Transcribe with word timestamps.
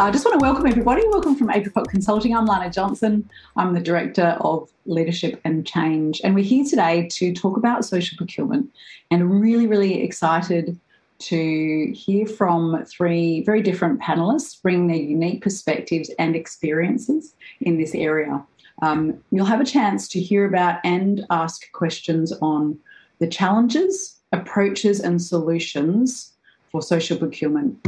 I 0.00 0.10
just 0.10 0.24
want 0.24 0.40
to 0.40 0.42
welcome 0.42 0.66
everybody. 0.66 1.02
Welcome 1.08 1.36
from 1.36 1.50
Apricot 1.50 1.90
Consulting. 1.90 2.34
I'm 2.34 2.46
Lana 2.46 2.70
Johnson. 2.70 3.28
I'm 3.56 3.74
the 3.74 3.80
Director 3.80 4.38
of 4.40 4.70
Leadership 4.86 5.38
and 5.44 5.66
Change. 5.66 6.22
And 6.24 6.34
we're 6.34 6.42
here 6.42 6.64
today 6.64 7.06
to 7.08 7.34
talk 7.34 7.58
about 7.58 7.84
social 7.84 8.16
procurement. 8.16 8.70
And 9.10 9.42
really, 9.42 9.66
really 9.66 10.02
excited 10.02 10.80
to 11.18 11.92
hear 11.92 12.24
from 12.24 12.82
three 12.86 13.42
very 13.42 13.60
different 13.60 14.00
panelists 14.00 14.62
bringing 14.62 14.86
their 14.86 14.96
unique 14.96 15.42
perspectives 15.42 16.10
and 16.18 16.34
experiences 16.34 17.34
in 17.60 17.76
this 17.76 17.94
area. 17.94 18.42
Um, 18.80 19.22
you'll 19.30 19.44
have 19.44 19.60
a 19.60 19.66
chance 19.66 20.08
to 20.08 20.20
hear 20.20 20.46
about 20.46 20.80
and 20.82 21.26
ask 21.28 21.70
questions 21.72 22.32
on 22.40 22.78
the 23.18 23.26
challenges, 23.26 24.18
approaches, 24.32 25.00
and 25.00 25.20
solutions 25.20 26.32
for 26.70 26.80
social 26.80 27.18
procurement. 27.18 27.86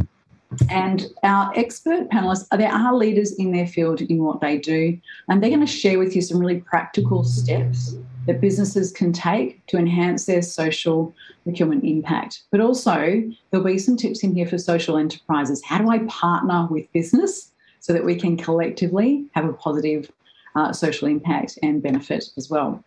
And 0.69 1.07
our 1.23 1.53
expert 1.57 2.09
panelists, 2.11 2.47
there 2.57 2.73
are 2.73 2.95
leaders 2.95 3.33
in 3.33 3.53
their 3.53 3.67
field 3.67 4.01
in 4.01 4.23
what 4.23 4.41
they 4.41 4.59
do, 4.59 4.99
and 5.29 5.43
they're 5.43 5.51
going 5.51 5.61
to 5.61 5.67
share 5.67 5.99
with 5.99 6.15
you 6.15 6.23
some 6.23 6.39
really 6.39 6.61
practical 6.61 7.25
steps 7.25 7.97
that 8.27 8.41
businesses 8.41 8.93
can 8.93 9.13
take 9.13 9.65
to 9.67 9.77
enhance 9.77 10.27
their 10.27 10.43
social 10.43 11.15
procurement 11.45 11.85
impact. 11.85 12.43
But 12.51 12.61
also, 12.61 13.23
there'll 13.51 13.67
be 13.67 13.79
some 13.79 13.97
tips 13.97 14.23
in 14.23 14.35
here 14.35 14.47
for 14.47 14.59
social 14.59 14.97
enterprises. 14.97 15.63
How 15.65 15.79
do 15.79 15.91
I 15.91 15.99
partner 16.01 16.69
with 16.71 16.91
business 16.93 17.51
so 17.81 17.93
that 17.93 18.05
we 18.05 18.15
can 18.15 18.37
collectively 18.37 19.27
have 19.33 19.45
a 19.45 19.53
positive 19.53 20.11
uh, 20.55 20.73
social 20.73 21.09
impact 21.09 21.59
and 21.63 21.83
benefit 21.83 22.27
as 22.37 22.49
well? 22.49 22.85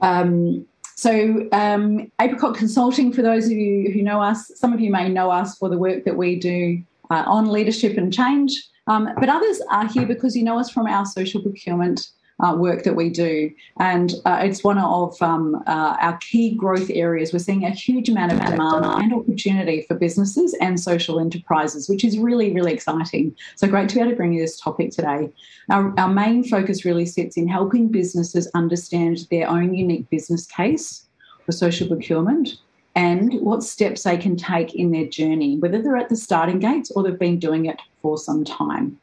Um, 0.00 0.66
so, 0.98 1.48
um, 1.52 2.10
Apricot 2.20 2.56
Consulting, 2.56 3.12
for 3.12 3.22
those 3.22 3.44
of 3.44 3.52
you 3.52 3.88
who 3.92 4.02
know 4.02 4.20
us, 4.20 4.50
some 4.56 4.72
of 4.72 4.80
you 4.80 4.90
may 4.90 5.08
know 5.08 5.30
us 5.30 5.56
for 5.56 5.68
the 5.68 5.78
work 5.78 6.04
that 6.04 6.16
we 6.16 6.34
do 6.34 6.82
uh, 7.08 7.22
on 7.24 7.52
leadership 7.52 7.96
and 7.96 8.12
change, 8.12 8.68
um, 8.88 9.08
but 9.20 9.28
others 9.28 9.60
are 9.70 9.86
here 9.86 10.06
because 10.06 10.34
you 10.34 10.42
know 10.42 10.58
us 10.58 10.68
from 10.68 10.88
our 10.88 11.06
social 11.06 11.40
procurement 11.40 12.08
uh, 12.40 12.54
work 12.56 12.84
that 12.84 12.94
we 12.94 13.10
do. 13.10 13.52
And 13.78 14.14
uh, 14.24 14.40
it's 14.42 14.62
one 14.62 14.78
of 14.78 15.20
um, 15.20 15.56
uh, 15.66 15.96
our 16.00 16.16
key 16.18 16.54
growth 16.54 16.90
areas. 16.90 17.32
We're 17.32 17.38
seeing 17.40 17.64
a 17.64 17.70
huge 17.70 18.08
amount 18.08 18.32
of 18.32 18.40
demand 18.40 18.84
and 18.84 19.12
opportunity 19.12 19.82
for 19.82 19.94
businesses 19.94 20.54
and 20.60 20.78
social 20.78 21.20
enterprises, 21.20 21.88
which 21.88 22.04
is 22.04 22.18
really, 22.18 22.52
really 22.52 22.72
exciting. 22.72 23.34
So 23.56 23.66
great 23.66 23.88
to 23.88 23.94
be 23.96 24.00
able 24.00 24.10
to 24.10 24.16
bring 24.16 24.32
you 24.32 24.40
this 24.40 24.60
topic 24.60 24.90
today. 24.90 25.32
Our, 25.70 25.92
our 25.98 26.08
main 26.08 26.44
focus 26.44 26.84
really 26.84 27.06
sits 27.06 27.36
in 27.36 27.48
helping 27.48 27.88
businesses 27.88 28.48
understand 28.54 29.26
their 29.30 29.48
own 29.48 29.74
unique 29.74 30.08
business 30.10 30.46
case 30.46 31.06
for 31.44 31.52
social 31.52 31.88
procurement 31.88 32.56
and 32.94 33.34
what 33.34 33.62
steps 33.62 34.02
they 34.02 34.16
can 34.16 34.36
take 34.36 34.74
in 34.74 34.90
their 34.90 35.06
journey, 35.06 35.56
whether 35.58 35.80
they're 35.80 35.96
at 35.96 36.08
the 36.08 36.16
starting 36.16 36.58
gates 36.58 36.90
or 36.90 37.02
they've 37.02 37.18
been 37.18 37.38
doing 37.38 37.66
it 37.66 37.80
for 38.02 38.18
some 38.18 38.44
time. 38.44 38.98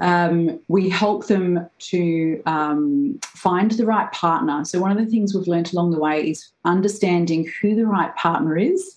Um, 0.00 0.60
we 0.68 0.88
help 0.88 1.26
them 1.26 1.68
to 1.78 2.42
um, 2.46 3.18
find 3.22 3.70
the 3.72 3.86
right 3.86 4.10
partner. 4.12 4.64
So, 4.64 4.78
one 4.78 4.92
of 4.92 4.98
the 4.98 5.10
things 5.10 5.34
we've 5.34 5.48
learned 5.48 5.72
along 5.72 5.90
the 5.90 5.98
way 5.98 6.30
is 6.30 6.50
understanding 6.64 7.50
who 7.60 7.74
the 7.74 7.86
right 7.86 8.14
partner 8.16 8.56
is, 8.56 8.96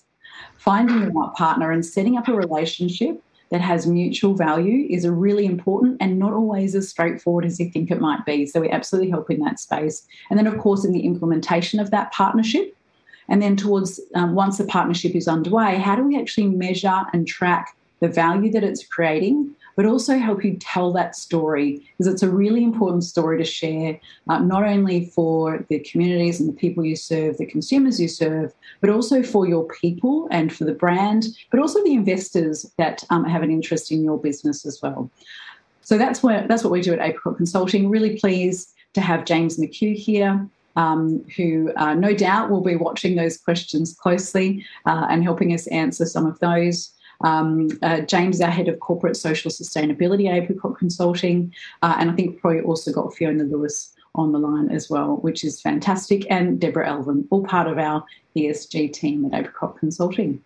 finding 0.58 1.02
the 1.02 1.12
right 1.12 1.34
partner, 1.34 1.72
and 1.72 1.86
setting 1.86 2.18
up 2.18 2.28
a 2.28 2.34
relationship 2.34 3.22
that 3.50 3.62
has 3.62 3.86
mutual 3.86 4.34
value 4.34 4.88
is 4.90 5.04
a 5.04 5.12
really 5.12 5.46
important 5.46 5.98
and 6.00 6.18
not 6.18 6.34
always 6.34 6.74
as 6.76 6.88
straightforward 6.88 7.46
as 7.46 7.60
you 7.60 7.70
think 7.70 7.92
it 7.92 8.00
might 8.00 8.24
be. 8.26 8.46
So, 8.46 8.62
we 8.62 8.70
absolutely 8.70 9.10
help 9.10 9.32
in 9.32 9.40
that 9.40 9.60
space. 9.60 10.06
And 10.30 10.38
then, 10.38 10.48
of 10.48 10.60
course, 10.60 10.86
in 10.86 10.92
the 10.92 11.06
implementation 11.06 11.80
of 11.80 11.90
that 11.92 12.12
partnership. 12.12 12.76
And 13.28 13.42
then, 13.42 13.56
towards 13.56 14.00
um, 14.14 14.36
once 14.36 14.60
the 14.60 14.66
partnership 14.66 15.16
is 15.16 15.28
underway, 15.28 15.78
how 15.78 15.96
do 15.96 16.04
we 16.04 16.20
actually 16.20 16.48
measure 16.48 17.06
and 17.12 17.28
track 17.28 17.76
the 18.02 18.08
value 18.08 18.52
that 18.52 18.64
it's 18.64 18.86
creating 18.86 19.56
but 19.76 19.86
also 19.86 20.18
help 20.18 20.44
you 20.44 20.58
tell 20.60 20.92
that 20.94 21.16
story 21.16 21.88
because 21.98 22.12
it's 22.12 22.24
a 22.24 22.30
really 22.30 22.64
important 22.64 23.04
story 23.04 23.38
to 23.38 23.46
share, 23.46 24.00
uh, 24.30 24.40
not 24.40 24.64
only 24.64 25.06
for 25.06 25.66
the 25.70 25.80
communities 25.80 26.40
and 26.40 26.50
the 26.50 26.54
people 26.54 26.86
you 26.86 26.96
serve, 26.96 27.38
the 27.38 27.46
consumers 27.46 28.00
you 28.00 28.08
serve, 28.08 28.54
but 28.82 28.90
also 28.90 29.24
for 29.24 29.48
your 29.48 29.66
people 29.66 30.28
and 30.32 30.54
for 30.54 30.66
the 30.66 30.74
brand, 30.74 31.28
but 31.50 31.60
also 31.60 31.84
the 31.84 31.94
investors 31.94 32.72
that 32.78 33.04
um, 33.10 33.24
have 33.26 33.44
an 33.44 33.52
interest 33.52 33.92
in 33.92 34.04
your 34.04 34.18
business 34.18 34.66
as 34.66 34.82
well. 34.82 35.10
So 35.82 35.98
that's 35.98 36.24
what 36.24 36.48
that's 36.48 36.64
what 36.64 36.72
we 36.72 36.82
do 36.82 36.94
at 36.94 37.02
Apricot 37.02 37.38
Consulting. 37.38 37.90
Really 37.90 38.18
pleased 38.18 38.74
to 38.94 39.02
have 39.02 39.26
James 39.26 39.58
McHugh 39.58 39.96
here. 39.96 40.48
Um, 40.78 41.26
who 41.36 41.74
uh, 41.76 41.96
no 41.96 42.14
doubt 42.14 42.50
will 42.50 42.62
be 42.62 42.78
watching 42.78 43.18
those 43.18 43.38
questions 43.38 43.94
closely 43.94 44.66
uh, 44.86 45.06
and 45.10 45.22
helping 45.22 45.54
us 45.54 45.68
answer 45.68 46.06
some 46.06 46.26
of 46.26 46.40
those. 46.40 46.94
Um, 47.24 47.70
uh, 47.82 48.02
James 48.02 48.38
is 48.38 48.42
our 48.42 48.52
head 48.52 48.68
of 48.68 48.80
corporate 48.80 49.18
social 49.18 49.52
sustainability 49.52 50.28
at 50.28 50.36
Apricot 50.36 50.78
Consulting, 50.78 51.54
uh, 51.82 51.96
and 52.00 52.12
I 52.12 52.14
think 52.14 52.40
probably 52.42 52.62
also 52.62 52.92
got 52.92 53.14
Fiona 53.14 53.44
Lewis 53.44 53.94
on 54.16 54.32
the 54.32 54.40
line 54.40 54.70
as 54.70 54.90
well, 54.90 55.18
which 55.18 55.44
is 55.44 55.62
fantastic, 55.62 56.26
and 56.30 56.60
Deborah 56.60 56.88
Elvin, 56.88 57.28
all 57.30 57.44
part 57.44 57.68
of 57.68 57.78
our 57.78 58.04
ESG 58.36 58.92
team 58.94 59.26
at 59.26 59.40
Apricot 59.40 59.78
Consulting. 59.78 60.42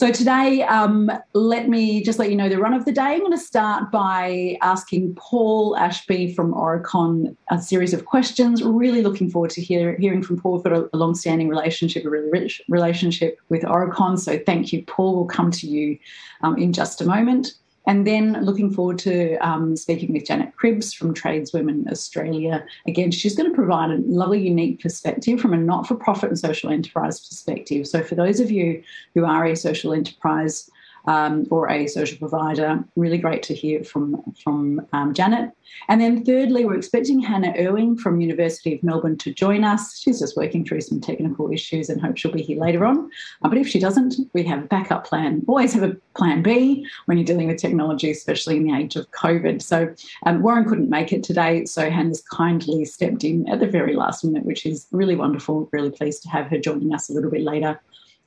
So 0.00 0.10
today, 0.10 0.62
um, 0.62 1.12
let 1.34 1.68
me 1.68 2.02
just 2.02 2.18
let 2.18 2.30
you 2.30 2.36
know 2.36 2.48
the 2.48 2.56
run 2.56 2.72
of 2.72 2.86
the 2.86 2.90
day. 2.90 3.02
I'm 3.02 3.18
going 3.18 3.32
to 3.32 3.36
start 3.36 3.90
by 3.90 4.56
asking 4.62 5.14
Paul 5.16 5.76
Ashby 5.76 6.32
from 6.32 6.54
Aurecon 6.54 7.36
a 7.50 7.60
series 7.60 7.92
of 7.92 8.06
questions. 8.06 8.62
Really 8.62 9.02
looking 9.02 9.28
forward 9.28 9.50
to 9.50 9.60
hear, 9.60 9.98
hearing 9.98 10.22
from 10.22 10.40
Paul. 10.40 10.54
We've 10.54 10.64
got 10.64 10.72
a, 10.72 10.88
a 10.94 10.96
long-standing 10.96 11.50
relationship, 11.50 12.06
a 12.06 12.08
really 12.08 12.30
rich 12.30 12.62
relationship 12.66 13.40
with 13.50 13.62
Aurecon. 13.64 14.18
So 14.18 14.38
thank 14.38 14.72
you, 14.72 14.82
Paul. 14.86 15.16
We'll 15.16 15.26
come 15.26 15.50
to 15.50 15.66
you 15.66 15.98
um, 16.40 16.56
in 16.56 16.72
just 16.72 17.02
a 17.02 17.04
moment. 17.04 17.52
And 17.86 18.06
then 18.06 18.44
looking 18.44 18.70
forward 18.70 18.98
to 19.00 19.36
um, 19.36 19.76
speaking 19.76 20.12
with 20.12 20.26
Janet 20.26 20.52
Cribbs 20.56 20.94
from 20.94 21.14
Tradeswomen 21.14 21.88
Australia. 21.90 22.64
Again, 22.86 23.10
she's 23.10 23.34
going 23.34 23.50
to 23.50 23.54
provide 23.54 23.90
a 23.90 23.98
lovely, 24.04 24.46
unique 24.46 24.80
perspective 24.80 25.40
from 25.40 25.54
a 25.54 25.56
not 25.56 25.88
for 25.88 25.94
profit 25.94 26.30
and 26.30 26.38
social 26.38 26.70
enterprise 26.70 27.18
perspective. 27.26 27.86
So, 27.86 28.02
for 28.02 28.14
those 28.14 28.38
of 28.38 28.50
you 28.50 28.82
who 29.14 29.24
are 29.24 29.46
a 29.46 29.56
social 29.56 29.92
enterprise 29.92 30.70
um, 31.06 31.46
or 31.50 31.70
a 31.70 31.86
social 31.86 32.18
provider. 32.18 32.82
Really 32.96 33.18
great 33.18 33.42
to 33.44 33.54
hear 33.54 33.84
from, 33.84 34.22
from 34.42 34.86
um, 34.92 35.14
Janet. 35.14 35.50
And 35.88 36.00
then 36.00 36.24
thirdly, 36.24 36.64
we're 36.64 36.76
expecting 36.76 37.20
Hannah 37.20 37.54
Irwing 37.56 37.96
from 37.96 38.20
University 38.20 38.74
of 38.74 38.82
Melbourne 38.82 39.16
to 39.18 39.32
join 39.32 39.64
us. 39.64 39.98
She's 39.98 40.18
just 40.18 40.36
working 40.36 40.64
through 40.64 40.80
some 40.80 41.00
technical 41.00 41.52
issues 41.52 41.88
and 41.88 42.00
hope 42.00 42.16
she'll 42.16 42.32
be 42.32 42.42
here 42.42 42.60
later 42.60 42.84
on. 42.84 43.10
Uh, 43.42 43.48
but 43.48 43.58
if 43.58 43.68
she 43.68 43.78
doesn't, 43.78 44.16
we 44.32 44.42
have 44.44 44.64
a 44.64 44.66
backup 44.66 45.06
plan. 45.06 45.42
Always 45.46 45.72
have 45.72 45.82
a 45.82 45.96
plan 46.14 46.42
B 46.42 46.86
when 47.06 47.18
you're 47.18 47.24
dealing 47.24 47.48
with 47.48 47.58
technology, 47.58 48.10
especially 48.10 48.56
in 48.56 48.64
the 48.64 48.74
age 48.74 48.96
of 48.96 49.10
COVID. 49.12 49.62
So 49.62 49.94
um, 50.26 50.42
Warren 50.42 50.64
couldn't 50.68 50.90
make 50.90 51.12
it 51.12 51.22
today, 51.22 51.64
so 51.64 51.88
Hannah's 51.88 52.22
kindly 52.22 52.84
stepped 52.84 53.24
in 53.24 53.48
at 53.48 53.60
the 53.60 53.66
very 53.66 53.94
last 53.94 54.24
minute, 54.24 54.44
which 54.44 54.66
is 54.66 54.86
really 54.90 55.16
wonderful. 55.16 55.68
Really 55.72 55.90
pleased 55.90 56.22
to 56.24 56.28
have 56.30 56.46
her 56.48 56.58
joining 56.58 56.94
us 56.94 57.08
a 57.08 57.12
little 57.12 57.30
bit 57.30 57.42
later 57.42 57.80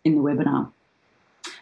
in 0.03 0.15
the 0.15 0.21
webinar. 0.21 0.71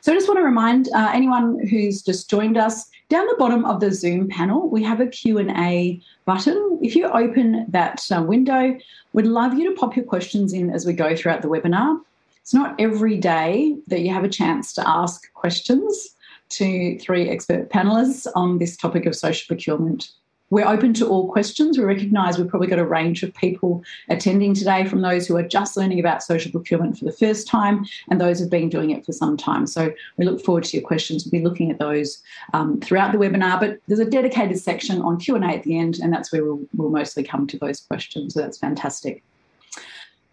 So 0.02 0.12
I 0.12 0.16
just 0.16 0.28
want 0.28 0.40
to 0.40 0.44
remind 0.44 0.90
uh, 0.90 1.12
anyone 1.14 1.60
who's 1.68 2.02
just 2.02 2.28
joined 2.28 2.58
us, 2.58 2.90
down 3.10 3.28
the 3.28 3.36
bottom 3.38 3.66
of 3.66 3.80
the 3.80 3.92
Zoom 3.92 4.28
panel, 4.28 4.68
we 4.68 4.84
have 4.84 5.00
a 5.00 5.06
Q&A 5.06 6.02
button. 6.26 6.80
If 6.82 6.96
you 6.96 7.06
open 7.08 7.68
that 7.70 8.02
uh, 8.12 8.24
window, 8.24 8.80
we'd 9.14 9.28
love 9.28 9.54
you 9.54 9.70
to 9.70 9.76
pop 9.80 9.96
your 9.96 10.06
questions 10.06 10.54
in 10.54 10.72
as 10.72 10.88
we 10.88 10.94
go 10.94 11.16
throughout 11.16 11.44
the 11.44 11.50
webinar. 11.50 12.00
It's 12.42 12.54
not 12.54 12.74
every 12.82 13.18
day 13.18 13.76
that 13.88 14.02
you 14.02 14.12
have 14.12 14.24
a 14.24 14.30
chance 14.30 14.74
to 14.74 14.90
ask 14.90 15.32
questions 15.34 16.16
to 16.50 16.98
three 16.98 17.30
expert 17.30 17.70
panelists 17.70 18.26
on 18.34 18.58
this 18.58 18.76
topic 18.76 19.06
of 19.06 19.16
social 19.16 19.46
procurement. 19.48 20.10
We're 20.52 20.68
open 20.68 20.94
to 20.96 21.08
all 21.08 21.32
questions. 21.32 21.78
We 21.78 21.86
recognise 21.86 22.38
we've 22.38 22.48
probably 22.48 22.68
got 22.68 22.78
a 22.78 22.86
range 22.86 23.24
of 23.24 23.34
people 23.34 23.84
attending 24.10 24.54
today, 24.54 24.86
from 24.86 25.02
those 25.02 25.26
who 25.26 25.38
are 25.38 25.48
just 25.48 25.78
learning 25.78 26.00
about 26.00 26.22
social 26.22 26.52
procurement 26.52 27.00
for 27.00 27.06
the 27.06 27.12
first 27.12 27.48
time 27.48 27.86
and 28.10 28.20
those 28.20 28.40
who've 28.40 28.50
been 28.50 28.70
doing 28.70 28.92
it 28.92 29.06
for 29.06 29.14
some 29.14 29.38
time. 29.38 29.66
So 29.66 29.94
we 30.18 30.26
look 30.26 30.44
forward 30.44 30.66
to 30.66 30.78
your 30.78 30.86
questions. 30.86 31.26
We'll 31.26 31.42
be 31.42 31.48
looking 31.48 31.72
at 31.72 31.80
those 31.80 32.22
um, 32.54 32.82
throughout 32.82 33.14
the 33.14 33.18
webinar, 33.18 33.60
but 33.60 33.80
there's 33.88 34.00
a 34.00 34.06
dedicated 34.06 34.60
section 34.60 35.02
on 35.02 35.18
Q&A 35.18 35.40
at 35.40 35.64
the 35.64 35.80
end, 35.80 36.00
and 36.00 36.12
that's 36.12 36.34
where 36.34 36.44
we'll, 36.44 36.60
we'll 36.76 36.90
mostly 36.90 37.24
come 37.24 37.48
to 37.48 37.58
those 37.58 37.80
questions. 37.80 38.34
So 38.34 38.42
that's 38.42 38.58
fantastic. 38.58 39.24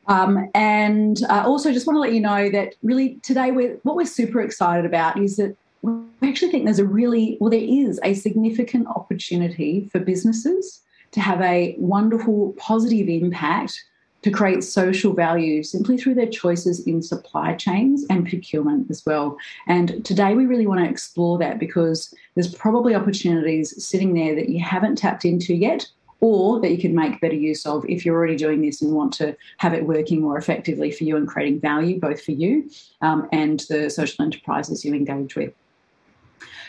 Um, 0.08 0.50
and 0.54 1.22
uh, 1.28 1.44
also, 1.46 1.70
just 1.70 1.86
want 1.86 1.96
to 1.96 2.00
let 2.00 2.12
you 2.12 2.20
know 2.20 2.50
that 2.50 2.74
really 2.82 3.20
today, 3.22 3.52
we're, 3.52 3.76
what 3.84 3.94
we're 3.94 4.06
super 4.06 4.40
excited 4.40 4.84
about 4.84 5.18
is 5.18 5.36
that 5.36 5.54
we 5.82 6.28
actually 6.28 6.50
think 6.50 6.64
there's 6.64 6.78
a 6.78 6.84
really, 6.84 7.36
well, 7.40 7.50
there 7.50 7.60
is 7.60 8.00
a 8.02 8.14
significant 8.14 8.86
opportunity 8.88 9.88
for 9.92 10.00
businesses 10.00 10.82
to 11.12 11.20
have 11.20 11.40
a 11.40 11.75
wonderful 11.78 12.54
positive 12.58 13.08
impact 13.08 13.84
to 14.22 14.30
create 14.30 14.64
social 14.64 15.12
value 15.12 15.62
simply 15.62 15.96
through 15.96 16.14
their 16.14 16.26
choices 16.26 16.86
in 16.86 17.00
supply 17.00 17.54
chains 17.54 18.04
and 18.10 18.28
procurement 18.28 18.90
as 18.90 19.06
well. 19.06 19.36
And 19.69 20.04
today 20.04 20.34
we 20.34 20.46
really 20.46 20.66
want 20.66 20.80
to 20.80 20.90
explore 20.90 21.38
that 21.38 21.60
because 21.60 22.12
there's 22.34 22.52
probably 22.52 22.94
opportunities 22.94 23.82
sitting 23.82 24.14
there 24.14 24.34
that 24.34 24.48
you 24.48 24.60
haven't 24.60 24.96
tapped 24.96 25.25
into 25.25 25.54
yet 25.54 25.86
or 26.20 26.60
that 26.60 26.72
you 26.72 26.78
can 26.78 26.96
make 26.96 27.20
better 27.20 27.36
use 27.36 27.64
of 27.64 27.84
if 27.88 28.04
you're 28.04 28.16
already 28.16 28.34
doing 28.34 28.60
this 28.60 28.82
and 28.82 28.92
want 28.92 29.12
to 29.12 29.36
have 29.58 29.72
it 29.72 29.86
working 29.86 30.20
more 30.20 30.36
effectively 30.36 30.90
for 30.90 31.04
you 31.04 31.16
and 31.16 31.28
creating 31.28 31.60
value 31.60 32.00
both 32.00 32.20
for 32.20 32.32
you 32.32 32.69
um, 33.02 33.28
and 33.30 33.60
the 33.69 33.88
social 33.88 34.25
enterprises 34.25 34.84
you 34.84 34.92
engage 34.94 35.36
with. 35.36 35.52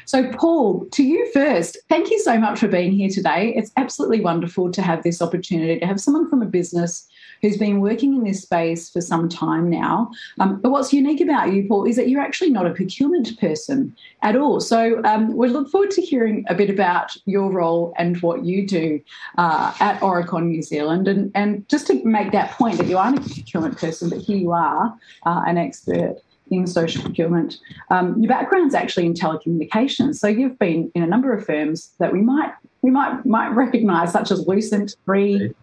So, 0.09 0.27
Paul, 0.31 0.87
to 0.93 1.03
you 1.03 1.31
first, 1.33 1.77
thank 1.87 2.09
you 2.09 2.17
so 2.17 2.39
much 2.39 2.57
for 2.57 2.67
being 2.67 2.91
here 2.93 3.09
today. 3.09 3.53
It's 3.55 3.71
absolutely 3.77 4.21
wonderful 4.21 4.71
to 4.71 4.81
have 4.81 5.03
this 5.03 5.21
opportunity 5.21 5.79
to 5.79 5.85
have 5.85 6.01
someone 6.01 6.27
from 6.27 6.41
a 6.41 6.47
business 6.47 7.07
who's 7.43 7.57
been 7.57 7.79
working 7.79 8.15
in 8.15 8.23
this 8.23 8.41
space 8.41 8.89
for 8.89 9.01
some 9.01 9.29
time 9.29 9.69
now. 9.69 10.09
Um, 10.39 10.61
but 10.61 10.71
what's 10.71 10.91
unique 10.91 11.21
about 11.21 11.53
you, 11.53 11.67
Paul, 11.67 11.85
is 11.85 11.95
that 11.95 12.09
you're 12.09 12.23
actually 12.23 12.49
not 12.49 12.65
a 12.65 12.71
procurement 12.71 13.39
person 13.39 13.95
at 14.23 14.35
all. 14.35 14.59
So 14.59 14.99
um, 15.03 15.35
we 15.37 15.47
look 15.47 15.69
forward 15.69 15.91
to 15.91 16.01
hearing 16.01 16.43
a 16.49 16.55
bit 16.55 16.71
about 16.71 17.15
your 17.25 17.51
role 17.51 17.93
and 17.99 18.19
what 18.23 18.43
you 18.43 18.65
do 18.65 18.99
uh, 19.37 19.75
at 19.79 19.99
Aurecon 19.99 20.47
New 20.47 20.63
Zealand. 20.63 21.07
And, 21.07 21.31
and 21.35 21.69
just 21.69 21.85
to 21.85 22.03
make 22.03 22.31
that 22.31 22.49
point 22.53 22.79
that 22.79 22.87
you 22.87 22.97
aren't 22.97 23.19
a 23.19 23.29
procurement 23.29 23.77
person, 23.77 24.09
but 24.09 24.17
here 24.17 24.37
you 24.37 24.53
are, 24.53 24.97
uh, 25.27 25.43
an 25.45 25.59
expert 25.59 26.15
in 26.51 26.67
social 26.67 27.03
procurement. 27.03 27.57
Um, 27.89 28.21
your 28.21 28.29
background's 28.29 28.75
actually 28.75 29.05
in 29.05 29.13
telecommunications, 29.13 30.15
so 30.15 30.27
you've 30.27 30.59
been 30.59 30.91
in 30.95 31.03
a 31.03 31.07
number 31.07 31.33
of 31.33 31.45
firms 31.45 31.91
that 31.99 32.13
we 32.13 32.21
might 32.21 32.53
we 32.81 32.91
might 32.91 33.25
might 33.25 33.49
recognise, 33.49 34.11
such 34.11 34.31
as 34.31 34.47
Lucent, 34.47 34.95
Three, 35.05 35.53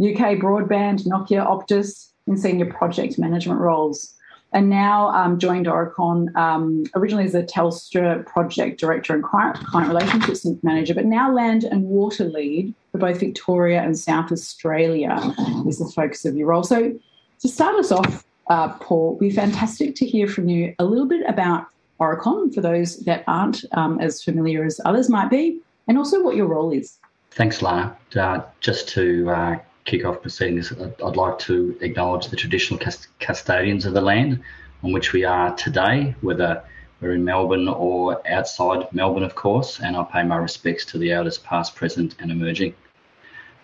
UK 0.00 0.38
Broadband, 0.38 1.06
Nokia, 1.06 1.46
Optus, 1.46 2.10
in 2.26 2.36
senior 2.36 2.66
project 2.66 3.18
management 3.18 3.60
roles. 3.60 4.12
And 4.52 4.70
now 4.70 5.08
um, 5.08 5.38
joined 5.38 5.66
Aurecon 5.66 6.34
um, 6.36 6.84
originally 6.94 7.24
as 7.24 7.34
a 7.34 7.42
Telstra 7.42 8.24
project 8.26 8.80
director 8.80 9.12
and 9.14 9.22
client, 9.22 9.56
client 9.66 9.88
relationships 9.88 10.46
manager, 10.62 10.94
but 10.94 11.04
now 11.04 11.32
land 11.32 11.64
and 11.64 11.82
water 11.84 12.24
lead 12.24 12.72
for 12.92 12.98
both 12.98 13.20
Victoria 13.20 13.82
and 13.82 13.98
South 13.98 14.32
Australia 14.32 15.34
is 15.66 15.78
the 15.78 15.90
focus 15.94 16.24
of 16.24 16.36
your 16.36 16.48
role. 16.48 16.62
So 16.62 16.98
to 17.40 17.48
start 17.48 17.74
us 17.76 17.92
off, 17.92 18.24
uh, 18.48 18.72
Paul, 18.74 19.16
be 19.18 19.30
fantastic 19.30 19.94
to 19.96 20.06
hear 20.06 20.28
from 20.28 20.48
you 20.48 20.74
a 20.78 20.84
little 20.84 21.06
bit 21.06 21.24
about 21.28 21.66
Aurecon 22.00 22.54
for 22.54 22.60
those 22.60 22.98
that 23.00 23.24
aren't 23.26 23.64
um, 23.72 23.98
as 24.00 24.22
familiar 24.22 24.64
as 24.64 24.80
others 24.84 25.08
might 25.08 25.30
be, 25.30 25.60
and 25.88 25.98
also 25.98 26.22
what 26.22 26.36
your 26.36 26.46
role 26.46 26.72
is. 26.72 26.98
Thanks, 27.30 27.62
Lana. 27.62 27.96
Uh, 28.14 28.42
just 28.60 28.88
to 28.90 29.28
uh, 29.30 29.58
kick 29.84 30.04
off 30.04 30.22
proceedings, 30.22 30.72
I'd 30.72 31.16
like 31.16 31.38
to 31.40 31.76
acknowledge 31.80 32.28
the 32.28 32.36
traditional 32.36 32.80
custodians 33.20 33.86
of 33.86 33.94
the 33.94 34.00
land 34.00 34.42
on 34.82 34.92
which 34.92 35.12
we 35.12 35.24
are 35.24 35.54
today, 35.56 36.14
whether 36.20 36.62
we're 37.00 37.12
in 37.12 37.24
Melbourne 37.24 37.68
or 37.68 38.26
outside 38.28 38.90
Melbourne, 38.92 39.22
of 39.22 39.34
course, 39.34 39.80
and 39.80 39.96
I 39.96 40.04
pay 40.04 40.22
my 40.22 40.36
respects 40.36 40.84
to 40.86 40.98
the 40.98 41.12
elders 41.12 41.38
past, 41.38 41.74
present, 41.74 42.14
and 42.20 42.30
emerging. 42.30 42.74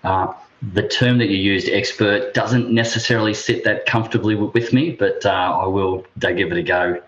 Uh, 0.05 0.33
the 0.63 0.87
term 0.87 1.19
that 1.19 1.29
you 1.29 1.37
used, 1.37 1.69
expert, 1.69 2.35
doesn't 2.35 2.71
necessarily 2.71 3.35
sit 3.35 3.65
that 3.65 3.85
comfortably 3.85 4.37
with 4.37 4.73
me, 4.73 4.93
but 4.93 5.25
uh, 5.27 5.59
I 5.61 5.67
will 5.67 6.07
give 6.21 6.53
it 6.53 6.57
a 6.57 6.63
go 6.63 7.03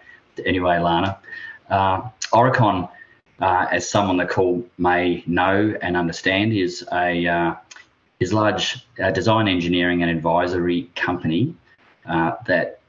anyway, 0.44 0.78
Lana. 0.78 1.18
Uh, 1.70 2.08
Aurecon, 2.32 2.88
uh, 3.40 3.66
as 3.70 3.88
someone 3.88 4.16
that 4.16 4.28
call 4.28 4.64
may 4.78 5.22
know 5.26 5.74
and 5.82 5.96
understand, 5.96 6.52
is 6.52 6.84
a 6.92 7.26
uh, 7.26 7.54
is 8.18 8.32
large 8.32 8.86
uh, 9.00 9.10
design 9.10 9.46
engineering 9.46 10.02
and 10.02 10.10
advisory 10.10 10.90
company 10.96 11.54
uh, 12.06 12.32
that 12.46 12.80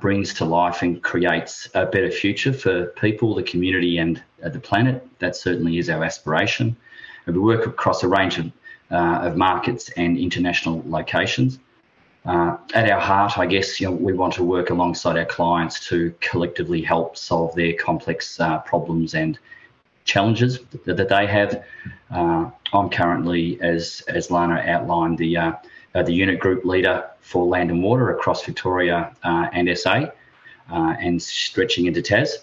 brings 0.00 0.34
to 0.34 0.44
life 0.44 0.82
and 0.82 1.02
creates 1.02 1.68
a 1.74 1.86
better 1.86 2.10
future 2.10 2.52
for 2.52 2.86
people, 2.86 3.34
the 3.34 3.42
community, 3.42 3.98
and 3.98 4.22
the 4.42 4.58
planet. 4.58 5.06
That 5.20 5.36
certainly 5.36 5.78
is 5.78 5.88
our 5.88 6.04
aspiration. 6.04 6.76
And 7.26 7.36
we 7.36 7.40
work 7.42 7.66
across 7.66 8.02
a 8.02 8.08
range 8.08 8.38
of 8.38 8.50
of 8.92 9.36
markets 9.36 9.90
and 9.96 10.18
international 10.18 10.82
locations. 10.86 11.58
Uh, 12.24 12.56
at 12.74 12.88
our 12.88 13.00
heart, 13.00 13.36
I 13.36 13.46
guess 13.46 13.80
you 13.80 13.88
know, 13.88 13.96
we 13.96 14.12
want 14.12 14.32
to 14.34 14.44
work 14.44 14.70
alongside 14.70 15.18
our 15.18 15.24
clients 15.24 15.84
to 15.88 16.14
collectively 16.20 16.80
help 16.80 17.16
solve 17.16 17.54
their 17.56 17.72
complex 17.72 18.38
uh, 18.38 18.58
problems 18.60 19.14
and 19.14 19.38
challenges 20.04 20.60
that, 20.70 20.96
that 20.96 21.08
they 21.08 21.26
have. 21.26 21.64
Uh, 22.12 22.50
I'm 22.72 22.88
currently, 22.90 23.60
as 23.60 24.02
as 24.06 24.30
Lana 24.30 24.62
outlined, 24.66 25.18
the 25.18 25.36
uh, 25.36 25.52
uh, 25.96 26.02
the 26.04 26.12
unit 26.12 26.38
group 26.38 26.64
leader 26.64 27.10
for 27.20 27.44
land 27.44 27.70
and 27.70 27.82
water 27.82 28.10
across 28.10 28.44
Victoria 28.44 29.14
and 29.24 29.76
SA, 29.76 30.06
and 30.68 31.20
stretching 31.20 31.86
into 31.86 32.02
Tas. 32.02 32.38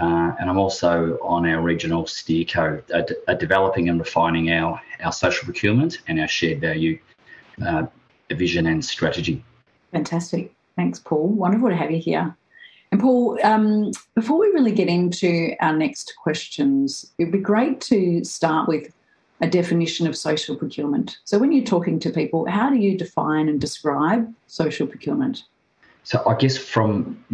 Uh, 0.00 0.32
and 0.40 0.48
I'm 0.48 0.58
also 0.58 1.18
on 1.22 1.46
our 1.46 1.60
regional 1.60 2.04
steerco, 2.04 2.82
uh, 2.92 3.02
d- 3.02 3.14
uh, 3.28 3.34
developing 3.34 3.88
and 3.88 3.98
refining 3.98 4.50
our, 4.50 4.80
our 5.04 5.12
social 5.12 5.44
procurement 5.44 5.98
and 6.08 6.18
our 6.18 6.28
shared 6.28 6.60
value 6.60 6.98
uh, 7.64 7.84
vision 8.30 8.66
and 8.66 8.82
strategy. 8.82 9.44
Fantastic. 9.92 10.52
Thanks, 10.76 10.98
Paul. 10.98 11.28
Wonderful 11.28 11.68
to 11.68 11.76
have 11.76 11.90
you 11.90 11.98
here. 11.98 12.34
And 12.90 13.00
Paul, 13.00 13.38
um, 13.42 13.90
before 14.14 14.38
we 14.38 14.48
really 14.48 14.72
get 14.72 14.88
into 14.88 15.54
our 15.60 15.74
next 15.74 16.14
questions, 16.22 17.10
it'd 17.18 17.32
be 17.32 17.38
great 17.38 17.80
to 17.82 18.24
start 18.24 18.68
with 18.68 18.92
a 19.40 19.48
definition 19.48 20.06
of 20.06 20.16
social 20.16 20.56
procurement. 20.56 21.18
So, 21.24 21.38
when 21.38 21.52
you're 21.52 21.64
talking 21.64 21.98
to 22.00 22.10
people, 22.10 22.46
how 22.46 22.70
do 22.70 22.76
you 22.76 22.96
define 22.96 23.48
and 23.48 23.60
describe 23.60 24.32
social 24.46 24.86
procurement? 24.86 25.44
So, 26.04 26.22
I 26.26 26.34
guess 26.36 26.56
from 26.56 27.24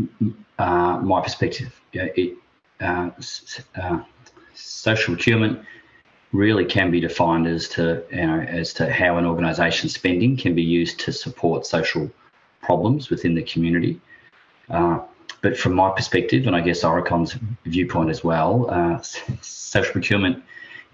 uh, 0.59 1.01
my 1.03 1.21
perspective, 1.21 1.81
it, 1.93 2.37
uh, 2.81 3.11
uh, 3.77 4.03
social 4.55 5.15
procurement 5.15 5.61
really 6.33 6.65
can 6.65 6.91
be 6.91 7.01
defined 7.01 7.47
as 7.47 7.69
to 7.69 8.05
you 8.11 8.27
know 8.27 8.41
as 8.41 8.75
to 8.75 8.91
how 8.93 9.17
an 9.17 9.25
organisation's 9.25 9.95
spending 9.95 10.37
can 10.37 10.55
be 10.55 10.63
used 10.63 11.01
to 11.01 11.13
support 11.13 11.67
social 11.67 12.11
problems 12.63 13.11
within 13.11 13.35
the 13.35 13.43
community. 13.43 14.01
Uh, 14.69 15.01
but 15.41 15.57
from 15.57 15.73
my 15.75 15.91
perspective, 15.91 16.47
and 16.47 16.57
I 16.57 16.61
guess 16.61 16.83
Aurecon's 16.83 17.37
viewpoint 17.65 18.11
as 18.11 18.25
well, 18.25 18.69
uh, 18.71 19.01
social 19.41 19.93
procurement 19.93 20.43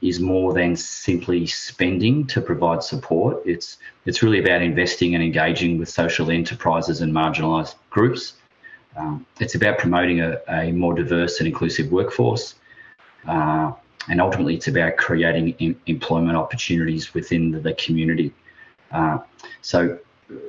is 0.03 0.21
more 0.21 0.53
than 0.53 0.77
simply 0.77 1.47
spending 1.47 2.27
to 2.27 2.41
provide 2.41 2.83
support. 2.83 3.43
It's 3.47 3.79
it's 4.05 4.23
really 4.23 4.39
about 4.39 4.63
investing 4.63 5.15
and 5.15 5.25
engaging 5.25 5.79
with 5.79 5.89
social 5.89 6.31
enterprises 6.31 7.01
and 7.01 7.13
marginalised 7.13 7.75
groups 7.91 8.35
um, 8.97 9.27
it's 9.41 9.55
about 9.55 9.79
promoting 9.79 10.21
a, 10.21 10.39
a, 10.49 10.73
more 10.73 10.95
diverse 10.95 11.41
and 11.41 11.49
inclusive 11.49 11.91
workforce. 11.91 12.55
Uh, 13.27 13.73
and 14.09 14.21
ultimately, 14.21 14.55
it's 14.55 14.69
about 14.69 14.97
creating 14.97 15.51
in, 15.59 15.77
employment 15.87 16.37
opportunities 16.37 17.15
within 17.15 17.51
the, 17.51 17.61
the 17.61 17.73
community. 17.75 18.33
Uh, 18.93 19.19
so, 19.63 19.99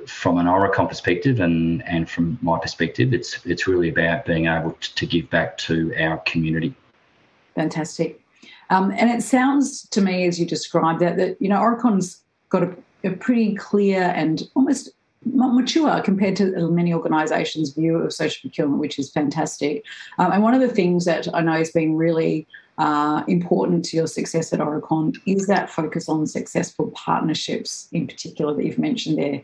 from 0.07 0.37
an 0.37 0.45
Aurecon 0.45 0.87
perspective 0.87 1.39
and, 1.39 1.83
and 1.87 2.09
from 2.09 2.37
my 2.41 2.59
perspective, 2.59 3.13
it's 3.13 3.45
it's 3.45 3.67
really 3.67 3.89
about 3.89 4.25
being 4.25 4.47
able 4.47 4.71
to, 4.73 4.95
to 4.95 5.05
give 5.05 5.29
back 5.29 5.57
to 5.59 5.93
our 5.99 6.17
community. 6.19 6.73
Fantastic. 7.55 8.21
Um, 8.69 8.91
and 8.91 9.09
it 9.09 9.23
sounds 9.23 9.87
to 9.89 10.01
me, 10.01 10.27
as 10.27 10.39
you 10.39 10.45
described 10.45 10.99
that, 10.99 11.17
that 11.17 11.41
you 11.41 11.49
know, 11.49 11.59
Aurecon's 11.59 12.21
got 12.49 12.63
a, 12.63 12.75
a 13.03 13.11
pretty 13.11 13.55
clear 13.55 14.13
and 14.15 14.43
almost 14.55 14.89
mature 15.25 16.01
compared 16.01 16.35
to 16.37 16.69
many 16.69 16.93
organisations' 16.93 17.73
view 17.73 17.97
of 17.97 18.13
social 18.13 18.41
procurement, 18.41 18.79
which 18.79 18.99
is 18.99 19.11
fantastic. 19.11 19.83
Um, 20.19 20.31
and 20.31 20.43
one 20.43 20.53
of 20.53 20.61
the 20.61 20.69
things 20.69 21.05
that 21.05 21.27
I 21.33 21.41
know 21.41 21.53
has 21.53 21.71
been 21.71 21.95
really 21.95 22.47
uh, 22.77 23.23
important 23.27 23.85
to 23.85 23.97
your 23.97 24.07
success 24.07 24.53
at 24.53 24.59
Aurecon 24.59 25.15
is 25.25 25.47
that 25.47 25.69
focus 25.69 26.09
on 26.09 26.27
successful 26.27 26.91
partnerships, 26.91 27.87
in 27.91 28.07
particular, 28.07 28.53
that 28.53 28.65
you've 28.65 28.77
mentioned 28.77 29.17
there. 29.17 29.41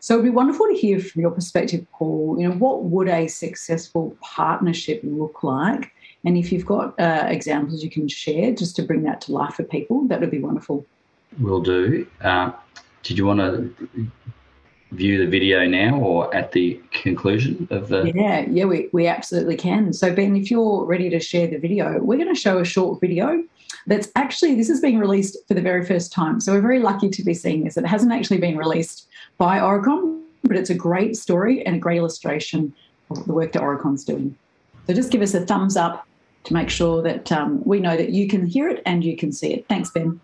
So 0.00 0.14
it'd 0.14 0.24
be 0.24 0.30
wonderful 0.30 0.66
to 0.68 0.74
hear 0.74 1.00
from 1.00 1.22
your 1.22 1.32
perspective, 1.32 1.84
Paul. 1.92 2.36
You 2.38 2.48
know, 2.48 2.54
what 2.54 2.84
would 2.84 3.08
a 3.08 3.26
successful 3.26 4.16
partnership 4.20 5.00
look 5.02 5.42
like? 5.42 5.92
And 6.24 6.36
if 6.36 6.52
you've 6.52 6.66
got 6.66 6.98
uh, 7.00 7.24
examples 7.26 7.82
you 7.82 7.90
can 7.90 8.08
share 8.08 8.52
just 8.52 8.76
to 8.76 8.82
bring 8.82 9.02
that 9.04 9.20
to 9.22 9.32
life 9.32 9.54
for 9.54 9.64
people, 9.64 10.06
that 10.08 10.20
would 10.20 10.30
be 10.30 10.38
wonderful. 10.38 10.86
Will 11.40 11.60
do. 11.60 12.06
Uh, 12.20 12.52
did 13.02 13.18
you 13.18 13.26
want 13.26 13.40
to 13.40 14.10
view 14.92 15.18
the 15.18 15.30
video 15.30 15.66
now 15.66 15.96
or 15.98 16.34
at 16.34 16.52
the 16.52 16.80
conclusion 16.92 17.68
of 17.70 17.88
the 17.88 18.10
yeah 18.14 18.46
yeah 18.48 18.64
we, 18.64 18.88
we 18.92 19.06
absolutely 19.06 19.56
can. 19.56 19.92
So 19.92 20.14
ben 20.14 20.36
if 20.36 20.50
you're 20.50 20.84
ready 20.84 21.10
to 21.10 21.20
share 21.20 21.46
the 21.46 21.58
video 21.58 21.98
we're 22.00 22.16
going 22.16 22.34
to 22.34 22.40
show 22.40 22.58
a 22.58 22.64
short 22.64 23.00
video 23.00 23.44
that's 23.86 24.08
actually 24.16 24.54
this 24.54 24.70
is 24.70 24.80
being 24.80 24.98
released 24.98 25.36
for 25.46 25.54
the 25.54 25.60
very 25.60 25.84
first 25.84 26.12
time. 26.12 26.40
So 26.40 26.52
we're 26.52 26.60
very 26.60 26.80
lucky 26.80 27.10
to 27.10 27.22
be 27.22 27.34
seeing 27.34 27.64
this. 27.64 27.76
It 27.76 27.86
hasn't 27.86 28.12
actually 28.12 28.38
been 28.38 28.56
released 28.56 29.08
by 29.36 29.58
Aurecon 29.58 30.22
but 30.44 30.56
it's 30.56 30.70
a 30.70 30.74
great 30.74 31.16
story 31.16 31.64
and 31.66 31.76
a 31.76 31.78
great 31.78 31.98
illustration 31.98 32.74
of 33.10 33.24
the 33.26 33.32
work 33.32 33.52
that 33.52 33.62
Aurecon's 33.62 34.04
doing. 34.04 34.36
So 34.86 34.94
just 34.94 35.10
give 35.10 35.22
us 35.22 35.34
a 35.34 35.44
thumbs 35.44 35.76
up 35.76 36.06
to 36.44 36.54
make 36.54 36.70
sure 36.70 37.02
that 37.02 37.30
um, 37.32 37.62
we 37.64 37.80
know 37.80 37.96
that 37.96 38.10
you 38.10 38.28
can 38.28 38.46
hear 38.46 38.68
it 38.68 38.82
and 38.86 39.04
you 39.04 39.16
can 39.16 39.32
see 39.32 39.52
it. 39.52 39.66
Thanks 39.68 39.90
ben 39.90 40.20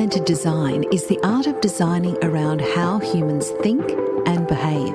centered 0.00 0.24
design 0.24 0.82
is 0.94 1.04
the 1.08 1.20
art 1.22 1.46
of 1.46 1.60
designing 1.60 2.16
around 2.24 2.58
how 2.58 2.98
humans 3.00 3.50
think 3.60 3.82
and 4.24 4.46
behave. 4.46 4.94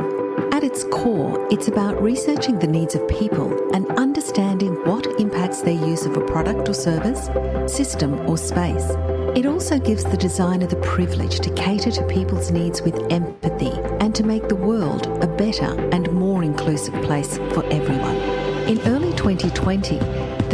At 0.51 0.63
its 0.63 0.83
core, 0.85 1.47
it's 1.51 1.67
about 1.67 2.01
researching 2.01 2.57
the 2.57 2.65
needs 2.65 2.95
of 2.95 3.07
people 3.07 3.53
and 3.75 3.85
understanding 4.00 4.74
what 4.83 5.05
impacts 5.19 5.62
their 5.62 5.75
use 5.75 6.07
of 6.07 6.17
a 6.17 6.25
product 6.25 6.67
or 6.69 6.74
service, 6.74 7.29
system 7.71 8.27
or 8.27 8.35
space. 8.35 8.89
It 9.38 9.45
also 9.45 9.77
gives 9.77 10.05
the 10.05 10.17
designer 10.17 10.65
the 10.65 10.77
privilege 10.77 11.39
to 11.41 11.53
cater 11.53 11.91
to 11.91 12.07
people's 12.07 12.50
needs 12.50 12.81
with 12.81 12.95
empathy 13.12 13.74
and 14.00 14.15
to 14.15 14.24
make 14.24 14.50
the 14.50 14.55
world 14.55 15.05
a 15.24 15.27
better 15.27 15.79
and 15.91 16.12
more 16.13 16.41
inclusive 16.41 16.95
place 17.03 17.38
for 17.53 17.63
everyone. 17.65 18.15
In 18.67 18.81
early 18.88 19.13
2020, 19.13 20.00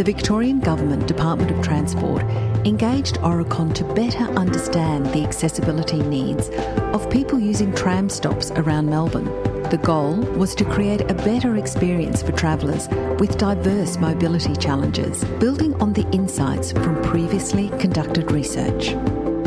the 0.02 0.14
Victorian 0.14 0.60
Government 0.60 1.06
Department 1.06 1.52
of 1.52 1.64
Transport 1.64 2.24
engaged 2.66 3.18
Aurecon 3.18 3.72
to 3.76 3.84
better 3.94 4.24
understand 4.32 5.06
the 5.06 5.24
accessibility 5.24 6.00
needs 6.00 6.50
of 6.96 7.08
people 7.12 7.38
using 7.38 7.72
tram 7.76 8.10
stops 8.10 8.50
around 8.56 8.90
Melbourne. 8.90 9.26
The 9.70 9.80
goal 9.84 10.16
was 10.16 10.56
to 10.56 10.66
create 10.66 11.02
a 11.02 11.14
better 11.14 11.56
experience 11.56 12.24
for 12.24 12.32
travellers 12.32 12.88
with 13.20 13.38
diverse 13.38 13.98
mobility 13.98 14.56
challenges, 14.56 15.24
building 15.40 15.80
on 15.80 15.94
the 15.94 16.10
insights 16.10 16.72
from 16.72 17.00
previously 17.04 17.70
conducted 17.78 18.32
research. 18.32 18.96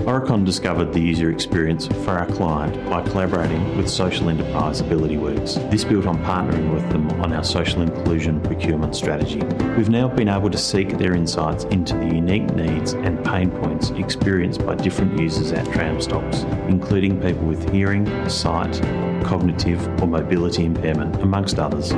Aurecon 0.05 0.45
discovered 0.45 0.93
the 0.93 1.01
user 1.01 1.31
experience 1.31 1.87
for 1.87 2.11
our 2.11 2.27
client 2.27 2.75
by 2.91 3.01
collaborating 3.01 3.75
with 3.79 3.89
social 3.89 4.29
enterprise 4.29 4.83
AbilityWorks. 4.83 5.71
This 5.71 5.83
built 5.83 6.05
on 6.07 6.23
partnering 6.25 6.75
with 6.75 6.87
them 6.91 7.11
on 7.23 7.33
our 7.33 7.43
social 7.43 7.81
inclusion 7.81 8.39
procurement 8.43 8.95
strategy. 8.95 9.41
We've 9.79 9.89
now 9.89 10.09
been 10.09 10.29
able 10.29 10.51
to 10.51 10.59
seek 10.59 10.99
their 10.99 11.15
insights 11.15 11.65
into 11.65 11.95
the 11.95 12.05
unique 12.05 12.55
needs 12.55 12.93
and 12.93 13.25
pain 13.25 13.51
points 13.51 13.91
experienced 13.93 14.67
by 14.67 14.75
different 14.75 15.19
users 15.19 15.53
at 15.53 15.65
tram 15.73 15.99
stops, 16.03 16.43
including 16.69 17.19
people 17.23 17.47
with 17.47 17.71
hearing, 17.71 18.05
sight, 18.29 18.79
cognitive, 19.25 19.87
or 20.01 20.07
mobility 20.07 20.65
impairment, 20.65 21.17
amongst 21.23 21.59
others. 21.59 21.93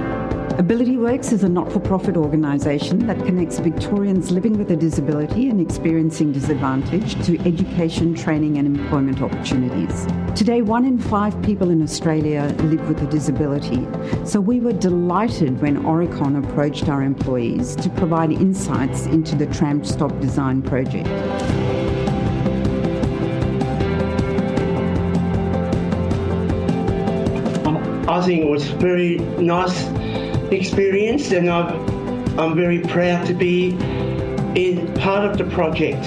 AbilityWorks 0.56 1.32
is 1.32 1.44
a 1.44 1.48
not 1.50 1.70
for 1.70 1.80
profit 1.80 2.16
organisation 2.16 3.06
that 3.06 3.18
connects 3.26 3.58
Victorians 3.58 4.30
living 4.30 4.56
with 4.56 4.70
a 4.70 4.76
disability 4.76 5.50
and 5.50 5.60
experiencing 5.60 6.32
disadvantage 6.32 7.14
to 7.26 7.38
education, 7.46 8.14
training, 8.14 8.56
and 8.56 8.66
employment 8.66 9.20
opportunities. 9.20 10.06
Today, 10.34 10.62
one 10.62 10.86
in 10.86 10.98
five 10.98 11.40
people 11.42 11.68
in 11.68 11.82
Australia 11.82 12.54
live 12.60 12.88
with 12.88 13.02
a 13.02 13.06
disability, 13.06 13.86
so 14.24 14.40
we 14.40 14.60
were 14.60 14.72
delighted 14.72 15.60
when 15.60 15.82
Aurecon 15.82 16.42
approached 16.42 16.88
our 16.88 17.02
employees 17.02 17.76
to 17.76 17.90
provide 17.90 18.32
insights 18.32 19.04
into 19.04 19.36
the 19.36 19.46
Tram 19.46 19.84
Stop 19.84 20.18
Design 20.20 20.62
project. 20.62 21.75
I 28.16 28.22
think 28.22 28.44
it 28.44 28.48
was 28.48 28.70
a 28.70 28.76
very 28.76 29.18
nice 29.36 29.86
experience 30.50 31.32
and 31.32 31.50
i 31.50 31.70
am 32.42 32.54
very 32.54 32.80
proud 32.80 33.26
to 33.26 33.34
be 33.34 33.72
in 34.54 34.90
part 34.94 35.30
of 35.30 35.36
the 35.36 35.44
project. 35.54 36.02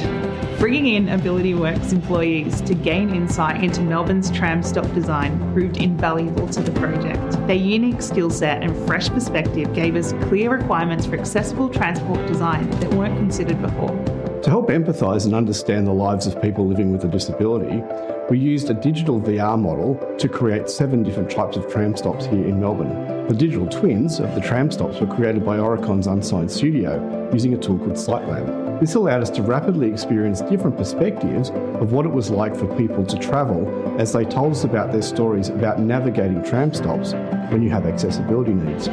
Bringing 0.58 0.96
in 0.96 1.06
AbilityWorks 1.06 1.94
employees 1.94 2.62
to 2.62 2.74
gain 2.74 3.14
insight 3.14 3.64
into 3.64 3.82
Melbourne's 3.82 4.32
tram 4.32 4.64
stop 4.64 4.92
design 4.96 5.38
proved 5.54 5.78
invaluable 5.78 6.48
to 6.48 6.64
the 6.64 6.72
project. 6.80 7.32
Their 7.46 7.58
unique 7.58 8.02
skill 8.02 8.32
set 8.32 8.64
and 8.64 8.76
fresh 8.88 9.10
perspective 9.10 9.72
gave 9.76 9.96
us 9.96 10.14
clear 10.24 10.50
requirements 10.50 11.06
for 11.06 11.16
accessible 11.16 11.70
transport 11.70 12.26
design 12.26 12.68
that 12.80 12.92
weren't 12.96 13.18
considered 13.18 13.62
before. 13.62 13.96
To 14.42 14.50
help 14.50 14.70
empathise 14.70 15.26
and 15.26 15.36
understand 15.36 15.86
the 15.86 15.94
lives 15.94 16.26
of 16.26 16.42
people 16.42 16.66
living 16.66 16.92
with 16.92 17.04
a 17.04 17.08
disability, 17.08 17.84
we 18.30 18.38
used 18.38 18.70
a 18.70 18.76
digital 18.76 19.20
VR 19.20 19.60
model 19.60 19.96
to 20.20 20.30
create 20.30 20.70
seven 20.70 21.02
different 21.02 21.32
types 21.32 21.58
of 21.58 21.72
tram 21.72 21.98
stops 21.98 22.26
here 22.26 22.46
in 22.46 22.60
Melbourne. 22.60 23.28
The 23.28 23.34
digital 23.34 23.68
twins 23.68 24.20
of 24.20 24.36
the 24.36 24.42
tram 24.42 24.70
stops 24.70 25.00
were 25.00 25.08
created 25.08 25.44
by 25.44 25.58
Aurecon's 25.58 26.06
Unsigned 26.06 26.52
Studio 26.52 27.30
using 27.34 27.56
a 27.56 27.58
tool 27.58 27.80
called 27.80 27.94
SightLab. 27.94 28.80
This 28.80 28.94
allowed 28.94 29.24
us 29.24 29.32
to 29.32 29.42
rapidly 29.42 29.92
experience 29.92 30.42
different 30.42 30.78
perspectives 30.78 31.50
of 31.50 31.92
what 31.92 32.06
it 32.06 32.12
was 32.12 32.30
like 32.30 32.56
for 32.56 32.68
people 32.78 33.04
to 33.04 33.18
travel 33.18 33.68
as 34.00 34.14
they 34.14 34.26
told 34.26 34.52
us 34.52 34.64
about 34.64 34.92
their 34.92 35.02
stories 35.02 35.50
about 35.50 35.80
navigating 35.80 36.44
tram 36.44 36.72
stops 36.72 37.14
when 37.52 37.64
you 37.64 37.70
have 37.72 37.88
accessibility 37.88 38.54
needs. 38.54 38.90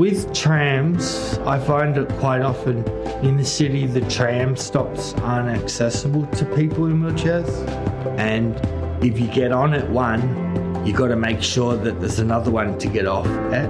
With 0.00 0.32
trams, 0.32 1.36
I 1.44 1.58
find 1.58 1.98
it 1.98 2.08
quite 2.12 2.40
often 2.40 2.88
in 3.22 3.36
the 3.36 3.44
city 3.44 3.84
the 3.84 4.00
tram 4.08 4.56
stops 4.56 5.12
aren't 5.16 5.50
accessible 5.50 6.24
to 6.28 6.46
people 6.56 6.86
in 6.86 7.02
wheelchairs. 7.02 7.50
And 8.18 8.56
if 9.04 9.20
you 9.20 9.26
get 9.26 9.52
on 9.52 9.74
at 9.74 9.90
one, 9.90 10.22
you've 10.86 10.96
got 10.96 11.08
to 11.08 11.16
make 11.16 11.42
sure 11.42 11.76
that 11.76 12.00
there's 12.00 12.18
another 12.18 12.50
one 12.50 12.78
to 12.78 12.88
get 12.88 13.04
off 13.06 13.26
at. 13.52 13.68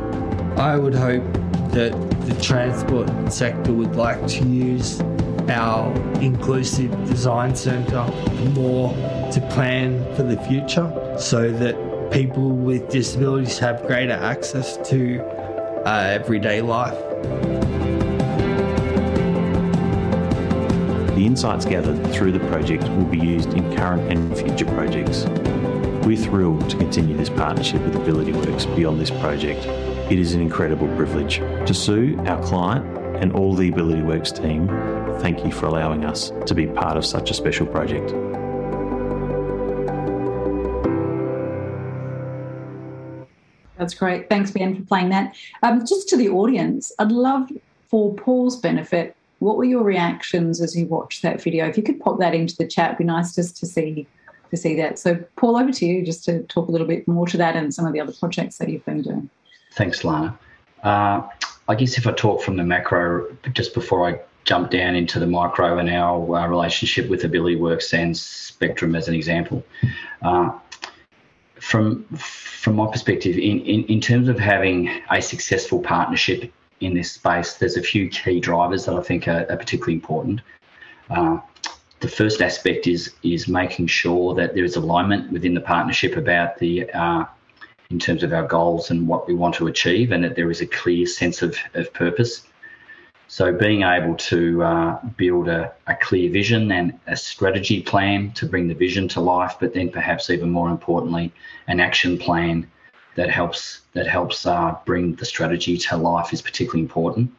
I 0.56 0.76
would 0.76 0.94
hope 0.94 1.24
that 1.72 1.90
the 2.28 2.40
transport 2.40 3.10
sector 3.32 3.72
would 3.72 3.96
like 3.96 4.24
to 4.28 4.44
use 4.44 5.00
our 5.48 5.92
inclusive 6.20 6.92
design 7.08 7.56
centre 7.56 8.06
more 8.50 8.94
to 9.32 9.48
plan 9.50 10.04
for 10.14 10.22
the 10.22 10.40
future 10.44 11.16
so 11.18 11.50
that 11.50 11.74
people 12.12 12.50
with 12.50 12.88
disabilities 12.88 13.58
have 13.58 13.84
greater 13.88 14.12
access 14.12 14.76
to 14.90 15.39
uh, 15.84 16.18
everyday 16.20 16.60
life. 16.60 16.98
The 21.14 21.26
insights 21.26 21.66
gathered 21.66 22.12
through 22.14 22.32
the 22.32 22.40
project 22.48 22.84
will 22.84 23.04
be 23.04 23.18
used 23.18 23.52
in 23.54 23.76
current 23.76 24.10
and 24.10 24.36
future 24.36 24.64
projects. 24.66 25.24
We're 26.06 26.16
thrilled 26.16 26.68
to 26.70 26.76
continue 26.76 27.16
this 27.16 27.28
partnership 27.28 27.82
with 27.82 27.94
AbilityWorks 27.94 28.74
beyond 28.74 29.00
this 29.00 29.10
project. 29.10 29.66
It 30.10 30.18
is 30.18 30.32
an 30.32 30.40
incredible 30.40 30.88
privilege. 30.96 31.36
To 31.66 31.74
Sue, 31.74 32.18
our 32.26 32.42
client, 32.42 32.86
and 33.22 33.32
all 33.32 33.54
the 33.54 33.70
AbilityWorks 33.70 34.42
team, 34.42 34.66
thank 35.20 35.44
you 35.44 35.52
for 35.52 35.66
allowing 35.66 36.04
us 36.04 36.32
to 36.46 36.54
be 36.54 36.66
part 36.66 36.96
of 36.96 37.04
such 37.04 37.30
a 37.30 37.34
special 37.34 37.66
project. 37.66 38.10
That's 43.90 43.98
great. 43.98 44.28
Thanks, 44.28 44.52
Ben, 44.52 44.76
for 44.76 44.82
playing 44.82 45.08
that. 45.08 45.34
Um, 45.64 45.84
just 45.84 46.08
to 46.10 46.16
the 46.16 46.28
audience, 46.28 46.92
I'd 47.00 47.10
love 47.10 47.50
for 47.88 48.14
Paul's 48.14 48.56
benefit, 48.56 49.16
what 49.40 49.56
were 49.56 49.64
your 49.64 49.82
reactions 49.82 50.60
as 50.60 50.76
you 50.76 50.86
watched 50.86 51.22
that 51.22 51.42
video? 51.42 51.66
If 51.66 51.76
you 51.76 51.82
could 51.82 51.98
pop 51.98 52.20
that 52.20 52.32
into 52.32 52.56
the 52.56 52.68
chat, 52.68 52.90
it'd 52.90 52.98
be 52.98 53.04
nice 53.04 53.34
just 53.34 53.56
to 53.56 53.66
see 53.66 54.06
to 54.50 54.56
see 54.56 54.76
that. 54.76 54.98
So, 55.00 55.16
Paul, 55.36 55.56
over 55.56 55.72
to 55.72 55.86
you 55.86 56.04
just 56.04 56.24
to 56.26 56.42
talk 56.44 56.68
a 56.68 56.70
little 56.70 56.86
bit 56.86 57.06
more 57.08 57.26
to 57.26 57.36
that 57.36 57.56
and 57.56 57.74
some 57.74 57.84
of 57.84 57.92
the 57.92 58.00
other 58.00 58.12
projects 58.12 58.58
that 58.58 58.68
you've 58.68 58.84
been 58.84 59.02
doing. 59.02 59.28
Thanks, 59.72 60.04
Lana. 60.04 60.38
Uh, 60.84 61.22
I 61.68 61.74
guess 61.74 61.98
if 61.98 62.06
I 62.06 62.12
talk 62.12 62.42
from 62.42 62.56
the 62.56 62.64
macro, 62.64 63.26
just 63.52 63.74
before 63.74 64.08
I 64.08 64.20
jump 64.44 64.70
down 64.70 64.94
into 64.94 65.18
the 65.18 65.26
micro 65.26 65.78
and 65.78 65.90
our 65.90 66.36
uh, 66.36 66.46
relationship 66.46 67.08
with 67.08 67.22
AbilityWorks 67.22 67.92
and 67.92 68.16
Spectrum 68.16 68.94
as 68.94 69.08
an 69.08 69.14
example. 69.14 69.64
Uh, 70.22 70.50
from 71.60 72.04
from 72.14 72.76
my 72.76 72.90
perspective, 72.90 73.36
in, 73.36 73.60
in, 73.60 73.84
in 73.84 74.00
terms 74.00 74.28
of 74.28 74.38
having 74.38 75.02
a 75.10 75.22
successful 75.22 75.80
partnership 75.80 76.52
in 76.80 76.94
this 76.94 77.12
space, 77.12 77.54
there's 77.54 77.76
a 77.76 77.82
few 77.82 78.08
key 78.08 78.40
drivers 78.40 78.86
that 78.86 78.94
I 78.94 79.02
think 79.02 79.28
are, 79.28 79.46
are 79.50 79.56
particularly 79.56 79.94
important. 79.94 80.40
Uh, 81.08 81.38
the 82.00 82.08
first 82.08 82.40
aspect 82.40 82.86
is 82.86 83.12
is 83.22 83.46
making 83.46 83.86
sure 83.86 84.34
that 84.34 84.54
there 84.54 84.64
is 84.64 84.76
alignment 84.76 85.30
within 85.32 85.54
the 85.54 85.60
partnership 85.60 86.16
about 86.16 86.58
the 86.58 86.90
uh, 86.92 87.24
in 87.90 87.98
terms 87.98 88.22
of 88.22 88.32
our 88.32 88.46
goals 88.46 88.90
and 88.90 89.06
what 89.06 89.26
we 89.26 89.34
want 89.34 89.54
to 89.56 89.66
achieve, 89.66 90.12
and 90.12 90.24
that 90.24 90.36
there 90.36 90.50
is 90.50 90.60
a 90.60 90.66
clear 90.66 91.06
sense 91.06 91.42
of, 91.42 91.56
of 91.74 91.92
purpose. 91.92 92.46
So, 93.32 93.52
being 93.52 93.84
able 93.84 94.16
to 94.16 94.60
uh, 94.64 94.98
build 95.16 95.46
a, 95.46 95.72
a, 95.86 95.94
clear 95.94 96.28
vision 96.32 96.72
and 96.72 96.98
a 97.06 97.16
strategy 97.16 97.80
plan 97.80 98.32
to 98.32 98.44
bring 98.44 98.66
the 98.66 98.74
vision 98.74 99.06
to 99.06 99.20
life, 99.20 99.54
but 99.60 99.72
then 99.72 99.88
perhaps 99.88 100.30
even 100.30 100.50
more 100.50 100.68
importantly, 100.68 101.32
an 101.68 101.78
action 101.78 102.18
plan 102.18 102.68
that 103.14 103.30
helps 103.30 103.82
that 103.92 104.08
helps 104.08 104.46
uh, 104.46 104.76
bring 104.84 105.14
the 105.14 105.24
strategy 105.24 105.78
to 105.78 105.96
life 105.96 106.32
is 106.32 106.42
particularly 106.42 106.80
important. 106.80 107.30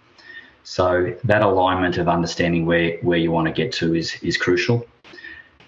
So 0.64 1.14
that 1.26 1.42
alignment 1.42 1.98
of 1.98 2.08
understanding 2.08 2.66
where 2.66 2.98
where 3.02 3.18
you 3.18 3.32
want 3.32 3.48
to 3.50 3.54
get 3.54 3.74
to 3.74 3.94
is 3.94 4.16
is 4.24 4.38
crucial. 4.38 4.88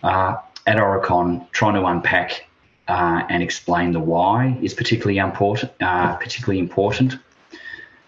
Uh, 0.03 0.37
at 0.65 0.77
Aurecon, 0.77 1.51
trying 1.51 1.73
to 1.73 1.85
unpack 1.85 2.47
uh, 2.87 3.23
and 3.27 3.43
explain 3.43 3.91
the 3.91 3.99
why 3.99 4.57
is 4.61 4.73
particularly 4.73 5.17
important. 5.17 5.73
Uh, 5.81 6.15
particularly 6.15 6.59
important. 6.59 7.17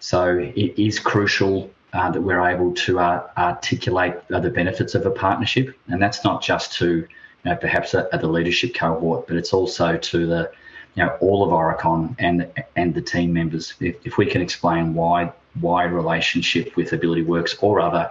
So 0.00 0.38
it 0.38 0.78
is 0.78 0.98
crucial 0.98 1.70
uh, 1.96 2.10
that 2.10 2.20
we're 2.20 2.46
able 2.46 2.74
to 2.74 3.00
uh, 3.00 3.26
articulate 3.38 4.14
the 4.28 4.50
benefits 4.50 4.94
of 4.94 5.06
a 5.06 5.10
partnership, 5.10 5.74
and 5.88 6.00
that's 6.00 6.24
not 6.24 6.42
just 6.42 6.74
to 6.74 6.88
you 6.96 7.06
know, 7.44 7.56
perhaps 7.56 7.94
at, 7.94 8.10
the 8.20 8.26
leadership 8.26 8.74
cohort, 8.74 9.26
but 9.26 9.36
it's 9.36 9.54
also 9.54 9.96
to 9.96 10.26
the 10.26 10.50
you 10.94 11.02
know 11.02 11.16
all 11.20 11.42
of 11.42 11.50
Aurecon 11.50 12.14
and 12.18 12.52
and 12.76 12.94
the 12.94 13.00
team 13.00 13.32
members. 13.32 13.74
If, 13.80 13.96
if 14.04 14.18
we 14.18 14.26
can 14.26 14.42
explain 14.42 14.92
why 14.92 15.32
why 15.60 15.84
relationship 15.84 16.76
with 16.76 16.92
Ability 16.92 17.22
Works 17.22 17.56
or 17.62 17.80
other 17.80 18.10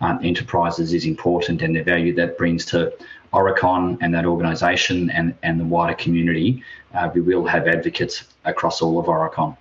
um, 0.00 0.18
enterprises 0.22 0.94
is 0.94 1.04
important 1.04 1.60
and 1.60 1.76
the 1.76 1.82
value 1.82 2.14
that 2.14 2.38
brings 2.38 2.64
to 2.66 2.90
Aurecon 3.34 3.98
and 4.00 4.14
that 4.14 4.24
organisation 4.24 5.10
and, 5.10 5.34
and 5.42 5.60
the 5.60 5.64
wider 5.64 5.94
community. 5.94 6.62
Uh, 6.94 7.10
we 7.12 7.20
will 7.20 7.44
have 7.44 7.68
advocates 7.68 8.24
across 8.46 8.80
all 8.80 8.98
of 8.98 9.06
Aurecon. 9.06 9.56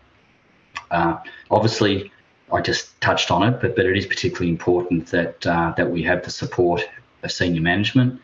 Uh, 0.91 1.17
obviously, 1.51 2.11
I 2.51 2.61
just 2.61 2.99
touched 3.01 3.31
on 3.31 3.43
it, 3.43 3.59
but, 3.61 3.75
but 3.75 3.85
it 3.85 3.97
is 3.97 4.05
particularly 4.05 4.49
important 4.49 5.07
that, 5.07 5.45
uh, 5.45 5.73
that 5.77 5.89
we 5.89 6.03
have 6.03 6.23
the 6.23 6.31
support 6.31 6.87
of 7.23 7.31
senior 7.31 7.61
management. 7.61 8.21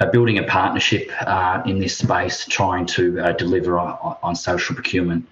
Uh, 0.00 0.10
building 0.10 0.38
a 0.38 0.42
partnership 0.42 1.10
uh, 1.20 1.62
in 1.66 1.78
this 1.78 1.98
space, 1.98 2.46
trying 2.46 2.86
to 2.86 3.20
uh, 3.20 3.32
deliver 3.32 3.78
on, 3.78 4.16
on, 4.22 4.34
social 4.34 4.74
procurement 4.74 5.24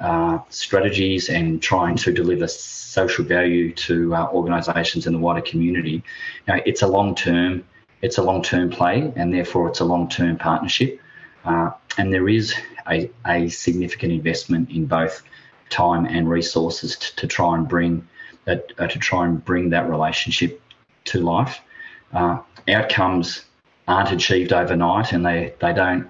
uh, 0.00 0.38
strategies 0.50 1.30
and 1.30 1.62
trying 1.62 1.96
to 1.96 2.12
deliver 2.12 2.46
social 2.48 3.24
value 3.24 3.72
to 3.72 4.14
uh, 4.14 4.28
organisations 4.32 5.06
in 5.06 5.12
the 5.12 5.18
wider 5.18 5.40
community. 5.40 6.02
Know, 6.48 6.60
it's 6.66 6.82
a 6.82 6.86
long 6.86 7.14
term, 7.14 7.64
it's 8.02 8.18
a 8.18 8.22
long 8.22 8.42
term 8.42 8.68
play, 8.68 9.12
and 9.14 9.32
therefore 9.32 9.68
it's 9.68 9.80
a 9.80 9.84
long 9.84 10.08
term 10.08 10.36
partnership. 10.36 11.00
And 11.44 12.12
there 12.12 12.28
is 12.28 12.52
a, 12.90 13.08
a 13.24 13.48
significant 13.48 14.12
investment 14.12 14.70
in 14.70 14.86
both 14.86 15.22
time 15.74 16.06
and 16.06 16.30
resources 16.30 16.96
to, 16.96 17.16
to 17.16 17.26
try 17.26 17.54
and 17.54 17.68
bring 17.68 18.06
that 18.44 18.76
to 18.76 18.98
try 18.98 19.24
and 19.26 19.44
bring 19.44 19.70
that 19.70 19.88
relationship 19.88 20.60
to 21.04 21.20
life. 21.20 21.60
outcomes 22.68 23.44
aren't 23.86 24.12
achieved 24.12 24.52
overnight 24.52 25.12
and 25.12 25.24
they, 25.26 25.54
they 25.60 25.72
don't 25.72 26.08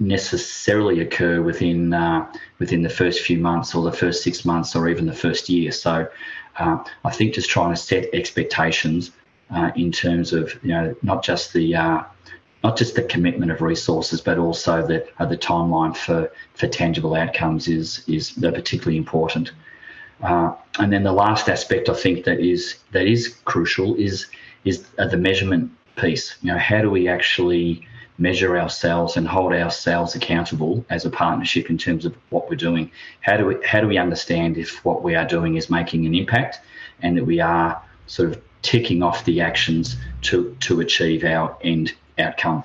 necessarily 0.00 1.00
occur 1.00 1.40
within 1.40 1.92
uh, 1.94 2.32
within 2.58 2.82
the 2.82 2.88
first 2.88 3.20
few 3.20 3.38
months 3.38 3.74
or 3.74 3.82
the 3.84 3.96
first 3.96 4.22
six 4.22 4.44
months 4.44 4.74
or 4.74 4.88
even 4.88 5.06
the 5.06 5.12
first 5.12 5.48
year. 5.48 5.70
So 5.70 6.08
uh, 6.58 6.84
I 7.04 7.10
think 7.10 7.34
just 7.34 7.50
trying 7.50 7.70
to 7.70 7.80
set 7.80 8.12
expectations 8.12 9.12
uh, 9.50 9.70
in 9.76 9.92
terms 9.92 10.32
of 10.32 10.58
you 10.62 10.70
know 10.70 10.94
not 11.02 11.22
just 11.22 11.52
the 11.52 11.74
uh, 11.74 12.02
not 12.62 12.76
just 12.76 12.94
the 12.94 13.02
commitment 13.02 13.50
of 13.50 13.60
resources, 13.60 14.20
but 14.20 14.38
also 14.38 14.86
the 14.86 15.06
uh, 15.18 15.26
the 15.26 15.36
timeline 15.36 15.96
for 15.96 16.30
for 16.54 16.68
tangible 16.68 17.14
outcomes 17.14 17.68
is 17.68 18.04
is 18.08 18.32
particularly 18.32 18.96
important. 18.96 19.52
Uh, 20.22 20.54
and 20.78 20.92
then 20.92 21.02
the 21.02 21.12
last 21.12 21.48
aspect 21.48 21.88
I 21.88 21.94
think 21.94 22.24
that 22.24 22.40
is 22.40 22.76
that 22.92 23.06
is 23.06 23.36
crucial 23.44 23.96
is 23.96 24.26
is 24.64 24.84
the 24.96 25.16
measurement 25.16 25.70
piece. 25.96 26.36
You 26.42 26.52
know, 26.52 26.58
how 26.58 26.80
do 26.80 26.90
we 26.90 27.08
actually 27.08 27.86
measure 28.18 28.56
ourselves 28.58 29.16
and 29.16 29.26
hold 29.26 29.52
ourselves 29.52 30.14
accountable 30.14 30.84
as 30.90 31.04
a 31.04 31.10
partnership 31.10 31.70
in 31.70 31.78
terms 31.78 32.04
of 32.04 32.14
what 32.30 32.48
we're 32.48 32.56
doing? 32.56 32.90
How 33.22 33.36
do 33.36 33.46
we 33.46 33.56
how 33.66 33.80
do 33.80 33.88
we 33.88 33.98
understand 33.98 34.56
if 34.56 34.84
what 34.84 35.02
we 35.02 35.16
are 35.16 35.26
doing 35.26 35.56
is 35.56 35.68
making 35.68 36.06
an 36.06 36.14
impact 36.14 36.60
and 37.00 37.16
that 37.16 37.24
we 37.24 37.40
are 37.40 37.82
sort 38.06 38.30
of 38.30 38.40
ticking 38.62 39.02
off 39.02 39.24
the 39.24 39.40
actions 39.40 39.96
to 40.22 40.56
to 40.60 40.80
achieve 40.80 41.24
our 41.24 41.56
end 41.62 41.92
outcome? 42.18 42.64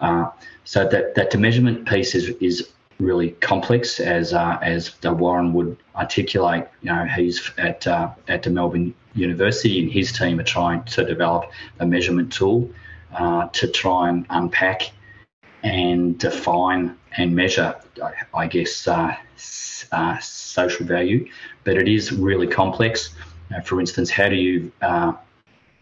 Uh, 0.00 0.30
so 0.64 0.88
that 0.88 1.14
that 1.14 1.30
the 1.30 1.38
measurement 1.38 1.86
piece 1.86 2.14
is 2.14 2.28
is 2.40 2.68
really 2.98 3.30
complex 3.30 4.00
as 4.00 4.32
uh, 4.32 4.58
as 4.62 4.94
Warren 5.02 5.52
would 5.52 5.76
articulate. 5.94 6.66
You 6.82 6.92
know, 6.92 7.04
he's 7.04 7.50
at 7.58 7.86
uh, 7.86 8.10
at 8.28 8.42
the 8.42 8.50
Melbourne 8.50 8.94
University 9.14 9.80
and 9.80 9.90
his 9.90 10.12
team 10.12 10.40
are 10.40 10.44
trying 10.44 10.82
to 10.84 11.04
develop 11.04 11.50
a 11.80 11.86
measurement 11.86 12.32
tool 12.32 12.70
uh, 13.14 13.48
to 13.48 13.68
try 13.68 14.08
and 14.08 14.26
unpack 14.30 14.90
and 15.62 16.18
define 16.18 16.96
and 17.16 17.34
measure, 17.34 17.74
I 18.34 18.46
guess, 18.46 18.86
uh, 18.88 19.14
uh, 19.92 20.18
social 20.18 20.84
value. 20.84 21.28
But 21.62 21.76
it 21.76 21.88
is 21.88 22.12
really 22.12 22.46
complex. 22.46 23.14
for 23.64 23.80
instance, 23.80 24.10
how 24.10 24.28
do 24.28 24.36
you 24.36 24.72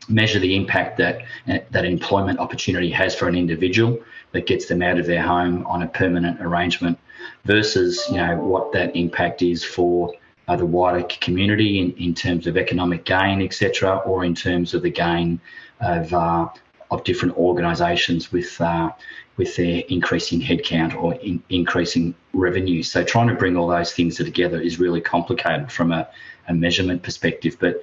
measure 0.09 0.39
the 0.39 0.57
impact 0.57 0.99
that 0.99 1.23
that 1.47 1.85
employment 1.85 2.39
opportunity 2.39 2.91
has 2.91 3.15
for 3.15 3.29
an 3.29 3.35
individual 3.35 3.99
that 4.33 4.47
gets 4.47 4.67
them 4.67 4.83
out 4.83 4.99
of 4.99 5.07
their 5.07 5.23
home 5.23 5.67
on 5.67 5.83
a 5.83 5.89
permanent 5.89 6.41
arrangement 6.41 6.99
versus 7.45 8.05
you 8.11 8.17
know 8.17 8.37
what 8.37 8.73
that 8.73 8.95
impact 8.97 9.43
is 9.43 9.65
for 9.65 10.13
uh, 10.49 10.57
the 10.57 10.67
wider 10.67 11.07
community 11.21 11.79
in, 11.79 11.93
in 11.93 12.15
terms 12.15 12.47
of 12.47 12.57
economic 12.57 13.05
gain 13.05 13.43
etc 13.43 13.97
or 13.99 14.25
in 14.25 14.35
terms 14.35 14.75
of 14.75 14.83
the 14.83 14.91
gain 14.91 15.41
of 15.81 16.13
uh, 16.13 16.49
of 16.91 17.03
different 17.05 17.37
organisations 17.37 18.31
with 18.33 18.61
uh, 18.61 18.91
with 19.37 19.57
their 19.57 19.83
increasing 19.89 20.41
headcount 20.41 20.95
or 20.95 21.15
in, 21.15 21.43
increasing 21.49 22.15
revenue. 22.33 22.83
So 22.83 23.03
trying 23.03 23.29
to 23.29 23.35
bring 23.35 23.57
all 23.57 23.69
those 23.69 23.93
things 23.93 24.17
together 24.17 24.61
is 24.61 24.79
really 24.79 25.01
complicated 25.01 25.73
from 25.73 25.91
a, 25.91 26.07
a 26.49 26.55
measurement 26.55 27.03
perspective. 27.03 27.57
But 27.59 27.83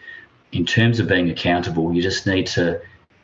in 0.52 0.66
terms 0.66 1.00
of 1.00 1.08
being 1.08 1.30
accountable, 1.30 1.94
you 1.94 2.02
just 2.02 2.26
need 2.26 2.48
to 2.48 2.82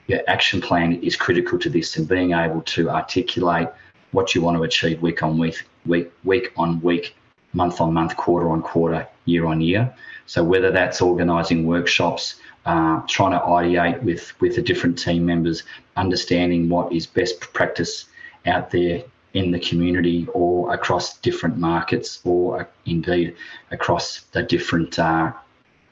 your 0.07 0.21
action 0.27 0.61
plan 0.61 0.93
is 1.01 1.15
critical 1.15 1.57
to 1.57 1.69
this 1.69 1.97
and 1.97 2.07
being 2.07 2.33
able 2.33 2.61
to 2.61 2.89
articulate 2.89 3.67
what 4.11 4.35
you 4.35 4.41
want 4.41 4.55
to 4.55 4.63
achieve 4.63 5.01
week 5.01 5.23
on 5.23 5.38
week, 5.38 5.63
week, 5.85 6.11
week 6.23 6.53
on 6.57 6.79
week, 6.81 7.15
month 7.53 7.81
on 7.81 7.93
month, 7.93 8.15
quarter 8.15 8.49
on 8.49 8.61
quarter, 8.61 9.07
year 9.25 9.47
on 9.47 9.61
year. 9.61 9.91
So 10.27 10.43
whether 10.43 10.71
that's 10.71 11.01
organising 11.01 11.65
workshops, 11.65 12.35
uh, 12.65 13.01
trying 13.07 13.31
to 13.31 13.39
ideate 13.39 14.01
with 14.03 14.39
with 14.41 14.55
the 14.55 14.61
different 14.61 14.97
team 14.97 15.25
members, 15.25 15.63
understanding 15.95 16.69
what 16.69 16.91
is 16.91 17.05
best 17.05 17.39
practice 17.53 18.05
out 18.45 18.71
there 18.71 19.03
in 19.33 19.51
the 19.51 19.59
community 19.59 20.27
or 20.33 20.73
across 20.73 21.17
different 21.17 21.57
markets 21.57 22.19
or 22.23 22.61
uh, 22.61 22.65
indeed 22.85 23.35
across 23.71 24.21
the 24.31 24.41
different 24.41 24.97
uh, 24.97 25.31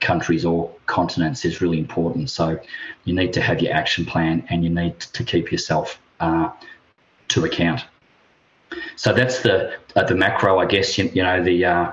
countries 0.04 0.46
or 0.46 0.72
continents 0.86 1.46
is 1.46 1.62
really 1.62 1.80
important. 1.80 2.30
So 2.30 2.60
you 3.06 3.16
need 3.16 3.34
to 3.34 3.42
have 3.42 3.62
your 3.62 3.74
action 3.74 4.06
plan 4.06 4.46
and 4.50 4.64
you 4.64 4.70
need 4.70 5.00
to 5.00 5.24
keep 5.24 5.52
yourself 5.52 6.00
uh, 6.20 6.52
to 7.30 7.46
account. 7.46 7.86
So 8.96 9.14
that's 9.14 9.42
the 9.42 9.78
uh, 9.96 10.04
the 10.04 10.16
macro, 10.16 10.60
I 10.60 10.66
guess. 10.66 10.98
You, 10.98 11.10
you 11.14 11.24
know 11.24 11.44
the, 11.44 11.66
uh, 11.66 11.92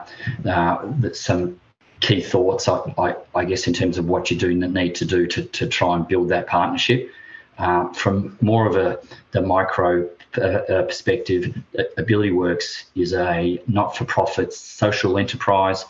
uh 0.49 0.93
the, 1.01 1.15
some 1.15 1.61
key 2.01 2.23
thoughts, 2.23 2.67
I, 2.67 2.79
I, 2.99 3.15
I, 3.35 3.45
guess, 3.45 3.67
in 3.67 3.75
terms 3.75 3.99
of 3.99 4.07
what 4.07 4.31
you 4.31 4.37
do 4.39 4.55
need 4.55 4.95
to 4.97 5.05
do 5.05 5.27
to, 5.27 5.45
to 5.45 5.67
try 5.67 5.97
and 5.97 6.09
build 6.09 6.31
that 6.31 6.47
partnership. 6.47 7.11
Uh, 7.59 7.93
from 7.93 8.39
more 8.41 8.67
of 8.67 8.77
a 8.77 8.99
the 9.33 9.43
micro 9.43 10.09
uh, 10.37 10.83
perspective, 10.83 11.55
Ability 11.99 12.33
Works 12.33 12.87
is 12.95 13.13
a 13.13 13.63
not-for-profit 13.67 14.55
social 14.55 15.19
enterprise 15.19 15.85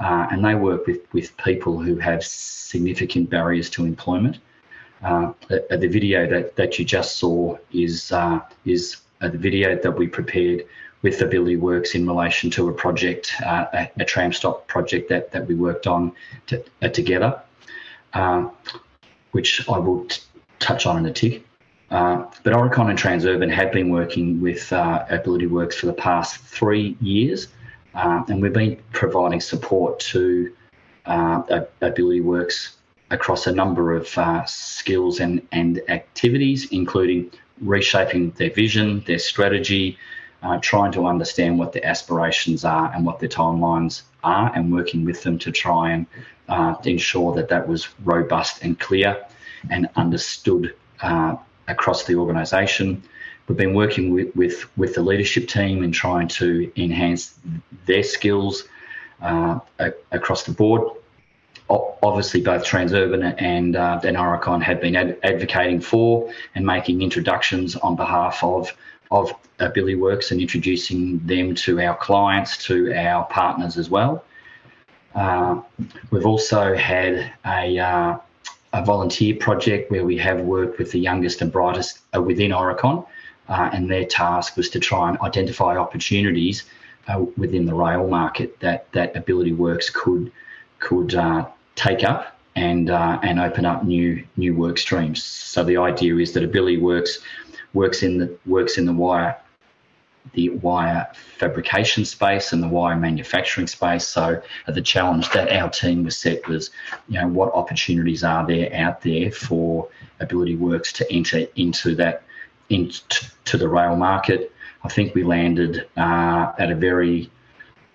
uh, 0.00 0.26
and 0.30 0.44
they 0.44 0.54
work 0.54 0.86
with, 0.86 1.00
with 1.12 1.36
people 1.36 1.78
who 1.78 1.96
have 1.96 2.24
significant 2.24 3.28
barriers 3.28 3.68
to 3.70 3.84
employment. 3.84 4.38
Uh, 5.02 5.32
the, 5.48 5.64
the, 5.78 5.88
video 5.88 6.26
that, 6.26 6.56
that 6.56 6.78
you 6.78 6.84
just 6.84 7.16
saw 7.16 7.56
is 7.72 8.12
uh, 8.12 8.40
is 8.66 8.98
uh, 9.20 9.28
the 9.28 9.38
video 9.38 9.74
that 9.74 9.90
we 9.92 10.06
prepared 10.06 10.64
with 11.02 11.22
Ability 11.22 11.56
Works 11.56 11.94
in 11.94 12.06
relation 12.06 12.50
to 12.50 12.68
a 12.68 12.72
project, 12.72 13.34
uh, 13.44 13.66
a, 13.72 13.90
a, 13.98 14.04
tram 14.04 14.32
stop 14.32 14.66
project 14.66 15.08
that, 15.08 15.32
that 15.32 15.46
we 15.46 15.54
worked 15.54 15.86
on 15.86 16.12
to, 16.48 16.62
uh, 16.82 16.88
together, 16.88 17.40
which 19.32 19.66
I 19.68 19.78
will 19.78 20.04
t- 20.04 20.20
touch 20.58 20.84
on 20.84 20.98
in 20.98 21.06
a 21.06 21.12
tick. 21.12 21.42
but 21.88 22.44
Aurecon 22.44 22.90
and 22.90 22.98
Transurban 22.98 23.50
have 23.50 23.72
been 23.72 23.88
working 23.88 24.42
with 24.42 24.70
Ability 24.72 25.46
Works 25.46 25.76
for 25.76 25.86
the 25.86 25.94
past 25.94 26.36
three 26.36 26.98
years 27.00 27.48
uh, 27.94 28.24
and 28.28 28.40
we've 28.40 28.52
been 28.52 28.80
providing 28.92 29.40
support 29.40 29.98
to 30.00 30.52
uh, 31.06 31.62
Ability 31.80 32.20
Works 32.20 32.76
across 33.10 33.46
a 33.46 33.52
number 33.52 33.92
of 33.92 34.16
uh, 34.16 34.44
skills 34.44 35.20
and, 35.20 35.46
and 35.52 35.80
activities, 35.88 36.68
including 36.70 37.30
reshaping 37.60 38.30
their 38.32 38.50
vision, 38.50 39.02
their 39.06 39.18
strategy, 39.18 39.98
uh, 40.42 40.58
trying 40.62 40.92
to 40.92 41.06
understand 41.06 41.58
what 41.58 41.72
their 41.72 41.84
aspirations 41.84 42.64
are 42.64 42.92
and 42.94 43.04
what 43.04 43.18
their 43.18 43.28
timelines 43.28 44.02
are, 44.22 44.52
and 44.54 44.72
working 44.72 45.04
with 45.04 45.22
them 45.22 45.38
to 45.38 45.50
try 45.50 45.90
and 45.90 46.06
uh, 46.48 46.74
ensure 46.84 47.34
that 47.34 47.48
that 47.48 47.66
was 47.66 47.88
robust 48.04 48.62
and 48.62 48.78
clear 48.78 49.24
and 49.70 49.88
understood 49.96 50.74
uh, 51.02 51.36
across 51.68 52.04
the 52.04 52.14
organisation. 52.14 53.02
We've 53.50 53.56
been 53.56 53.74
working 53.74 54.14
with, 54.14 54.36
with, 54.36 54.78
with 54.78 54.94
the 54.94 55.02
leadership 55.02 55.48
team 55.48 55.82
and 55.82 55.92
trying 55.92 56.28
to 56.28 56.70
enhance 56.80 57.34
their 57.84 58.04
skills 58.04 58.68
uh, 59.20 59.58
across 60.12 60.44
the 60.44 60.52
board. 60.52 60.88
Obviously, 61.68 62.42
both 62.42 62.64
Transurban 62.64 63.34
and 63.42 63.74
uh, 63.74 64.00
and 64.04 64.16
Aurecon 64.16 64.62
have 64.62 64.80
been 64.80 64.94
ad- 64.94 65.18
advocating 65.24 65.80
for 65.80 66.32
and 66.54 66.64
making 66.64 67.02
introductions 67.02 67.74
on 67.74 67.96
behalf 67.96 68.38
of 68.44 68.72
of 69.10 69.32
Ability 69.58 69.96
Works 69.96 70.30
and 70.30 70.40
introducing 70.40 71.18
them 71.26 71.56
to 71.56 71.80
our 71.80 71.96
clients, 71.96 72.56
to 72.66 72.94
our 72.94 73.24
partners 73.24 73.76
as 73.76 73.90
well. 73.90 74.24
Uh, 75.16 75.60
we've 76.12 76.26
also 76.26 76.76
had 76.76 77.32
a, 77.44 77.78
uh, 77.80 78.16
a 78.72 78.84
volunteer 78.84 79.34
project 79.34 79.90
where 79.90 80.04
we 80.04 80.16
have 80.18 80.38
worked 80.38 80.78
with 80.78 80.92
the 80.92 81.00
youngest 81.00 81.42
and 81.42 81.50
brightest 81.50 81.98
uh, 82.14 82.22
within 82.22 82.52
Aurecon 82.52 83.04
uh, 83.50 83.68
and 83.72 83.90
their 83.90 84.04
task 84.04 84.56
was 84.56 84.70
to 84.70 84.80
try 84.80 85.08
and 85.08 85.18
identify 85.20 85.76
opportunities 85.76 86.64
uh, 87.08 87.24
within 87.36 87.66
the 87.66 87.74
rail 87.74 88.06
market 88.08 88.58
that 88.60 88.90
that 88.92 89.14
Ability 89.16 89.52
Works 89.52 89.90
could 89.90 90.32
could 90.78 91.14
uh, 91.14 91.46
take 91.74 92.04
up 92.04 92.38
and 92.56 92.90
uh, 92.90 93.18
and 93.22 93.40
open 93.40 93.64
up 93.64 93.84
new 93.84 94.24
new 94.36 94.54
work 94.54 94.78
streams. 94.78 95.22
So 95.22 95.64
the 95.64 95.76
idea 95.76 96.16
is 96.16 96.32
that 96.32 96.44
Ability 96.44 96.78
Works 96.78 97.18
works 97.74 98.02
in 98.02 98.18
the 98.18 98.38
works 98.46 98.78
in 98.78 98.86
the 98.86 98.92
wire 98.92 99.36
the 100.34 100.50
wire 100.50 101.08
fabrication 101.38 102.04
space 102.04 102.52
and 102.52 102.62
the 102.62 102.68
wire 102.68 102.96
manufacturing 102.96 103.66
space. 103.66 104.06
So 104.06 104.40
the 104.68 104.82
challenge 104.82 105.30
that 105.30 105.50
our 105.50 105.70
team 105.70 106.04
was 106.04 106.16
set 106.16 106.46
was, 106.46 106.70
you 107.08 107.18
know, 107.18 107.26
what 107.26 107.52
opportunities 107.54 108.22
are 108.22 108.46
there 108.46 108.72
out 108.74 109.00
there 109.00 109.32
for 109.32 109.88
Ability 110.20 110.56
Works 110.56 110.92
to 110.94 111.12
enter 111.12 111.46
into 111.56 111.94
that 111.96 112.22
into 112.70 113.58
the 113.58 113.68
rail 113.68 113.96
market. 113.96 114.52
I 114.82 114.88
think 114.88 115.14
we 115.14 115.24
landed 115.24 115.86
uh, 115.96 116.52
at 116.58 116.70
a 116.70 116.74
very 116.74 117.30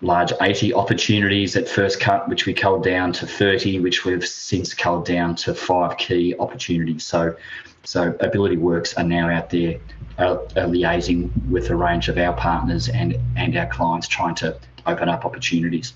large 0.02 0.32
80 0.40 0.74
opportunities 0.74 1.56
at 1.56 1.68
first 1.68 2.00
cut, 2.00 2.28
which 2.28 2.46
we 2.46 2.52
culled 2.52 2.84
down 2.84 3.12
to 3.14 3.26
30, 3.26 3.80
which 3.80 4.04
we've 4.04 4.26
since 4.26 4.74
culled 4.74 5.06
down 5.06 5.34
to 5.36 5.54
five 5.54 5.96
key 5.96 6.34
opportunities. 6.38 7.04
So, 7.04 7.34
so 7.82 8.16
Ability 8.20 8.58
Works 8.58 8.94
are 8.94 9.04
now 9.04 9.30
out 9.30 9.50
there 9.50 9.80
uh, 10.18 10.36
liaising 10.54 11.30
with 11.48 11.70
a 11.70 11.76
range 11.76 12.08
of 12.08 12.18
our 12.18 12.34
partners 12.34 12.88
and, 12.88 13.16
and 13.36 13.56
our 13.56 13.66
clients, 13.66 14.06
trying 14.06 14.34
to 14.36 14.58
open 14.86 15.08
up 15.08 15.24
opportunities. 15.24 15.94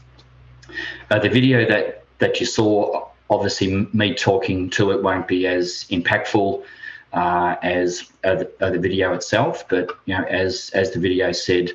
Uh, 1.10 1.18
the 1.18 1.28
video 1.28 1.68
that, 1.68 2.04
that 2.18 2.40
you 2.40 2.46
saw, 2.46 3.08
obviously, 3.28 3.88
me 3.92 4.14
talking 4.14 4.70
to 4.70 4.92
it 4.92 5.02
won't 5.02 5.28
be 5.28 5.46
as 5.46 5.84
impactful 5.90 6.64
uh, 7.12 7.56
as 7.62 8.10
uh, 8.24 8.36
the, 8.36 8.52
uh, 8.60 8.70
the, 8.70 8.78
video 8.78 9.12
itself, 9.14 9.68
but 9.68 9.90
you 10.04 10.16
know, 10.16 10.24
as 10.24 10.70
as 10.74 10.92
the 10.92 10.98
video 10.98 11.32
said, 11.32 11.72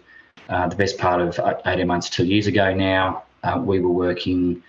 uh, 0.50 0.67
the 0.67 0.76
best 0.76 0.98
part 0.98 1.21
of 1.21 1.39
18 1.65 1.86
months, 1.88 2.10
two 2.10 2.26
years 2.26 2.48
ago 2.48 2.74
now, 2.74 3.24
uh, 3.43 3.60
we 3.62 3.80
were 3.80 3.89
working 3.89 4.62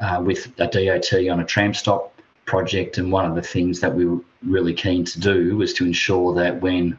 uh, 0.00 0.22
with 0.24 0.52
a 0.58 0.66
DOT 0.66 1.12
on 1.28 1.40
a 1.40 1.44
tram 1.44 1.74
stop 1.74 2.18
project, 2.46 2.98
and 2.98 3.12
one 3.12 3.26
of 3.26 3.34
the 3.34 3.42
things 3.42 3.80
that 3.80 3.94
we 3.94 4.06
were 4.06 4.20
really 4.46 4.74
keen 4.74 5.04
to 5.04 5.20
do 5.20 5.56
was 5.56 5.74
to 5.74 5.84
ensure 5.84 6.34
that 6.34 6.60
when 6.60 6.98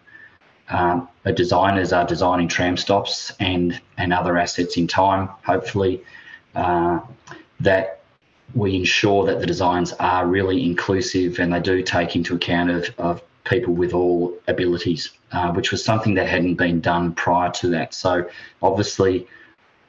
um, 0.69 1.07
designers 1.35 1.93
are 1.93 2.05
designing 2.05 2.47
tram 2.47 2.77
stops 2.77 3.31
and 3.39 3.79
and 3.97 4.13
other 4.13 4.37
assets 4.37 4.77
in 4.77 4.87
time, 4.87 5.29
hopefully, 5.43 6.03
uh, 6.55 6.99
that 7.59 7.94
we 8.53 8.75
ensure 8.75 9.25
that 9.25 9.39
the 9.39 9.45
designs 9.45 9.93
are 9.93 10.27
really 10.27 10.63
inclusive 10.63 11.39
and 11.39 11.51
they 11.51 11.59
do 11.59 11.81
take 11.81 12.15
into 12.15 12.35
account 12.35 12.69
of, 12.69 12.89
of 12.97 13.21
people 13.43 13.73
with 13.73 13.93
all 13.93 14.37
abilities, 14.47 15.11
uh, 15.31 15.51
which 15.51 15.71
was 15.71 15.83
something 15.83 16.13
that 16.15 16.27
hadn't 16.27 16.55
been 16.55 16.81
done 16.81 17.13
prior 17.13 17.51
to 17.51 17.67
that. 17.69 17.93
So 17.93 18.29
obviously, 18.61 19.27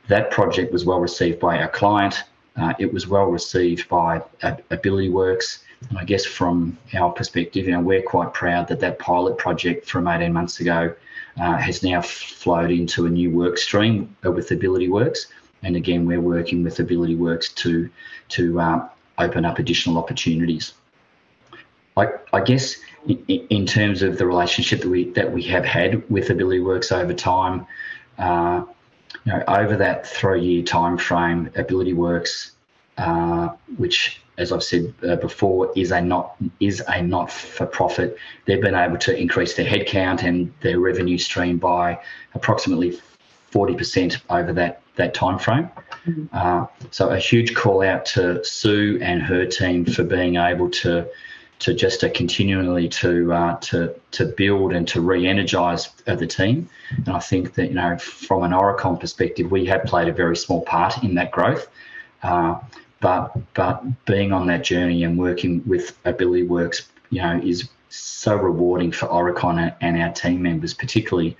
that 0.09 0.31
project 0.31 0.73
was 0.73 0.85
well 0.85 1.01
received 1.01 1.40
by 1.40 1.59
our 1.59 1.69
client. 1.69 2.25
Uh, 2.57 2.73
it 2.79 2.92
was 2.92 3.07
well 3.07 3.27
received 3.27 3.88
by 3.88 4.23
Ability 4.71 5.11
Works. 5.11 5.64
And 5.90 5.99
I 5.99 6.05
guess 6.05 6.25
from 6.25 6.79
our 6.95 7.11
perspective, 7.12 7.66
you 7.66 7.73
know, 7.73 7.81
we're 7.81 8.03
quite 8.03 8.33
proud 8.33 8.69
that 8.69 8.81
that 8.81 8.99
pilot 8.99 9.37
project 9.37 9.87
from 9.87 10.09
18 10.09 10.33
months 10.33 10.61
ago 10.61 10.95
uh, 11.38 11.57
has 11.57 11.83
now 11.83 12.01
flowed 12.01 12.71
into 12.71 13.05
a 13.07 13.11
new 13.11 13.31
work 13.31 13.59
stream 13.59 14.16
with 14.23 14.51
Ability 14.51 14.88
Works. 14.88 15.27
And 15.62 15.77
again, 15.77 16.07
we're 16.07 16.21
working 16.21 16.62
with 16.62 16.79
Ability 16.81 17.16
Works 17.16 17.53
to 17.55 17.90
to 18.31 18.61
uh, 18.61 18.88
open 19.19 19.45
up 19.45 19.59
additional 19.59 19.99
opportunities. 19.99 20.75
I, 21.97 22.09
I 22.33 22.40
guess 22.42 22.77
in, 23.29 23.66
terms 23.66 24.03
of 24.03 24.19
the 24.19 24.27
relationship 24.27 24.83
that 24.83 24.88
we 24.88 25.11
that 25.11 25.33
we 25.33 25.42
have 25.45 25.64
had 25.64 26.09
with 26.11 26.31
Ability 26.31 26.61
Works 26.61 26.92
over 26.92 27.14
time, 27.14 27.66
uh, 28.19 28.64
you 29.25 29.33
know, 29.33 29.42
over 29.49 29.77
that 29.77 30.07
three-year 30.07 30.62
time 30.62 30.99
frame, 30.99 31.51
Ability 31.57 31.95
Works, 31.95 32.53
uh, 32.99 33.49
which, 33.79 34.21
as 34.37 34.53
I've 34.53 34.62
said 34.62 34.92
uh, 35.09 35.16
before, 35.16 35.73
is 35.75 35.90
a 35.90 36.01
not 36.01 36.37
is 36.61 36.83
a 36.87 37.01
not-for-profit. 37.01 38.19
They've 38.45 38.61
been 38.61 38.75
able 38.75 38.99
to 38.99 39.16
increase 39.16 39.55
their 39.55 39.66
headcount 39.66 40.23
and 40.23 40.53
their 40.61 40.79
revenue 40.79 41.19
stream 41.19 41.57
by 41.59 41.99
approximately 42.35 43.01
forty 43.50 43.74
percent 43.74 44.18
over 44.30 44.52
that 44.52 44.82
that 44.96 45.14
time 45.14 45.38
frame. 45.38 45.70
Mm-hmm. 46.06 46.24
Uh, 46.32 46.66
so 46.90 47.11
a 47.11 47.18
huge 47.18 47.54
call 47.54 47.82
out 47.82 48.04
to 48.06 48.44
Sue 48.44 48.98
and 49.02 49.22
her 49.22 49.46
team 49.46 49.85
for 49.85 50.04
being 50.04 50.37
able 50.37 50.70
to 50.70 51.09
to 51.59 51.74
just 51.74 52.04
uh, 52.04 52.11
continually 52.11 52.88
to 52.88 53.32
uh, 53.32 53.56
to 53.59 53.94
to 54.12 54.26
build 54.26 54.72
and 54.72 54.87
to 54.88 55.00
re-energize 55.00 55.88
the 56.04 56.26
team. 56.26 56.68
And 56.96 57.09
I 57.09 57.20
think 57.20 57.54
that 57.54 57.68
you 57.68 57.74
know 57.74 57.96
from 57.98 58.42
an 58.42 58.52
Aurecon 58.52 59.00
perspective, 59.00 59.50
we 59.50 59.64
have 59.66 59.85
played 59.85 60.09
a 60.09 60.12
very 60.12 60.37
small 60.37 60.62
part 60.62 61.02
in 61.02 61.14
that 61.14 61.30
growth. 61.30 61.68
Uh, 62.22 62.59
but 63.00 63.32
but 63.54 64.04
being 64.06 64.32
on 64.32 64.46
that 64.48 64.64
journey 64.64 65.04
and 65.04 65.18
working 65.18 65.62
with 65.66 65.98
Ability 66.04 66.44
Works, 66.44 66.88
you 67.11 67.22
know, 67.22 67.40
is 67.42 67.68
so 67.88 68.37
rewarding 68.37 68.92
for 68.92 69.06
Aurecon 69.06 69.74
and 69.80 70.00
our 70.00 70.12
team 70.12 70.42
members, 70.42 70.74
particularly 70.74 71.37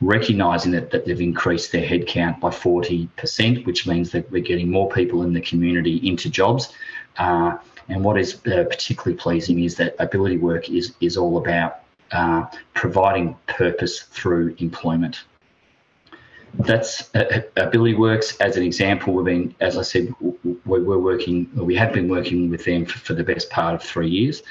recognizing 0.00 0.72
that, 0.72 0.90
that 0.90 1.04
they've 1.04 1.20
increased 1.20 1.72
their 1.72 1.86
headcount 1.86 2.40
by 2.40 2.48
40%, 2.48 3.66
which 3.66 3.86
means 3.86 4.10
that 4.12 4.30
we're 4.30 4.42
getting 4.42 4.70
more 4.70 4.88
people 4.88 5.22
in 5.22 5.32
the 5.32 5.40
community 5.40 5.96
into 6.08 6.30
jobs. 6.30 6.72
Uh, 7.18 7.58
and 7.88 8.02
what 8.02 8.18
is 8.18 8.34
uh, 8.46 8.64
particularly 8.64 9.16
pleasing 9.16 9.64
is 9.64 9.76
that 9.76 9.94
ability 9.98 10.38
work 10.38 10.70
is, 10.70 10.94
is 11.00 11.16
all 11.16 11.36
about 11.36 11.80
uh, 12.12 12.46
providing 12.74 13.36
purpose 13.46 14.00
through 14.00 14.54
employment. 14.58 15.24
That's 16.54 17.14
uh, 17.14 17.42
Ability 17.56 17.94
Works 17.94 18.36
as 18.38 18.56
an 18.56 18.62
example. 18.64 19.14
We've 19.14 19.24
been, 19.24 19.54
as 19.60 19.76
I 19.76 19.82
said, 19.82 20.12
we 20.20 20.56
were 20.64 20.98
working, 20.98 21.48
we 21.54 21.76
have 21.76 21.92
been 21.92 22.08
working 22.08 22.50
with 22.50 22.64
them 22.64 22.86
for, 22.86 22.98
for 22.98 23.14
the 23.14 23.22
best 23.22 23.50
part 23.50 23.74
of 23.74 23.82
three 23.82 24.08
years. 24.08 24.42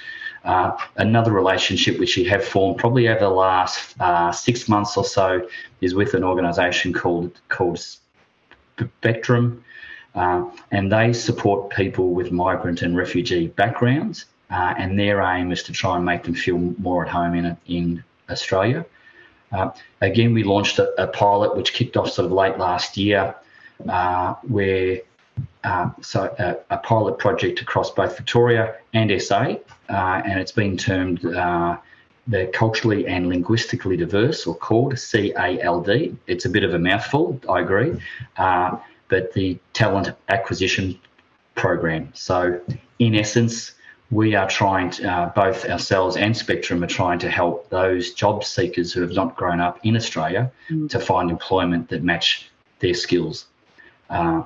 Uh, 0.46 0.78
another 0.96 1.32
relationship 1.32 2.00
which 2.00 2.16
we 2.16 2.24
have 2.24 2.44
formed 2.44 2.78
probably 2.78 3.10
over 3.10 3.20
the 3.20 3.30
last 3.30 4.00
uh, 4.00 4.32
six 4.32 4.70
months 4.70 4.96
or 4.96 5.04
so 5.04 5.46
is 5.82 5.94
with 5.94 6.14
an 6.14 6.24
organisation 6.24 6.94
called 6.94 7.40
called 7.50 7.80
Spectrum, 8.78 9.64
uh, 10.16 10.46
and 10.72 10.92
they 10.92 11.12
support 11.12 11.70
people 11.72 12.12
with 12.12 12.32
migrant 12.32 12.82
and 12.82 12.96
refugee 12.96 13.48
backgrounds. 13.48 14.26
Uh, 14.50 14.74
and 14.78 14.98
their 14.98 15.22
aim 15.22 15.52
is 15.52 15.62
to 15.62 15.72
try 15.72 15.96
and 15.96 16.04
make 16.04 16.24
them 16.24 16.34
feel 16.34 16.58
more 16.58 17.06
at 17.06 17.12
home 17.12 17.36
in 17.36 17.58
in 17.68 18.04
Australia. 18.30 18.86
Uh, 19.52 19.72
again, 20.02 20.34
we 20.34 20.44
launched 20.44 20.80
a, 20.80 21.02
a, 21.02 21.08
pilot 21.08 21.56
which 21.56 21.74
kicked 21.74 21.98
off 21.98 22.10
sort 22.12 22.28
of 22.28 22.32
late 22.32 22.58
last 22.60 22.98
year, 22.98 23.36
where 24.44 25.02
uh, 25.64 25.90
so 26.02 26.34
a, 26.40 26.76
a, 26.76 26.78
pilot 26.78 27.18
project 27.18 27.62
across 27.62 27.92
both 27.92 28.16
Victoria 28.16 28.76
and 28.94 29.22
SA, 29.22 29.56
uh, 29.90 30.22
and 30.26 30.40
it's 30.40 30.52
been 30.52 30.78
termed 30.78 31.26
uh, 31.26 31.78
the 32.28 32.48
culturally 32.54 33.08
and 33.08 33.28
linguistically 33.28 33.98
diverse, 33.98 34.46
or 34.46 34.56
called 34.56 34.94
CALD. 34.94 36.18
It's 36.28 36.46
a 36.46 36.50
bit 36.50 36.64
of 36.64 36.74
a 36.74 36.80
mouthful, 36.80 37.40
I 37.50 37.62
agree, 37.62 38.00
uh, 38.38 38.78
but 39.08 39.34
the 39.34 39.58
talent 39.74 40.12
acquisition 40.30 41.00
program. 41.56 42.12
So, 42.14 42.62
in 43.00 43.16
essence, 43.16 43.74
we 44.12 44.36
are 44.36 44.48
trying 44.48 44.90
to, 44.92 45.12
uh, 45.12 45.30
both 45.30 45.66
ourselves 45.66 46.18
and 46.18 46.36
Spectrum 46.36 46.84
are 46.84 46.88
trying 46.88 47.20
to 47.20 47.30
help 47.30 47.70
those 47.70 48.14
job 48.14 48.44
seekers 48.44 48.94
who 48.94 49.02
have 49.02 49.14
not 49.14 49.36
grown 49.36 49.60
up 49.60 49.80
in 49.84 49.96
Australia 49.96 50.52
mm. 50.70 50.90
to 50.90 51.00
find 51.00 51.30
employment 51.30 51.90
that 51.90 52.04
match 52.04 52.50
their 52.80 52.94
skills. 52.94 53.46
Uh, 54.10 54.44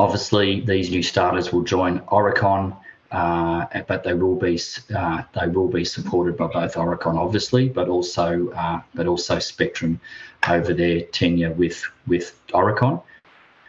obviously, 0.00 0.60
these 0.60 0.90
new 0.90 1.02
starters 1.02 1.52
will 1.52 1.62
join 1.62 2.00
Aurecon, 2.00 2.76
uh, 3.10 3.66
but 3.86 4.02
they 4.02 4.14
will 4.14 4.36
be 4.36 4.58
uh, 4.94 5.22
they 5.38 5.46
will 5.46 5.68
be 5.68 5.84
supported 5.84 6.36
by 6.36 6.46
both 6.46 6.74
Aurecon, 6.74 7.16
obviously, 7.16 7.68
but 7.68 7.88
also 7.88 8.50
uh, 8.50 8.80
but 8.94 9.06
also 9.06 9.38
Spectrum 9.38 10.00
over 10.48 10.72
their 10.72 11.02
tenure 11.02 11.52
with 11.52 11.84
with 12.06 12.26
Aurecon. 12.48 13.02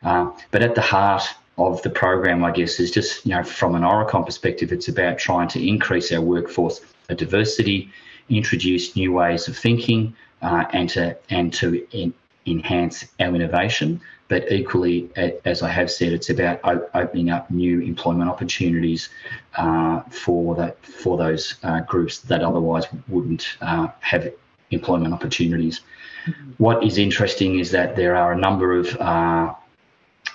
Uh, 0.04 0.32
but 0.52 0.64
at 0.64 0.76
the 0.76 0.82
heart 0.82 1.24
of 1.58 1.82
the 1.84 1.90
program, 1.90 2.44
I 2.44 2.52
guess, 2.52 2.80
is 2.80 2.92
just, 2.92 3.26
you 3.26 3.36
know, 3.36 3.44
from 3.44 3.76
an 3.76 3.84
Aurecon 3.84 4.26
perspective, 4.26 4.72
it's 4.72 4.88
about 4.88 5.20
trying 5.20 5.48
to 5.50 5.68
increase 5.68 6.12
our 6.12 6.22
workforce 6.22 6.82
diversity, 7.16 7.92
introduce 8.30 8.96
new 8.96 9.12
ways 9.12 9.48
of 9.48 9.58
thinking, 9.58 10.16
uh, 10.42 10.66
and 10.72 10.90
to 10.90 11.18
and 11.30 11.54
to 11.56 11.86
in, 11.92 12.14
enhance 12.46 13.06
our 13.20 13.36
innovation. 13.36 14.02
But 14.28 14.52
equally, 14.52 15.10
as 15.46 15.62
I 15.62 15.70
have 15.70 15.92
said, 15.92 16.14
it's 16.14 16.30
about 16.30 16.62
opening 16.94 17.30
up 17.30 17.52
new 17.52 17.82
employment 17.82 18.30
opportunities 18.30 19.10
uh, 19.56 20.02
for 20.04 20.56
that 20.56 20.84
for 20.86 21.18
those 21.18 21.56
uh, 21.64 21.82
groups 21.82 22.20
that 22.20 22.42
otherwise 22.42 22.86
wouldn't 23.10 23.58
uh, 23.62 23.88
have 24.00 24.32
employment 24.72 25.14
opportunities. 25.14 25.82
Mm-hmm. 26.26 26.52
What 26.58 26.84
is 26.84 26.98
interesting 26.98 27.60
is 27.60 27.72
that 27.72 27.96
there 27.96 28.16
are 28.16 28.32
a 28.32 28.38
number 28.38 28.78
of 28.80 28.96
uh, 28.98 29.54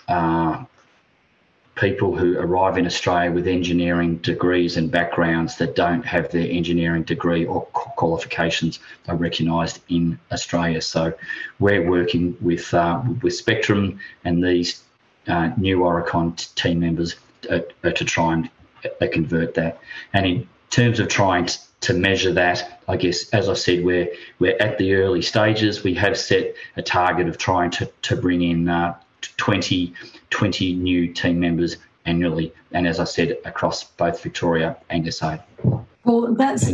uh, 0.09 0.65
people 1.77 2.17
who 2.17 2.39
arrive 2.39 2.79
in 2.79 2.87
Australia 2.87 3.31
with 3.31 3.47
engineering 3.47 4.17
degrees 4.17 4.77
and 4.79 4.91
backgrounds 4.91 5.57
that 5.57 5.77
don't 5.77 6.05
have 6.05 6.31
their 6.31 6.49
engineering 6.51 7.03
degree 7.03 7.45
or 7.45 7.63
qualifications 7.67 8.81
are 9.09 9.17
recognised 9.17 9.81
in 9.89 10.19
Australia. 10.33 10.81
So 10.81 11.13
we're 11.59 11.89
working 11.89 12.37
with 12.41 12.73
uh, 12.73 13.03
with 13.23 13.35
Spectrum 13.35 14.01
and 14.25 14.43
these 14.43 14.83
uh, 15.29 15.51
new 15.57 15.81
Aurecon 15.81 16.55
team 16.55 16.81
members 16.81 17.17
to, 17.43 17.65
uh, 17.85 17.91
to 17.91 18.05
try 18.05 18.33
and 18.33 18.51
they 18.99 19.09
convert 19.09 19.55
that. 19.55 19.79
And 20.13 20.27
in 20.27 20.49
terms 20.71 20.99
of 21.01 21.09
trying 21.09 21.47
to, 21.47 21.59
to 21.81 21.93
measure 21.93 22.33
that, 22.33 22.83
I 22.89 22.97
guess, 22.97 23.29
as 23.31 23.49
I 23.49 23.55
said, 23.55 23.85
we're 23.85 24.09
we're 24.39 24.57
at 24.61 24.79
the 24.79 24.95
early 24.95 25.23
stages. 25.23 25.85
We 25.85 25.95
have 25.95 26.17
set 26.17 26.55
a 26.77 26.83
target 26.83 27.29
of 27.29 27.37
trying 27.37 27.71
to, 27.73 27.91
to 28.03 28.17
bring 28.17 28.43
in 28.43 28.69
uh, 28.69 28.99
20, 29.23 29.93
20 30.31 30.75
new 30.75 31.13
team 31.13 31.41
members 31.41 31.77
annually, 32.05 32.53
and 32.73 32.87
as 32.87 33.01
I 33.01 33.05
said, 33.05 33.37
across 33.45 33.85
both 33.85 34.23
Victoria 34.23 34.77
and 34.91 35.13
SA. 35.13 35.39
Well, 36.05 36.35
that's 36.35 36.73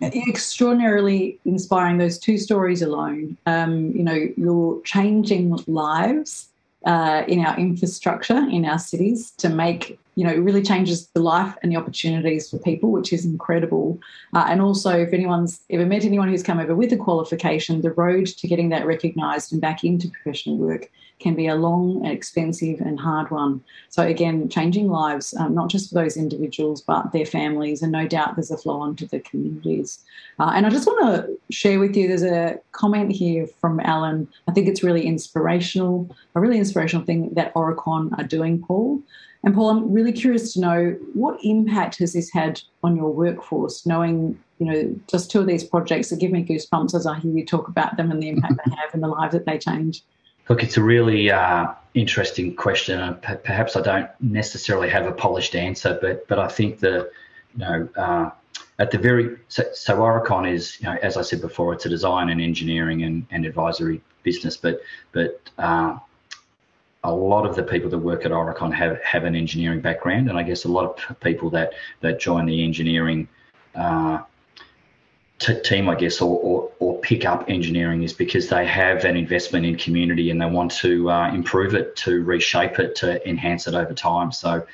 extraordinarily 0.00 1.38
inspiring. 1.44 1.98
Those 1.98 2.18
two 2.18 2.38
stories 2.38 2.82
alone, 2.82 3.36
um, 3.46 3.92
you 3.92 4.02
know, 4.02 4.28
you're 4.36 4.80
changing 4.82 5.58
lives 5.66 6.48
uh, 6.84 7.24
in 7.26 7.44
our 7.44 7.58
infrastructure 7.58 8.36
in 8.36 8.64
our 8.64 8.78
cities 8.78 9.30
to 9.32 9.48
make 9.48 9.98
you 10.16 10.24
know 10.24 10.32
it 10.32 10.38
really 10.38 10.62
changes 10.62 11.06
the 11.08 11.20
life 11.20 11.56
and 11.62 11.72
the 11.72 11.76
opportunities 11.76 12.50
for 12.50 12.58
people 12.58 12.92
which 12.92 13.12
is 13.12 13.24
incredible 13.24 13.98
uh, 14.34 14.44
and 14.48 14.60
also 14.60 14.90
if 14.90 15.12
anyone's 15.12 15.60
ever 15.70 15.86
met 15.86 16.04
anyone 16.04 16.28
who's 16.28 16.42
come 16.42 16.60
over 16.60 16.74
with 16.74 16.92
a 16.92 16.96
qualification 16.96 17.80
the 17.80 17.90
road 17.92 18.26
to 18.26 18.46
getting 18.46 18.68
that 18.68 18.86
recognised 18.86 19.50
and 19.50 19.62
back 19.62 19.82
into 19.82 20.08
professional 20.10 20.56
work 20.56 20.90
can 21.20 21.34
be 21.34 21.46
a 21.46 21.54
long, 21.54 22.04
expensive, 22.04 22.80
and 22.80 22.98
hard 22.98 23.30
one. 23.30 23.62
So, 23.88 24.02
again, 24.02 24.48
changing 24.48 24.88
lives, 24.90 25.34
um, 25.38 25.54
not 25.54 25.70
just 25.70 25.88
for 25.88 25.94
those 25.94 26.16
individuals, 26.16 26.82
but 26.82 27.12
their 27.12 27.26
families, 27.26 27.82
and 27.82 27.92
no 27.92 28.06
doubt 28.06 28.36
there's 28.36 28.50
a 28.50 28.58
flow 28.58 28.80
on 28.80 28.96
to 28.96 29.06
the 29.06 29.20
communities. 29.20 30.00
Uh, 30.38 30.52
and 30.54 30.66
I 30.66 30.70
just 30.70 30.86
want 30.86 31.04
to 31.04 31.38
share 31.50 31.78
with 31.78 31.96
you 31.96 32.08
there's 32.08 32.22
a 32.22 32.58
comment 32.72 33.12
here 33.12 33.46
from 33.60 33.80
Alan. 33.80 34.28
I 34.48 34.52
think 34.52 34.68
it's 34.68 34.82
really 34.82 35.06
inspirational, 35.06 36.14
a 36.34 36.40
really 36.40 36.58
inspirational 36.58 37.06
thing 37.06 37.32
that 37.34 37.54
Aurecon 37.54 38.16
are 38.18 38.24
doing, 38.24 38.62
Paul. 38.62 39.00
And 39.44 39.54
Paul, 39.54 39.70
I'm 39.70 39.92
really 39.92 40.12
curious 40.12 40.54
to 40.54 40.60
know 40.60 40.96
what 41.12 41.38
impact 41.44 41.98
has 41.98 42.14
this 42.14 42.32
had 42.32 42.60
on 42.82 42.96
your 42.96 43.12
workforce, 43.12 43.84
knowing, 43.84 44.38
you 44.58 44.66
know, 44.66 44.96
just 45.06 45.30
two 45.30 45.40
of 45.40 45.46
these 45.46 45.62
projects 45.62 46.08
that 46.08 46.18
give 46.18 46.32
me 46.32 46.42
goosebumps 46.42 46.94
as 46.94 47.06
I 47.06 47.18
hear 47.18 47.30
you 47.30 47.44
talk 47.44 47.68
about 47.68 47.98
them 47.98 48.10
and 48.10 48.22
the 48.22 48.30
impact 48.30 48.54
they 48.64 48.70
have 48.76 48.94
and 48.94 49.02
the 49.02 49.08
lives 49.08 49.34
that 49.34 49.44
they 49.44 49.58
change. 49.58 50.02
Look, 50.48 50.62
it's 50.62 50.76
a 50.76 50.82
really 50.82 51.30
uh, 51.30 51.68
interesting 51.94 52.54
question, 52.54 53.00
and 53.00 53.22
perhaps 53.22 53.76
I 53.76 53.80
don't 53.80 54.10
necessarily 54.20 54.90
have 54.90 55.06
a 55.06 55.12
polished 55.12 55.54
answer, 55.54 55.98
but 56.00 56.28
but 56.28 56.38
I 56.38 56.48
think 56.48 56.80
the 56.80 57.10
you 57.54 57.60
know 57.60 57.88
uh, 57.96 58.30
at 58.78 58.90
the 58.90 58.98
very 58.98 59.36
so, 59.48 59.64
so 59.72 59.98
Aurecon 59.98 60.50
is 60.50 60.78
you 60.80 60.86
know 60.86 60.98
as 61.02 61.16
I 61.16 61.22
said 61.22 61.40
before, 61.40 61.72
it's 61.72 61.86
a 61.86 61.88
design 61.88 62.28
and 62.28 62.40
engineering 62.40 63.04
and, 63.04 63.26
and 63.30 63.46
advisory 63.46 64.02
business, 64.22 64.56
but 64.56 64.80
but 65.12 65.40
uh, 65.58 65.98
a 67.04 67.12
lot 67.12 67.46
of 67.46 67.56
the 67.56 67.62
people 67.62 67.88
that 67.90 67.98
work 67.98 68.26
at 68.26 68.30
Aurecon 68.30 68.72
have 68.74 69.00
have 69.02 69.24
an 69.24 69.34
engineering 69.34 69.80
background, 69.80 70.28
and 70.28 70.38
I 70.38 70.42
guess 70.42 70.64
a 70.64 70.68
lot 70.68 70.84
of 70.84 71.20
people 71.20 71.48
that 71.50 71.72
that 72.00 72.20
join 72.20 72.44
the 72.44 72.62
engineering 72.62 73.28
uh, 73.74 74.22
t- 75.44 75.60
team, 75.60 75.88
I 75.88 75.94
guess, 75.94 76.20
or, 76.20 76.38
or, 76.38 76.70
or, 76.78 76.98
pick 77.00 77.24
up 77.24 77.44
engineering 77.48 78.02
is 78.02 78.12
because 78.12 78.48
they 78.48 78.64
have 78.66 79.04
an 79.04 79.16
investment 79.16 79.66
in 79.66 79.76
community 79.76 80.30
and 80.30 80.40
they 80.40 80.46
want 80.46 80.70
to 80.76 81.10
uh, 81.10 81.32
improve 81.34 81.74
it, 81.74 81.96
to 81.96 82.22
reshape 82.22 82.78
it, 82.78 82.96
to 82.96 83.28
enhance 83.28 83.66
it 83.66 83.74
over 83.74 83.92
time. 83.92 84.32
So, 84.32 84.66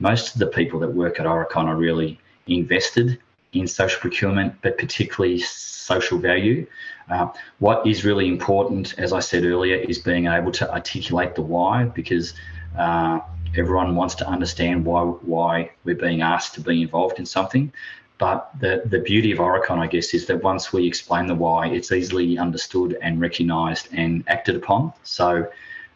most 0.00 0.34
of 0.34 0.38
the 0.38 0.46
people 0.46 0.78
that 0.80 0.88
work 0.88 1.18
at 1.18 1.26
Aurecon 1.26 1.64
are 1.64 1.76
really 1.76 2.20
invested 2.46 3.18
in 3.52 3.66
social 3.66 4.00
procurement, 4.00 4.54
but 4.62 4.78
particularly 4.78 5.38
social 5.40 6.18
value. 6.18 6.66
Uh, 7.10 7.28
what 7.58 7.86
is 7.86 8.04
really 8.04 8.28
important, 8.28 8.94
as 8.98 9.12
I 9.12 9.20
said 9.20 9.44
earlier, 9.44 9.76
is 9.76 9.98
being 9.98 10.26
able 10.26 10.52
to 10.52 10.70
articulate 10.72 11.34
the 11.34 11.42
why 11.42 11.84
because. 11.84 12.34
Uh, 12.78 13.20
everyone 13.56 13.96
wants 13.96 14.14
to 14.14 14.28
understand 14.28 14.84
why 14.84 15.00
why 15.02 15.70
we're 15.82 15.96
being 15.96 16.20
asked 16.20 16.52
to 16.54 16.60
be 16.60 16.82
involved 16.82 17.18
in 17.18 17.24
something. 17.24 17.72
But 18.18 18.50
the, 18.58 18.82
the 18.84 18.98
beauty 18.98 19.30
of 19.30 19.38
Aurecon, 19.38 19.78
I 19.78 19.86
guess, 19.86 20.12
is 20.12 20.26
that 20.26 20.42
once 20.42 20.72
we 20.72 20.86
explain 20.86 21.28
the 21.28 21.36
why, 21.36 21.68
it's 21.68 21.92
easily 21.92 22.36
understood 22.36 22.98
and 23.00 23.20
recognised 23.20 23.88
and 23.92 24.24
acted 24.26 24.56
upon. 24.56 24.92
So 25.04 25.48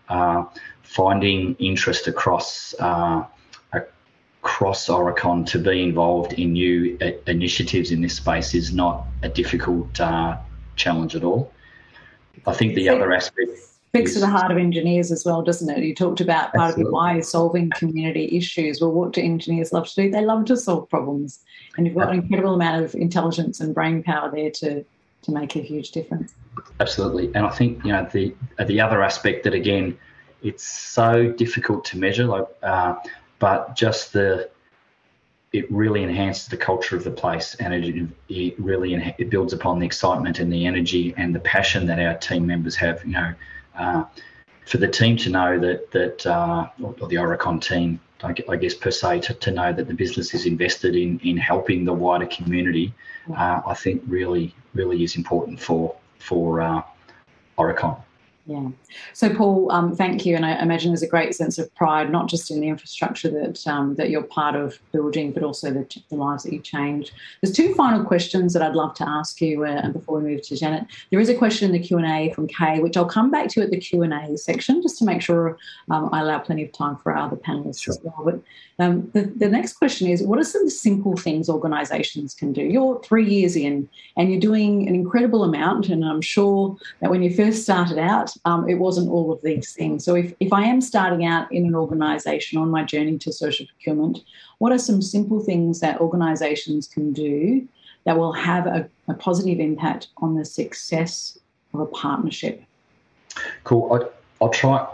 uh, 0.09 0.45
finding 0.83 1.57
interest 1.59 2.07
across 2.07 2.75
uh, 2.79 3.25
across 3.73 4.89
Aurecon 4.89 5.47
to 5.47 5.59
be 5.59 5.83
involved 5.83 6.33
in 6.35 6.53
new 6.53 6.99
uh, 7.01 7.13
initiatives 7.27 7.93
in 7.93 8.01
this 8.01 8.17
space 8.17 8.55
is 8.55 8.73
not 8.73 9.07
a 9.23 9.29
difficult 9.29 10.01
uh, 10.01 10.37
challenge 10.77 11.15
at 11.15 11.23
all. 11.23 11.53
I 12.47 12.53
think 12.53 12.75
the 12.75 12.89
other 12.89 13.13
aspect 13.13 13.51
speaks 13.95 14.15
to 14.15 14.21
the 14.21 14.27
heart 14.27 14.51
of 14.51 14.57
engineers 14.57 15.13
as 15.13 15.23
well, 15.27 15.43
doesn't 15.43 15.69
it? 15.69 15.85
You 15.85 15.95
talked 15.95 16.23
about 16.23 16.55
part 16.55 16.71
Absolutely. 16.71 16.83
of 16.83 16.85
your 16.87 16.93
why 16.93 17.19
is 17.19 17.29
solving 17.29 17.69
community 17.77 18.35
issues. 18.35 18.81
Well, 18.81 18.91
what 18.91 19.13
do 19.13 19.21
engineers 19.21 19.71
love 19.71 19.87
to 19.87 19.95
do? 19.95 20.11
They 20.11 20.25
love 20.25 20.47
to 20.47 20.57
solve 20.57 20.89
problems, 20.89 21.45
and 21.77 21.87
you've 21.87 21.95
got 21.95 22.09
an 22.09 22.21
incredible 22.21 22.55
amount 22.55 22.83
of 22.83 22.95
intelligence 22.95 23.61
and 23.61 23.75
brain 23.75 24.03
power 24.03 24.31
there 24.35 24.51
to 24.51 24.83
to 25.23 25.31
make 25.31 25.57
a 25.57 25.61
huge 25.61 25.91
difference. 25.91 26.33
Absolutely, 26.81 27.27
and 27.35 27.45
I 27.45 27.51
think 27.51 27.85
you 27.85 27.93
know 27.93 28.09
the 28.11 28.35
the 28.65 28.81
other 28.81 29.03
aspect 29.03 29.45
that 29.45 29.53
again, 29.53 29.99
it's 30.43 30.65
so 30.65 31.31
difficult 31.31 31.85
to 31.87 31.99
measure, 31.99 32.25
like, 32.25 32.47
uh, 32.63 32.95
but 33.41 33.77
just 33.77 34.15
the 34.15 34.49
it 35.53 35.71
really 35.71 36.03
enhances 36.03 36.49
the 36.49 36.57
culture 36.57 36.97
of 36.97 37.05
the 37.05 37.11
place 37.11 37.57
and 37.57 37.75
it, 37.75 38.09
it 38.31 38.59
really 38.59 38.95
it 39.19 39.29
builds 39.29 39.53
upon 39.53 39.79
the 39.79 39.85
excitement 39.85 40.39
and 40.39 40.51
the 40.51 40.65
energy 40.65 41.13
and 41.19 41.35
the 41.35 41.41
passion 41.41 41.87
that 41.87 41.99
our 42.01 42.15
team 42.15 42.47
members 42.47 42.75
have 42.75 43.05
you 43.05 43.13
know 43.13 43.35
uh, 43.77 44.05
for 44.67 44.79
the 44.79 44.89
team 44.89 45.17
to 45.19 45.31
know 45.31 45.59
that 45.59 45.91
that 45.91 46.27
uh, 46.27 46.69
or 46.81 47.09
the 47.09 47.17
Aurecon 47.17 47.61
team, 47.61 48.01
I 48.23 48.57
guess 48.57 48.75
per 48.75 48.91
se, 48.91 49.21
to, 49.21 49.35
to 49.35 49.51
know 49.51 49.73
that 49.73 49.89
the 49.89 49.95
business 49.95 50.35
is 50.35 50.47
invested 50.47 50.95
in 50.97 51.19
in 51.21 51.37
helping 51.37 51.85
the 51.85 51.93
wider 51.93 52.27
community, 52.27 52.95
uh, 53.37 53.61
I 53.67 53.75
think 53.75 54.03
really 54.07 54.55
really 54.75 55.03
is 55.03 55.17
important 55.17 55.61
for 55.61 55.95
for 56.19 56.61
uh, 56.61 56.83
Aurecon. 57.59 58.01
Yeah. 58.45 58.71
So, 59.13 59.33
Paul, 59.33 59.71
um, 59.71 59.95
thank 59.95 60.27
you, 60.27 60.35
and 60.35 60.45
I 60.45 60.61
imagine 60.61 60.91
there's 60.91 61.05
a 61.05 61.09
great 61.09 61.33
sense 61.33 61.61
of 61.61 61.73
pride, 61.77 62.11
not 62.11 62.29
just 62.29 62.51
in 62.51 62.61
the 62.61 62.67
infrastructure 62.67 63.31
that 63.31 63.65
um, 63.69 63.95
that 63.95 64.11
you're 64.11 64.25
part 64.25 64.57
of 64.57 64.81
building, 64.91 65.31
but 65.31 65.45
also 65.45 65.71
the, 65.71 66.03
the, 66.09 66.17
lives 66.17 66.43
that 66.43 66.53
you 66.53 66.59
change. 66.59 67.13
There's 67.41 67.55
two 67.55 67.73
final 67.75 68.05
questions 68.05 68.53
that 68.53 68.63
I'd 68.63 68.75
love 68.75 68.95
to 68.95 69.09
ask 69.09 69.41
you 69.41 69.65
uh, 69.65 69.91
before 69.91 70.19
we 70.19 70.31
move 70.31 70.43
to 70.43 70.57
Janet. 70.57 70.87
There 71.11 71.21
is 71.21 71.29
a 71.29 71.37
question 71.37 71.67
in 71.67 71.81
the 71.81 71.87
Q 71.87 71.99
and 71.99 72.07
A 72.07 72.33
from 72.35 72.49
Kay, 72.49 72.81
which 72.81 72.97
I'll 72.97 73.05
come 73.05 73.31
back 73.31 73.49
to 73.51 73.63
at 73.63 73.71
the 73.71 73.77
Q 73.77 74.03
and 74.03 74.13
A 74.13 74.37
section, 74.37 74.83
just 74.83 74.99
to 74.99 75.05
make 75.05 75.23
sure 75.23 75.57
um, 75.89 76.09
I 76.13 76.21
allow 76.21 76.41
plenty 76.41 76.65
of 76.65 76.73
time 76.73 76.97
for 76.97 77.13
our 77.13 77.19
other 77.19 77.37
panelists 77.37 77.83
sure. 77.83 77.95
as 77.95 78.01
well. 78.03 78.23
But 78.25 78.43
um, 78.85 79.09
the, 79.13 79.33
the 79.37 79.49
next 79.49 79.75
question 79.75 80.09
is 80.09 80.23
what 80.23 80.41
are 80.41 80.45
some 80.45 80.69
simple 80.69 81.17
things 81.17 81.49
organisations 81.49 82.35
can 82.35 82.53
do? 82.53 82.63
You're 82.63 83.01
three 83.03 83.29
years 83.29 83.55
in 83.55 83.89
and 84.17 84.31
you're 84.31 84.41
doing 84.41 84.89
an 84.89 84.97
incredible 84.97 85.45
amount. 85.45 85.89
And 85.89 86.05
I'm 86.05 86.21
sure 86.21 86.77
that 87.01 87.11
when 87.11 87.23
you 87.23 87.35
first 87.35 87.63
started 87.63 87.99
out, 87.99 88.32
um, 88.45 88.69
it 88.69 88.75
wasn't 88.75 89.11
all 89.11 89.33
of 89.33 89.41
these 89.43 89.73
things. 89.73 90.05
So 90.05 90.15
if, 90.15 90.35
if 90.41 90.53
I 90.53 90.63
am 90.63 90.81
starting 90.81 91.25
out 91.25 91.51
in 91.53 91.67
an 91.67 91.75
organisation 91.75 92.59
on 92.59 92.71
my 92.71 92.85
journey 92.85 93.19
to 93.19 93.33
social 93.33 93.67
procurement, 93.67 94.21
what 94.59 94.73
are 94.73 94.79
some 94.79 95.03
simple 95.03 95.41
things 95.41 95.81
that 95.81 96.01
organisations 96.01 96.87
can 96.87 97.13
do 97.13 97.67
that 98.05 98.17
will 98.17 98.33
have 98.33 98.67
a, 98.67 98.89
a 99.09 99.15
positive 99.15 99.61
impact 99.61 100.09
on 100.19 100.35
the 100.35 100.45
success 100.45 101.39
of 101.75 101.81
a 101.81 101.87
partnership? 101.87 102.63
Cool. 103.65 103.93
I, 103.93 104.45
I'll 104.45 104.51
try. 104.51 104.87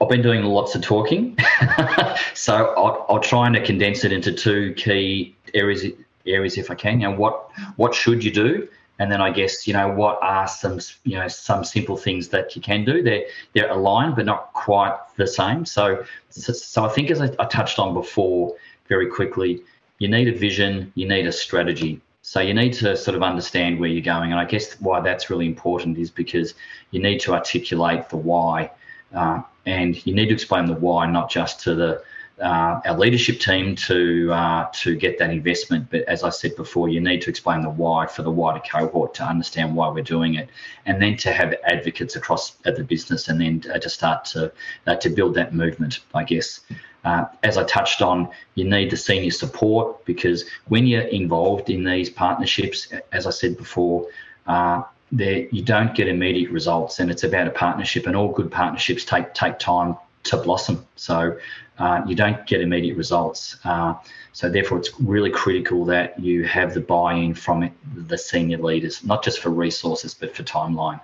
I've 0.00 0.08
been 0.08 0.22
doing 0.22 0.42
lots 0.42 0.74
of 0.74 0.82
talking, 0.82 1.38
so 2.34 2.74
I'll, 2.76 3.06
I'll 3.08 3.20
try 3.20 3.46
and 3.46 3.64
condense 3.64 4.04
it 4.04 4.12
into 4.12 4.32
two 4.32 4.74
key 4.74 5.36
areas 5.54 5.84
areas 6.26 6.58
if 6.58 6.70
I 6.70 6.74
can. 6.74 6.98
Know, 6.98 7.12
what 7.12 7.50
what 7.76 7.94
should 7.94 8.24
you 8.24 8.32
do, 8.32 8.68
and 8.98 9.10
then 9.10 9.20
I 9.20 9.30
guess 9.30 9.66
you 9.66 9.72
know 9.72 9.88
what 9.88 10.18
are 10.22 10.46
some 10.46 10.78
you 11.04 11.16
know 11.18 11.28
some 11.28 11.64
simple 11.64 11.96
things 11.96 12.28
that 12.28 12.54
you 12.54 12.62
can 12.62 12.84
do. 12.84 13.02
They're 13.02 13.24
they're 13.52 13.70
aligned 13.70 14.16
but 14.16 14.26
not 14.26 14.52
quite 14.52 14.96
the 15.16 15.26
same. 15.26 15.64
So 15.64 16.04
so, 16.30 16.52
so 16.52 16.84
I 16.84 16.88
think 16.88 17.10
as 17.10 17.20
I, 17.20 17.30
I 17.38 17.46
touched 17.46 17.78
on 17.78 17.94
before, 17.94 18.54
very 18.88 19.08
quickly, 19.08 19.62
you 19.98 20.08
need 20.08 20.28
a 20.28 20.36
vision, 20.36 20.92
you 20.94 21.08
need 21.08 21.26
a 21.26 21.32
strategy. 21.32 22.00
So 22.22 22.40
you 22.40 22.54
need 22.54 22.72
to 22.74 22.96
sort 22.96 23.16
of 23.16 23.22
understand 23.22 23.80
where 23.80 23.88
you're 23.88 24.02
going, 24.02 24.30
and 24.30 24.40
I 24.40 24.44
guess 24.44 24.74
why 24.80 25.00
that's 25.00 25.28
really 25.30 25.46
important 25.46 25.98
is 25.98 26.10
because 26.10 26.54
you 26.92 27.00
need 27.02 27.18
to 27.20 27.34
articulate 27.34 28.08
the 28.08 28.16
why. 28.16 28.70
Uh, 29.12 29.42
and 29.66 30.04
you 30.06 30.14
need 30.14 30.26
to 30.26 30.34
explain 30.34 30.66
the 30.66 30.74
why, 30.74 31.06
not 31.06 31.30
just 31.30 31.60
to 31.60 31.74
the 31.74 32.02
uh, 32.42 32.80
our 32.84 32.98
leadership 32.98 33.38
team 33.38 33.76
to 33.76 34.32
uh, 34.32 34.68
to 34.72 34.96
get 34.96 35.18
that 35.18 35.30
investment. 35.30 35.88
But 35.90 36.02
as 36.02 36.24
I 36.24 36.30
said 36.30 36.56
before, 36.56 36.88
you 36.88 37.00
need 37.00 37.22
to 37.22 37.30
explain 37.30 37.62
the 37.62 37.70
why 37.70 38.06
for 38.06 38.22
the 38.22 38.30
wider 38.30 38.62
cohort 38.70 39.14
to 39.14 39.24
understand 39.24 39.76
why 39.76 39.88
we're 39.88 40.02
doing 40.02 40.34
it, 40.34 40.48
and 40.84 41.00
then 41.00 41.16
to 41.18 41.32
have 41.32 41.54
advocates 41.64 42.16
across 42.16 42.50
the 42.64 42.84
business, 42.84 43.28
and 43.28 43.40
then 43.40 43.60
to 43.60 43.88
start 43.88 44.24
to 44.26 44.52
uh, 44.86 44.96
to 44.96 45.08
build 45.08 45.34
that 45.34 45.54
movement. 45.54 46.00
I 46.14 46.24
guess. 46.24 46.60
Uh, 47.04 47.24
as 47.42 47.58
I 47.58 47.64
touched 47.64 48.00
on, 48.00 48.28
you 48.54 48.62
need 48.62 48.88
the 48.88 48.96
senior 48.96 49.32
support 49.32 50.04
because 50.04 50.44
when 50.68 50.86
you're 50.86 51.02
involved 51.02 51.68
in 51.68 51.82
these 51.82 52.08
partnerships, 52.08 52.86
as 53.10 53.26
I 53.26 53.30
said 53.30 53.56
before, 53.56 54.06
uh, 54.46 54.84
there 55.10 55.48
you 55.50 55.62
don't 55.62 55.96
get 55.96 56.06
immediate 56.06 56.52
results 56.52 57.00
and 57.00 57.10
it's 57.10 57.24
about 57.24 57.48
a 57.48 57.50
partnership 57.50 58.06
and 58.06 58.16
all 58.16 58.28
good 58.28 58.50
partnerships 58.50 59.04
take 59.04 59.34
take 59.34 59.58
time 59.58 59.96
to 60.24 60.36
blossom. 60.36 60.86
So 60.96 61.38
uh, 61.78 62.02
you 62.06 62.14
don't 62.14 62.46
get 62.46 62.60
immediate 62.60 62.96
results. 62.96 63.56
Uh, 63.64 63.94
so 64.32 64.48
therefore, 64.48 64.78
it's 64.78 64.90
really 65.00 65.30
critical 65.30 65.84
that 65.86 66.18
you 66.18 66.44
have 66.44 66.74
the 66.74 66.80
buy-in 66.80 67.34
from 67.34 67.70
the 67.94 68.18
senior 68.18 68.58
leaders, 68.58 69.04
not 69.04 69.22
just 69.24 69.40
for 69.40 69.50
resources 69.50 70.14
but 70.14 70.34
for 70.34 70.42
timeline. 70.42 71.00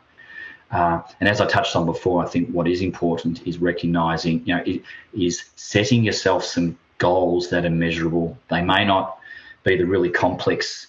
Uh, 0.71 1.01
and 1.21 1.29
as 1.29 1.41
I 1.41 1.47
touched 1.47 1.75
on 1.77 1.87
before, 1.87 2.25
I 2.25 2.29
think 2.29 2.51
what 2.51 2.69
is 2.69 2.83
important 2.83 3.47
is 3.47 3.59
recognizing, 3.59 4.43
you 4.45 4.55
know, 4.55 4.63
it, 4.67 4.83
is 5.15 5.45
setting 5.57 6.05
yourself 6.05 6.45
some 6.45 6.79
goals 6.99 7.49
that 7.51 7.65
are 7.65 7.71
measurable. 7.71 8.37
They 8.49 8.61
may 8.61 8.85
not 8.85 9.19
be 9.65 9.77
the 9.77 9.85
really 9.85 10.11
complex 10.11 10.89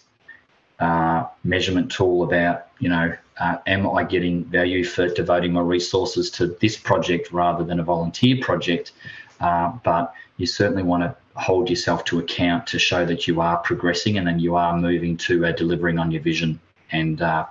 uh, 0.80 1.26
measurement 1.44 1.92
tool 1.92 2.24
about, 2.24 2.68
you 2.80 2.90
know, 2.90 3.16
uh, 3.40 3.58
am 3.68 3.90
I 3.90 4.04
getting 4.04 4.44
value 4.46 4.84
for 4.84 5.08
devoting 5.08 5.54
my 5.54 5.62
resources 5.62 6.30
to 6.32 6.48
this 6.62 6.78
project 6.78 7.32
rather 7.32 7.64
than 7.64 7.80
a 7.80 7.84
volunteer 7.84 8.42
project? 8.42 8.92
Uh, 9.40 9.72
but 9.84 10.14
you 10.38 10.46
certainly 10.46 10.84
want 10.84 11.04
to 11.04 11.16
hold 11.40 11.70
yourself 11.70 12.04
to 12.06 12.20
account 12.20 12.68
to 12.68 12.80
show 12.80 13.06
that 13.06 13.28
you 13.28 13.40
are 13.40 13.58
progressing 13.58 14.18
and 14.18 14.28
then 14.28 14.40
you 14.40 14.56
are 14.56 14.78
moving 14.78 15.16
to 15.16 15.46
uh, 15.46 15.52
delivering 15.54 15.98
on 15.98 16.12
your 16.12 16.22
vision 16.22 16.60
and 16.92 17.22
uh, 17.22 17.46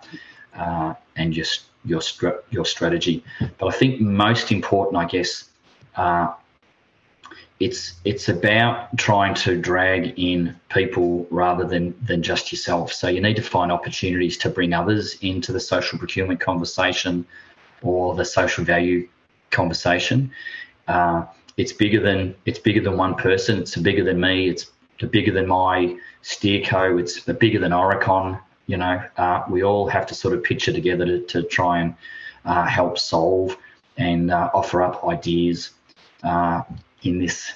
uh, 0.55 0.95
and 1.17 1.37
your 1.37 1.47
your 1.85 2.03
your 2.51 2.65
strategy. 2.65 3.25
But 3.59 3.67
I 3.67 3.73
think 3.79 4.01
most 4.01 4.53
important, 4.53 4.97
I 4.97 5.07
guess, 5.07 5.49
uh, 5.97 6.33
it's 7.61 7.95
it's 8.05 8.29
about 8.29 8.97
trying 8.97 9.35
to 9.35 9.57
drag 9.57 10.19
in 10.19 10.55
people 10.69 11.27
rather 11.31 11.65
than 11.65 11.95
than 12.07 12.23
just 12.23 12.53
yourself. 12.53 12.93
So 12.93 13.09
you 13.09 13.21
need 13.21 13.37
to 13.37 13.43
find 13.43 13.73
opportunities 13.73 14.39
to 14.39 14.49
bring 14.49 14.73
others 14.73 15.17
into 15.23 15.53
the 15.53 15.61
social 15.61 15.99
procurement 15.99 16.41
conversation 16.41 17.27
or 17.83 18.15
the 18.15 18.25
social 18.25 18.65
value 18.65 19.09
conversation. 19.51 20.31
Uh, 20.87 21.25
it's 21.57 21.73
bigger 21.73 22.01
than 22.01 22.35
it's 22.45 22.61
bigger 22.61 22.81
than 22.81 22.97
one 22.97 23.17
person. 23.17 23.59
It's 23.59 23.77
bigger 23.77 24.05
than 24.05 24.21
me. 24.21 24.49
It's 24.49 24.67
bigger 25.11 25.33
than 25.33 25.49
my 25.49 25.97
steerco. 26.23 27.01
It's 27.01 27.21
bigger 27.21 27.59
than 27.59 27.73
Aurecon. 27.73 28.41
You 28.69 28.77
know, 28.77 29.03
uh, 29.17 29.43
we 29.49 29.65
all 29.65 29.89
have 29.89 30.07
to 30.07 30.15
sort 30.15 30.35
of 30.35 30.45
picture 30.45 30.73
together 30.73 31.07
to, 31.07 31.21
to 31.21 31.43
try 31.43 31.81
and 31.81 31.95
uh, 32.45 32.67
help 32.67 32.99
solve 32.99 33.57
and 33.97 34.31
uh, 34.31 34.51
offer 34.55 34.83
up 34.83 35.05
ideas 35.05 35.71
uh, 36.23 36.63
in 37.03 37.19
this 37.19 37.53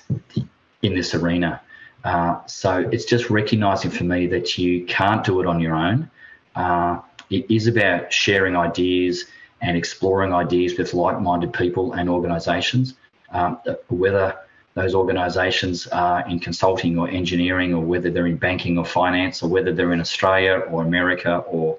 in 0.83 0.95
this 0.95 1.15
arena. 1.15 1.61
Uh, 2.05 2.45
so 2.47 2.79
it's 2.91 3.05
just 3.05 3.31
recognizing 3.31 3.91
for 3.91 4.05
me 4.05 4.27
that 4.27 4.59
you 4.59 4.85
can't 4.87 5.25
do 5.25 5.41
it 5.41 5.47
on 5.47 5.61
your 5.61 5.75
own. 5.75 6.11
Uh, 6.57 7.01
it 7.31 7.49
is 7.51 7.67
about 7.67 8.13
sharing 8.13 8.57
ideas 8.57 9.25
and 9.61 9.77
exploring 9.77 10.33
ideas 10.33 10.77
with 10.77 10.93
like-minded 10.93 11.53
people 11.53 11.93
and 11.93 12.09
organisations, 12.09 12.95
um, 13.31 13.59
whether 13.89 14.37
those 14.75 14.95
organisations 14.95 15.87
are 15.89 16.27
in 16.29 16.41
consulting 16.41 16.99
or 16.99 17.09
engineering, 17.09 17.73
or 17.73 17.81
whether 17.81 18.11
they're 18.11 18.27
in 18.27 18.37
banking 18.37 18.79
or 18.79 18.85
finance, 18.85 19.43
or 19.43 19.49
whether 19.49 19.73
they're 19.73 19.93
in 19.93 20.01
Australia 20.01 20.65
or 20.71 20.83
America 20.83 21.39
or 21.47 21.79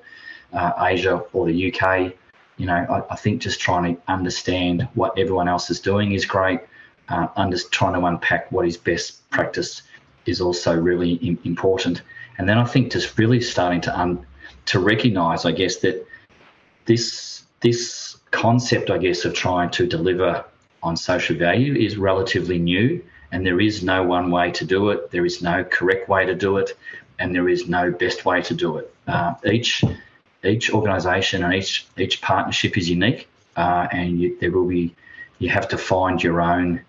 uh, 0.54 0.72
Asia 0.80 1.24
or 1.34 1.46
the 1.48 1.74
UK. 1.74 2.14
You 2.58 2.68
know, 2.68 2.74
I, 2.76 3.14
I, 3.14 3.16
think 3.16 3.42
just 3.42 3.60
trying 3.60 3.96
to 3.96 4.02
understand 4.08 4.88
what 4.94 5.18
everyone 5.18 5.48
else 5.48 5.72
is 5.72 5.80
doing 5.80 6.14
is 6.14 6.24
great. 6.24 6.60
Uh, 7.10 7.28
under, 7.36 7.58
trying 7.72 7.94
to 8.00 8.06
unpack 8.06 8.50
what 8.52 8.66
is 8.66 8.78
best 8.78 9.30
practice 9.30 9.82
is 10.26 10.40
also 10.40 10.74
really 10.80 11.14
in, 11.16 11.38
important. 11.44 12.02
And 12.38 12.48
then 12.48 12.58
I 12.58 12.64
think 12.64 12.94
just 12.94 13.18
really 13.18 13.42
starting 13.42 13.82
to 13.82 14.00
un, 14.00 14.26
to 14.68 14.80
recognise, 14.80 15.46
I 15.46 15.52
guess, 15.52 15.78
that 15.78 16.06
this 16.86 17.44
this 17.60 18.18
concept, 18.32 18.90
I 18.90 18.98
guess, 18.98 19.26
of 19.26 19.34
trying 19.34 19.70
to 19.72 19.86
deliver 19.86 20.44
on 20.82 20.98
social 20.98 21.36
value 21.38 21.76
is 21.76 21.98
relatively 21.98 22.60
new, 22.60 23.04
and 23.32 23.46
there 23.46 23.60
is 23.60 23.84
no 23.84 24.04
one 24.04 24.32
way 24.32 24.52
to 24.52 24.66
do 24.66 24.90
it. 24.90 25.12
There 25.12 25.26
is 25.26 25.42
no 25.42 25.64
correct 25.64 26.10
way 26.10 26.26
to 26.26 26.36
do 26.36 26.58
it, 26.58 26.78
and 27.20 27.34
there 27.34 27.50
is 27.50 27.68
no 27.68 27.92
best 27.92 28.26
way 28.26 28.42
to 28.42 28.54
do 28.54 28.78
it. 28.78 28.94
Uh, 29.08 29.34
each 29.46 29.84
each 30.44 30.72
organisation 30.72 31.44
and 31.44 31.54
each 31.54 31.86
each 31.98 32.22
partnership 32.22 32.78
is 32.78 32.90
unique, 32.90 33.28
uh, 33.56 33.88
and 33.92 34.20
you, 34.20 34.38
there 34.40 34.52
will 34.52 34.68
be 34.68 34.96
you 35.44 35.50
have 35.50 35.68
to 35.68 35.78
find 35.78 36.24
your 36.24 36.40
own 36.40 36.80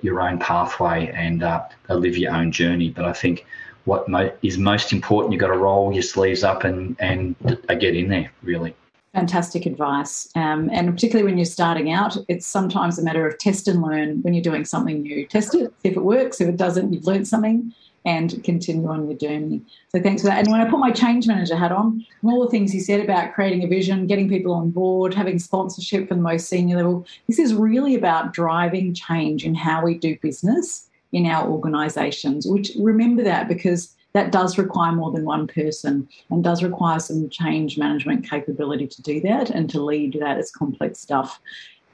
your 0.00 0.22
own 0.22 0.38
pathway 0.38 1.12
and 1.14 1.42
uh, 1.42 1.62
live 1.90 2.16
your 2.16 2.32
own 2.32 2.50
journey. 2.50 2.88
But 2.88 3.04
I 3.04 3.12
think 3.12 3.44
what 3.84 4.08
mo- 4.08 4.32
is 4.42 4.56
most 4.56 4.92
important, 4.92 5.32
you've 5.32 5.40
got 5.40 5.48
to 5.48 5.58
roll 5.58 5.92
your 5.92 6.02
sleeves 6.02 6.42
up 6.42 6.64
and 6.64 6.96
and 7.00 7.36
get 7.68 7.94
in 7.94 8.08
there 8.08 8.30
really. 8.42 8.74
Fantastic 9.12 9.66
advice. 9.66 10.30
Um, 10.34 10.70
and 10.72 10.90
particularly 10.90 11.30
when 11.30 11.36
you're 11.36 11.44
starting 11.44 11.92
out, 11.92 12.16
it's 12.28 12.46
sometimes 12.46 12.98
a 12.98 13.02
matter 13.02 13.26
of 13.26 13.36
test 13.38 13.68
and 13.68 13.82
learn 13.82 14.22
when 14.22 14.32
you're 14.32 14.42
doing 14.42 14.64
something 14.64 15.02
new. 15.02 15.26
Test 15.26 15.54
it, 15.54 15.70
if 15.84 15.94
it 15.98 16.02
works. 16.02 16.40
If 16.40 16.48
it 16.48 16.56
doesn't, 16.56 16.94
you've 16.94 17.06
learned 17.06 17.28
something 17.28 17.74
and 18.04 18.42
continue 18.42 18.88
on 18.88 19.08
your 19.08 19.16
journey. 19.16 19.62
So 19.88 20.00
thanks 20.00 20.22
for 20.22 20.28
that. 20.28 20.40
And 20.40 20.50
when 20.50 20.60
I 20.60 20.68
put 20.68 20.80
my 20.80 20.90
change 20.90 21.26
manager 21.26 21.56
hat 21.56 21.72
on, 21.72 22.04
and 22.22 22.30
all 22.30 22.44
the 22.44 22.50
things 22.50 22.72
he 22.72 22.80
said 22.80 23.00
about 23.00 23.34
creating 23.34 23.62
a 23.64 23.68
vision, 23.68 24.06
getting 24.06 24.28
people 24.28 24.52
on 24.52 24.70
board, 24.70 25.14
having 25.14 25.38
sponsorship 25.38 26.08
for 26.08 26.14
the 26.14 26.20
most 26.20 26.48
senior 26.48 26.76
level, 26.76 27.06
this 27.28 27.38
is 27.38 27.54
really 27.54 27.94
about 27.94 28.32
driving 28.32 28.94
change 28.94 29.44
in 29.44 29.54
how 29.54 29.84
we 29.84 29.96
do 29.96 30.16
business 30.20 30.88
in 31.12 31.26
our 31.26 31.48
organisations. 31.48 32.46
Which 32.46 32.72
remember 32.78 33.22
that 33.22 33.48
because 33.48 33.94
that 34.14 34.32
does 34.32 34.58
require 34.58 34.92
more 34.92 35.10
than 35.10 35.24
one 35.24 35.46
person 35.46 36.08
and 36.30 36.44
does 36.44 36.62
require 36.62 36.98
some 36.98 37.28
change 37.30 37.78
management 37.78 38.28
capability 38.28 38.86
to 38.86 39.02
do 39.02 39.20
that 39.22 39.50
and 39.50 39.70
to 39.70 39.82
lead 39.82 40.18
that. 40.20 40.38
It's 40.38 40.50
complex 40.50 41.00
stuff. 41.00 41.40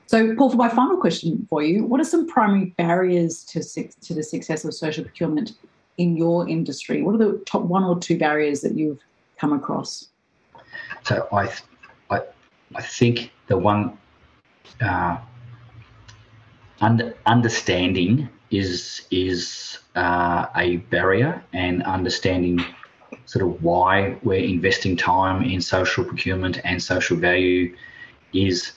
So, 0.07 0.35
Paul, 0.37 0.51
for 0.51 0.57
my 0.57 0.71
final 0.71 0.97
question 0.97 1.47
for 1.51 1.63
you, 1.63 1.85
what 1.85 2.01
are 2.01 2.05
some 2.05 2.27
primary 2.27 2.75
barriers 2.79 3.45
to, 3.45 3.63
to 3.63 4.15
the 4.15 4.23
success 4.23 4.65
of 4.65 4.73
social 4.73 5.05
procurement 5.05 5.53
in 5.99 6.17
your 6.17 6.49
industry? 6.49 7.03
What 7.03 7.15
are 7.17 7.19
the 7.19 7.43
top 7.45 7.63
one 7.63 7.85
or 7.85 7.99
two 7.99 8.19
barriers 8.19 8.63
that 8.63 8.75
you've 8.75 9.01
come 9.37 9.53
across? 9.53 10.09
So, 11.05 11.29
I, 11.33 11.53
I, 12.11 12.23
I 12.75 12.83
think 12.83 13.31
the 13.49 13.59
one 13.59 13.99
uh, 14.81 15.19
under, 16.81 17.15
understanding 17.27 18.29
is 18.51 19.07
is 19.11 19.79
uh, 19.95 20.47
a 20.57 20.77
barrier, 20.91 21.43
and 21.53 21.83
understanding 21.83 22.65
sort 23.27 23.45
of 23.45 23.63
why 23.63 24.17
we're 24.23 24.45
investing 24.45 24.97
time 24.97 25.43
in 25.43 25.61
social 25.61 26.05
procurement 26.05 26.61
and 26.65 26.83
social 26.83 27.17
value 27.17 27.75
is 28.33 28.73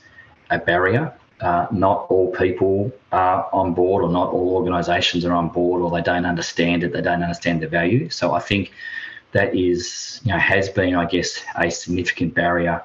a 0.49 0.57
barrier. 0.57 1.13
Uh, 1.41 1.67
not 1.71 2.05
all 2.09 2.31
people 2.31 2.91
are 3.11 3.49
on 3.51 3.73
board, 3.73 4.03
or 4.03 4.09
not 4.09 4.29
all 4.29 4.55
organisations 4.55 5.25
are 5.25 5.33
on 5.33 5.49
board, 5.49 5.81
or 5.81 5.89
they 5.89 6.01
don't 6.01 6.25
understand 6.25 6.83
it. 6.83 6.93
They 6.93 7.01
don't 7.01 7.23
understand 7.23 7.61
the 7.61 7.67
value. 7.67 8.09
So 8.09 8.33
I 8.33 8.39
think 8.39 8.71
that 9.31 9.55
is, 9.55 10.21
you 10.23 10.31
know, 10.31 10.37
has 10.37 10.69
been, 10.69 10.95
I 10.95 11.05
guess, 11.05 11.43
a 11.55 11.71
significant 11.71 12.35
barrier. 12.35 12.83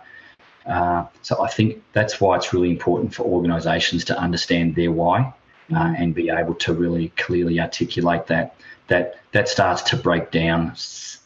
Uh, 0.64 1.04
so 1.22 1.42
I 1.42 1.48
think 1.48 1.82
that's 1.92 2.20
why 2.20 2.36
it's 2.36 2.52
really 2.52 2.70
important 2.70 3.14
for 3.14 3.24
organisations 3.24 4.04
to 4.06 4.18
understand 4.18 4.74
their 4.74 4.90
why 4.90 5.32
uh, 5.74 5.94
and 5.98 6.14
be 6.14 6.30
able 6.30 6.54
to 6.54 6.72
really 6.72 7.08
clearly 7.16 7.60
articulate 7.60 8.26
that. 8.28 8.54
That 8.88 9.16
that 9.32 9.48
starts 9.48 9.82
to 9.90 9.96
break 9.96 10.30
down 10.30 10.76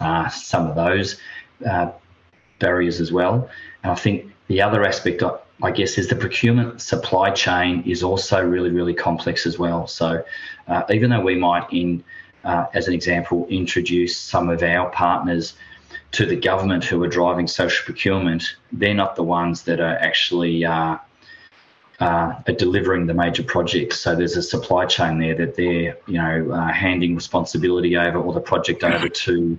uh, 0.00 0.28
some 0.30 0.66
of 0.66 0.74
those 0.76 1.20
uh, 1.68 1.92
barriers 2.58 3.00
as 3.00 3.12
well. 3.12 3.50
And 3.82 3.92
I 3.92 3.94
think 3.94 4.32
the 4.48 4.62
other 4.62 4.84
aspect, 4.84 5.22
I 5.62 5.70
guess, 5.70 5.98
is 5.98 6.08
the 6.08 6.16
procurement 6.16 6.80
supply 6.80 7.30
chain 7.30 7.82
is 7.86 8.02
also 8.02 8.42
really 8.42 8.70
really 8.70 8.94
complex 8.94 9.46
as 9.46 9.58
well. 9.58 9.86
So 9.86 10.24
uh, 10.68 10.82
even 10.90 11.10
though 11.10 11.20
we 11.20 11.36
might, 11.36 11.70
in 11.72 12.02
uh, 12.44 12.66
as 12.74 12.88
an 12.88 12.94
example, 12.94 13.46
introduce 13.48 14.16
some 14.16 14.48
of 14.48 14.62
our 14.62 14.90
partners 14.90 15.54
to 16.12 16.26
the 16.26 16.36
government 16.36 16.84
who 16.84 17.02
are 17.02 17.08
driving 17.08 17.46
social 17.46 17.84
procurement, 17.84 18.56
they're 18.72 18.94
not 18.94 19.16
the 19.16 19.22
ones 19.22 19.62
that 19.64 19.80
are 19.80 19.96
actually 19.98 20.64
uh, 20.64 20.96
uh, 22.00 22.34
are 22.46 22.54
delivering 22.56 23.06
the 23.06 23.14
major 23.14 23.42
projects. 23.42 24.00
So 24.00 24.16
there's 24.16 24.36
a 24.36 24.42
supply 24.42 24.86
chain 24.86 25.18
there 25.18 25.34
that 25.34 25.56
they're 25.56 25.96
you 26.06 26.14
know 26.14 26.50
uh, 26.52 26.72
handing 26.72 27.14
responsibility 27.14 27.96
over 27.96 28.18
or 28.18 28.32
the 28.32 28.40
project 28.40 28.82
over 28.82 29.08
to 29.08 29.58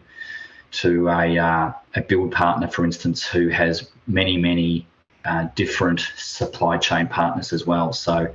to 0.71 1.09
a 1.09 1.37
uh, 1.37 1.73
a 1.95 2.01
build 2.01 2.31
partner, 2.31 2.67
for 2.67 2.85
instance, 2.85 3.25
who 3.25 3.49
has 3.49 3.91
many 4.07 4.37
many 4.37 4.87
uh, 5.25 5.47
different 5.55 6.07
supply 6.17 6.77
chain 6.77 7.07
partners 7.07 7.53
as 7.53 7.65
well. 7.65 7.93
So 7.93 8.33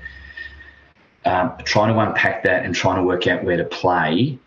uh, 1.25 1.49
trying 1.65 1.93
to 1.93 1.99
unpack 1.99 2.43
that 2.45 2.65
and 2.65 2.75
trying 2.75 2.97
to 2.97 3.03
work 3.03 3.27
out 3.27 3.45
where 3.45 3.57
to 3.57 3.65
play 3.65 4.39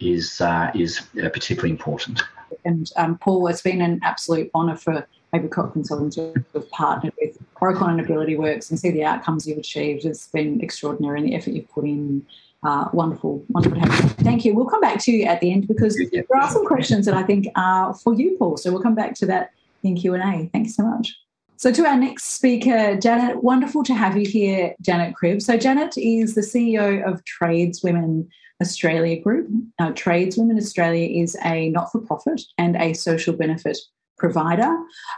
is 0.00 0.40
uh, 0.40 0.70
is 0.74 1.00
particularly 1.14 1.70
important. 1.70 2.22
And 2.64 2.90
um, 2.96 3.18
Paul, 3.18 3.46
it's 3.48 3.62
been 3.62 3.80
an 3.80 4.00
absolute 4.02 4.50
honour 4.54 4.76
for 4.76 5.06
Apricot 5.34 5.72
Consultants 5.72 6.16
to 6.16 6.34
have 6.54 6.70
partnered 6.70 7.12
with 7.20 7.38
Aurecon 7.56 7.90
and 7.90 8.00
Ability 8.00 8.36
Works 8.36 8.70
and 8.70 8.78
see 8.78 8.90
the 8.90 9.04
outcomes 9.04 9.46
you've 9.46 9.58
achieved. 9.58 10.04
It's 10.04 10.28
been 10.28 10.60
extraordinary 10.60 11.20
and 11.20 11.28
the 11.28 11.34
effort 11.34 11.50
you've 11.50 11.70
put 11.70 11.84
in. 11.84 12.26
Uh, 12.62 12.88
wonderful, 12.92 13.42
wonderful 13.48 13.80
to 13.80 13.88
have 13.88 14.04
you. 14.04 14.08
Thank 14.24 14.44
you. 14.44 14.54
We'll 14.54 14.66
come 14.66 14.82
back 14.82 14.98
to 15.04 15.12
you 15.12 15.24
at 15.24 15.40
the 15.40 15.50
end 15.50 15.66
because 15.66 15.96
there 16.12 16.24
are 16.34 16.50
some 16.50 16.66
questions 16.66 17.06
that 17.06 17.14
I 17.14 17.22
think 17.22 17.46
are 17.56 17.94
for 17.94 18.12
you, 18.12 18.36
Paul. 18.38 18.58
So 18.58 18.70
we'll 18.70 18.82
come 18.82 18.94
back 18.94 19.14
to 19.16 19.26
that 19.26 19.52
in 19.82 19.96
Q 19.96 20.14
and 20.14 20.22
A. 20.22 20.48
Thanks 20.50 20.74
so 20.74 20.82
much. 20.82 21.16
So, 21.60 21.70
to 21.70 21.84
our 21.84 21.98
next 21.98 22.36
speaker, 22.36 22.96
Janet, 22.96 23.42
wonderful 23.42 23.82
to 23.82 23.92
have 23.92 24.16
you 24.16 24.26
here, 24.26 24.74
Janet 24.80 25.14
Cribb. 25.14 25.42
So, 25.42 25.58
Janet 25.58 25.98
is 25.98 26.34
the 26.34 26.40
CEO 26.40 27.06
of 27.06 27.22
Tradeswomen 27.26 28.26
Australia 28.62 29.20
Group. 29.20 29.50
Uh, 29.78 29.90
Tradeswomen 29.90 30.56
Australia 30.56 31.22
is 31.22 31.36
a 31.44 31.68
not 31.68 31.92
for 31.92 32.00
profit 32.00 32.40
and 32.56 32.76
a 32.76 32.94
social 32.94 33.34
benefit 33.34 33.76
provider. 34.16 34.74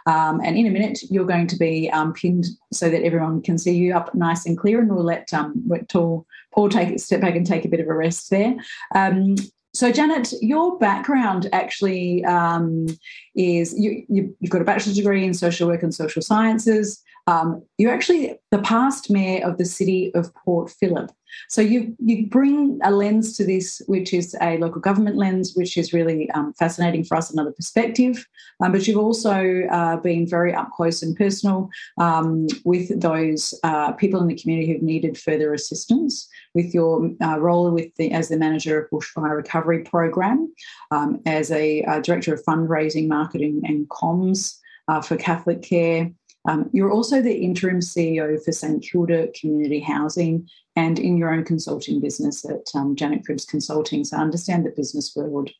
Um, 0.06 0.40
and 0.42 0.56
in 0.56 0.66
a 0.66 0.70
minute, 0.70 0.98
you're 1.10 1.26
going 1.26 1.46
to 1.46 1.56
be 1.56 1.88
um, 1.92 2.12
pinned 2.12 2.46
so 2.72 2.90
that 2.90 3.04
everyone 3.04 3.40
can 3.42 3.56
see 3.56 3.76
you 3.76 3.94
up 3.94 4.12
nice 4.12 4.44
and 4.44 4.58
clear. 4.58 4.80
And 4.80 4.92
we'll 4.92 5.04
let, 5.04 5.32
um, 5.32 5.64
Paul, 5.92 6.68
take 6.68 6.88
a 6.90 6.98
step 6.98 7.20
back 7.20 7.36
and 7.36 7.46
take 7.46 7.64
a 7.64 7.68
bit 7.68 7.78
of 7.78 7.86
a 7.86 7.94
rest 7.94 8.30
there. 8.30 8.56
Um, 8.96 9.36
so, 9.74 9.90
Janet, 9.90 10.34
your 10.42 10.78
background 10.78 11.48
actually 11.52 12.22
um, 12.26 12.86
is 13.34 13.74
you, 13.78 14.34
have 14.42 14.50
got 14.50 14.60
a 14.60 14.64
bachelor's 14.64 14.96
degree 14.96 15.24
in 15.24 15.32
social 15.32 15.66
work 15.66 15.82
and 15.82 15.94
social 15.94 16.20
sciences. 16.20 17.02
Um, 17.26 17.62
you're 17.78 17.92
actually 17.92 18.38
the 18.50 18.58
past 18.58 19.10
mayor 19.10 19.46
of 19.46 19.58
the 19.58 19.64
city 19.64 20.12
of 20.14 20.34
Port 20.34 20.70
Phillip. 20.70 21.10
So 21.48 21.62
you 21.62 21.96
you 21.98 22.26
bring 22.26 22.78
a 22.82 22.90
lens 22.90 23.36
to 23.36 23.44
this, 23.44 23.80
which 23.86 24.12
is 24.12 24.36
a 24.40 24.58
local 24.58 24.80
government 24.80 25.16
lens, 25.16 25.52
which 25.54 25.76
is 25.76 25.92
really 25.92 26.30
um, 26.32 26.52
fascinating 26.54 27.04
for 27.04 27.16
us, 27.16 27.30
another 27.30 27.52
perspective. 27.52 28.26
Um, 28.62 28.72
but 28.72 28.86
you've 28.86 28.98
also 28.98 29.62
uh, 29.70 29.96
been 29.96 30.26
very 30.26 30.54
up 30.54 30.70
close 30.72 31.02
and 31.02 31.16
personal 31.16 31.70
um, 31.98 32.46
with 32.64 33.00
those 33.00 33.54
uh, 33.62 33.92
people 33.92 34.20
in 34.20 34.28
the 34.28 34.36
community 34.36 34.72
who've 34.72 34.82
needed 34.82 35.18
further 35.18 35.54
assistance. 35.54 36.28
With 36.54 36.74
your 36.74 37.10
uh, 37.22 37.38
role 37.38 37.70
with 37.70 37.94
the 37.96 38.12
as 38.12 38.28
the 38.28 38.36
manager 38.36 38.78
of 38.78 38.90
Bushfire 38.90 39.36
Recovery 39.36 39.84
Program, 39.84 40.52
um, 40.90 41.22
as 41.24 41.50
a 41.50 41.82
uh, 41.84 42.00
director 42.00 42.34
of 42.34 42.44
fundraising, 42.44 43.08
marketing, 43.08 43.62
and 43.64 43.88
comms 43.88 44.58
uh, 44.88 45.00
for 45.00 45.16
Catholic 45.16 45.62
Care. 45.62 46.10
Um, 46.48 46.68
you're 46.72 46.90
also 46.90 47.22
the 47.22 47.34
interim 47.34 47.80
CEO 47.80 48.42
for 48.44 48.52
St 48.52 48.82
Kilda 48.82 49.28
Community 49.38 49.80
Housing 49.80 50.48
and 50.74 50.98
in 50.98 51.16
your 51.16 51.32
own 51.32 51.44
consulting 51.44 52.00
business 52.00 52.44
at 52.44 52.66
um, 52.74 52.96
Janet 52.96 53.24
Cribbs 53.24 53.46
Consulting. 53.46 54.04
So 54.04 54.16
I 54.16 54.20
understand 54.20 54.66
the 54.66 54.70
business 54.70 55.12
world. 55.14 55.50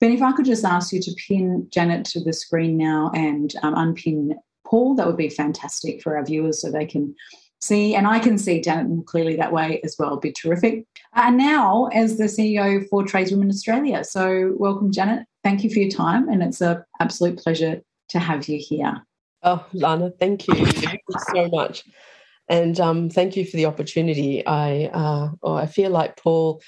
Ben, 0.00 0.12
if 0.12 0.22
I 0.22 0.32
could 0.32 0.44
just 0.44 0.64
ask 0.64 0.92
you 0.92 1.00
to 1.00 1.14
pin 1.28 1.66
Janet 1.70 2.04
to 2.06 2.20
the 2.22 2.32
screen 2.32 2.76
now 2.76 3.10
and 3.14 3.54
um, 3.62 3.74
unpin 3.74 4.34
Paul, 4.66 4.94
that 4.96 5.06
would 5.06 5.16
be 5.16 5.28
fantastic 5.28 6.02
for 6.02 6.16
our 6.16 6.24
viewers 6.24 6.62
so 6.62 6.70
they 6.70 6.86
can 6.86 7.14
see, 7.60 7.94
and 7.94 8.06
I 8.06 8.18
can 8.18 8.38
see 8.38 8.60
Janet 8.60 8.88
more 8.88 9.04
clearly 9.04 9.36
that 9.36 9.52
way 9.52 9.80
as 9.84 9.96
well. 9.98 10.16
Be 10.16 10.32
terrific. 10.32 10.86
And 11.14 11.40
uh, 11.40 11.44
now, 11.44 11.86
as 11.92 12.18
the 12.18 12.24
CEO 12.24 12.86
for 12.88 13.04
Tradeswomen 13.04 13.50
Australia. 13.50 14.04
So, 14.04 14.54
welcome, 14.56 14.92
Janet. 14.92 15.26
Thank 15.42 15.64
you 15.64 15.70
for 15.70 15.78
your 15.78 15.90
time, 15.90 16.28
and 16.28 16.42
it's 16.42 16.60
an 16.60 16.82
absolute 17.00 17.38
pleasure 17.38 17.82
to 18.08 18.18
have 18.18 18.48
you 18.48 18.58
here. 18.58 19.02
Oh, 19.44 19.64
Lana, 19.74 20.10
thank 20.18 20.48
you. 20.48 20.54
Thank 20.66 21.00
you 21.08 21.16
so 21.34 21.48
much. 21.48 21.84
And 22.48 22.78
um, 22.80 23.10
thank 23.10 23.36
you 23.36 23.44
for 23.44 23.56
the 23.56 23.66
opportunity. 23.66 24.44
I 24.46 24.86
uh, 24.86 25.30
oh, 25.42 25.54
I 25.54 25.66
feel 25.66 25.90
like 25.90 26.16
Paul, 26.16 26.62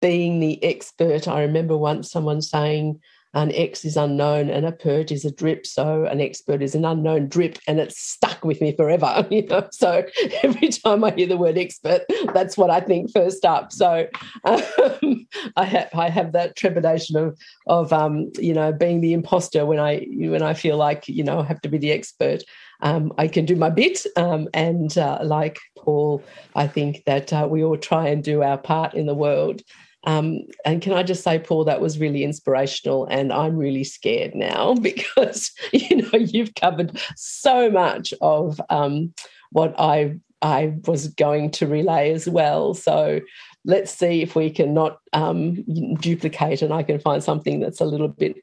being 0.00 0.40
the 0.40 0.62
expert. 0.62 1.28
I 1.28 1.42
remember 1.42 1.76
once 1.76 2.10
someone 2.10 2.42
saying 2.42 3.00
an 3.34 3.50
X 3.52 3.84
is 3.84 3.96
unknown 3.96 4.50
and 4.50 4.66
a 4.66 4.72
pert 4.72 5.10
is 5.10 5.24
a 5.24 5.30
drip. 5.30 5.66
So 5.66 6.04
an 6.04 6.20
expert 6.20 6.62
is 6.62 6.74
an 6.74 6.84
unknown 6.84 7.28
drip, 7.28 7.58
and 7.66 7.80
it's 7.80 7.98
stuck 7.98 8.44
with 8.44 8.60
me 8.60 8.74
forever. 8.76 9.26
You 9.32 9.46
know, 9.46 9.66
so 9.72 10.04
every 10.42 10.68
time 10.68 11.02
I 11.04 11.10
hear 11.12 11.26
the 11.26 11.38
word 11.38 11.56
expert, 11.56 12.02
that's 12.34 12.58
what 12.58 12.70
I 12.70 12.80
think 12.80 13.10
first 13.12 13.46
up. 13.46 13.72
So 13.72 14.06
um, 14.44 15.26
I 15.56 15.64
have 15.64 15.88
I 15.94 16.10
have 16.10 16.32
that 16.32 16.54
trepidation 16.54 17.16
of 17.16 17.38
of 17.66 17.92
um, 17.94 18.30
you 18.38 18.52
know 18.52 18.72
being 18.72 19.00
the 19.00 19.14
imposter 19.14 19.64
when 19.64 19.80
I 19.80 20.06
when 20.10 20.42
I 20.42 20.52
feel 20.52 20.76
like 20.76 21.08
you 21.08 21.24
know 21.24 21.40
I 21.40 21.44
have 21.44 21.62
to 21.62 21.68
be 21.68 21.78
the 21.78 21.92
expert. 21.92 22.42
Um, 22.82 23.12
I 23.16 23.28
can 23.28 23.46
do 23.46 23.56
my 23.56 23.70
bit, 23.70 24.04
um, 24.16 24.48
and 24.52 24.96
uh, 24.98 25.20
like 25.22 25.58
Paul, 25.78 26.22
I 26.54 26.66
think 26.66 27.04
that 27.06 27.32
uh, 27.32 27.46
we 27.48 27.64
all 27.64 27.78
try 27.78 28.08
and 28.08 28.22
do 28.22 28.42
our 28.42 28.58
part 28.58 28.94
in 28.94 29.06
the 29.06 29.14
world. 29.14 29.62
Um, 30.04 30.40
and 30.64 30.82
can 30.82 30.92
I 30.92 31.02
just 31.02 31.22
say, 31.22 31.38
Paul, 31.38 31.64
that 31.64 31.80
was 31.80 31.98
really 31.98 32.24
inspirational. 32.24 33.06
And 33.06 33.32
I'm 33.32 33.56
really 33.56 33.84
scared 33.84 34.34
now 34.34 34.74
because, 34.80 35.52
you 35.72 36.02
know, 36.02 36.18
you've 36.18 36.54
covered 36.54 36.98
so 37.16 37.70
much 37.70 38.12
of 38.20 38.60
um, 38.70 39.14
what 39.50 39.74
I, 39.78 40.18
I 40.40 40.74
was 40.86 41.08
going 41.08 41.50
to 41.52 41.66
relay 41.66 42.12
as 42.12 42.28
well. 42.28 42.74
So 42.74 43.20
let's 43.64 43.92
see 43.92 44.22
if 44.22 44.34
we 44.34 44.50
can 44.50 44.74
not 44.74 44.98
um, 45.12 45.62
duplicate 46.00 46.62
and 46.62 46.72
I 46.72 46.82
can 46.82 46.98
find 46.98 47.22
something 47.22 47.60
that's 47.60 47.80
a 47.80 47.86
little 47.86 48.08
bit 48.08 48.36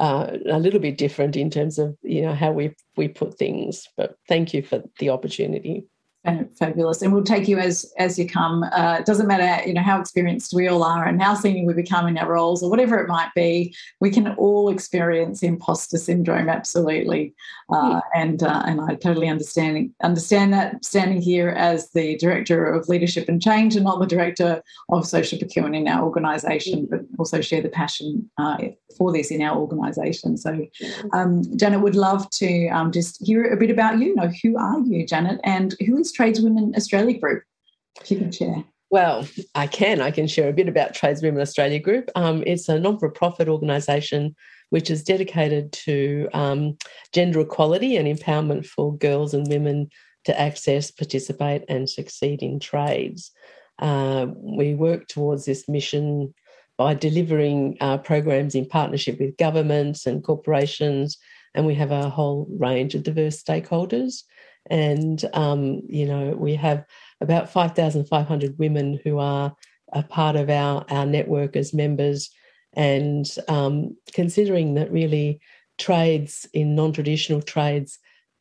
uh, 0.00 0.38
a 0.48 0.58
little 0.58 0.80
bit 0.80 0.98
different 0.98 1.36
in 1.36 1.50
terms 1.50 1.78
of 1.78 1.96
you 2.02 2.22
know 2.22 2.34
how 2.34 2.50
we 2.50 2.74
we 2.96 3.06
put 3.06 3.38
things. 3.38 3.86
But 3.96 4.16
thank 4.26 4.54
you 4.54 4.62
for 4.62 4.82
the 4.98 5.10
opportunity 5.10 5.84
fabulous. 6.58 7.02
And 7.02 7.12
we'll 7.12 7.24
take 7.24 7.48
you 7.48 7.58
as 7.58 7.92
as 7.98 8.18
you 8.18 8.28
come. 8.28 8.62
Uh, 8.64 8.98
it 9.00 9.06
doesn't 9.06 9.26
matter 9.26 9.66
you 9.66 9.74
know 9.74 9.82
how 9.82 10.00
experienced 10.00 10.54
we 10.54 10.68
all 10.68 10.82
are 10.82 11.04
and 11.06 11.20
how 11.20 11.34
senior 11.34 11.66
we 11.66 11.74
become 11.74 12.06
in 12.06 12.18
our 12.18 12.30
roles 12.30 12.62
or 12.62 12.70
whatever 12.70 12.98
it 12.98 13.08
might 13.08 13.30
be 13.34 13.74
we 14.00 14.10
can 14.10 14.28
all 14.36 14.68
experience 14.68 15.42
imposter 15.42 15.98
syndrome 15.98 16.48
absolutely. 16.48 17.34
Uh, 17.72 18.00
and 18.14 18.42
uh, 18.42 18.62
and 18.66 18.80
i 18.80 18.94
totally 18.94 19.28
understand 19.28 19.90
understand 20.02 20.52
that 20.52 20.84
standing 20.84 21.20
here 21.20 21.48
as 21.50 21.90
the 21.90 22.16
director 22.18 22.66
of 22.66 22.88
leadership 22.88 23.28
and 23.28 23.40
change 23.40 23.74
and 23.74 23.84
not 23.84 23.98
the 23.98 24.06
director 24.06 24.62
of 24.90 25.06
social 25.06 25.38
procurement 25.38 25.74
in 25.74 25.88
our 25.88 26.04
organization 26.04 26.86
but 26.90 27.00
also 27.18 27.40
share 27.40 27.62
the 27.62 27.68
passion 27.68 28.30
uh, 28.38 28.58
for 28.96 29.12
this 29.12 29.30
in 29.30 29.42
our 29.42 29.58
organisation. 29.58 30.36
So, 30.36 30.66
um, 31.12 31.42
Janet 31.56 31.80
would 31.80 31.96
love 31.96 32.28
to 32.30 32.68
um, 32.68 32.92
just 32.92 33.24
hear 33.24 33.44
a 33.44 33.56
bit 33.56 33.70
about 33.70 33.98
you. 33.98 34.14
Know 34.14 34.30
who 34.42 34.56
are 34.58 34.80
you, 34.80 35.06
Janet, 35.06 35.40
and 35.44 35.74
who 35.84 35.98
is 35.98 36.11
Tradeswomen 36.12 36.76
Australia 36.76 37.18
Group? 37.18 37.44
If 38.00 38.10
you 38.10 38.18
can 38.18 38.32
share. 38.32 38.64
Well, 38.90 39.26
I 39.54 39.66
can. 39.66 40.00
I 40.00 40.10
can 40.10 40.26
share 40.26 40.50
a 40.50 40.52
bit 40.52 40.68
about 40.68 40.94
Tradeswomen 40.94 41.40
Australia 41.40 41.78
Group. 41.78 42.10
Um, 42.14 42.44
it's 42.46 42.68
a 42.68 42.78
non-for-profit 42.78 43.48
organisation 43.48 44.34
which 44.68 44.90
is 44.90 45.02
dedicated 45.02 45.72
to 45.72 46.28
um, 46.32 46.76
gender 47.12 47.40
equality 47.40 47.96
and 47.96 48.08
empowerment 48.08 48.64
for 48.64 48.96
girls 48.96 49.34
and 49.34 49.46
women 49.48 49.88
to 50.24 50.38
access, 50.40 50.90
participate, 50.90 51.62
and 51.68 51.88
succeed 51.88 52.42
in 52.42 52.60
trades. 52.60 53.32
Uh, 53.78 54.26
we 54.36 54.74
work 54.74 55.08
towards 55.08 55.44
this 55.44 55.68
mission 55.68 56.32
by 56.78 56.94
delivering 56.94 57.76
uh, 57.80 57.98
programs 57.98 58.54
in 58.54 58.66
partnership 58.66 59.18
with 59.20 59.36
governments 59.36 60.06
and 60.06 60.24
corporations. 60.24 61.18
And 61.54 61.66
we 61.66 61.74
have 61.74 61.90
a 61.90 62.08
whole 62.08 62.46
range 62.58 62.94
of 62.94 63.02
diverse 63.02 63.42
stakeholders. 63.42 64.22
And, 64.70 65.24
um, 65.32 65.82
you 65.86 66.06
know, 66.06 66.34
we 66.36 66.54
have 66.54 66.84
about 67.20 67.50
5,500 67.50 68.58
women 68.58 69.00
who 69.04 69.18
are 69.18 69.54
a 69.92 70.02
part 70.02 70.36
of 70.36 70.48
our, 70.50 70.84
our 70.88 71.06
network 71.06 71.56
as 71.56 71.74
members. 71.74 72.30
And 72.74 73.26
um, 73.48 73.96
considering 74.12 74.74
that 74.74 74.92
really 74.92 75.40
trades 75.78 76.48
in 76.52 76.74
non 76.74 76.92
traditional 76.92 77.42
trades 77.42 77.98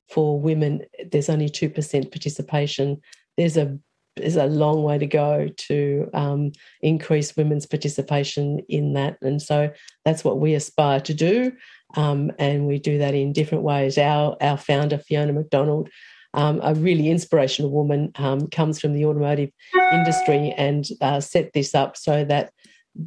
for 0.10 0.40
women, 0.40 0.84
there's 1.12 1.30
only 1.30 1.50
2% 1.50 2.12
participation, 2.12 3.02
there's 3.38 3.58
a 3.58 3.78
there's 4.18 4.36
a 4.36 4.46
long 4.46 4.84
way 4.84 4.98
to 4.98 5.08
go 5.08 5.48
to 5.48 6.10
um, 6.14 6.52
increase 6.82 7.36
women's 7.38 7.66
participation 7.66 8.60
in 8.68 8.94
that. 8.94 9.18
And 9.22 9.42
so 9.42 9.72
that's 10.04 10.24
what 10.24 10.40
we 10.40 10.54
aspire 10.54 11.00
to 11.02 11.14
do. 11.14 11.54
Um, 11.96 12.32
and 12.38 12.68
we 12.68 12.78
do 12.80 12.98
that 12.98 13.14
in 13.14 13.34
different 13.34 13.64
ways. 13.64 13.98
Our, 13.98 14.36
our 14.42 14.58
founder, 14.58 14.98
Fiona 14.98 15.34
McDonald, 15.34 15.90
um, 16.34 16.60
a 16.64 16.74
really 16.74 17.10
inspirational 17.10 17.72
woman, 17.72 18.12
um, 18.16 18.48
comes 18.48 18.80
from 18.80 18.94
the 18.94 19.06
automotive 19.06 19.52
industry 19.94 20.54
and 20.58 20.86
uh, 21.02 21.20
set 21.20 21.54
this 21.54 21.76
up 21.76 21.98
so 21.98 22.24
that, 22.26 22.52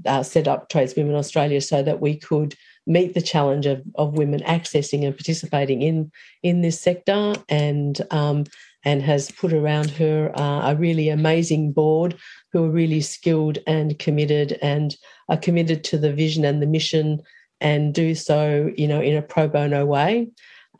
uh, 0.06 0.22
set 0.22 0.48
up 0.48 0.68
Tradeswomen 0.68 1.14
Australia 1.14 1.60
so 1.60 1.82
that 1.82 2.00
we 2.00 2.16
could 2.16 2.54
meet 2.86 3.14
the 3.14 3.22
challenge 3.22 3.66
of, 3.66 3.82
of 3.94 4.18
women 4.18 4.40
accessing 4.40 5.04
and 5.04 5.16
participating 5.16 5.82
in, 5.82 6.10
in 6.42 6.60
this 6.60 6.80
sector. 6.80 7.34
And 7.48 8.00
um, 8.10 8.44
and 8.84 9.02
has 9.02 9.30
put 9.30 9.52
around 9.52 9.90
her 9.90 10.30
uh, 10.38 10.70
a 10.70 10.76
really 10.76 11.08
amazing 11.08 11.72
board 11.72 12.16
who 12.52 12.64
are 12.64 12.70
really 12.70 13.00
skilled 13.00 13.58
and 13.66 13.98
committed 13.98 14.58
and 14.62 14.96
are 15.28 15.36
committed 15.36 15.82
to 15.84 15.98
the 15.98 16.12
vision 16.12 16.44
and 16.44 16.62
the 16.62 16.66
mission 16.66 17.20
and 17.60 17.94
do 17.94 18.14
so, 18.14 18.70
you 18.76 18.86
know, 18.86 19.00
in 19.00 19.16
a 19.16 19.22
pro 19.22 19.48
bono 19.48 19.86
way. 19.86 20.28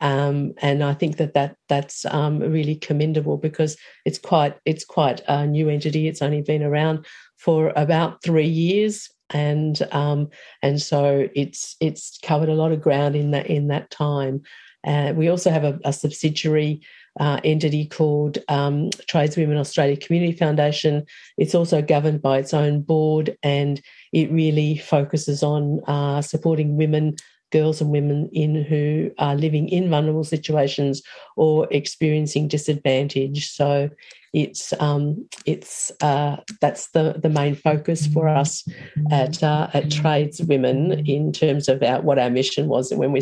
Um, 0.01 0.53
and 0.61 0.83
I 0.83 0.93
think 0.93 1.17
that, 1.17 1.33
that 1.33 1.55
that's 1.69 2.05
um, 2.05 2.39
really 2.39 2.75
commendable 2.75 3.37
because 3.37 3.77
it's 4.05 4.19
quite 4.19 4.55
it's 4.65 4.85
quite 4.85 5.21
a 5.27 5.45
new 5.45 5.69
entity. 5.69 6.07
It's 6.07 6.21
only 6.21 6.41
been 6.41 6.63
around 6.63 7.05
for 7.37 7.71
about 7.75 8.21
three 8.23 8.47
years, 8.47 9.09
and 9.29 9.81
um, 9.91 10.29
and 10.61 10.81
so 10.81 11.27
it's 11.33 11.75
it's 11.79 12.19
covered 12.23 12.49
a 12.49 12.55
lot 12.55 12.71
of 12.71 12.81
ground 12.81 13.15
in 13.15 13.31
that 13.31 13.47
in 13.47 13.67
that 13.69 13.89
time. 13.89 14.41
Uh, 14.85 15.13
we 15.15 15.29
also 15.29 15.49
have 15.49 15.63
a, 15.63 15.79
a 15.83 15.91
subsidiary 15.91 16.81
uh, 17.19 17.39
entity 17.43 17.85
called 17.87 18.37
um, 18.49 18.89
Tradeswomen 19.07 19.57
Australia 19.57 19.97
Community 19.97 20.33
Foundation. 20.33 21.05
It's 21.37 21.55
also 21.55 21.81
governed 21.81 22.21
by 22.21 22.39
its 22.39 22.53
own 22.53 22.81
board 22.81 23.37
and 23.41 23.81
it 24.13 24.31
really 24.31 24.77
focuses 24.77 25.41
on 25.41 25.81
uh, 25.87 26.21
supporting 26.21 26.77
women 26.77 27.15
girls 27.51 27.81
and 27.81 27.91
women 27.91 28.29
in 28.33 28.63
who 28.63 29.11
are 29.17 29.35
living 29.35 29.69
in 29.69 29.89
vulnerable 29.89 30.23
situations 30.23 31.01
or 31.35 31.67
experiencing 31.71 32.47
disadvantage. 32.47 33.51
So 33.51 33.89
it's 34.33 34.73
um, 34.79 35.27
it's 35.45 35.91
uh, 36.01 36.37
that's 36.59 36.89
the 36.91 37.15
the 37.21 37.29
main 37.29 37.55
focus 37.55 38.07
for 38.07 38.27
us 38.27 38.67
at 39.11 39.41
uh, 39.41 39.69
at 39.73 39.91
Trades 39.91 40.41
Women 40.41 41.07
in 41.07 41.31
terms 41.31 41.69
of 41.69 41.81
our, 41.81 42.01
what 42.01 42.19
our 42.19 42.29
mission 42.29 42.67
was 42.67 42.93
when 42.93 43.11
we 43.11 43.21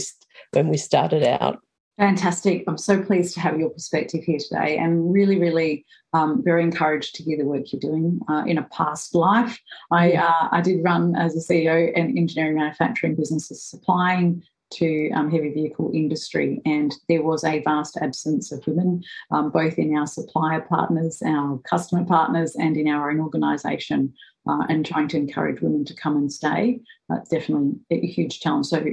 when 0.52 0.70
we 0.70 0.78
started 0.78 1.24
out. 1.24 1.62
Fantastic. 1.98 2.64
I'm 2.68 2.78
so 2.78 3.04
pleased 3.04 3.36
to 3.36 3.40
have 3.40 3.60
your 3.60 3.70
perspective 3.70 4.24
here 4.24 4.40
today 4.40 4.78
and 4.78 5.14
really, 5.14 5.40
really 5.40 5.86
um, 6.14 6.42
very 6.44 6.64
encouraged 6.64 7.16
to 7.16 7.24
hear 7.24 7.38
the 7.38 7.46
work 7.46 7.72
you're 7.72 7.80
doing 7.80 8.20
uh, 8.28 8.44
in 8.48 8.58
a 8.58 8.64
past 8.64 9.14
life. 9.14 9.60
I, 9.92 10.14
uh, 10.14 10.50
I 10.52 10.62
did 10.62 10.84
run 10.84 11.16
as 11.16 11.36
a 11.36 11.54
CEO 11.54 11.92
an 11.96 12.18
engineering 12.18 12.56
manufacturing 12.58 13.16
businesses 13.16 13.64
supplying 13.64 14.44
to 14.72 15.12
um, 15.12 15.30
heavy 15.30 15.52
vehicle 15.52 15.92
industry, 15.94 16.60
and 16.66 16.96
there 17.08 17.22
was 17.22 17.44
a 17.44 17.62
vast 17.62 17.96
absence 18.02 18.52
of 18.52 18.66
women, 18.66 19.04
um, 19.30 19.52
both 19.52 19.78
in 19.78 19.96
our 19.96 20.08
supplier 20.08 20.62
partners, 20.62 21.22
our 21.24 21.60
customer 21.60 22.04
partners, 22.06 22.56
and 22.56 22.76
in 22.76 22.88
our 22.88 23.12
own 23.12 23.20
organisation 23.20 24.12
uh, 24.48 24.64
and 24.70 24.86
trying 24.86 25.08
to 25.08 25.18
encourage 25.18 25.62
women 25.62 25.86
to 25.86 25.94
come 25.94 26.18
and 26.18 26.32
stay. 26.32 26.80
That's 27.10 27.30
definitely 27.30 27.80
a 27.92 28.06
huge 28.06 28.40
challenge. 28.40 28.68
So, 28.68 28.84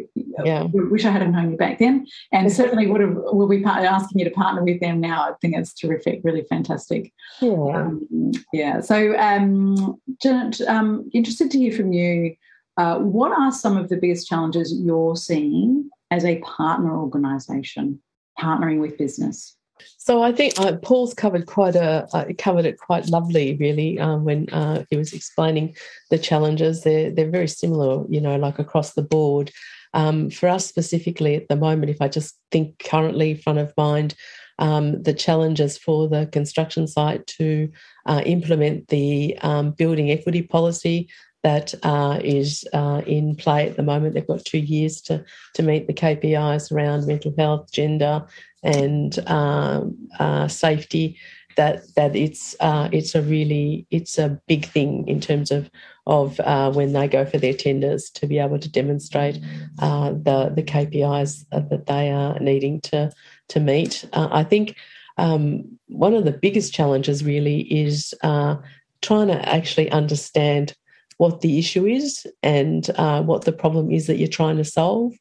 yeah. 0.45 0.63
I 0.63 0.67
wish 0.73 1.05
I 1.05 1.11
had 1.11 1.29
known 1.31 1.53
you 1.53 1.57
back 1.57 1.79
then, 1.79 2.07
and 2.33 2.51
certainly 2.53 2.87
would 2.87 3.01
have. 3.01 3.15
Will 3.15 3.49
be 3.49 3.63
part, 3.63 3.85
asking 3.85 4.19
you 4.19 4.25
to 4.25 4.31
partner 4.31 4.63
with 4.63 4.81
them 4.81 5.01
now. 5.01 5.23
I 5.23 5.33
think 5.41 5.57
it's 5.57 5.75
terrific, 5.75 6.21
really 6.25 6.45
fantastic. 6.49 7.13
Yeah, 7.41 7.51
um, 7.53 8.33
yeah. 8.53 8.81
So, 8.81 9.17
um, 9.19 10.01
Janet, 10.23 10.61
um, 10.63 11.09
interested 11.13 11.51
to 11.51 11.59
hear 11.59 11.73
from 11.73 11.93
you. 11.93 12.37
Uh, 12.77 12.99
what 12.99 13.33
are 13.33 13.53
some 13.53 13.77
of 13.77 13.89
the 13.89 13.97
biggest 13.97 14.27
challenges 14.27 14.73
you're 14.73 15.17
seeing 15.17 15.91
as 16.11 16.25
a 16.25 16.39
partner 16.39 16.97
organisation 16.97 18.01
partnering 18.39 18.81
with 18.81 18.97
business? 18.97 19.57
So 19.97 20.23
I 20.23 20.33
think 20.33 20.59
uh, 20.59 20.77
Paul's 20.77 21.15
covered 21.15 21.47
quite 21.47 21.77
a 21.77 22.07
uh, 22.13 22.27
covered 22.39 22.67
it 22.67 22.79
quite 22.79 23.09
lovely, 23.09 23.57
really, 23.57 23.99
um, 23.99 24.25
when 24.25 24.49
uh, 24.51 24.85
he 24.91 24.97
was 24.97 25.13
explaining 25.13 25.77
the 26.11 26.19
challenges. 26.19 26.83
They're 26.83 27.11
they're 27.11 27.31
very 27.31 27.49
similar, 27.49 28.05
you 28.09 28.21
know, 28.21 28.37
like 28.37 28.59
across 28.59 28.95
the 28.95 29.03
board. 29.03 29.53
Um, 29.93 30.31
for 30.31 30.49
us 30.49 30.67
specifically 30.67 31.35
at 31.35 31.49
the 31.49 31.57
moment, 31.57 31.91
if 31.91 32.01
I 32.01 32.09
just 32.09 32.39
think 32.53 32.79
currently 32.79 33.35
front 33.35 33.59
of 33.59 33.73
mind, 33.77 34.15
um, 34.61 35.03
the 35.03 35.15
challenges 35.15 35.77
for 35.77 36.09
the 36.09 36.27
construction 36.27 36.87
site 36.87 37.27
to 37.39 37.71
uh, 38.07 38.23
implement 38.25 38.89
the 38.89 39.37
um, 39.43 39.73
building 39.73 40.11
equity 40.11 40.43
policy 40.43 41.09
that 41.43 41.75
uh, 41.83 42.21
is 42.23 42.67
uh, 42.73 43.03
in 43.07 43.35
play 43.35 43.69
at 43.69 43.77
the 43.77 43.83
moment. 43.83 44.15
They've 44.15 44.27
got 44.27 44.45
two 44.45 44.59
years 44.59 45.01
to 45.03 45.25
to 45.55 45.63
meet 45.63 45.87
the 45.87 45.95
KPIs 45.95 46.71
around 46.71 47.07
mental 47.07 47.35
health, 47.37 47.73
gender, 47.73 48.27
and 48.63 49.19
um, 49.29 50.09
uh, 50.19 50.49
safety. 50.49 51.19
That 51.57 51.83
that 51.97 52.15
it's 52.15 52.55
uh, 52.61 52.89
it's 52.93 53.15
a 53.15 53.23
really 53.23 53.87
it's 53.91 54.19
a 54.19 54.41
big 54.47 54.67
thing 54.67 55.09
in 55.09 55.21
terms 55.21 55.51
of 55.51 55.71
of 56.07 56.39
uh, 56.41 56.71
when 56.73 56.93
they 56.93 57.09
go 57.09 57.25
for 57.25 57.39
their 57.39 57.55
tenders 57.55 58.11
to 58.11 58.27
be 58.27 58.39
able 58.39 58.59
to 58.59 58.71
demonstrate 58.71 59.39
uh, 59.81 60.11
the 60.11 60.53
the 60.55 60.63
KPIs 60.63 61.47
that 61.51 61.87
they 61.87 62.11
are 62.11 62.39
needing 62.39 62.81
to 62.83 63.11
to 63.49 63.61
meet. 63.61 64.05
I 64.13 64.45
think 64.45 64.77
um, 65.17 65.79
one 65.89 66.15
of 66.15 66.25
the 66.25 66.33
biggest 66.33 66.73
challenges 66.73 67.25
really 67.25 67.61
is 67.63 68.15
trying 68.23 69.29
to 69.29 69.49
actually 69.49 69.91
understand 69.91 70.75
what 71.21 71.43
the 71.43 71.59
issue 71.59 71.85
is 71.85 72.27
and 72.43 72.89
uh, 72.97 73.21
what 73.23 73.45
the 73.45 73.53
problem 73.53 73.91
is 73.91 74.07
that 74.07 74.17
you're 74.17 74.27
trying 74.27 74.57
to 74.57 74.65
solve, 74.65 75.13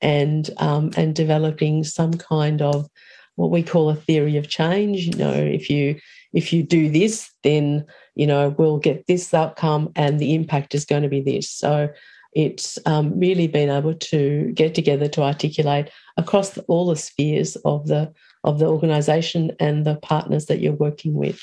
and 0.00 0.48
um, 0.56 0.90
and 0.96 1.14
developing 1.14 1.84
some 1.84 2.14
kind 2.14 2.62
of 2.62 2.88
what 3.36 3.50
we 3.50 3.62
call 3.62 3.90
a 3.90 3.94
theory 3.94 4.38
of 4.38 4.48
change. 4.48 5.00
You 5.08 5.16
know, 5.16 5.34
if 5.34 5.68
you 5.68 6.00
if 6.32 6.54
you 6.54 6.62
do 6.62 6.88
this, 6.88 7.30
then 7.42 7.84
you 8.14 8.26
know 8.26 8.54
we'll 8.56 8.78
get 8.78 9.06
this 9.06 9.34
outcome, 9.34 9.92
and 9.94 10.18
the 10.18 10.34
impact 10.34 10.74
is 10.74 10.86
going 10.86 11.02
to 11.02 11.10
be 11.10 11.20
this. 11.20 11.50
So 11.50 11.90
it's 12.32 12.78
um, 12.86 13.20
really 13.20 13.46
been 13.46 13.68
able 13.68 13.94
to 13.94 14.52
get 14.52 14.74
together 14.74 15.06
to 15.08 15.22
articulate 15.22 15.90
across 16.16 16.50
the, 16.50 16.62
all 16.62 16.86
the 16.86 16.96
spheres 16.96 17.56
of 17.66 17.88
the 17.88 18.10
of 18.42 18.58
the 18.58 18.68
organisation 18.68 19.52
and 19.60 19.84
the 19.84 19.96
partners 19.96 20.46
that 20.46 20.60
you're 20.60 20.72
working 20.72 21.12
with. 21.12 21.42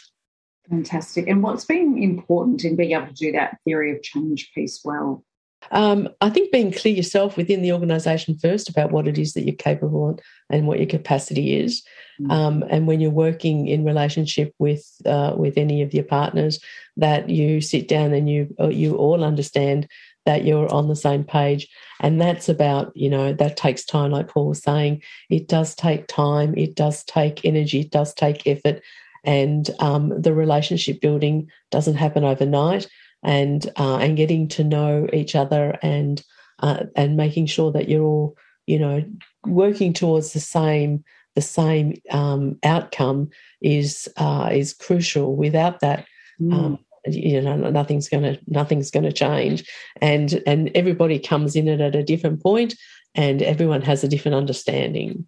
Fantastic. 0.69 1.27
And 1.27 1.41
what's 1.41 1.65
been 1.65 1.97
important 2.01 2.63
in 2.63 2.75
being 2.75 2.91
able 2.91 3.07
to 3.07 3.13
do 3.13 3.31
that 3.31 3.57
theory 3.65 3.95
of 3.95 4.03
change 4.03 4.51
piece 4.53 4.81
well? 4.83 5.23
Um, 5.71 6.09
I 6.21 6.29
think 6.29 6.51
being 6.51 6.71
clear 6.71 6.93
yourself 6.93 7.37
within 7.37 7.61
the 7.61 7.73
organisation 7.73 8.37
first 8.37 8.69
about 8.69 8.91
what 8.91 9.07
it 9.07 9.17
is 9.17 9.33
that 9.33 9.43
you're 9.43 9.55
capable 9.55 10.11
of 10.11 10.19
and 10.49 10.67
what 10.67 10.79
your 10.79 10.87
capacity 10.87 11.59
is, 11.59 11.83
mm. 12.19 12.31
um, 12.31 12.63
and 12.69 12.87
when 12.87 13.01
you're 13.01 13.11
working 13.11 13.67
in 13.67 13.83
relationship 13.83 14.53
with 14.57 14.85
uh, 15.05 15.33
with 15.35 15.57
any 15.57 15.81
of 15.81 15.93
your 15.93 16.05
partners, 16.05 16.59
that 16.97 17.29
you 17.29 17.61
sit 17.61 17.87
down 17.87 18.13
and 18.13 18.29
you 18.29 18.55
uh, 18.59 18.69
you 18.69 18.95
all 18.95 19.23
understand 19.23 19.87
that 20.25 20.45
you're 20.45 20.71
on 20.71 20.87
the 20.87 20.95
same 20.95 21.23
page, 21.23 21.67
and 21.99 22.21
that's 22.21 22.47
about 22.47 22.95
you 22.95 23.09
know 23.09 23.33
that 23.33 23.57
takes 23.57 23.83
time, 23.83 24.11
like 24.11 24.29
Paul 24.29 24.47
was 24.47 24.63
saying. 24.63 25.03
It 25.29 25.47
does 25.47 25.75
take 25.75 26.07
time, 26.07 26.55
it 26.57 26.75
does 26.75 27.03
take 27.03 27.43
energy, 27.43 27.81
it 27.81 27.91
does 27.91 28.13
take 28.13 28.47
effort, 28.47 28.81
and 29.23 29.69
um, 29.79 30.21
the 30.21 30.33
relationship 30.33 31.01
building 31.01 31.49
doesn't 31.71 31.95
happen 31.95 32.23
overnight 32.23 32.87
and 33.23 33.69
uh, 33.77 33.97
and 33.97 34.17
getting 34.17 34.47
to 34.47 34.63
know 34.63 35.07
each 35.13 35.35
other 35.35 35.77
and 35.81 36.23
uh, 36.59 36.85
and 36.95 37.17
making 37.17 37.45
sure 37.45 37.71
that 37.71 37.89
you're 37.89 38.03
all 38.03 38.35
you 38.65 38.79
know 38.79 39.03
working 39.45 39.93
towards 39.93 40.33
the 40.33 40.39
same 40.39 41.03
the 41.35 41.41
same 41.41 41.93
um, 42.11 42.57
outcome 42.63 43.29
is 43.61 44.09
uh, 44.17 44.49
is 44.51 44.73
crucial. 44.73 45.35
Without 45.35 45.79
that 45.81 46.05
mm. 46.41 46.53
um, 46.53 46.79
you 47.07 47.41
know 47.41 47.55
nothing's 47.55 48.09
going 48.09 48.23
to 48.23 48.39
nothing's 48.47 48.91
going 48.91 49.05
to 49.05 49.11
change. 49.11 49.69
And 50.01 50.41
and 50.45 50.71
everybody 50.75 51.19
comes 51.19 51.55
in 51.55 51.67
it 51.67 51.81
at 51.81 51.95
a 51.95 52.03
different 52.03 52.41
point 52.41 52.75
and 53.15 53.41
everyone 53.41 53.81
has 53.81 54.03
a 54.03 54.07
different 54.07 54.35
understanding 54.35 55.25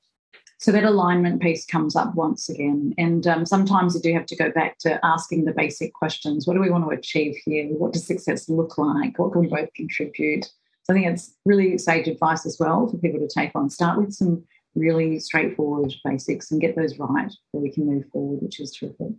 so 0.62 0.72
that 0.72 0.84
alignment 0.84 1.42
piece 1.42 1.66
comes 1.66 1.96
up 1.96 2.14
once 2.14 2.48
again. 2.48 2.94
And 3.00 3.26
um, 3.26 3.48
sometimes 3.48 3.96
you 3.96 4.02
do 4.02 4.14
have 4.14 4.28
to 4.28 4.36
go 4.36 4.52
back 4.52 4.78
to 4.80 5.04
asking 5.04 5.46
the 5.46 5.54
basic 5.54 5.92
questions. 5.96 6.46
What 6.46 6.54
do 6.54 6.60
we 6.60 6.70
want 6.70 6.84
to 6.84 6.96
achieve 6.96 7.36
here? 7.44 7.66
What 7.70 7.94
does 7.94 8.06
success 8.06 8.48
look 8.48 8.78
like? 8.78 9.18
What 9.18 9.32
can 9.32 9.42
we 9.42 9.48
both 9.48 9.74
contribute? 9.74 10.46
So 10.84 10.94
I 10.94 10.94
think 10.94 11.08
it's 11.08 11.34
really 11.46 11.80
sage 11.80 12.08
advice 12.08 12.46
as 12.46 12.58
well 12.60 12.88
for 12.88 12.98
people 12.98 13.20
to 13.20 13.28
take 13.28 13.56
on. 13.56 13.72
Start 13.72 13.98
with 13.98 14.14
some 14.14 14.44
really 14.76 15.18
straightforward 15.20 15.96
basics 16.06 16.52
and 16.52 16.62
get 16.62 16.76
those 16.76 17.00
right 17.00 17.32
so 17.32 17.60
we 17.60 17.72
can 17.72 17.88
move 17.88 18.06
forward, 18.14 18.44
which 18.44 18.60
is 18.60 18.72
terrific. 18.72 19.14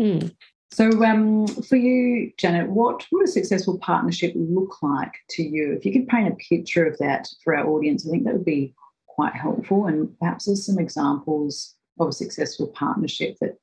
Mm. 0.00 0.32
So, 0.70 1.04
um, 1.04 1.46
for 1.46 1.76
you, 1.76 2.32
Janet, 2.38 2.70
what 2.70 3.04
would 3.10 3.24
a 3.24 3.30
successful 3.30 3.78
partnership 3.78 4.32
look 4.36 4.80
like 4.80 5.12
to 5.30 5.42
you? 5.42 5.72
If 5.72 5.84
you 5.84 5.92
could 5.92 6.08
paint 6.08 6.32
a 6.32 6.36
picture 6.36 6.86
of 6.86 6.96
that 6.98 7.28
for 7.42 7.56
our 7.56 7.66
audience, 7.66 8.06
I 8.06 8.10
think 8.10 8.24
that 8.24 8.34
would 8.34 8.44
be 8.44 8.74
quite 9.14 9.34
helpful. 9.34 9.86
And 9.86 10.18
perhaps 10.18 10.46
there's 10.46 10.66
some 10.66 10.78
examples 10.78 11.74
of 12.00 12.08
a 12.08 12.12
successful 12.12 12.68
partnership 12.68 13.36
that 13.40 13.56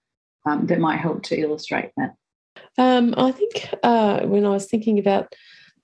um, 0.45 0.65
that 0.67 0.79
might 0.79 0.99
help 0.99 1.23
to 1.23 1.39
illustrate 1.39 1.91
that. 1.97 2.15
Um, 2.77 3.13
I 3.17 3.31
think 3.31 3.69
uh, 3.83 4.21
when 4.21 4.45
I 4.45 4.49
was 4.49 4.67
thinking 4.67 4.97
about 4.97 5.33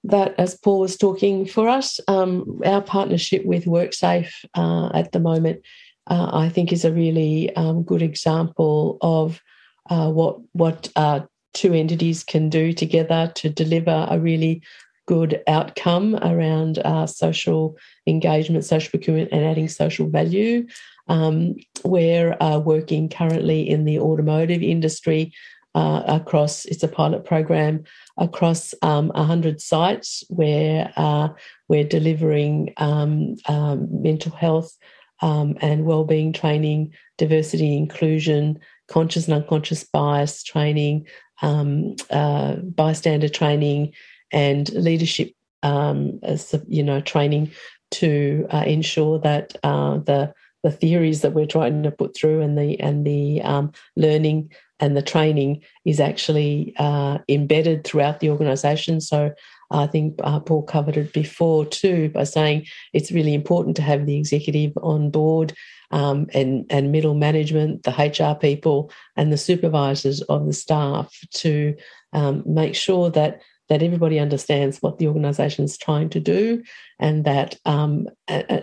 that, 0.05 0.33
as 0.39 0.57
Paul 0.57 0.79
was 0.79 0.97
talking, 0.97 1.45
for 1.45 1.67
us, 1.67 1.99
um, 2.07 2.61
our 2.65 2.81
partnership 2.81 3.45
with 3.45 3.65
WorkSafe 3.65 4.31
uh, 4.55 4.89
at 4.93 5.11
the 5.11 5.19
moment, 5.19 5.61
uh, 6.07 6.29
I 6.33 6.49
think, 6.49 6.71
is 6.71 6.85
a 6.85 6.91
really 6.91 7.55
um, 7.55 7.83
good 7.83 8.01
example 8.01 8.97
of 9.01 9.41
uh, 9.89 10.09
what 10.09 10.39
what 10.53 10.89
uh, 10.95 11.21
two 11.53 11.73
entities 11.73 12.23
can 12.23 12.49
do 12.49 12.73
together 12.73 13.31
to 13.35 13.49
deliver 13.49 14.07
a 14.09 14.19
really 14.19 14.61
good 15.07 15.41
outcome 15.47 16.15
around 16.15 16.79
uh, 16.79 17.07
social 17.07 17.75
engagement, 18.05 18.63
social 18.63 18.91
procurement, 18.91 19.29
and 19.31 19.43
adding 19.43 19.67
social 19.67 20.07
value. 20.07 20.67
Um, 21.07 21.55
we're 21.83 22.37
uh, 22.39 22.59
working 22.59 23.09
currently 23.09 23.67
in 23.67 23.85
the 23.85 23.99
automotive 23.99 24.61
industry 24.61 25.33
uh, 25.73 26.03
across, 26.07 26.65
it's 26.65 26.83
a 26.83 26.87
pilot 26.87 27.23
program 27.23 27.83
across 28.17 28.73
um, 28.81 29.09
100 29.09 29.61
sites 29.61 30.23
where 30.27 30.91
uh, 30.97 31.29
we're 31.67 31.83
delivering 31.83 32.73
um, 32.77 33.35
um 33.47 33.87
mental 34.01 34.31
health 34.31 34.75
um, 35.21 35.55
and 35.61 35.85
wellbeing 35.85 36.33
training, 36.33 36.93
diversity, 37.17 37.77
inclusion, 37.77 38.59
conscious 38.87 39.27
and 39.27 39.35
unconscious 39.35 39.83
bias 39.83 40.43
training, 40.43 41.05
um, 41.41 41.95
uh, 42.09 42.55
bystander 42.55 43.29
training, 43.29 43.93
and 44.31 44.69
leadership, 44.73 45.33
um, 45.63 46.19
as, 46.23 46.55
you 46.67 46.83
know, 46.83 47.01
training 47.01 47.51
to 47.91 48.47
uh, 48.51 48.63
ensure 48.65 49.19
that 49.19 49.55
uh, 49.63 49.97
the 49.97 50.33
the 50.63 50.71
theories 50.71 51.21
that 51.21 51.33
we're 51.33 51.45
trying 51.45 51.83
to 51.83 51.91
put 51.91 52.15
through 52.15 52.41
and 52.41 52.57
the 52.57 52.79
and 52.79 53.05
the 53.05 53.41
um, 53.43 53.71
learning 53.95 54.51
and 54.79 54.95
the 54.95 55.01
training 55.01 55.63
is 55.85 55.99
actually 55.99 56.73
uh, 56.77 57.17
embedded 57.29 57.83
throughout 57.83 58.19
the 58.19 58.29
organisation. 58.29 59.01
So 59.01 59.33
I 59.71 59.87
think 59.87 60.19
uh, 60.23 60.39
Paul 60.39 60.63
covered 60.63 60.97
it 60.97 61.13
before 61.13 61.65
too 61.65 62.09
by 62.09 62.23
saying 62.23 62.67
it's 62.93 63.11
really 63.11 63.33
important 63.33 63.75
to 63.77 63.81
have 63.81 64.05
the 64.05 64.17
executive 64.17 64.73
on 64.81 65.09
board 65.09 65.53
um, 65.91 66.27
and, 66.33 66.65
and 66.69 66.91
middle 66.91 67.15
management, 67.15 67.83
the 67.83 67.91
HR 67.91 68.37
people, 68.39 68.91
and 69.15 69.31
the 69.31 69.37
supervisors 69.37 70.21
of 70.23 70.45
the 70.45 70.53
staff 70.53 71.17
to 71.35 71.75
um, 72.13 72.43
make 72.45 72.75
sure 72.75 73.09
that 73.09 73.41
that 73.69 73.83
everybody 73.83 74.19
understands 74.19 74.81
what 74.81 74.97
the 74.97 75.07
organisation 75.07 75.65
is 75.65 75.77
trying 75.77 76.09
to 76.09 76.19
do, 76.19 76.63
and 76.99 77.25
that 77.25 77.55
um, 77.65 78.07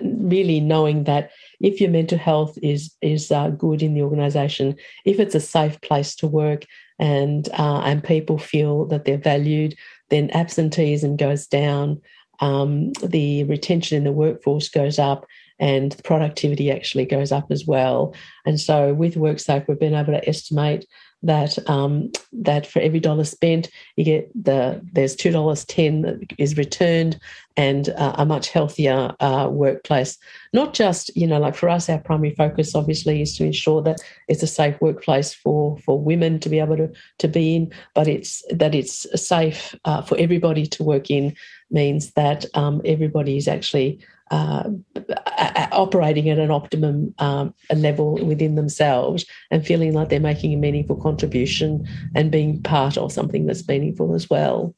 really 0.03 0.61
knowing 0.61 1.05
that 1.05 1.31
if 1.61 1.81
your 1.81 1.91
mental 1.91 2.19
health 2.19 2.59
is 2.63 2.95
is 3.01 3.31
uh, 3.31 3.51
good 3.51 3.83
in 3.83 3.95
the 3.95 4.03
organisation, 4.03 4.77
if 5.05 5.21
it's 5.21 5.35
a 5.35 5.41
safe 5.41 5.81
place 5.81 6.15
to 6.17 6.27
work, 6.27 6.65
and 6.99 7.49
uh, 7.59 7.81
and 7.85 8.03
people 8.03 8.39
feel 8.39 8.87
that 8.87 9.05
they're 9.05 9.19
valued, 9.19 9.77
then 10.11 10.31
absenteeism 10.31 11.17
goes 11.17 11.47
down, 11.47 12.01
um, 12.41 12.93
the 13.03 13.45
retention 13.45 13.99
in 13.99 14.05
the 14.05 14.13
workforce 14.13 14.69
goes 14.69 14.99
up, 14.99 15.27
and 15.59 16.01
productivity 16.05 16.71
actually 16.71 17.05
goes 17.05 17.31
up 17.33 17.47
as 17.51 17.65
well. 17.67 18.15
And 18.45 18.61
so 18.61 18.95
with 18.95 19.15
WorkSafe, 19.15 19.69
we've 19.69 19.79
been 19.79 19.95
able 19.95 20.13
to 20.13 20.29
estimate 20.29 20.87
that 21.25 21.59
um, 21.68 22.12
that 22.33 22.66
for 22.66 22.81
every 22.81 23.01
dollar 23.01 23.25
spent, 23.25 23.70
you 23.97 24.05
get 24.05 24.31
the 24.35 24.81
there's 24.93 25.16
two 25.16 25.33
dollars 25.33 25.64
ten 25.64 26.03
that 26.03 26.33
is 26.39 26.57
returned, 26.57 27.18
and 27.57 27.89
uh, 27.91 28.14
a 28.18 28.27
much 28.27 28.51
healthier 28.51 29.14
uh, 29.20 29.49
workplace. 29.51 30.18
Not 30.53 30.75
just 30.75 31.14
you 31.16 31.27
know 31.27 31.39
like 31.39 31.55
for 31.55 31.68
us, 31.68 31.89
our 31.89 31.99
primary 31.99 32.35
focus 32.35 32.75
obviously 32.75 33.22
is 33.22 33.37
to 33.37 33.45
ensure 33.45 33.83
that 33.83 33.99
it's 34.29 34.43
a 34.43 34.47
safe 34.47 34.81
workplace 34.81 35.35
for 35.35 35.79
for 35.79 35.99
women 35.99 36.39
to 36.41 36.49
be 36.49 36.61
able 36.61 36.77
to 36.77 36.93
to 37.18 37.29
be 37.29 37.57
in, 37.57 37.72
but 37.95 38.07
it's 38.07 38.45
that 38.51 38.75
it's 38.75 39.07
safe 39.20 39.75
uh, 39.85 40.03
for 40.03 40.16
everybody 40.18 40.66
to 40.66 40.85
work 40.85 41.11
in 41.11 41.35
means 41.70 42.12
that 42.12 42.45
um, 42.55 42.83
everybody 42.85 43.37
is 43.37 43.49
actually 43.49 43.99
uh, 44.35 45.68
operating 45.72 46.28
at 46.28 46.39
an 46.39 46.51
optimum 46.51 47.14
um, 47.18 47.55
level 47.74 48.14
within 48.24 48.55
themselves 48.55 49.24
and 49.51 49.64
feeling 49.64 49.93
like 49.93 50.09
they're 50.09 50.20
making 50.20 50.53
a 50.53 50.57
meaningful 50.57 50.97
contribution 50.97 51.87
and 52.14 52.30
being 52.30 52.61
part 52.62 52.97
of 52.97 53.12
something 53.12 53.47
that's 53.47 53.68
meaningful 53.68 54.14
as 54.14 54.28
well. 54.28 54.74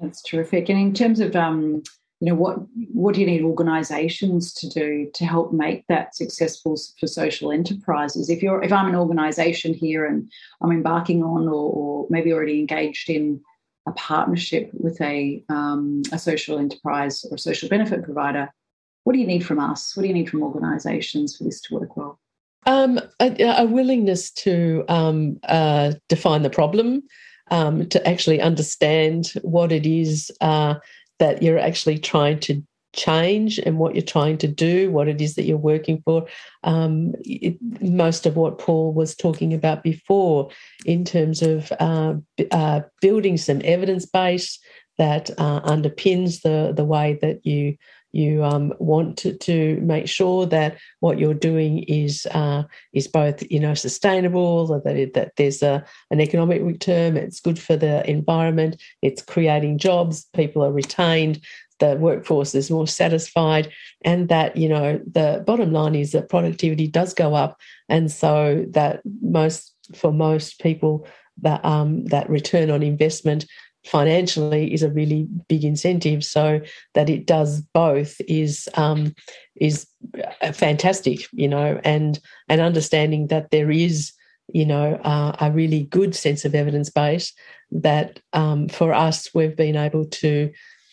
That's 0.00 0.22
terrific. 0.22 0.68
And 0.68 0.78
in 0.78 0.94
terms 0.94 1.20
of 1.20 1.34
um, 1.34 1.82
you 2.20 2.28
know 2.28 2.34
what 2.34 2.58
what 2.92 3.14
do 3.14 3.20
you 3.20 3.26
need 3.26 3.42
organizations 3.42 4.52
to 4.54 4.68
do 4.68 5.08
to 5.14 5.24
help 5.24 5.52
make 5.52 5.86
that 5.86 6.16
successful 6.16 6.76
for 6.98 7.06
social 7.06 7.52
enterprises 7.52 8.28
if 8.28 8.42
you're 8.42 8.60
if 8.64 8.72
i'm 8.72 8.88
an 8.88 8.96
organization 8.96 9.72
here 9.72 10.04
and 10.04 10.28
i'm 10.60 10.72
embarking 10.72 11.22
on 11.22 11.46
or, 11.46 11.70
or 11.70 12.06
maybe 12.10 12.32
already 12.32 12.58
engaged 12.58 13.08
in 13.08 13.40
a 13.86 13.92
partnership 13.92 14.68
with 14.72 15.00
a 15.00 15.44
um, 15.48 16.02
a 16.10 16.18
social 16.18 16.58
enterprise 16.58 17.24
or 17.30 17.36
a 17.36 17.38
social 17.38 17.68
benefit 17.68 18.02
provider 18.02 18.52
what 19.08 19.14
do 19.14 19.20
you 19.20 19.26
need 19.26 19.46
from 19.46 19.58
us? 19.58 19.96
What 19.96 20.02
do 20.02 20.08
you 20.08 20.12
need 20.12 20.28
from 20.28 20.42
organisations 20.42 21.34
for 21.34 21.44
this 21.44 21.62
to 21.62 21.76
work 21.76 21.96
well? 21.96 22.20
Um, 22.66 23.00
a, 23.20 23.62
a, 23.62 23.64
willingness 23.64 24.30
to 24.32 24.84
um, 24.90 25.40
uh, 25.44 25.92
define 26.10 26.42
the 26.42 26.50
problem, 26.50 27.04
um, 27.50 27.88
to 27.88 28.06
actually 28.06 28.42
understand 28.42 29.32
what 29.40 29.72
it 29.72 29.86
is 29.86 30.30
uh, 30.42 30.74
that 31.20 31.42
you're 31.42 31.58
actually 31.58 31.98
trying 31.98 32.38
to 32.40 32.62
change 32.94 33.58
and 33.58 33.78
what 33.78 33.94
you're 33.94 34.02
trying 34.02 34.36
to 34.38 34.46
do, 34.46 34.90
what 34.90 35.08
it 35.08 35.22
is 35.22 35.36
that 35.36 35.44
you're 35.44 35.56
working 35.56 36.02
for. 36.04 36.26
Um, 36.62 37.14
it, 37.20 37.56
most 37.80 38.26
of 38.26 38.36
what 38.36 38.58
Paul 38.58 38.92
was 38.92 39.16
talking 39.16 39.54
about 39.54 39.82
before, 39.82 40.50
in 40.84 41.06
terms 41.06 41.40
of 41.40 41.72
uh, 41.80 42.16
uh, 42.50 42.80
building 43.00 43.38
some 43.38 43.62
evidence 43.64 44.04
base 44.04 44.58
that 44.98 45.30
uh, 45.38 45.62
underpins 45.62 46.42
the 46.42 46.74
the 46.74 46.84
way 46.84 47.18
that 47.22 47.46
you 47.46 47.76
you 48.18 48.42
um, 48.42 48.74
want 48.80 49.16
to, 49.18 49.32
to 49.38 49.80
make 49.80 50.08
sure 50.08 50.44
that 50.46 50.76
what 50.98 51.18
you're 51.18 51.34
doing 51.34 51.84
is 51.84 52.26
uh, 52.32 52.64
is 52.92 53.06
both 53.06 53.42
you 53.50 53.60
know 53.60 53.74
sustainable, 53.74 54.80
that 54.80 54.96
it, 54.96 55.14
that 55.14 55.32
there's 55.36 55.62
a, 55.62 55.84
an 56.10 56.20
economic 56.20 56.62
return. 56.62 57.16
It's 57.16 57.40
good 57.40 57.58
for 57.58 57.76
the 57.76 58.08
environment. 58.10 58.82
It's 59.02 59.22
creating 59.22 59.78
jobs. 59.78 60.26
People 60.34 60.64
are 60.64 60.72
retained. 60.72 61.44
The 61.78 61.94
workforce 61.94 62.56
is 62.56 62.72
more 62.72 62.88
satisfied, 62.88 63.72
and 64.02 64.28
that 64.28 64.56
you 64.56 64.68
know 64.68 65.00
the 65.06 65.44
bottom 65.46 65.72
line 65.72 65.94
is 65.94 66.10
that 66.12 66.28
productivity 66.28 66.88
does 66.88 67.14
go 67.14 67.34
up, 67.34 67.56
and 67.88 68.10
so 68.10 68.66
that 68.70 69.00
most 69.22 69.74
for 69.94 70.12
most 70.12 70.60
people 70.60 71.06
that 71.42 71.64
um, 71.64 72.04
that 72.06 72.28
return 72.28 72.68
on 72.70 72.82
investment 72.82 73.46
financially 73.86 74.72
is 74.72 74.82
a 74.82 74.90
really 74.90 75.26
big 75.48 75.64
incentive. 75.64 76.24
So 76.24 76.60
that 76.94 77.08
it 77.08 77.26
does 77.26 77.60
both 77.60 78.20
is 78.28 78.68
um, 78.74 79.14
is 79.56 79.86
uh, 80.42 80.52
fantastic, 80.52 81.26
you 81.32 81.48
know, 81.48 81.80
and 81.84 82.18
and 82.48 82.60
understanding 82.60 83.28
that 83.28 83.50
there 83.50 83.70
is 83.70 84.12
you 84.52 84.66
know 84.66 84.94
uh, 85.04 85.36
a 85.40 85.50
really 85.50 85.84
good 85.84 86.14
sense 86.14 86.44
of 86.44 86.54
evidence 86.54 86.90
base 86.90 87.32
that 87.70 88.20
um, 88.32 88.68
for 88.68 88.94
us 88.94 89.34
we've 89.34 89.56
been 89.56 89.76
able 89.76 90.06
to 90.06 90.50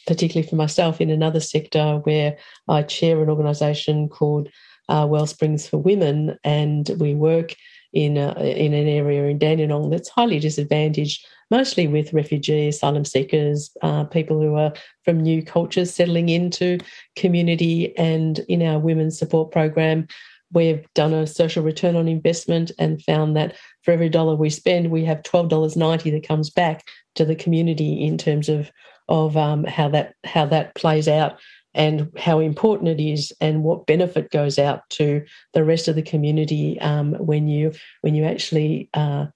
particularly 0.07 0.47
for 0.47 0.55
myself 0.55 1.01
in 1.01 1.09
another 1.09 1.39
sector 1.39 1.99
where 2.03 2.37
I 2.67 2.83
chair 2.83 3.21
an 3.23 3.29
organisation 3.29 4.07
called 4.09 4.49
uh, 4.87 5.07
Wellsprings 5.07 5.67
for 5.67 5.77
Women, 5.77 6.37
and 6.43 6.89
we 6.99 7.15
work 7.15 7.55
in 7.95 8.17
a, 8.17 8.33
in 8.41 8.73
an 8.73 8.87
area 8.87 9.23
in 9.25 9.39
Dandenong 9.39 9.89
that's 9.89 10.09
highly 10.09 10.39
disadvantaged 10.39 11.25
mostly 11.51 11.87
with 11.87 12.13
refugee 12.13 12.67
asylum 12.67 13.05
seekers, 13.05 13.75
uh, 13.81 14.03
people 14.05 14.41
who 14.41 14.55
are 14.55 14.73
from 15.03 15.19
new 15.19 15.43
cultures 15.43 15.93
settling 15.93 16.29
into 16.29 16.79
community. 17.15 17.95
And 17.97 18.39
in 18.49 18.61
our 18.63 18.79
women's 18.79 19.17
support 19.17 19.51
program, 19.51 20.07
we've 20.51 20.85
done 20.93 21.13
a 21.13 21.27
social 21.27 21.63
return 21.63 21.95
on 21.95 22.07
investment 22.07 22.71
and 22.79 23.03
found 23.03 23.35
that 23.35 23.55
for 23.83 23.91
every 23.91 24.09
dollar 24.09 24.35
we 24.35 24.49
spend, 24.49 24.91
we 24.91 25.05
have 25.05 25.21
$12.90 25.23 26.11
that 26.11 26.27
comes 26.27 26.49
back 26.49 26.87
to 27.15 27.25
the 27.25 27.35
community 27.35 28.03
in 28.05 28.17
terms 28.17 28.49
of 28.49 28.71
of 29.07 29.37
um, 29.37 29.63
how 29.65 29.87
that 29.87 30.15
how 30.23 30.47
that 30.47 30.73
plays 30.73 31.07
out 31.07 31.39
and 31.75 32.09
how 32.17 32.39
important 32.39 32.89
it 32.89 33.03
is 33.03 33.31
and 33.41 33.63
what 33.63 33.85
benefit 33.85 34.31
goes 34.31 34.57
out 34.57 34.89
to 34.89 35.23
the 35.53 35.63
rest 35.63 35.87
of 35.87 35.95
the 35.95 36.01
community 36.01 36.79
um, 36.79 37.13
when 37.13 37.47
you 37.47 37.71
when 38.01 38.15
you 38.15 38.23
actually 38.23 38.89
uh, 38.93 39.27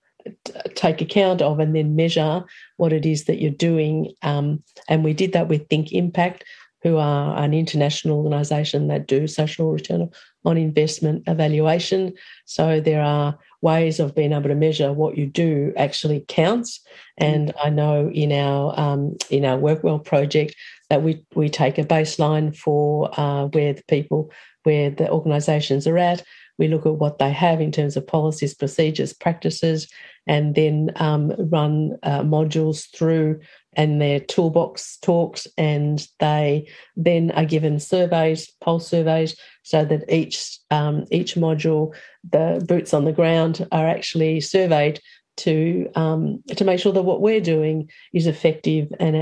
take 0.75 1.01
account 1.01 1.41
of 1.41 1.59
and 1.59 1.75
then 1.75 1.95
measure 1.95 2.43
what 2.77 2.93
it 2.93 3.05
is 3.05 3.25
that 3.25 3.39
you're 3.41 3.51
doing. 3.51 4.13
Um, 4.21 4.63
and 4.87 5.03
we 5.03 5.13
did 5.13 5.33
that 5.33 5.47
with 5.47 5.67
Think 5.69 5.91
Impact, 5.91 6.43
who 6.81 6.97
are 6.97 7.37
an 7.37 7.53
international 7.53 8.23
organisation 8.23 8.87
that 8.87 9.07
do 9.07 9.27
social 9.27 9.71
return 9.71 10.09
on 10.45 10.57
investment 10.57 11.23
evaluation. 11.27 12.13
So 12.45 12.79
there 12.79 13.01
are 13.01 13.37
ways 13.61 13.99
of 13.99 14.15
being 14.15 14.31
able 14.31 14.47
to 14.47 14.55
measure 14.55 14.93
what 14.93 15.17
you 15.17 15.25
do 15.25 15.73
actually 15.75 16.23
counts. 16.29 16.79
And 17.17 17.53
I 17.61 17.69
know 17.69 18.09
in 18.09 18.31
our 18.31 18.79
um, 18.79 19.17
in 19.29 19.43
our 19.43 19.57
WorkWell 19.57 20.05
project 20.05 20.55
that 20.89 21.03
we 21.03 21.23
we 21.35 21.49
take 21.49 21.77
a 21.77 21.83
baseline 21.83 22.55
for 22.55 23.09
uh, 23.19 23.45
where 23.47 23.73
the 23.73 23.83
people 23.87 24.31
where 24.63 24.89
the 24.89 25.09
organisations 25.09 25.87
are 25.87 25.97
at. 25.97 26.23
We 26.57 26.67
look 26.67 26.85
at 26.85 26.95
what 26.95 27.19
they 27.19 27.31
have 27.31 27.61
in 27.61 27.71
terms 27.71 27.95
of 27.95 28.05
policies, 28.05 28.53
procedures, 28.53 29.13
practices, 29.13 29.87
and 30.27 30.55
then 30.55 30.91
um, 30.97 31.31
run 31.49 31.97
uh, 32.03 32.21
modules 32.21 32.89
through 32.95 33.39
and 33.73 34.01
their 34.01 34.19
toolbox 34.19 34.97
talks 34.97 35.47
and 35.57 36.07
they 36.19 36.67
then 36.95 37.31
are 37.31 37.45
given 37.45 37.79
surveys 37.79 38.51
pulse 38.61 38.87
surveys 38.87 39.35
so 39.63 39.85
that 39.85 40.03
each 40.11 40.57
um, 40.71 41.05
each 41.11 41.35
module 41.35 41.95
the 42.31 42.63
boots 42.67 42.93
on 42.93 43.05
the 43.05 43.11
ground 43.11 43.67
are 43.71 43.87
actually 43.87 44.41
surveyed 44.41 44.99
to 45.39 45.89
um, 45.95 46.43
to 46.55 46.63
make 46.63 46.79
sure 46.79 46.93
that 46.93 47.03
what 47.03 47.21
we're 47.21 47.41
doing 47.41 47.89
is 48.13 48.27
effective 48.27 48.91
and 48.99 49.15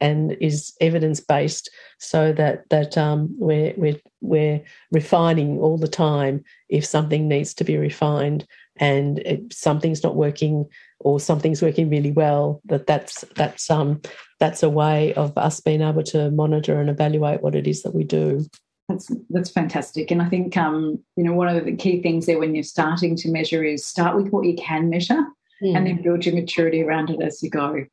and 0.00 0.32
is 0.40 0.74
evidence 0.80 1.20
based, 1.20 1.70
so 1.98 2.32
that 2.32 2.68
that 2.70 2.96
um, 2.96 3.28
we're 3.38 3.74
we're 3.76 4.00
we're 4.20 4.62
refining 4.92 5.58
all 5.58 5.78
the 5.78 5.88
time 5.88 6.44
if 6.68 6.84
something 6.84 7.28
needs 7.28 7.54
to 7.54 7.64
be 7.64 7.76
refined 7.76 8.46
and 8.80 9.18
it, 9.20 9.52
something's 9.52 10.02
not 10.02 10.16
working 10.16 10.66
or 11.00 11.20
something's 11.20 11.62
working 11.62 11.88
really 11.88 12.10
well. 12.10 12.60
That 12.64 12.86
that's 12.86 13.24
that's 13.36 13.70
um 13.70 14.00
that's 14.40 14.62
a 14.62 14.70
way 14.70 15.14
of 15.14 15.36
us 15.38 15.60
being 15.60 15.82
able 15.82 16.02
to 16.04 16.30
monitor 16.30 16.80
and 16.80 16.90
evaluate 16.90 17.42
what 17.42 17.54
it 17.54 17.66
is 17.66 17.82
that 17.82 17.94
we 17.94 18.04
do. 18.04 18.46
That's 18.88 19.12
that's 19.28 19.50
fantastic, 19.50 20.10
and 20.10 20.20
I 20.20 20.28
think 20.28 20.56
um, 20.56 20.98
you 21.16 21.22
know 21.22 21.34
one 21.34 21.48
of 21.48 21.64
the 21.64 21.76
key 21.76 22.02
things 22.02 22.26
there 22.26 22.40
when 22.40 22.54
you're 22.54 22.64
starting 22.64 23.14
to 23.16 23.30
measure 23.30 23.62
is 23.62 23.86
start 23.86 24.16
with 24.16 24.30
what 24.30 24.46
you 24.46 24.56
can 24.56 24.90
measure, 24.90 25.22
mm. 25.62 25.76
and 25.76 25.86
then 25.86 26.02
build 26.02 26.24
your 26.24 26.34
maturity 26.34 26.82
around 26.82 27.10
it 27.10 27.22
as 27.22 27.42
you 27.42 27.50
go, 27.50 27.84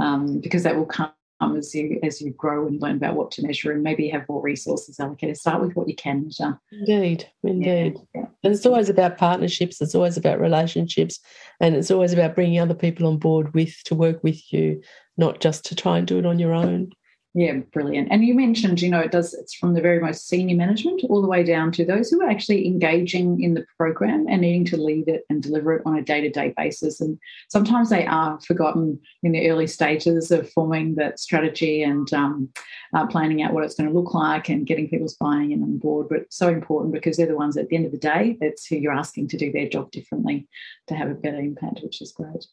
um, 0.00 0.40
because 0.40 0.62
that 0.62 0.76
will 0.76 0.86
come 0.86 1.10
as 1.56 1.74
you 1.74 2.00
as 2.02 2.20
you 2.20 2.32
grow 2.32 2.66
and 2.66 2.80
learn 2.80 2.96
about 2.96 3.14
what 3.14 3.30
to 3.30 3.42
measure 3.42 3.70
and 3.70 3.82
maybe 3.82 4.08
have 4.08 4.28
more 4.28 4.40
resources 4.40 4.98
allocated. 4.98 5.36
Start 5.36 5.60
with 5.60 5.76
what 5.76 5.88
you 5.88 5.94
can 5.94 6.24
measure. 6.24 6.58
Indeed, 6.72 7.28
indeed. 7.42 7.98
Yeah. 8.14 8.26
And 8.42 8.54
it's 8.54 8.64
always 8.64 8.88
about 8.88 9.18
partnerships. 9.18 9.80
It's 9.80 9.94
always 9.94 10.16
about 10.16 10.40
relationships, 10.40 11.20
and 11.60 11.74
it's 11.74 11.90
always 11.90 12.12
about 12.12 12.34
bringing 12.34 12.60
other 12.60 12.74
people 12.74 13.06
on 13.06 13.18
board 13.18 13.52
with 13.54 13.74
to 13.84 13.94
work 13.94 14.22
with 14.22 14.52
you, 14.52 14.80
not 15.16 15.40
just 15.40 15.64
to 15.66 15.74
try 15.74 15.98
and 15.98 16.06
do 16.06 16.18
it 16.18 16.26
on 16.26 16.38
your 16.38 16.54
own. 16.54 16.90
Yeah, 17.38 17.58
brilliant. 17.70 18.08
And 18.10 18.24
you 18.24 18.32
mentioned, 18.32 18.80
you 18.80 18.88
know, 18.88 19.00
it 19.00 19.12
does, 19.12 19.34
it's 19.34 19.52
from 19.52 19.74
the 19.74 19.82
very 19.82 20.00
most 20.00 20.26
senior 20.26 20.56
management 20.56 21.02
all 21.10 21.20
the 21.20 21.28
way 21.28 21.44
down 21.44 21.70
to 21.72 21.84
those 21.84 22.08
who 22.08 22.22
are 22.22 22.30
actually 22.30 22.66
engaging 22.66 23.42
in 23.42 23.52
the 23.52 23.66
program 23.76 24.24
and 24.26 24.40
needing 24.40 24.64
to 24.64 24.78
lead 24.78 25.06
it 25.06 25.26
and 25.28 25.42
deliver 25.42 25.74
it 25.74 25.82
on 25.84 25.98
a 25.98 26.02
day 26.02 26.22
to 26.22 26.30
day 26.30 26.54
basis. 26.56 26.98
And 26.98 27.18
sometimes 27.50 27.90
they 27.90 28.06
are 28.06 28.40
forgotten 28.40 28.98
in 29.22 29.32
the 29.32 29.50
early 29.50 29.66
stages 29.66 30.30
of 30.30 30.50
forming 30.52 30.94
that 30.94 31.20
strategy 31.20 31.82
and 31.82 32.10
um, 32.14 32.48
uh, 32.94 33.06
planning 33.06 33.42
out 33.42 33.52
what 33.52 33.64
it's 33.64 33.74
going 33.74 33.90
to 33.90 33.94
look 33.94 34.14
like 34.14 34.48
and 34.48 34.66
getting 34.66 34.88
people's 34.88 35.16
buying 35.16 35.52
in 35.52 35.62
on 35.62 35.76
board. 35.76 36.06
But 36.08 36.32
so 36.32 36.48
important 36.48 36.94
because 36.94 37.18
they're 37.18 37.26
the 37.26 37.36
ones 37.36 37.58
at 37.58 37.68
the 37.68 37.76
end 37.76 37.84
of 37.84 37.92
the 37.92 37.98
day, 37.98 38.38
that's 38.40 38.64
who 38.64 38.76
you're 38.76 38.94
asking 38.94 39.28
to 39.28 39.36
do 39.36 39.52
their 39.52 39.68
job 39.68 39.90
differently 39.90 40.48
to 40.86 40.94
have 40.94 41.10
a 41.10 41.14
better 41.14 41.40
impact, 41.40 41.80
which 41.82 42.00
is 42.00 42.12
great. 42.12 42.46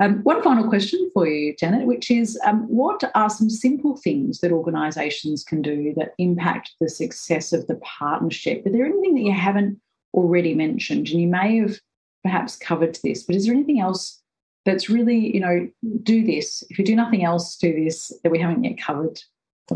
Um, 0.00 0.22
one 0.24 0.42
final 0.42 0.68
question 0.68 1.10
for 1.14 1.28
you, 1.28 1.54
Janet, 1.56 1.86
which 1.86 2.10
is 2.10 2.38
um, 2.44 2.62
what 2.62 3.02
are 3.14 3.30
some 3.30 3.48
simple 3.48 3.96
things 3.96 4.40
that 4.40 4.50
organisations 4.50 5.44
can 5.44 5.62
do 5.62 5.94
that 5.96 6.14
impact 6.18 6.72
the 6.80 6.88
success 6.88 7.52
of 7.52 7.66
the 7.66 7.76
partnership? 7.76 8.62
Is 8.66 8.72
there 8.72 8.86
anything 8.86 9.14
that 9.14 9.22
you 9.22 9.32
haven't 9.32 9.80
already 10.14 10.54
mentioned? 10.54 11.08
And 11.08 11.20
you 11.20 11.28
may 11.28 11.58
have 11.58 11.78
perhaps 12.24 12.56
covered 12.56 12.98
this, 13.04 13.22
but 13.22 13.36
is 13.36 13.46
there 13.46 13.54
anything 13.54 13.80
else 13.80 14.20
that's 14.64 14.88
really, 14.88 15.32
you 15.34 15.40
know, 15.40 15.68
do 16.02 16.24
this? 16.24 16.64
If 16.70 16.78
you 16.78 16.84
do 16.84 16.96
nothing 16.96 17.24
else, 17.24 17.56
do 17.56 17.72
this 17.72 18.12
that 18.22 18.30
we 18.30 18.38
haven't 18.38 18.64
yet 18.64 18.78
covered 18.78 19.20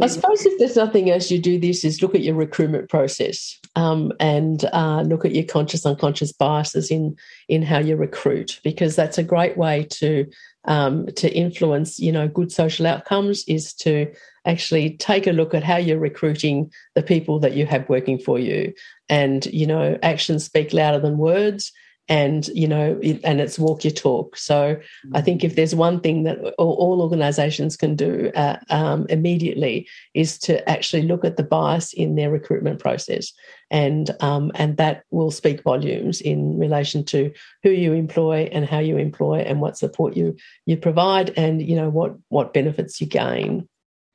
I 0.00 0.08
suppose 0.08 0.44
if 0.44 0.58
there's 0.58 0.76
nothing 0.76 1.10
else 1.10 1.30
you 1.30 1.38
do 1.38 1.58
this 1.58 1.84
is 1.84 2.02
look 2.02 2.14
at 2.14 2.22
your 2.22 2.34
recruitment 2.34 2.90
process 2.90 3.58
um, 3.76 4.12
and 4.18 4.64
uh, 4.72 5.02
look 5.02 5.24
at 5.24 5.34
your 5.34 5.44
conscious 5.44 5.86
unconscious 5.86 6.32
biases 6.32 6.90
in 6.90 7.16
in 7.48 7.62
how 7.62 7.78
you 7.78 7.96
recruit 7.96 8.60
because 8.64 8.96
that's 8.96 9.16
a 9.16 9.22
great 9.22 9.56
way 9.56 9.84
to 9.84 10.26
um, 10.64 11.06
to 11.16 11.32
influence 11.32 11.98
you 11.98 12.10
know 12.10 12.26
good 12.26 12.50
social 12.50 12.86
outcomes 12.86 13.44
is 13.46 13.72
to 13.74 14.12
actually 14.44 14.96
take 14.96 15.26
a 15.26 15.32
look 15.32 15.54
at 15.54 15.64
how 15.64 15.76
you're 15.76 15.98
recruiting 15.98 16.70
the 16.94 17.02
people 17.02 17.38
that 17.40 17.54
you 17.54 17.66
have 17.66 17.88
working 17.88 18.18
for 18.18 18.38
you. 18.38 18.72
And 19.08 19.46
you 19.46 19.66
know 19.66 19.98
actions 20.02 20.44
speak 20.44 20.72
louder 20.72 20.98
than 20.98 21.18
words 21.18 21.72
and 22.08 22.48
you 22.48 22.68
know 22.68 22.98
it, 23.02 23.20
and 23.24 23.40
it's 23.40 23.58
walk 23.58 23.84
your 23.84 23.92
talk. 23.92 24.36
So 24.36 24.78
i 25.14 25.20
think 25.20 25.44
if 25.44 25.56
there's 25.56 25.74
one 25.74 26.00
thing 26.00 26.22
that 26.24 26.38
all, 26.58 26.74
all 26.74 27.02
organizations 27.02 27.76
can 27.76 27.96
do 27.96 28.30
uh, 28.34 28.56
um, 28.70 29.06
immediately 29.08 29.88
is 30.14 30.38
to 30.38 30.68
actually 30.68 31.02
look 31.02 31.24
at 31.24 31.36
the 31.36 31.42
bias 31.42 31.92
in 31.92 32.14
their 32.14 32.30
recruitment 32.30 32.80
process. 32.80 33.32
And 33.70 34.10
um, 34.20 34.52
and 34.54 34.76
that 34.76 35.02
will 35.10 35.32
speak 35.32 35.62
volumes 35.62 36.20
in 36.20 36.58
relation 36.58 37.04
to 37.06 37.32
who 37.64 37.70
you 37.70 37.92
employ 37.92 38.48
and 38.52 38.64
how 38.64 38.78
you 38.78 38.96
employ 38.96 39.38
and 39.40 39.60
what 39.60 39.76
support 39.76 40.16
you 40.16 40.36
you 40.66 40.76
provide 40.76 41.30
and 41.36 41.60
you 41.60 41.74
know 41.74 41.90
what 41.90 42.14
what 42.28 42.54
benefits 42.54 43.00
you 43.00 43.08
gain 43.08 43.68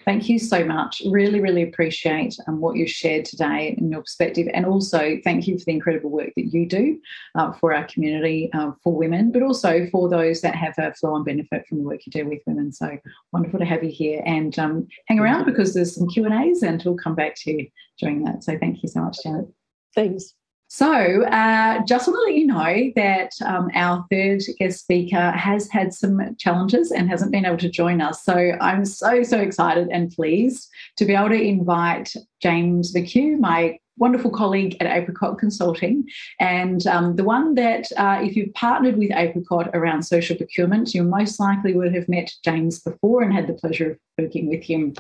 Thank 0.05 0.29
you 0.29 0.39
so 0.39 0.65
much. 0.65 1.01
Really, 1.05 1.39
really 1.39 1.63
appreciate 1.63 2.35
um, 2.47 2.59
what 2.59 2.75
you 2.75 2.87
shared 2.87 3.25
today 3.25 3.75
and 3.77 3.91
your 3.91 4.01
perspective. 4.01 4.47
And 4.53 4.65
also, 4.65 5.17
thank 5.23 5.47
you 5.47 5.57
for 5.57 5.65
the 5.65 5.73
incredible 5.73 6.09
work 6.09 6.31
that 6.35 6.53
you 6.53 6.67
do 6.67 6.99
uh, 7.35 7.51
for 7.53 7.73
our 7.73 7.85
community, 7.85 8.49
uh, 8.53 8.71
for 8.83 8.95
women, 8.95 9.31
but 9.31 9.43
also 9.43 9.87
for 9.91 10.09
those 10.09 10.41
that 10.41 10.55
have 10.55 10.73
a 10.79 10.93
flow 10.93 11.15
and 11.15 11.25
benefit 11.25 11.67
from 11.67 11.79
the 11.79 11.83
work 11.83 12.01
you 12.05 12.11
do 12.11 12.27
with 12.27 12.41
women. 12.47 12.71
So 12.71 12.97
wonderful 13.31 13.59
to 13.59 13.65
have 13.65 13.83
you 13.83 13.91
here. 13.91 14.23
And 14.25 14.57
um, 14.57 14.87
hang 15.07 15.19
around 15.19 15.45
because 15.45 15.73
there's 15.73 15.95
some 15.95 16.09
Q&As 16.09 16.63
and 16.63 16.81
we'll 16.83 16.95
come 16.95 17.15
back 17.15 17.35
to 17.37 17.51
you 17.51 17.67
during 17.99 18.23
that. 18.23 18.43
So 18.43 18.57
thank 18.57 18.81
you 18.81 18.89
so 18.89 19.01
much, 19.01 19.17
Janet. 19.23 19.47
Thanks. 19.93 20.33
So, 20.73 21.25
uh, 21.25 21.83
just 21.83 22.07
want 22.07 22.17
to 22.17 22.31
let 22.31 22.35
you 22.35 22.47
know 22.47 22.91
that 22.95 23.33
um, 23.45 23.69
our 23.73 24.05
third 24.09 24.41
guest 24.57 24.79
speaker 24.79 25.31
has 25.31 25.69
had 25.69 25.93
some 25.93 26.33
challenges 26.37 26.93
and 26.93 27.09
hasn't 27.09 27.33
been 27.33 27.45
able 27.45 27.57
to 27.57 27.69
join 27.69 27.99
us. 27.99 28.23
So, 28.23 28.53
I'm 28.61 28.85
so, 28.85 29.21
so 29.21 29.37
excited 29.37 29.89
and 29.91 30.09
pleased 30.09 30.69
to 30.95 31.03
be 31.03 31.13
able 31.13 31.27
to 31.27 31.41
invite 31.41 32.13
James 32.41 32.93
McHugh, 32.93 33.37
my 33.37 33.79
wonderful 33.97 34.31
colleague 34.31 34.77
at 34.79 34.87
Apricot 34.87 35.37
Consulting, 35.39 36.05
and 36.39 36.87
um, 36.87 37.17
the 37.17 37.25
one 37.25 37.55
that, 37.55 37.91
uh, 37.97 38.21
if 38.21 38.37
you've 38.37 38.53
partnered 38.53 38.95
with 38.95 39.11
Apricot 39.11 39.71
around 39.73 40.03
social 40.03 40.37
procurement, 40.37 40.93
you 40.93 41.03
most 41.03 41.37
likely 41.37 41.73
would 41.73 41.93
have 41.93 42.07
met 42.07 42.31
James 42.45 42.79
before 42.79 43.23
and 43.23 43.33
had 43.33 43.47
the 43.47 43.55
pleasure 43.55 43.91
of 43.91 43.97
working 44.17 44.47
with 44.47 44.63
him. 44.63 44.93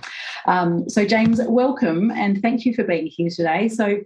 Um, 0.47 0.89
so, 0.89 1.05
James, 1.05 1.39
welcome 1.47 2.11
and 2.11 2.41
thank 2.41 2.65
you 2.65 2.73
for 2.73 2.83
being 2.83 3.07
here 3.07 3.29
today. 3.29 3.69
So, 3.69 4.01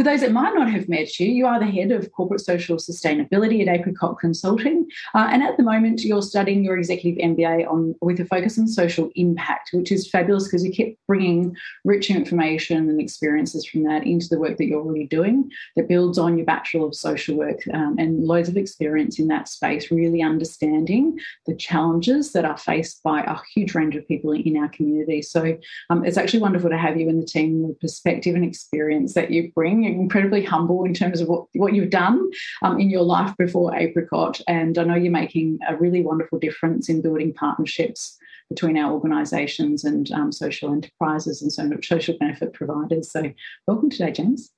for 0.00 0.04
those 0.04 0.22
that 0.22 0.32
might 0.32 0.54
not 0.54 0.70
have 0.70 0.88
met 0.88 1.20
you, 1.20 1.26
you 1.26 1.44
are 1.44 1.60
the 1.60 1.66
head 1.66 1.92
of 1.92 2.10
corporate 2.12 2.40
social 2.40 2.78
sustainability 2.78 3.60
at 3.60 3.68
Apricot 3.68 4.18
Consulting, 4.18 4.88
uh, 5.14 5.28
and 5.30 5.42
at 5.42 5.58
the 5.58 5.62
moment 5.62 6.02
you're 6.02 6.22
studying 6.22 6.64
your 6.64 6.78
executive 6.78 7.22
MBA 7.22 7.70
on 7.70 7.94
with 8.00 8.18
a 8.18 8.24
focus 8.24 8.58
on 8.58 8.66
social 8.66 9.10
impact, 9.14 9.68
which 9.74 9.92
is 9.92 10.08
fabulous 10.08 10.44
because 10.44 10.64
you 10.64 10.72
keep 10.72 10.98
bringing 11.06 11.54
rich 11.84 12.08
information 12.08 12.88
and 12.88 12.98
experiences 12.98 13.66
from 13.66 13.82
that 13.82 14.06
into 14.06 14.26
the 14.30 14.38
work 14.38 14.56
that 14.56 14.64
you're 14.64 14.80
already 14.80 15.06
doing. 15.06 15.50
That 15.76 15.86
builds 15.86 16.16
on 16.16 16.38
your 16.38 16.46
Bachelor 16.46 16.86
of 16.86 16.94
Social 16.94 17.36
Work 17.36 17.60
um, 17.74 17.96
and 17.98 18.24
loads 18.24 18.48
of 18.48 18.56
experience 18.56 19.18
in 19.18 19.28
that 19.28 19.48
space, 19.48 19.90
really 19.90 20.22
understanding 20.22 21.20
the 21.44 21.54
challenges 21.54 22.32
that 22.32 22.46
are 22.46 22.56
faced 22.56 23.02
by 23.02 23.20
a 23.20 23.36
huge 23.54 23.74
range 23.74 23.96
of 23.96 24.08
people 24.08 24.32
in 24.32 24.56
our 24.56 24.70
community. 24.70 25.20
So 25.20 25.58
um, 25.90 26.06
it's 26.06 26.16
actually 26.16 26.40
wonderful 26.40 26.70
to 26.70 26.78
have 26.78 26.98
you 26.98 27.10
in 27.10 27.20
the 27.20 27.26
team, 27.26 27.68
the 27.68 27.74
perspective 27.74 28.34
and 28.34 28.46
experience 28.46 29.12
that 29.12 29.30
you 29.30 29.52
bring 29.54 29.89
incredibly 29.94 30.44
humble 30.44 30.84
in 30.84 30.94
terms 30.94 31.20
of 31.20 31.28
what, 31.28 31.46
what 31.54 31.74
you've 31.74 31.90
done 31.90 32.30
um, 32.62 32.78
in 32.78 32.90
your 32.90 33.02
life 33.02 33.34
before 33.38 33.74
Apricot. 33.74 34.40
And 34.46 34.78
I 34.78 34.84
know 34.84 34.94
you're 34.94 35.12
making 35.12 35.58
a 35.68 35.76
really 35.76 36.02
wonderful 36.02 36.38
difference 36.38 36.88
in 36.88 37.02
building 37.02 37.34
partnerships 37.34 38.16
between 38.48 38.76
our 38.76 38.92
organisations 38.92 39.84
and 39.84 40.10
um, 40.12 40.32
social 40.32 40.72
enterprises 40.72 41.40
and 41.40 41.52
so 41.52 41.64
much 41.64 41.88
social 41.88 42.16
benefit 42.18 42.52
providers. 42.52 43.10
So, 43.10 43.32
welcome 43.66 43.90
today, 43.90 44.10
James. 44.10 44.50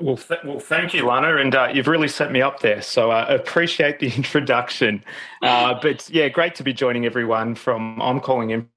Well, 0.00 0.16
th- 0.16 0.40
well, 0.44 0.58
thank 0.58 0.94
you, 0.94 1.06
Lana, 1.06 1.36
and 1.36 1.54
uh, 1.54 1.68
you've 1.72 1.88
really 1.88 2.08
set 2.08 2.32
me 2.32 2.40
up 2.40 2.60
there. 2.60 2.80
So 2.80 3.10
I 3.10 3.22
uh, 3.22 3.34
appreciate 3.34 3.98
the 3.98 4.06
introduction. 4.16 5.04
Uh, 5.42 5.78
but 5.80 6.08
yeah, 6.08 6.28
great 6.28 6.54
to 6.54 6.62
be 6.62 6.72
joining 6.72 7.04
everyone 7.04 7.54
from. 7.54 8.00
I'm 8.00 8.20
calling 8.20 8.50
in 8.50 8.68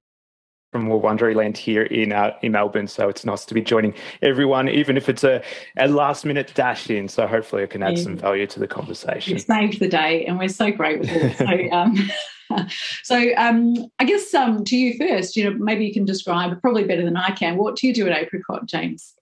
from 0.72 0.88
Wurundjeri 0.88 1.36
land 1.36 1.58
here 1.58 1.84
in 1.84 2.12
uh, 2.12 2.32
in 2.42 2.52
Melbourne. 2.52 2.88
So 2.88 3.10
it's 3.10 3.26
nice 3.26 3.46
to 3.46 3.54
be 3.54 3.62
joining 3.62 3.94
everyone, 4.22 4.70
even 4.70 4.98
if 4.98 5.10
it's 5.10 5.24
a, 5.24 5.42
a 5.78 5.88
last 5.88 6.26
minute 6.26 6.52
dash 6.54 6.90
in. 6.90 7.08
So 7.08 7.28
hopefully 7.28 7.64
I 7.64 7.68
can 7.68 7.84
add 7.84 7.98
yeah. 7.98 8.04
some 8.04 8.18
value 8.18 8.48
to 8.48 8.60
the 8.60 8.68
conversation. 8.68 9.34
You 9.34 9.40
saved 9.40 9.80
the 9.80 9.88
day, 9.88 10.26
and 10.26 10.38
we're 10.38 10.50
so 10.50 10.72
grateful. 10.72 11.30
so, 11.38 11.72
um, 11.72 12.10
so 13.04 13.32
um, 13.38 13.76
I 14.00 14.06
guess 14.06 14.34
um, 14.34 14.64
to 14.66 14.78
you 14.78 14.98
first, 14.98 15.36
you 15.36 15.46
know, 15.50 15.58
maybe 15.58 15.86
you 15.86 15.94
can 15.94 16.06
describe 16.06 16.60
probably 16.62 16.84
better 16.84 17.04
than 17.04 17.18
I 17.18 17.32
can. 17.32 17.58
What 17.58 17.76
do 17.78 17.88
you 17.88 17.94
do 17.94 18.08
at 18.08 18.18
Apricot, 18.18 18.66
James? 18.66 19.14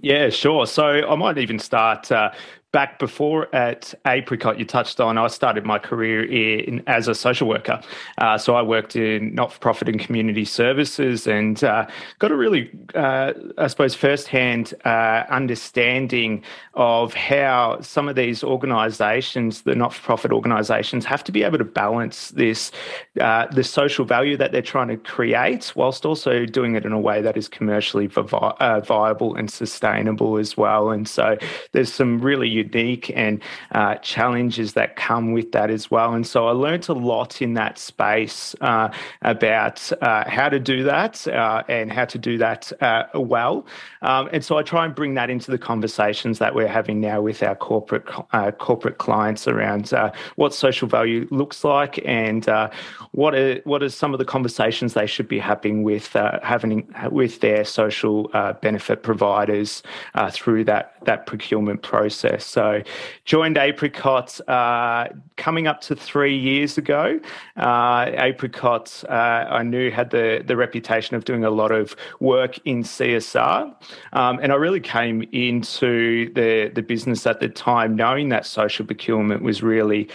Yeah, 0.00 0.30
sure. 0.30 0.66
So 0.66 0.86
I 0.86 1.14
might 1.16 1.38
even 1.38 1.58
start 1.58 2.12
uh, 2.12 2.30
back 2.72 2.98
before 2.98 3.54
at 3.54 3.94
Apricot, 4.06 4.58
you 4.58 4.64
touched 4.64 5.00
on, 5.00 5.16
I 5.16 5.26
started 5.28 5.64
my 5.64 5.78
career 5.78 6.24
in, 6.24 6.82
as 6.86 7.08
a 7.08 7.14
social 7.14 7.48
worker. 7.48 7.80
Uh, 8.18 8.36
so 8.36 8.54
I 8.56 8.62
worked 8.62 8.94
in 8.94 9.34
not 9.34 9.52
for 9.52 9.58
profit 9.58 9.88
and 9.88 9.98
community 9.98 10.44
services 10.44 11.26
and 11.26 11.64
uh, 11.64 11.86
got 12.18 12.30
a 12.30 12.36
really, 12.36 12.70
uh, 12.94 13.32
I 13.56 13.68
suppose, 13.68 13.94
firsthand 13.94 14.74
uh, 14.84 15.24
understanding 15.30 16.44
of 16.74 17.14
how 17.14 17.80
some 17.80 18.06
of 18.06 18.16
these 18.16 18.44
organisations, 18.44 19.62
the 19.62 19.74
not 19.74 19.94
for 19.94 20.02
profit 20.02 20.32
organisations, 20.32 21.06
have 21.06 21.24
to 21.24 21.32
be 21.32 21.42
able 21.44 21.58
to 21.58 21.64
balance 21.64 22.28
this, 22.30 22.70
uh, 23.20 23.46
the 23.46 23.64
social 23.64 24.04
value 24.04 24.36
that 24.36 24.52
they're 24.52 24.60
trying 24.60 24.88
to 24.88 24.96
create, 24.98 25.72
whilst 25.74 26.04
also 26.04 26.44
doing 26.44 26.74
it 26.74 26.84
in 26.84 26.92
a 26.92 27.00
way 27.00 27.22
that 27.22 27.36
is 27.36 27.48
commercially 27.48 28.08
vi- 28.08 28.22
uh, 28.60 28.80
viable 28.80 29.34
and 29.36 29.50
sustainable 29.50 30.36
as 30.36 30.54
well. 30.56 30.90
And 30.90 31.08
so 31.08 31.38
there's 31.72 31.92
some 31.92 32.20
really 32.20 32.57
unique 32.58 33.10
and 33.14 33.40
uh, 33.72 33.94
challenges 33.96 34.72
that 34.74 34.96
come 34.96 35.32
with 35.32 35.52
that 35.52 35.70
as 35.70 35.90
well. 35.90 36.12
And 36.14 36.26
so 36.26 36.48
I 36.48 36.52
learned 36.52 36.88
a 36.88 36.92
lot 36.92 37.40
in 37.40 37.54
that 37.54 37.78
space 37.78 38.54
uh, 38.60 38.88
about 39.22 39.90
uh, 40.02 40.28
how 40.28 40.48
to 40.48 40.58
do 40.58 40.82
that 40.84 41.26
uh, 41.28 41.62
and 41.68 41.92
how 41.92 42.04
to 42.04 42.18
do 42.18 42.38
that 42.38 42.72
uh, 42.82 43.04
well. 43.14 43.66
Um, 44.02 44.28
and 44.32 44.44
so 44.44 44.58
I 44.58 44.62
try 44.62 44.84
and 44.84 44.94
bring 44.94 45.14
that 45.14 45.30
into 45.30 45.50
the 45.50 45.58
conversations 45.58 46.38
that 46.38 46.54
we're 46.54 46.68
having 46.68 47.00
now 47.00 47.20
with 47.22 47.42
our 47.42 47.54
corporate 47.54 48.06
corporate 48.58 48.98
clients 48.98 49.48
around 49.48 49.92
what 50.36 50.54
social 50.54 50.88
value 50.88 51.26
looks 51.30 51.64
like 51.64 52.00
and 52.04 52.46
what 53.12 53.34
are 53.34 53.60
what 53.64 53.82
are 53.82 53.88
some 53.88 54.12
of 54.14 54.18
the 54.18 54.24
conversations 54.24 54.94
they 54.94 55.06
should 55.06 55.28
be 55.28 55.38
having 55.38 55.82
with 55.82 56.12
having 56.42 56.92
with 57.10 57.40
their 57.40 57.64
social 57.64 58.28
benefit 58.62 59.02
providers 59.02 59.82
through 60.30 60.64
that 60.64 60.94
that 61.04 61.26
procurement 61.26 61.82
process. 61.82 62.47
So, 62.48 62.82
joined 63.24 63.58
Apricot 63.58 64.40
uh, 64.48 65.08
coming 65.36 65.66
up 65.66 65.80
to 65.82 65.94
three 65.94 66.36
years 66.36 66.78
ago. 66.78 67.20
Uh, 67.56 68.10
Apricot, 68.14 69.04
uh, 69.08 69.12
I 69.12 69.62
knew 69.62 69.90
had 69.90 70.10
the 70.10 70.42
the 70.44 70.56
reputation 70.56 71.16
of 71.16 71.24
doing 71.24 71.44
a 71.44 71.50
lot 71.50 71.70
of 71.70 71.94
work 72.20 72.58
in 72.64 72.82
CSR, 72.82 73.74
um, 74.12 74.38
and 74.42 74.52
I 74.52 74.56
really 74.56 74.80
came 74.80 75.22
into 75.32 76.32
the 76.34 76.70
the 76.74 76.82
business 76.82 77.26
at 77.26 77.40
the 77.40 77.48
time 77.48 77.96
knowing 77.96 78.30
that 78.30 78.46
social 78.46 78.86
procurement 78.86 79.42
was 79.42 79.62
really 79.62 80.08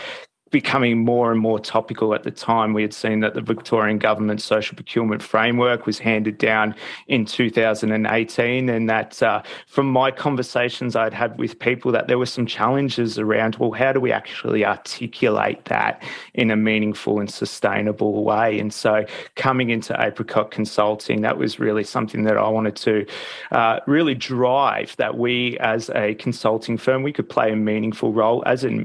becoming 0.54 1.00
more 1.00 1.32
and 1.32 1.42
more 1.42 1.60
topical 1.60 2.14
at 2.14 2.22
the 2.24 2.32
time. 2.32 2.74
We 2.74 2.84
had 2.84 2.94
seen 2.94 3.22
that 3.22 3.34
the 3.34 3.42
Victorian 3.42 3.98
Government 3.98 4.40
Social 4.40 4.76
Procurement 4.76 5.24
Framework 5.24 5.88
was 5.88 5.98
handed 5.98 6.38
down 6.38 6.76
in 7.08 7.26
2018, 7.26 8.70
and 8.70 8.88
that 8.88 9.22
uh, 9.24 9.42
from 9.66 9.88
my 9.88 10.12
conversations 10.12 10.96
I'd 10.96 11.14
had 11.14 11.40
with 11.40 11.58
people, 11.58 11.92
that 11.94 12.08
there 12.08 12.20
were 12.20 12.28
some 12.28 12.46
challenges 12.46 13.18
around 13.18 13.56
well, 13.56 13.72
how 13.72 13.92
do 13.92 14.00
we 14.00 14.12
actually 14.12 14.64
articulate 14.64 15.66
that 15.66 16.04
in 16.36 16.52
a 16.52 16.56
meaningful 16.56 17.20
and 17.20 17.30
sustainable 17.30 18.24
way? 18.24 18.60
And 18.60 18.72
so, 18.72 19.06
coming 19.36 19.72
into 19.72 20.00
Apricot 20.00 20.52
Consulting, 20.52 21.22
that 21.22 21.40
was 21.40 21.60
really 21.60 21.84
something 21.84 22.26
that 22.26 22.38
I 22.38 22.48
wanted 22.48 22.76
to 22.76 23.08
uh, 23.52 23.80
really 23.88 24.14
drive 24.14 24.96
that 24.98 25.18
we, 25.18 25.58
as 25.58 25.90
a 25.96 26.14
consulting 26.14 26.78
firm, 26.78 27.02
we 27.02 27.12
could 27.12 27.28
play 27.28 27.52
a 27.52 27.56
meaningful 27.56 28.14
role 28.14 28.44
as 28.46 28.64
an 28.64 28.82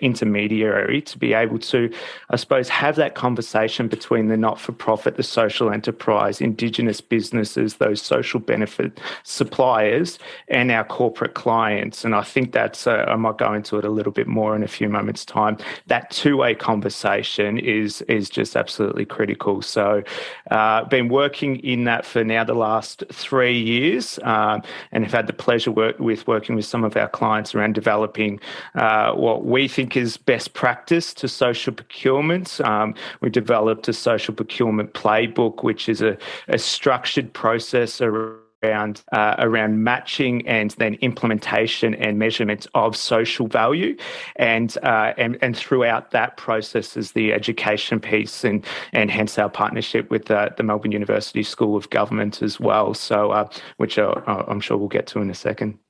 intermediary 0.00 0.95
to 1.02 1.18
be 1.18 1.34
able 1.34 1.58
to, 1.58 1.92
I 2.30 2.36
suppose, 2.36 2.68
have 2.68 2.96
that 2.96 3.14
conversation 3.14 3.88
between 3.88 4.28
the 4.28 4.36
not 4.36 4.60
for 4.60 4.72
profit, 4.72 5.16
the 5.16 5.22
social 5.22 5.70
enterprise, 5.70 6.40
Indigenous 6.40 7.00
businesses, 7.00 7.76
those 7.76 8.02
social 8.02 8.40
benefit 8.40 9.00
suppliers, 9.22 10.18
and 10.48 10.70
our 10.70 10.84
corporate 10.84 11.34
clients. 11.34 12.04
And 12.04 12.14
I 12.14 12.22
think 12.22 12.52
that's, 12.52 12.86
uh, 12.86 13.04
I 13.08 13.16
might 13.16 13.38
go 13.38 13.52
into 13.52 13.78
it 13.78 13.84
a 13.84 13.90
little 13.90 14.12
bit 14.12 14.26
more 14.26 14.54
in 14.54 14.62
a 14.62 14.68
few 14.68 14.88
moments' 14.88 15.24
time. 15.24 15.58
That 15.86 16.10
two 16.10 16.36
way 16.36 16.54
conversation 16.54 17.58
is, 17.58 18.02
is 18.02 18.30
just 18.30 18.56
absolutely 18.56 19.04
critical. 19.04 19.62
So, 19.62 20.02
uh, 20.50 20.84
been 20.84 21.08
working 21.08 21.56
in 21.60 21.84
that 21.84 22.04
for 22.04 22.24
now 22.24 22.44
the 22.44 22.54
last 22.54 23.04
three 23.12 23.58
years 23.58 24.18
um, 24.22 24.62
and 24.92 25.04
have 25.04 25.12
had 25.12 25.26
the 25.26 25.32
pleasure 25.32 25.70
work 25.70 25.98
with 25.98 26.26
working 26.26 26.54
with 26.54 26.64
some 26.64 26.84
of 26.84 26.96
our 26.96 27.08
clients 27.08 27.54
around 27.54 27.74
developing 27.74 28.40
uh, 28.74 29.12
what 29.12 29.44
we 29.44 29.68
think 29.68 29.96
is 29.96 30.16
best 30.16 30.54
practice 30.54 30.85
practice 30.86 31.12
to 31.12 31.26
social 31.26 31.72
procurement. 31.72 32.60
Um, 32.60 32.94
we 33.20 33.28
developed 33.28 33.88
a 33.88 33.92
social 33.92 34.32
procurement 34.32 34.92
playbook, 34.92 35.64
which 35.64 35.88
is 35.88 36.00
a, 36.00 36.16
a 36.46 36.58
structured 36.58 37.32
process 37.32 38.00
around 38.00 39.02
uh, 39.12 39.34
around 39.40 39.82
matching 39.82 40.46
and 40.46 40.70
then 40.78 40.94
implementation 41.00 41.96
and 41.96 42.20
measurement 42.20 42.68
of 42.74 42.94
social 42.96 43.48
value, 43.48 43.96
and 44.36 44.78
uh, 44.84 45.12
and 45.18 45.38
and 45.42 45.56
throughout 45.56 46.12
that 46.12 46.36
process 46.36 46.96
is 46.96 47.12
the 47.12 47.32
education 47.32 47.98
piece, 47.98 48.44
and 48.44 48.64
and 48.92 49.10
hence 49.10 49.40
our 49.40 49.50
partnership 49.50 50.08
with 50.08 50.30
uh, 50.30 50.50
the 50.56 50.62
Melbourne 50.62 50.92
University 50.92 51.42
School 51.42 51.76
of 51.76 51.90
Government 51.90 52.42
as 52.42 52.60
well. 52.60 52.94
So, 52.94 53.32
uh, 53.32 53.48
which 53.78 53.98
uh, 53.98 54.14
I'm 54.26 54.60
sure 54.60 54.76
we'll 54.76 54.88
get 54.88 55.08
to 55.08 55.18
in 55.18 55.30
a 55.30 55.34
second. 55.34 55.80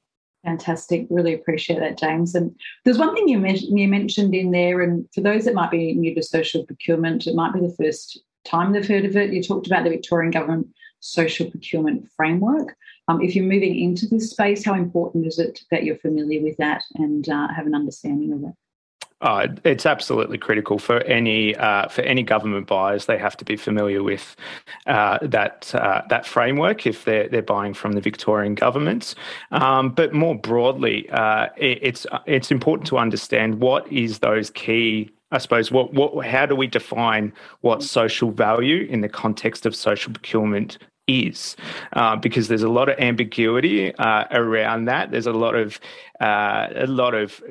Fantastic. 0.47 1.09
Really 1.11 1.34
appreciate 1.34 1.80
that, 1.80 1.99
James. 1.99 2.36
And 2.36 2.55
there's 2.84 2.99
one 2.99 3.12
thing 3.16 3.28
you, 3.28 3.44
you 3.44 3.88
mentioned 3.88 4.32
in 4.32 4.53
there, 4.53 4.80
and 4.80 5.05
for 5.12 5.20
those 5.20 5.44
that 5.44 5.55
might 5.55 5.72
be 5.72 5.92
new 5.92 6.14
to 6.14 6.22
social 6.22 6.64
procurement, 6.64 7.26
it 7.26 7.34
might 7.34 7.53
be 7.53 7.59
the 7.59 7.74
first 7.76 8.20
time 8.44 8.72
they've 8.72 8.86
heard 8.86 9.05
of 9.05 9.16
it. 9.16 9.32
You 9.32 9.42
talked 9.42 9.66
about 9.66 9.82
the 9.82 9.90
Victorian 9.90 10.30
Government 10.30 10.68
Social 11.01 11.51
Procurement 11.51 12.09
Framework. 12.16 12.76
Um, 13.09 13.20
if 13.20 13.34
you're 13.34 13.44
moving 13.44 13.76
into 13.76 14.07
this 14.07 14.30
space, 14.30 14.64
how 14.64 14.74
important 14.74 15.26
is 15.26 15.40
it 15.40 15.62
that 15.72 15.82
you're 15.82 15.99
familiar 15.99 16.40
with 16.40 16.57
that 16.59 16.84
and 16.94 17.28
uh, 17.28 17.49
have 17.49 17.66
an 17.66 17.74
understanding 17.74 18.32
of 18.32 18.44
it? 18.44 18.55
Uh, 19.22 19.48
it's 19.64 19.86
absolutely 19.86 20.36
critical 20.36 20.78
for 20.78 21.02
any 21.04 21.56
uh, 21.56 21.88
for 21.88 22.02
any 22.02 22.22
government 22.22 22.66
buyers. 22.66 23.06
They 23.06 23.16
have 23.16 23.36
to 23.38 23.44
be 23.46 23.56
familiar 23.56 24.02
with 24.02 24.36
uh, 24.86 25.18
that 25.22 25.74
uh, 25.74 26.02
that 26.10 26.26
framework 26.26 26.86
if 26.86 27.04
they're 27.06 27.26
they're 27.28 27.40
buying 27.40 27.72
from 27.72 27.92
the 27.92 28.00
Victorian 28.02 28.54
government. 28.54 29.14
Um, 29.52 29.90
but 29.90 30.12
more 30.12 30.34
broadly, 30.34 31.08
uh, 31.10 31.46
it, 31.56 31.78
it's 31.80 32.06
it's 32.26 32.50
important 32.50 32.86
to 32.88 32.98
understand 32.98 33.60
what 33.60 33.90
is 33.90 34.18
those 34.18 34.50
key 34.50 35.10
I 35.32 35.38
suppose 35.38 35.72
what 35.72 35.94
what 35.94 36.26
how 36.26 36.46
do 36.46 36.54
we 36.54 36.66
define 36.66 37.32
what 37.62 37.82
social 37.82 38.30
value 38.30 38.86
in 38.88 39.00
the 39.00 39.08
context 39.08 39.66
of 39.66 39.74
social 39.74 40.12
procurement 40.12 40.78
is 41.07 41.57
uh, 41.92 42.16
because 42.16 42.48
there's 42.48 42.62
a 42.62 42.68
lot 42.68 42.88
of 42.88 42.98
ambiguity 42.98 43.94
uh, 43.96 44.24
around 44.32 44.86
that. 44.86 45.11
There's 45.11 45.26
a 45.26 45.32
lot 45.32 45.54
of 45.54 45.80
uh, 46.20 46.68
a 46.74 46.86
lot 46.86 47.14
of 47.14 47.42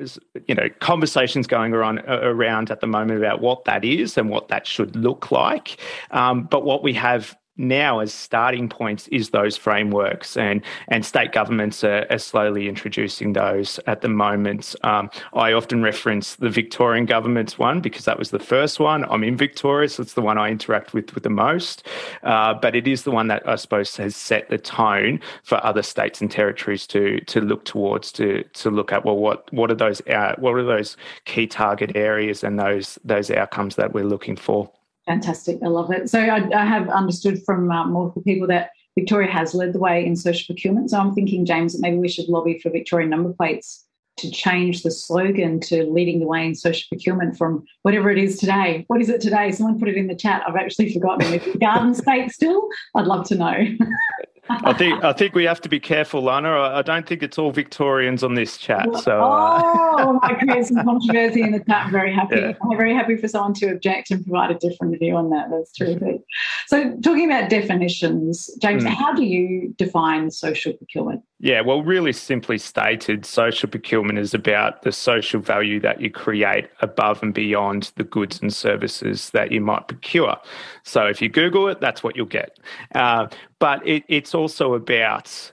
you 0.46 0.54
know 0.54 0.68
conversations 0.80 1.46
going 1.46 1.74
uh, 1.74 2.02
around 2.22 2.70
at 2.70 2.80
the 2.80 2.86
moment 2.86 3.18
about 3.18 3.40
what 3.40 3.64
that 3.64 3.84
is 3.84 4.18
and 4.18 4.28
what 4.28 4.48
that 4.48 4.66
should 4.66 4.94
look 4.96 5.30
like. 5.30 5.80
Um, 6.10 6.44
but 6.44 6.64
what 6.64 6.82
we 6.82 6.92
have 6.94 7.36
now 7.56 8.00
as 8.00 8.12
starting 8.12 8.68
points 8.68 9.08
is 9.08 9.30
those 9.30 9.56
frameworks 9.56 10.36
and 10.36 10.62
and 10.88 11.04
state 11.04 11.32
governments 11.32 11.82
are, 11.84 12.06
are 12.10 12.18
slowly 12.18 12.68
introducing 12.68 13.32
those 13.32 13.80
at 13.86 14.00
the 14.00 14.08
moment. 14.08 14.74
Um, 14.82 15.10
I 15.34 15.52
often 15.52 15.82
reference 15.82 16.36
the 16.36 16.50
Victorian 16.50 17.06
government's 17.06 17.58
one 17.58 17.80
because 17.80 18.04
that 18.04 18.18
was 18.18 18.30
the 18.30 18.38
first 18.38 18.80
one. 18.80 19.04
I'm 19.04 19.24
in 19.24 19.36
Victoria 19.36 19.88
so 19.88 20.02
it's 20.02 20.14
the 20.14 20.22
one 20.22 20.38
I 20.38 20.50
interact 20.50 20.92
with 20.92 21.14
with 21.14 21.24
the 21.24 21.30
most. 21.30 21.86
Uh, 22.22 22.54
but 22.54 22.74
it 22.74 22.86
is 22.86 23.04
the 23.04 23.10
one 23.10 23.28
that 23.28 23.46
I 23.48 23.56
suppose 23.56 23.96
has 23.96 24.16
set 24.16 24.48
the 24.48 24.58
tone 24.58 25.20
for 25.42 25.64
other 25.64 25.82
states 25.82 26.20
and 26.20 26.30
territories 26.30 26.86
to 26.88 27.20
to 27.20 27.40
look 27.40 27.64
towards 27.64 28.12
to 28.12 28.42
to 28.42 28.70
look 28.70 28.92
at 28.92 29.04
well 29.04 29.16
what 29.16 29.52
what 29.52 29.70
are 29.70 29.74
those 29.74 30.00
uh, 30.08 30.34
what 30.38 30.54
are 30.54 30.64
those 30.64 30.96
key 31.24 31.46
target 31.46 31.92
areas 31.96 32.44
and 32.44 32.58
those 32.58 32.98
those 33.04 33.30
outcomes 33.30 33.76
that 33.76 33.92
we're 33.92 34.04
looking 34.04 34.36
for 34.36 34.70
Fantastic. 35.06 35.58
I 35.62 35.68
love 35.68 35.92
it. 35.92 36.10
So 36.10 36.20
I, 36.20 36.48
I 36.54 36.64
have 36.64 36.88
understood 36.88 37.42
from 37.44 37.70
uh, 37.70 37.86
multiple 37.86 38.22
people 38.22 38.48
that 38.48 38.70
Victoria 38.98 39.30
has 39.30 39.54
led 39.54 39.72
the 39.72 39.78
way 39.78 40.04
in 40.04 40.16
social 40.16 40.52
procurement. 40.52 40.90
So 40.90 40.98
I'm 40.98 41.14
thinking, 41.14 41.44
James, 41.44 41.74
that 41.74 41.80
maybe 41.80 41.98
we 41.98 42.08
should 42.08 42.28
lobby 42.28 42.58
for 42.58 42.70
Victorian 42.70 43.10
number 43.10 43.32
plates 43.32 43.86
to 44.16 44.30
change 44.30 44.82
the 44.82 44.90
slogan 44.90 45.60
to 45.60 45.84
leading 45.84 46.20
the 46.20 46.26
way 46.26 46.46
in 46.46 46.54
social 46.54 46.86
procurement 46.88 47.36
from 47.36 47.64
whatever 47.82 48.10
it 48.10 48.18
is 48.18 48.38
today. 48.38 48.84
What 48.88 49.00
is 49.02 49.10
it 49.10 49.20
today? 49.20 49.52
Someone 49.52 49.78
put 49.78 49.88
it 49.88 49.96
in 49.96 50.06
the 50.06 50.14
chat. 50.14 50.42
I've 50.46 50.56
actually 50.56 50.92
forgotten. 50.92 51.34
Is 51.34 51.46
it 51.46 51.60
garden 51.60 51.94
state 52.02 52.30
still? 52.30 52.66
I'd 52.94 53.06
love 53.06 53.26
to 53.28 53.34
know. 53.34 53.54
I 54.48 54.72
think 54.72 55.02
I 55.02 55.12
think 55.12 55.34
we 55.34 55.44
have 55.44 55.60
to 55.62 55.68
be 55.68 55.80
careful, 55.80 56.22
Lana. 56.22 56.50
I, 56.50 56.78
I 56.78 56.82
don't 56.82 57.06
think 57.06 57.22
it's 57.22 57.38
all 57.38 57.50
Victorians 57.50 58.22
on 58.22 58.34
this 58.34 58.56
chat. 58.56 58.86
So, 58.98 59.20
uh... 59.22 59.60
oh, 59.62 60.20
I 60.22 60.34
create 60.34 60.66
some 60.66 60.84
controversy 60.84 61.42
in 61.42 61.52
the 61.52 61.58
chat. 61.60 61.86
I'm 61.86 61.92
very 61.92 62.12
happy. 62.12 62.36
Yeah. 62.36 62.52
I'm 62.62 62.76
very 62.76 62.94
happy 62.94 63.16
for 63.16 63.28
someone 63.28 63.54
to 63.54 63.66
object 63.66 64.10
and 64.10 64.24
provide 64.24 64.50
a 64.50 64.58
different 64.58 64.98
view 64.98 65.16
on 65.16 65.30
that. 65.30 65.50
That's 65.50 65.72
terrific. 65.72 66.22
So, 66.66 66.96
talking 67.02 67.30
about 67.30 67.50
definitions, 67.50 68.50
James, 68.60 68.84
mm. 68.84 68.88
how 68.88 69.12
do 69.12 69.24
you 69.24 69.74
define 69.76 70.30
social 70.30 70.72
procurement? 70.72 71.22
Yeah, 71.38 71.60
well, 71.60 71.82
really 71.82 72.14
simply 72.14 72.56
stated, 72.56 73.26
social 73.26 73.68
procurement 73.68 74.18
is 74.18 74.32
about 74.32 74.82
the 74.82 74.92
social 74.92 75.38
value 75.38 75.78
that 75.80 76.00
you 76.00 76.10
create 76.10 76.70
above 76.80 77.22
and 77.22 77.34
beyond 77.34 77.92
the 77.96 78.04
goods 78.04 78.40
and 78.40 78.52
services 78.54 79.28
that 79.30 79.52
you 79.52 79.60
might 79.60 79.86
procure. 79.86 80.38
So 80.82 81.04
if 81.04 81.20
you 81.20 81.28
Google 81.28 81.68
it, 81.68 81.78
that's 81.78 82.02
what 82.02 82.16
you'll 82.16 82.24
get. 82.24 82.58
Uh, 82.94 83.28
but 83.58 83.86
it, 83.86 84.04
it's 84.08 84.34
also 84.34 84.72
about 84.72 85.52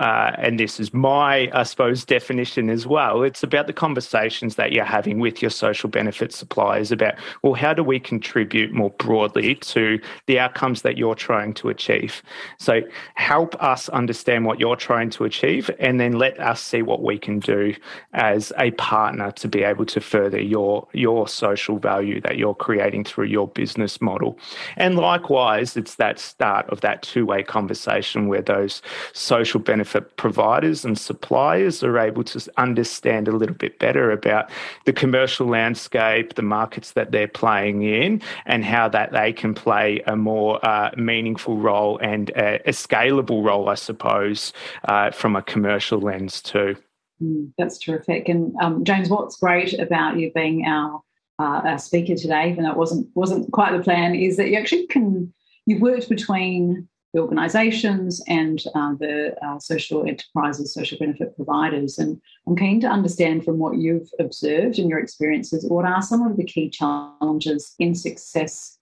uh, 0.00 0.32
and 0.38 0.58
this 0.58 0.80
is 0.80 0.92
my, 0.92 1.48
I 1.54 1.62
suppose, 1.62 2.04
definition 2.04 2.68
as 2.68 2.84
well. 2.84 3.22
It's 3.22 3.44
about 3.44 3.68
the 3.68 3.72
conversations 3.72 4.56
that 4.56 4.72
you're 4.72 4.84
having 4.84 5.20
with 5.20 5.40
your 5.40 5.52
social 5.52 5.88
benefit 5.88 6.32
suppliers 6.32 6.90
about, 6.90 7.14
well, 7.42 7.54
how 7.54 7.72
do 7.72 7.84
we 7.84 8.00
contribute 8.00 8.72
more 8.72 8.90
broadly 8.90 9.54
to 9.54 10.00
the 10.26 10.40
outcomes 10.40 10.82
that 10.82 10.98
you're 10.98 11.14
trying 11.14 11.54
to 11.54 11.68
achieve? 11.68 12.22
So 12.58 12.80
help 13.14 13.54
us 13.62 13.88
understand 13.90 14.46
what 14.46 14.58
you're 14.58 14.74
trying 14.74 15.10
to 15.10 15.24
achieve, 15.24 15.70
and 15.78 16.00
then 16.00 16.14
let 16.14 16.40
us 16.40 16.60
see 16.60 16.82
what 16.82 17.02
we 17.02 17.16
can 17.16 17.38
do 17.38 17.74
as 18.14 18.52
a 18.58 18.72
partner 18.72 19.30
to 19.32 19.46
be 19.46 19.62
able 19.62 19.86
to 19.86 20.00
further 20.00 20.40
your 20.40 20.88
your 20.92 21.28
social 21.28 21.78
value 21.78 22.20
that 22.22 22.36
you're 22.36 22.54
creating 22.54 23.04
through 23.04 23.26
your 23.26 23.46
business 23.46 24.00
model. 24.00 24.36
And 24.76 24.96
likewise, 24.96 25.76
it's 25.76 25.94
that 25.96 26.18
start 26.18 26.68
of 26.70 26.80
that 26.80 27.02
two 27.02 27.26
way 27.26 27.44
conversation 27.44 28.26
where 28.26 28.42
those 28.42 28.82
social 29.12 29.60
benefit 29.60 29.83
benefit 29.84 30.16
providers 30.16 30.82
and 30.82 30.98
suppliers 30.98 31.84
are 31.84 31.98
able 31.98 32.24
to 32.24 32.40
understand 32.56 33.28
a 33.28 33.32
little 33.32 33.54
bit 33.54 33.78
better 33.78 34.10
about 34.10 34.48
the 34.86 34.92
commercial 34.94 35.46
landscape, 35.46 36.34
the 36.34 36.42
markets 36.42 36.92
that 36.92 37.12
they're 37.12 37.28
playing 37.28 37.82
in, 37.82 38.22
and 38.46 38.64
how 38.64 38.88
that 38.88 39.12
they 39.12 39.30
can 39.30 39.52
play 39.52 40.00
a 40.06 40.16
more 40.16 40.58
uh, 40.64 40.90
meaningful 40.96 41.58
role 41.58 41.98
and 41.98 42.30
a, 42.30 42.66
a, 42.66 42.72
scalable 42.72 43.44
role, 43.44 43.68
I 43.68 43.74
suppose, 43.74 44.54
uh, 44.88 45.10
from 45.10 45.36
a 45.36 45.42
commercial 45.42 46.00
lens 46.00 46.40
too. 46.40 46.76
Mm, 47.22 47.52
that's 47.58 47.78
terrific. 47.78 48.30
And 48.30 48.54
um, 48.62 48.84
James, 48.84 49.10
what's 49.10 49.36
great 49.36 49.78
about 49.78 50.18
you 50.18 50.32
being 50.34 50.64
our, 50.66 51.02
uh, 51.38 51.60
our 51.68 51.78
speaker 51.78 52.14
today, 52.14 52.50
even 52.50 52.64
though 52.64 52.70
it 52.70 52.78
wasn't 52.78 53.06
wasn't 53.14 53.52
quite 53.52 53.76
the 53.76 53.82
plan, 53.82 54.14
is 54.14 54.38
that 54.38 54.48
you 54.48 54.56
actually 54.56 54.86
can 54.86 55.32
you've 55.66 55.82
worked 55.82 56.08
between 56.08 56.88
the 57.14 57.20
organisations 57.20 58.20
and 58.26 58.62
uh, 58.74 58.92
the 58.98 59.34
uh, 59.40 59.58
social 59.60 60.04
enterprises, 60.04 60.74
social 60.74 60.98
benefit 60.98 61.34
providers. 61.36 61.96
And 61.96 62.20
I'm 62.46 62.56
keen 62.56 62.80
to 62.80 62.88
understand 62.88 63.44
from 63.44 63.58
what 63.58 63.76
you've 63.78 64.10
observed 64.18 64.80
and 64.80 64.90
your 64.90 64.98
experiences, 64.98 65.64
what 65.66 65.86
are 65.86 66.02
some 66.02 66.26
of 66.26 66.36
the 66.36 66.44
key 66.44 66.68
challenges 66.68 67.74
in 67.78 67.94
success 67.94 68.78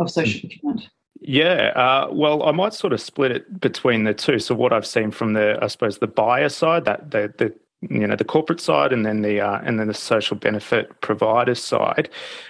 of 0.00 0.10
social 0.10 0.40
hmm. 0.40 0.48
procurement? 0.48 0.88
Yeah, 1.20 1.72
uh, 1.76 2.08
well, 2.12 2.42
I 2.42 2.52
might 2.52 2.74
sort 2.74 2.92
of 2.92 3.00
split 3.00 3.32
it 3.32 3.60
between 3.60 4.04
the 4.04 4.14
two. 4.14 4.38
So, 4.38 4.54
what 4.54 4.72
I've 4.72 4.86
seen 4.86 5.10
from 5.10 5.32
the, 5.32 5.58
I 5.62 5.66
suppose, 5.66 5.98
the 5.98 6.06
buyer 6.06 6.50
side, 6.50 6.84
that 6.84 7.10
the, 7.10 7.32
the 7.38 7.54
you 7.90 8.06
know 8.06 8.16
the 8.16 8.24
corporate 8.24 8.60
side 8.60 8.92
and 8.92 9.04
then 9.04 9.22
the 9.22 9.40
uh, 9.40 9.60
and 9.64 9.78
then 9.78 9.88
the 9.88 9.94
social 9.94 10.36
benefit 10.36 11.00
provider 11.00 11.54
side, 11.54 12.08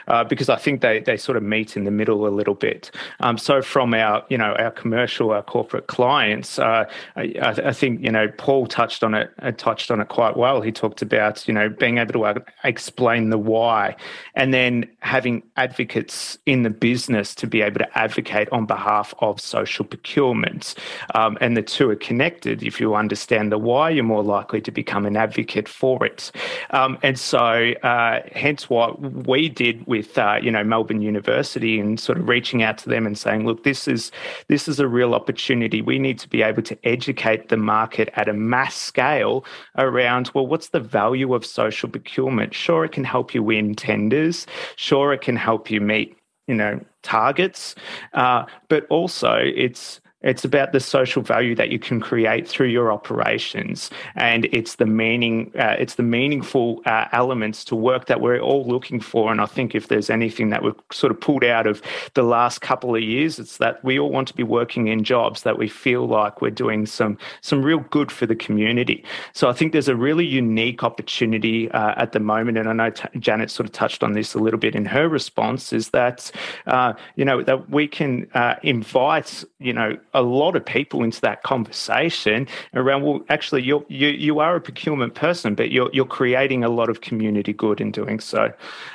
uh, 0.08 0.24
because 0.24 0.48
I 0.48 0.56
think 0.56 0.80
they 0.80 1.00
they 1.00 1.16
sort 1.16 1.36
of 1.36 1.42
meet 1.42 1.76
in 1.76 1.84
the 1.84 1.90
middle 1.90 2.26
a 2.26 2.28
little 2.28 2.54
bit. 2.54 2.90
Um, 3.20 3.38
so 3.38 3.62
from 3.62 3.94
our 3.94 4.24
you 4.28 4.38
know 4.38 4.54
our 4.58 4.70
commercial 4.70 5.30
our 5.30 5.42
corporate 5.42 5.86
clients, 5.86 6.58
uh, 6.58 6.84
I, 7.16 7.34
I, 7.42 7.72
think 7.72 8.02
you 8.02 8.10
know 8.10 8.28
Paul 8.38 8.66
touched 8.66 9.02
on 9.04 9.14
it 9.14 9.32
uh, 9.40 9.52
touched 9.52 9.90
on 9.90 10.00
it 10.00 10.08
quite 10.08 10.36
well. 10.36 10.60
He 10.60 10.72
talked 10.72 11.02
about 11.02 11.46
you 11.46 11.54
know 11.54 11.68
being 11.68 11.98
able 11.98 12.12
to 12.14 12.24
uh, 12.24 12.34
explain 12.64 13.30
the 13.30 13.38
why, 13.38 13.96
and 14.34 14.52
then 14.52 14.88
having 15.00 15.42
advocates 15.56 16.38
in 16.46 16.62
the 16.62 16.70
business 16.70 17.34
to 17.36 17.46
be 17.46 17.62
able 17.62 17.78
to 17.78 17.98
advocate 17.98 18.48
on 18.52 18.66
behalf 18.66 19.14
of 19.20 19.40
social 19.40 19.84
procurement, 19.84 20.74
um, 21.14 21.38
and 21.40 21.56
the 21.56 21.62
two 21.62 21.90
are 21.90 21.96
connected. 21.96 22.62
If 22.62 22.80
you 22.80 22.94
understand 22.94 23.52
the 23.52 23.58
why, 23.58 23.90
you're 23.90 24.04
more 24.04 24.22
likely 24.22 24.60
to 24.62 24.70
become 24.70 25.06
an 25.06 25.16
advocate 25.16 25.25
for 25.68 26.04
it. 26.04 26.30
Um, 26.70 26.98
and 27.02 27.18
so, 27.18 27.72
uh, 27.82 28.20
hence 28.32 28.68
what 28.70 29.00
we 29.26 29.48
did 29.48 29.86
with 29.86 30.16
uh, 30.18 30.38
you 30.42 30.50
know 30.50 30.64
Melbourne 30.64 31.02
University 31.02 31.78
and 31.80 31.98
sort 31.98 32.18
of 32.18 32.28
reaching 32.28 32.62
out 32.62 32.78
to 32.78 32.88
them 32.88 33.06
and 33.06 33.16
saying, 33.18 33.46
look, 33.46 33.64
this 33.64 33.88
is 33.88 34.10
this 34.48 34.68
is 34.68 34.80
a 34.80 34.88
real 34.88 35.14
opportunity. 35.14 35.82
We 35.82 35.98
need 35.98 36.18
to 36.20 36.28
be 36.28 36.42
able 36.42 36.62
to 36.62 36.78
educate 36.84 37.48
the 37.48 37.56
market 37.56 38.10
at 38.14 38.28
a 38.28 38.32
mass 38.32 38.74
scale 38.74 39.44
around 39.76 40.30
well, 40.34 40.46
what's 40.46 40.68
the 40.68 40.80
value 40.80 41.34
of 41.34 41.44
social 41.44 41.88
procurement? 41.88 42.54
Sure, 42.54 42.84
it 42.84 42.92
can 42.92 43.04
help 43.04 43.34
you 43.34 43.42
win 43.42 43.74
tenders. 43.74 44.46
Sure, 44.76 45.12
it 45.12 45.20
can 45.20 45.36
help 45.36 45.70
you 45.70 45.80
meet 45.80 46.16
you 46.46 46.54
know 46.54 46.80
targets, 47.02 47.74
uh, 48.14 48.44
but 48.68 48.86
also 48.88 49.34
it's 49.34 50.00
it's 50.22 50.44
about 50.44 50.72
the 50.72 50.80
social 50.80 51.22
value 51.22 51.54
that 51.54 51.68
you 51.68 51.78
can 51.78 52.00
create 52.00 52.48
through 52.48 52.68
your 52.68 52.90
operations, 52.90 53.90
and 54.14 54.46
it's 54.46 54.76
the 54.76 54.86
meaning, 54.86 55.52
uh, 55.58 55.76
it's 55.78 55.96
the 55.96 56.02
meaningful 56.02 56.80
uh, 56.86 57.06
elements 57.12 57.64
to 57.64 57.76
work 57.76 58.06
that 58.06 58.20
we're 58.20 58.40
all 58.40 58.66
looking 58.66 58.98
for. 58.98 59.30
And 59.30 59.40
I 59.40 59.46
think 59.46 59.74
if 59.74 59.88
there's 59.88 60.08
anything 60.08 60.48
that 60.50 60.62
we've 60.62 60.74
sort 60.90 61.10
of 61.10 61.20
pulled 61.20 61.44
out 61.44 61.66
of 61.66 61.82
the 62.14 62.22
last 62.22 62.60
couple 62.62 62.96
of 62.96 63.02
years, 63.02 63.38
it's 63.38 63.58
that 63.58 63.84
we 63.84 63.98
all 63.98 64.10
want 64.10 64.26
to 64.28 64.34
be 64.34 64.42
working 64.42 64.88
in 64.88 65.04
jobs 65.04 65.42
that 65.42 65.58
we 65.58 65.68
feel 65.68 66.06
like 66.06 66.40
we're 66.40 66.50
doing 66.50 66.86
some 66.86 67.18
some 67.42 67.62
real 67.62 67.80
good 67.90 68.10
for 68.10 68.24
the 68.24 68.36
community. 68.36 69.04
So 69.34 69.48
I 69.50 69.52
think 69.52 69.72
there's 69.72 69.88
a 69.88 69.96
really 69.96 70.26
unique 70.26 70.82
opportunity 70.82 71.70
uh, 71.72 71.94
at 71.96 72.12
the 72.12 72.20
moment, 72.20 72.56
and 72.56 72.68
I 72.68 72.72
know 72.72 72.90
t- 72.90 73.18
Janet 73.18 73.50
sort 73.50 73.66
of 73.68 73.72
touched 73.72 74.02
on 74.02 74.12
this 74.12 74.34
a 74.34 74.38
little 74.38 74.58
bit 74.58 74.74
in 74.74 74.86
her 74.86 75.08
response, 75.08 75.74
is 75.74 75.90
that 75.90 76.30
uh, 76.66 76.94
you 77.16 77.24
know 77.24 77.42
that 77.42 77.68
we 77.68 77.86
can 77.86 78.28
uh, 78.34 78.54
invite 78.62 79.44
you 79.58 79.74
know 79.74 79.98
a 80.16 80.22
lot 80.22 80.56
of 80.56 80.64
people 80.64 81.04
into 81.04 81.20
that 81.20 81.42
conversation 81.42 82.48
around 82.74 83.02
well 83.02 83.20
actually 83.28 83.62
you're, 83.62 83.84
you 83.88 84.08
you 84.08 84.40
are 84.40 84.56
a 84.56 84.60
procurement 84.60 85.14
person 85.14 85.54
but 85.54 85.70
you're 85.70 85.90
you're 85.92 86.06
creating 86.06 86.64
a 86.64 86.68
lot 86.68 86.88
of 86.88 87.02
community 87.02 87.52
good 87.52 87.80
in 87.80 87.92
doing 87.92 88.18
so. 88.18 88.52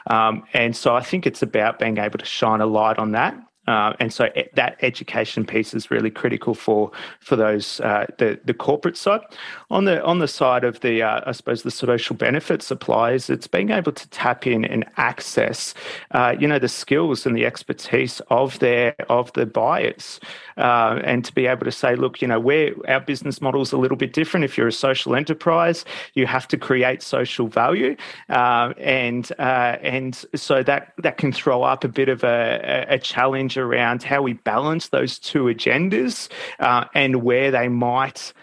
Um, 0.07 0.43
and 0.53 0.76
so 0.76 0.95
I 0.95 1.01
think 1.01 1.26
it's 1.26 1.41
about 1.41 1.80
being 1.80 1.97
able 1.97 2.19
to 2.19 2.26
shine 2.26 2.59
a 2.59 2.65
light 2.65 2.97
on 2.97 3.11
that 3.11 3.36
uh, 3.68 3.93
and 3.99 4.12
so 4.12 4.28
that 4.55 4.76
education 4.82 5.45
piece 5.45 5.74
is 5.76 5.91
really 5.91 6.09
critical 6.09 6.55
for 6.55 6.91
for 7.20 7.36
those 7.36 7.80
uh, 7.82 8.07
the 8.18 8.39
the 8.43 8.55
corporate 8.55 8.97
side. 8.97 9.22
On 9.70 9.86
the 9.86 10.03
on 10.03 10.18
the 10.18 10.28
side 10.28 10.64
of 10.64 10.80
the 10.80 11.03
uh, 11.03 11.22
I 11.28 11.32
suppose 11.32 11.62
the 11.62 11.70
social 11.70 12.16
benefit 12.16 12.64
suppliers, 12.64 13.30
it's 13.30 13.45
being 13.45 13.70
able 13.70 13.91
to 13.91 14.09
tap 14.09 14.47
in 14.47 14.66
and 14.66 14.84
access, 14.97 15.76
uh, 16.09 16.36
you 16.39 16.47
know, 16.47 16.57
the 16.57 16.68
skills 16.68 17.26
and 17.28 17.36
the 17.36 17.45
expertise 17.45 18.20
of 18.32 18.57
their 18.59 18.95
of 19.09 19.32
the 19.34 19.45
buyers, 19.45 20.20
uh, 20.57 20.99
and 21.03 21.24
to 21.26 21.34
be 21.34 21.45
able 21.45 21.66
to 21.66 21.72
say, 21.72 21.95
look, 21.95 22.20
you 22.20 22.28
know, 22.28 22.39
where 22.39 22.74
our 22.88 22.99
business 22.99 23.41
model 23.41 23.62
is 23.62 23.72
a 23.72 23.78
little 23.78 23.97
bit 23.97 24.12
different. 24.12 24.43
If 24.43 24.57
you're 24.57 24.68
a 24.68 24.74
social 24.74 25.16
enterprise, 25.16 25.86
you 26.16 26.26
have 26.26 26.47
to 26.47 26.57
create 26.57 27.03
social 27.03 27.47
value, 27.47 27.95
uh, 28.30 28.74
and 28.80 29.32
and 29.38 30.26
so 30.34 30.64
that 30.64 30.93
that 30.97 31.18
can 31.18 31.32
throw 31.32 31.62
up 31.62 31.84
a 31.84 31.88
bit 31.88 32.09
of 32.09 32.24
a, 32.24 32.88
a 32.89 32.97
challenge 32.97 33.51
around 33.58 34.04
how 34.04 34.22
we 34.22 34.34
balance 34.34 34.89
those 34.89 35.20
two 35.20 35.45
agendas 35.45 36.30
uh, 36.60 36.86
and 36.93 37.24
where 37.24 37.52
they 37.52 37.68
might 37.68 38.34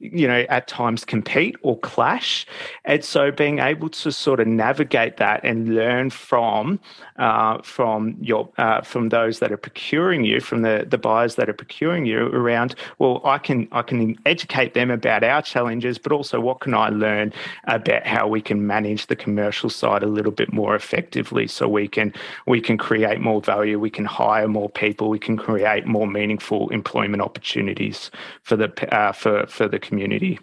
you 0.00 0.26
know, 0.26 0.44
at 0.48 0.66
times 0.66 1.04
compete 1.04 1.54
or 1.62 1.78
clash. 1.78 2.44
And 2.84 3.04
so 3.04 3.30
being 3.30 3.60
able 3.60 3.88
to 3.90 4.10
sort 4.10 4.40
of 4.40 4.48
navigate 4.48 5.16
that 5.18 5.40
and 5.44 5.74
learn 5.74 6.10
from 6.10 6.80
uh, 7.18 7.62
from 7.62 8.16
your 8.20 8.50
uh, 8.58 8.82
from 8.82 9.10
those 9.10 9.38
that 9.38 9.52
are 9.52 9.56
procuring 9.56 10.24
you, 10.24 10.40
from 10.40 10.62
the, 10.62 10.84
the 10.88 10.98
buyers 10.98 11.36
that 11.36 11.48
are 11.48 11.54
procuring 11.54 12.04
you 12.04 12.26
around, 12.26 12.74
well, 12.98 13.20
I 13.24 13.38
can 13.38 13.68
I 13.70 13.82
can 13.82 14.18
educate 14.26 14.74
them 14.74 14.90
about 14.90 15.22
our 15.22 15.40
challenges, 15.40 15.98
but 15.98 16.10
also 16.10 16.40
what 16.40 16.60
can 16.60 16.74
I 16.74 16.88
learn 16.88 17.32
about 17.64 18.06
how 18.06 18.26
we 18.26 18.40
can 18.40 18.66
manage 18.66 19.06
the 19.06 19.16
commercial 19.16 19.70
side 19.70 20.02
a 20.02 20.08
little 20.08 20.32
bit 20.32 20.52
more 20.52 20.74
effectively 20.74 21.46
so 21.46 21.68
we 21.68 21.86
can 21.86 22.12
we 22.46 22.60
can 22.60 22.76
create 22.76 23.20
more 23.20 23.40
value, 23.40 23.78
we 23.78 23.90
can 23.90 24.04
hire 24.04 24.48
more 24.48 24.68
people, 24.68 25.08
we 25.08 25.18
can 25.20 25.36
create 25.36 25.86
more 25.86 26.08
meaningful 26.08 26.68
employment 26.70 27.22
opportunities 27.22 28.10
for 28.42 28.56
the 28.56 28.94
uh, 28.94 29.12
for 29.12 29.46
for 29.46 29.68
the 29.68 29.75
the 29.76 29.86
community. 29.86 30.38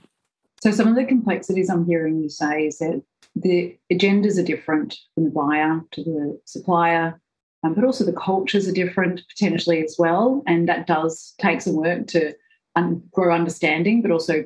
So, 0.61 0.71
some 0.71 0.88
of 0.88 0.95
the 0.95 1.05
complexities 1.05 1.69
I'm 1.69 1.86
hearing 1.86 2.21
you 2.21 2.29
say 2.29 2.67
is 2.67 2.77
that 2.77 3.03
the 3.36 3.77
agendas 3.91 4.39
are 4.39 4.45
different 4.45 4.95
from 5.13 5.25
the 5.25 5.31
buyer 5.31 5.81
to 5.91 6.03
the 6.03 6.39
supplier, 6.45 7.19
um, 7.63 7.73
but 7.73 7.84
also 7.84 8.05
the 8.05 8.13
cultures 8.13 8.67
are 8.67 8.73
different 8.73 9.21
potentially 9.29 9.84
as 9.84 9.95
well. 9.97 10.43
And 10.47 10.69
that 10.69 10.88
does 10.88 11.34
take 11.39 11.61
some 11.61 11.75
work 11.75 12.07
to 12.07 12.34
um, 12.75 13.03
grow 13.11 13.34
understanding, 13.34 14.01
but 14.01 14.11
also, 14.11 14.45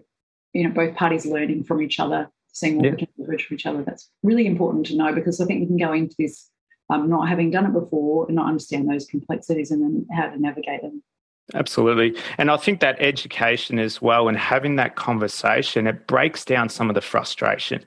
you 0.53 0.63
know, 0.63 0.73
both 0.73 0.95
parties 0.95 1.25
learning 1.25 1.65
from 1.65 1.81
each 1.81 1.99
other, 1.99 2.29
seeing 2.53 2.77
what 2.77 2.85
yeah. 2.85 2.91
we 2.91 2.97
can 2.97 3.07
leverage 3.17 3.45
from 3.45 3.55
each 3.55 3.65
other. 3.65 3.83
That's 3.83 4.09
really 4.23 4.47
important 4.47 4.85
to 4.88 4.95
know 4.95 5.13
because 5.13 5.41
I 5.41 5.45
think 5.45 5.61
we 5.61 5.67
can 5.67 5.77
go 5.77 5.93
into 5.93 6.15
this 6.17 6.49
um, 6.89 7.09
not 7.09 7.27
having 7.27 7.51
done 7.51 7.65
it 7.65 7.73
before 7.73 8.25
and 8.27 8.35
not 8.35 8.47
understand 8.47 8.89
those 8.89 9.05
complexities 9.05 9.71
and 9.71 9.83
then 9.83 10.07
how 10.15 10.27
to 10.29 10.41
navigate 10.41 10.81
them. 10.81 11.03
Absolutely. 11.53 12.13
And 12.37 12.51
I 12.51 12.57
think 12.57 12.81
that 12.81 12.97
education 12.99 13.79
as 13.79 14.01
well 14.01 14.27
and 14.27 14.37
having 14.37 14.75
that 14.75 14.97
conversation, 14.97 15.87
it 15.87 16.05
breaks 16.05 16.43
down 16.43 16.67
some 16.67 16.89
of 16.89 16.93
the 16.93 16.99
frustration. 16.99 17.85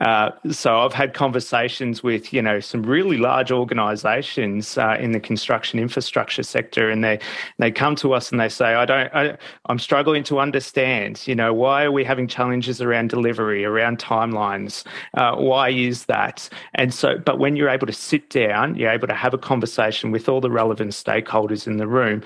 Uh, 0.00 0.30
so 0.52 0.78
I've 0.78 0.92
had 0.92 1.12
conversations 1.12 2.04
with, 2.04 2.32
you 2.32 2.40
know, 2.40 2.60
some 2.60 2.84
really 2.84 3.16
large 3.16 3.50
organizations 3.50 4.78
uh, 4.78 4.96
in 5.00 5.10
the 5.10 5.18
construction 5.18 5.80
infrastructure 5.80 6.44
sector 6.44 6.88
and 6.88 7.02
they, 7.02 7.18
they 7.58 7.72
come 7.72 7.96
to 7.96 8.12
us 8.12 8.30
and 8.30 8.40
they 8.40 8.48
say, 8.48 8.74
I 8.74 8.84
don't, 8.84 9.12
I, 9.12 9.36
I'm 9.66 9.80
struggling 9.80 10.22
to 10.24 10.38
understand, 10.38 11.26
you 11.26 11.34
know, 11.34 11.52
why 11.52 11.82
are 11.82 11.92
we 11.92 12.04
having 12.04 12.28
challenges 12.28 12.80
around 12.80 13.10
delivery, 13.10 13.64
around 13.64 13.98
timelines? 13.98 14.84
Uh, 15.14 15.34
why 15.34 15.70
is 15.70 16.04
that? 16.04 16.48
And 16.74 16.94
so, 16.94 17.18
but 17.18 17.40
when 17.40 17.56
you're 17.56 17.70
able 17.70 17.88
to 17.88 17.92
sit 17.92 18.30
down, 18.30 18.76
you're 18.76 18.90
able 18.90 19.08
to 19.08 19.14
have 19.14 19.34
a 19.34 19.38
conversation 19.38 20.12
with 20.12 20.28
all 20.28 20.40
the 20.40 20.50
relevant 20.50 20.92
stakeholders 20.92 21.66
in 21.66 21.78
the 21.78 21.88
room, 21.88 22.22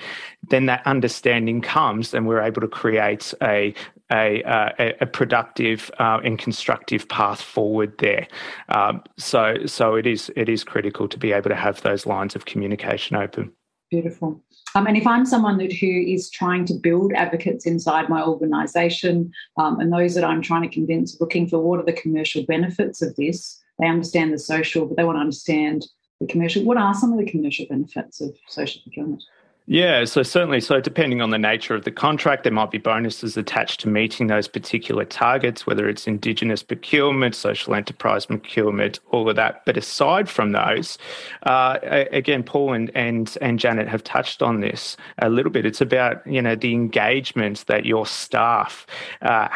then 0.49 0.67
that 0.67 0.74
that 0.75 0.85
understanding 0.87 1.61
comes, 1.61 2.11
then 2.11 2.25
we're 2.25 2.41
able 2.41 2.61
to 2.61 2.67
create 2.67 3.33
a 3.41 3.73
a, 4.11 4.43
uh, 4.43 4.91
a 5.01 5.05
productive 5.07 5.89
uh, 5.97 6.19
and 6.23 6.37
constructive 6.37 7.09
path 7.09 7.41
forward 7.41 7.97
there. 7.97 8.27
Um, 8.69 9.01
so 9.17 9.55
so 9.65 9.95
it 9.95 10.05
is 10.05 10.31
it 10.35 10.49
is 10.49 10.63
critical 10.63 11.07
to 11.07 11.17
be 11.17 11.31
able 11.31 11.49
to 11.49 11.55
have 11.55 11.81
those 11.81 12.05
lines 12.05 12.35
of 12.35 12.45
communication 12.45 13.15
open. 13.15 13.51
Beautiful. 13.89 14.43
Um, 14.75 14.87
and 14.87 14.97
if 14.97 15.07
I'm 15.07 15.25
someone 15.25 15.57
that, 15.59 15.71
who 15.71 15.87
is 15.87 16.29
trying 16.29 16.65
to 16.65 16.73
build 16.73 17.13
advocates 17.13 17.65
inside 17.65 18.09
my 18.09 18.21
organisation, 18.21 19.31
um, 19.57 19.79
and 19.79 19.93
those 19.93 20.15
that 20.15 20.23
I'm 20.23 20.41
trying 20.41 20.63
to 20.63 20.75
convince, 20.79 21.21
looking 21.21 21.47
for 21.47 21.59
what 21.59 21.79
are 21.79 21.85
the 21.85 21.93
commercial 21.93 22.43
benefits 22.45 23.01
of 23.01 23.15
this, 23.15 23.63
they 23.79 23.87
understand 23.87 24.33
the 24.33 24.39
social, 24.39 24.85
but 24.85 24.97
they 24.97 25.03
want 25.05 25.15
to 25.15 25.21
understand 25.21 25.85
the 26.19 26.27
commercial. 26.27 26.63
What 26.63 26.77
are 26.77 26.93
some 26.93 27.13
of 27.13 27.19
the 27.19 27.31
commercial 27.31 27.65
benefits 27.69 28.21
of 28.21 28.35
social 28.47 28.81
procurement? 28.83 29.23
Yeah, 29.67 30.05
so 30.05 30.21
certainly. 30.21 30.61
So, 30.61 30.79
depending 30.79 31.21
on 31.21 31.31
the 31.31 31.39
nature 31.39 31.73
of 31.73 31.85
the 31.85 31.91
contract, 31.91 32.43
there 32.43 32.53
might 32.53 32.69
be 32.69 32.77
bonuses 32.77 33.35
attached 33.35 33.79
to 33.79 33.89
meeting 33.89 34.27
those 34.27 34.47
particular 34.47 35.05
targets, 35.05 35.65
whether 35.65 35.89
it's 35.89 36.05
Indigenous 36.05 36.61
procurement, 36.61 37.33
social 37.33 37.73
enterprise 37.73 38.27
procurement, 38.27 38.99
all 39.09 39.27
of 39.27 39.35
that. 39.37 39.65
But 39.65 39.75
aside 39.75 40.29
from 40.29 40.51
those, 40.51 40.99
uh, 41.47 41.79
again, 41.81 42.43
Paul 42.43 42.73
and, 42.73 42.91
and 42.93 43.35
and 43.41 43.57
Janet 43.57 43.87
have 43.87 44.03
touched 44.03 44.43
on 44.43 44.59
this 44.59 44.97
a 45.17 45.29
little 45.29 45.51
bit. 45.51 45.65
It's 45.65 45.81
about 45.81 46.25
you 46.27 46.43
know 46.43 46.53
the 46.53 46.73
engagement 46.73 47.65
that 47.65 47.87
your 47.87 48.05
staff 48.05 48.85
uh, 49.23 49.47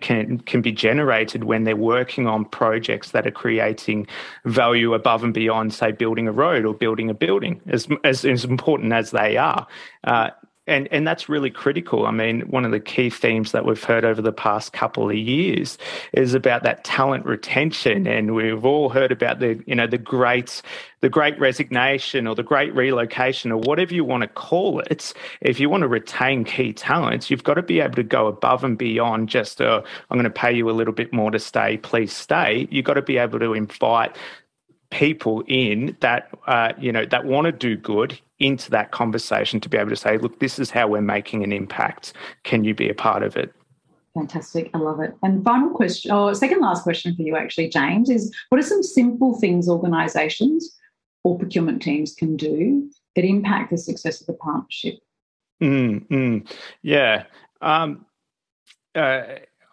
can 0.00 0.38
can 0.38 0.62
be 0.62 0.70
generated 0.70 1.42
when 1.42 1.64
they're 1.64 1.74
working 1.74 2.28
on 2.28 2.44
projects 2.44 3.10
that 3.10 3.26
are 3.26 3.32
creating 3.32 4.06
value 4.44 4.94
above 4.94 5.24
and 5.24 5.34
beyond, 5.34 5.74
say, 5.74 5.90
building 5.90 6.28
a 6.28 6.32
road 6.32 6.64
or 6.64 6.74
building 6.74 7.10
a 7.10 7.14
building. 7.14 7.60
As 7.66 7.88
as, 8.04 8.24
as 8.24 8.44
important 8.44 8.92
as 8.92 9.10
they 9.10 9.36
are 9.36 9.47
are. 9.48 9.66
Uh, 10.04 10.30
and 10.68 10.86
and 10.92 11.06
that's 11.06 11.28
really 11.28 11.50
critical. 11.50 12.06
I 12.06 12.10
mean, 12.10 12.42
one 12.42 12.64
of 12.64 12.70
the 12.70 12.78
key 12.78 13.10
themes 13.10 13.52
that 13.52 13.64
we've 13.64 13.82
heard 13.82 14.04
over 14.04 14.20
the 14.20 14.32
past 14.32 14.74
couple 14.74 15.08
of 15.08 15.16
years 15.16 15.78
is 16.12 16.34
about 16.34 16.62
that 16.62 16.84
talent 16.84 17.24
retention, 17.24 18.06
and 18.06 18.34
we've 18.34 18.64
all 18.64 18.90
heard 18.90 19.10
about 19.10 19.40
the 19.40 19.60
you 19.66 19.74
know 19.74 19.86
the 19.86 19.98
great 19.98 20.60
the 21.00 21.08
great 21.08 21.38
resignation 21.40 22.26
or 22.26 22.34
the 22.34 22.42
great 22.42 22.74
relocation 22.74 23.50
or 23.50 23.58
whatever 23.60 23.94
you 23.94 24.04
want 24.04 24.22
to 24.22 24.28
call 24.28 24.80
it. 24.80 25.14
If 25.40 25.58
you 25.58 25.70
want 25.70 25.82
to 25.82 25.88
retain 25.88 26.44
key 26.44 26.74
talents, 26.74 27.30
you've 27.30 27.44
got 27.44 27.54
to 27.54 27.62
be 27.62 27.80
able 27.80 27.94
to 27.94 28.02
go 28.02 28.26
above 28.26 28.62
and 28.62 28.76
beyond 28.76 29.30
just 29.30 29.60
uh, 29.60 29.82
I'm 30.10 30.16
going 30.16 30.24
to 30.24 30.30
pay 30.30 30.52
you 30.54 30.68
a 30.68 30.72
little 30.72 30.94
bit 30.94 31.12
more 31.12 31.30
to 31.30 31.38
stay, 31.38 31.78
please 31.78 32.12
stay. 32.12 32.68
You've 32.70 32.84
got 32.84 32.94
to 32.94 33.02
be 33.02 33.16
able 33.16 33.38
to 33.38 33.54
invite 33.54 34.14
people 34.90 35.42
in 35.46 35.96
that 36.00 36.30
uh, 36.46 36.72
you 36.78 36.92
know 36.92 37.04
that 37.04 37.24
want 37.24 37.44
to 37.44 37.52
do 37.52 37.76
good 37.76 38.18
into 38.38 38.70
that 38.70 38.90
conversation 38.90 39.60
to 39.60 39.68
be 39.68 39.76
able 39.76 39.90
to 39.90 39.96
say 39.96 40.16
look 40.18 40.38
this 40.38 40.58
is 40.58 40.70
how 40.70 40.86
we're 40.86 41.00
making 41.00 41.42
an 41.42 41.52
impact. 41.52 42.12
Can 42.44 42.64
you 42.64 42.74
be 42.74 42.88
a 42.88 42.94
part 42.94 43.22
of 43.22 43.36
it? 43.36 43.52
Fantastic. 44.14 44.70
I 44.74 44.78
love 44.78 45.00
it. 45.00 45.14
And 45.22 45.44
final 45.44 45.70
question 45.70 46.10
or 46.10 46.34
second 46.34 46.60
last 46.60 46.82
question 46.82 47.14
for 47.14 47.22
you 47.22 47.36
actually 47.36 47.68
james 47.68 48.08
is 48.08 48.34
what 48.48 48.58
are 48.58 48.64
some 48.64 48.82
simple 48.82 49.38
things 49.38 49.68
organizations 49.68 50.76
or 51.24 51.38
procurement 51.38 51.82
teams 51.82 52.14
can 52.14 52.36
do 52.36 52.90
that 53.14 53.24
impact 53.24 53.70
the 53.70 53.78
success 53.78 54.20
of 54.20 54.26
the 54.26 54.32
partnership? 54.34 54.98
Mm, 55.62 56.06
mm, 56.08 56.52
yeah. 56.82 57.24
Um, 57.60 58.06
uh, 58.94 59.22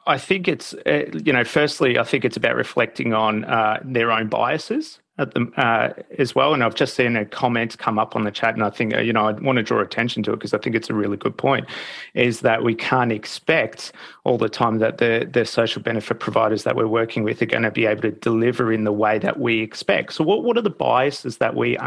I 0.07 0.17
think 0.17 0.47
it's, 0.47 0.73
uh, 0.73 1.05
you 1.13 1.33
know, 1.33 1.43
firstly, 1.43 1.97
I 1.97 2.03
think 2.03 2.25
it's 2.25 2.37
about 2.37 2.55
reflecting 2.55 3.13
on 3.13 3.45
uh, 3.45 3.79
their 3.83 4.11
own 4.11 4.27
biases 4.27 4.99
at 5.17 5.33
the, 5.33 5.49
uh, 5.57 5.93
as 6.17 6.35
well. 6.35 6.53
And 6.53 6.63
I've 6.63 6.75
just 6.75 6.95
seen 6.95 7.15
a 7.15 7.25
comment 7.25 7.77
come 7.77 7.97
up 7.97 8.15
on 8.15 8.23
the 8.23 8.31
chat, 8.31 8.53
and 8.53 8.63
I 8.63 8.69
think 8.69 8.93
uh, 8.93 8.99
you 8.99 9.13
know 9.13 9.27
I 9.27 9.31
want 9.31 9.57
to 9.57 9.63
draw 9.63 9.81
attention 9.81 10.23
to 10.23 10.33
it 10.33 10.37
because 10.37 10.53
I 10.53 10.57
think 10.57 10.75
it's 10.75 10.89
a 10.89 10.93
really 10.93 11.17
good 11.17 11.37
point. 11.37 11.65
Is 12.13 12.41
that 12.41 12.63
we 12.63 12.75
can't 12.75 13.11
expect 13.11 13.93
all 14.23 14.37
the 14.37 14.49
time 14.49 14.79
that 14.79 14.97
the 14.97 15.27
the 15.31 15.45
social 15.45 15.81
benefit 15.81 16.19
providers 16.19 16.63
that 16.63 16.75
we're 16.75 16.87
working 16.87 17.23
with 17.23 17.41
are 17.41 17.45
going 17.45 17.63
to 17.63 17.71
be 17.71 17.85
able 17.85 18.01
to 18.03 18.11
deliver 18.11 18.71
in 18.71 18.83
the 18.83 18.91
way 18.91 19.19
that 19.19 19.39
we 19.39 19.61
expect. 19.61 20.13
So 20.13 20.23
what 20.23 20.43
what 20.43 20.57
are 20.57 20.61
the 20.61 20.69
biases 20.69 21.37
that 21.37 21.55
we 21.55 21.77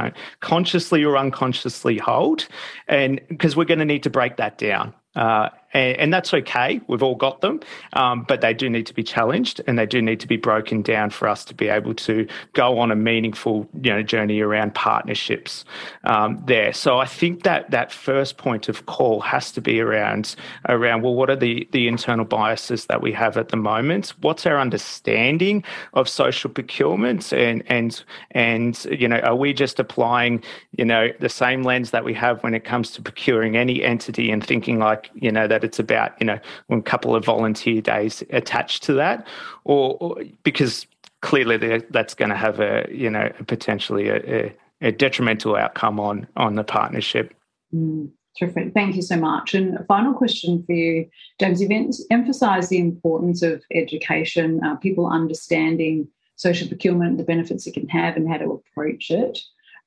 consciously 0.41 1.05
or 1.05 1.17
unconsciously 1.17 1.99
hold, 1.99 2.49
and 2.89 3.21
because 3.29 3.57
we're 3.57 3.65
going 3.65 3.79
to 3.79 3.85
need 3.85 4.03
to 4.05 4.11
break 4.11 4.37
that 4.37 4.59
down. 4.59 4.95
Uh, 5.17 5.49
and, 5.79 5.97
and, 5.99 6.13
that's 6.13 6.35
okay. 6.35 6.81
We've 6.89 7.03
all 7.03 7.15
got 7.15 7.41
them, 7.41 7.61
um, 7.93 8.25
but 8.27 8.41
they 8.41 8.53
do 8.53 8.69
need 8.69 8.87
to 8.87 8.95
be 8.95 9.05
challenged 9.05 9.61
and 9.67 9.79
they 9.79 9.87
do 9.87 10.03
need 10.03 10.19
to 10.21 10.27
be 10.27 10.37
broken 10.37 10.83
down 10.83 11.11
for 11.11 11.29
us 11.29 11.45
to 11.45 11.55
be 11.55 11.69
able 11.69 11.95
to 11.95 12.27
go 12.55 12.79
on 12.79 12.91
a 12.91 12.97
meaningful, 12.97 13.69
you 13.83 13.93
know, 13.93 14.03
journey 14.03 14.41
around 14.41 14.75
partnerships 14.75 15.65
um, 16.05 16.43
there. 16.47 16.73
So 16.73 16.99
I 16.99 17.07
think 17.07 17.45
that 17.45 17.71
that 17.71 17.93
first 17.93 18.39
point 18.39 18.69
of 18.69 18.87
call 18.87 19.21
has 19.21 19.53
to 19.53 19.61
be 19.61 19.81
around 19.81 20.35
around 20.69 21.03
well, 21.03 21.15
what 21.15 21.31
are 21.31 21.37
the 21.37 21.69
the 21.71 21.87
internal 21.87 22.25
biases 22.25 22.87
that 22.87 23.01
we 23.01 23.13
have 23.13 23.37
at 23.37 23.51
the 23.51 23.57
moment? 23.57 24.15
What's 24.21 24.47
our 24.47 24.59
understanding 24.59 25.63
of 25.95 26.09
social 26.09 26.51
procurement, 26.51 27.33
and 27.33 27.63
and 27.69 28.03
and 28.33 28.85
you 28.91 29.07
know, 29.07 29.19
are 29.21 29.37
we 29.37 29.53
just 29.53 29.79
applying 29.79 30.43
you 30.73 30.85
know 30.85 31.09
the 31.21 31.29
same 31.29 31.63
lens 31.63 31.93
that 31.93 32.05
we 32.05 32.15
have 32.15 32.43
when 32.43 32.55
it 32.55 32.65
comes 32.65 32.91
to 32.93 33.03
procuring 33.03 33.57
any 33.57 33.83
entity 33.83 34.31
and 34.31 34.45
thinking 34.45 34.79
like 34.79 35.11
you 35.15 35.31
know 35.31 35.47
that 35.47 35.63
that 35.68 35.68
it's 35.69 35.79
about 35.79 36.13
you 36.21 36.27
know 36.27 36.39
a 36.71 36.83
couple 36.83 37.15
of 37.15 37.25
volunteer 37.25 37.81
days 37.81 38.25
attached 38.31 38.83
to 38.85 38.95
that, 38.95 39.27
or, 39.65 39.97
or 40.01 40.17
because 40.43 40.87
clearly 41.21 41.83
that's 41.91 42.15
going 42.15 42.31
to 42.31 42.37
have 42.37 42.61
a 42.61 42.87
you 42.91 43.11
know 43.11 43.31
potentially 43.47 44.09
a, 44.09 44.55
a, 44.81 44.93
detrimental 44.93 45.57
outcome 45.57 46.01
on 46.01 46.27
on 46.37 46.55
the 46.55 46.65
partnership. 46.65 47.35
Mm, 47.75 48.11
terrific. 48.39 48.73
Thank 48.73 48.97
you 48.97 49.03
so 49.03 49.17
much. 49.17 49.55
And 49.55 49.77
a 49.77 49.85
final 49.85 50.15
question 50.15 50.65
for 50.65 50.73
you, 50.73 51.09
James. 51.39 51.61
You've 51.61 52.07
emphasised 52.11 52.71
the 52.71 52.79
importance 52.79 53.43
of 53.43 53.63
education, 53.75 54.61
uh, 54.65 54.77
people 54.77 55.07
understanding 55.07 56.09
social 56.37 56.69
procurement, 56.69 57.19
the 57.19 57.25
benefits 57.25 57.67
it 57.67 57.75
can 57.75 57.89
have, 57.89 58.17
and 58.17 58.29
how 58.29 58.39
to 58.39 58.53
approach 58.53 59.11
it. 59.11 59.39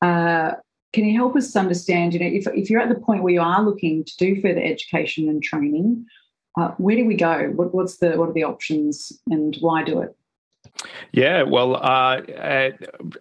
Uh, 0.02 0.54
can 0.94 1.06
you 1.06 1.16
help 1.16 1.36
us 1.36 1.56
understand, 1.56 2.14
you 2.14 2.20
know, 2.20 2.26
if, 2.26 2.48
if 2.48 2.70
you're 2.70 2.82
at 2.82 2.90
the 2.90 3.00
point 3.00 3.24
where 3.24 3.34
you 3.34 3.42
are 3.42 3.64
looking 3.64 4.04
to 4.04 4.18
do 4.18 4.42
further 4.42 4.62
education 4.62 5.30
and 5.30 5.42
training, 5.42 6.06
uh, 6.60 6.72
where 6.78 6.96
do 6.96 7.06
we 7.06 7.16
go? 7.16 7.52
What, 7.56 7.74
what's 7.74 7.98
the 7.98 8.18
what 8.18 8.30
are 8.30 8.34
the 8.34 8.44
options 8.44 9.12
and 9.30 9.56
why 9.62 9.84
do 9.84 10.02
it? 10.02 10.16
Yeah, 11.12 11.44
well, 11.44 11.76
uh, 11.76 12.22
uh, 12.22 12.72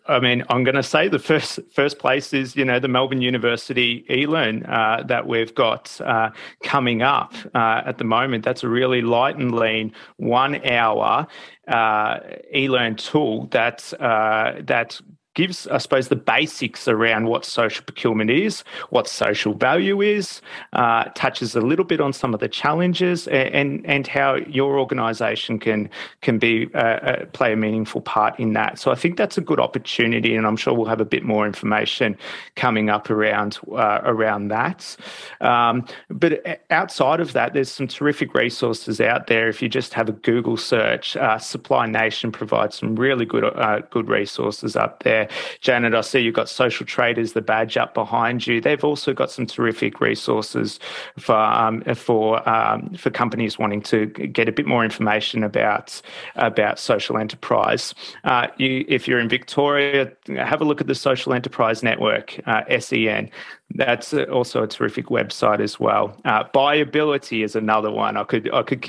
I 0.06 0.20
mean, 0.20 0.44
I'm 0.48 0.62
going 0.62 0.76
to 0.76 0.82
say 0.82 1.08
the 1.08 1.18
first 1.18 1.58
first 1.72 1.98
place 1.98 2.32
is 2.32 2.54
you 2.54 2.64
know 2.64 2.78
the 2.78 2.88
Melbourne 2.88 3.22
University 3.22 4.04
eLearn 4.08 4.68
uh, 4.68 5.02
that 5.04 5.26
we've 5.26 5.54
got 5.54 6.00
uh, 6.00 6.30
coming 6.62 7.02
up 7.02 7.34
uh, 7.54 7.82
at 7.84 7.98
the 7.98 8.04
moment. 8.04 8.44
That's 8.44 8.62
a 8.62 8.68
really 8.68 9.02
light 9.02 9.36
and 9.36 9.54
lean 9.54 9.92
one 10.16 10.64
hour 10.66 11.26
uh, 11.68 12.18
eLearn 12.54 12.96
tool 12.96 13.46
that 13.48 13.92
that 13.98 15.00
gives, 15.34 15.66
I 15.68 15.78
suppose, 15.78 16.08
the 16.08 16.16
basics 16.16 16.88
around 16.88 17.26
what 17.26 17.44
social 17.44 17.84
procurement 17.84 18.30
is, 18.30 18.62
what 18.90 19.08
social 19.08 19.54
value 19.54 20.00
is, 20.00 20.42
uh, 20.72 21.04
touches 21.14 21.54
a 21.54 21.60
little 21.60 21.84
bit 21.84 22.00
on 22.00 22.12
some 22.12 22.34
of 22.34 22.40
the 22.40 22.48
challenges, 22.48 23.28
and 23.28 23.84
and 23.86 24.06
how 24.06 24.34
your 24.34 24.78
organisation 24.78 25.58
can 25.58 25.88
can 26.20 26.38
be 26.38 26.68
uh, 26.74 26.78
uh, 26.78 27.26
play 27.26 27.52
a 27.52 27.56
meaningful 27.56 28.00
part 28.00 28.38
in 28.38 28.54
that. 28.54 28.78
So 28.78 28.90
I 28.90 28.94
think 28.94 29.16
that's 29.16 29.38
a 29.38 29.40
good 29.40 29.60
opportunity, 29.60 30.34
and 30.34 30.46
I'm 30.46 30.56
sure 30.56 30.74
we'll 30.74 30.86
have 30.86 31.00
a 31.00 31.04
bit 31.04 31.22
more 31.22 31.46
information 31.46 32.16
coming 32.56 32.90
up 32.90 33.10
around 33.10 33.58
uh, 33.70 34.00
around 34.04 34.48
that. 34.48 34.96
Um, 35.40 35.86
but 36.08 36.62
outside 36.70 37.20
of 37.20 37.32
that, 37.34 37.52
there's 37.54 37.70
some 37.70 37.86
terrific 37.86 38.34
resources 38.34 39.00
out 39.00 39.26
there. 39.28 39.48
If 39.48 39.62
you 39.62 39.68
just 39.68 39.94
have 39.94 40.08
a 40.08 40.12
Google 40.12 40.56
search, 40.56 41.16
uh, 41.16 41.38
Supply 41.38 41.86
Nation 41.86 42.32
provides 42.32 42.78
some 42.78 42.96
really 42.96 43.24
good 43.24 43.44
uh, 43.44 43.80
good 43.90 44.08
resources 44.08 44.74
up 44.76 45.02
there. 45.04 45.19
Janet, 45.60 45.94
I 45.94 46.00
see 46.00 46.20
you've 46.20 46.34
got 46.34 46.48
Social 46.48 46.86
Traders, 46.86 47.32
the 47.32 47.40
badge 47.40 47.76
up 47.76 47.94
behind 47.94 48.46
you. 48.46 48.60
They've 48.60 48.84
also 48.84 49.12
got 49.12 49.30
some 49.30 49.46
terrific 49.46 50.00
resources 50.00 50.78
for 51.18 51.36
um, 51.36 51.82
for 51.94 52.48
um, 52.48 52.94
for 52.94 53.10
companies 53.10 53.58
wanting 53.58 53.82
to 53.82 54.06
get 54.06 54.48
a 54.48 54.52
bit 54.52 54.66
more 54.66 54.84
information 54.84 55.44
about 55.44 56.00
about 56.36 56.78
social 56.78 57.18
enterprise. 57.18 57.94
Uh, 58.24 58.48
you, 58.56 58.84
if 58.88 59.06
you're 59.06 59.20
in 59.20 59.28
Victoria, 59.28 60.12
have 60.28 60.60
a 60.60 60.64
look 60.64 60.80
at 60.80 60.86
the 60.86 60.94
Social 60.94 61.32
Enterprise 61.32 61.82
Network, 61.82 62.38
uh, 62.46 62.62
SEN. 62.78 63.30
That's 63.74 64.12
also 64.14 64.62
a 64.62 64.66
terrific 64.66 65.06
website 65.06 65.60
as 65.60 65.78
well. 65.78 66.16
Uh, 66.24 66.44
Buyability 66.44 67.44
is 67.44 67.54
another 67.54 67.90
one. 67.90 68.16
I 68.16 68.24
could 68.24 68.52
I 68.52 68.62
could 68.62 68.82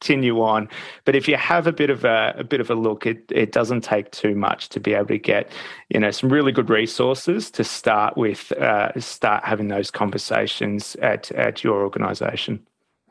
continue 0.00 0.40
on, 0.40 0.68
but 1.04 1.16
if 1.16 1.26
you 1.28 1.36
have 1.36 1.66
a 1.66 1.72
bit 1.72 1.90
of 1.90 2.04
a, 2.04 2.34
a 2.38 2.44
bit 2.44 2.60
of 2.60 2.70
a 2.70 2.74
look, 2.74 3.06
it 3.06 3.24
it 3.30 3.52
doesn't 3.52 3.82
take 3.82 4.10
too 4.10 4.34
much 4.34 4.68
to 4.70 4.80
be 4.80 4.94
able 4.94 5.06
to 5.06 5.18
get 5.18 5.50
you 5.88 6.00
know 6.00 6.10
some 6.10 6.32
really 6.32 6.52
good 6.52 6.70
resources 6.70 7.50
to 7.50 7.64
start 7.64 8.16
with. 8.16 8.52
Uh, 8.52 8.98
start 9.00 9.44
having 9.44 9.68
those 9.68 9.90
conversations 9.90 10.96
at 10.96 11.30
at 11.32 11.64
your 11.64 11.82
organisation. 11.82 12.64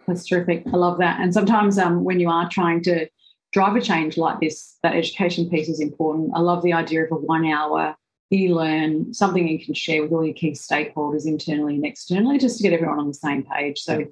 That's 0.08 0.26
terrific. 0.26 0.64
I 0.68 0.78
love 0.78 1.00
that. 1.00 1.20
And 1.20 1.34
sometimes 1.34 1.78
um, 1.78 2.04
when 2.06 2.20
you 2.20 2.30
are 2.30 2.50
trying 2.50 2.82
to 2.84 3.08
drive 3.52 3.76
a 3.76 3.82
change 3.82 4.18
like 4.18 4.40
this, 4.40 4.78
that 4.84 4.96
education 4.96 5.50
piece 5.50 5.68
is 5.68 5.82
important. 5.82 6.32
I 6.34 6.40
love 6.40 6.64
the 6.64 6.74
idea 6.74 7.04
of 7.04 7.12
a 7.12 7.16
one 7.16 7.46
hour 7.46 7.96
e-learn, 8.32 9.14
something 9.14 9.48
you 9.48 9.64
can 9.64 9.74
share 9.74 10.02
with 10.02 10.12
all 10.12 10.26
your 10.26 10.34
key 10.34 10.52
stakeholders 10.52 11.26
internally 11.26 11.76
and 11.76 11.86
externally, 11.86 12.38
just 12.38 12.58
to 12.58 12.64
get 12.64 12.74
everyone 12.74 13.00
on 13.00 13.08
the 13.08 13.14
same 13.14 13.44
page. 13.44 13.80
So 13.80 14.06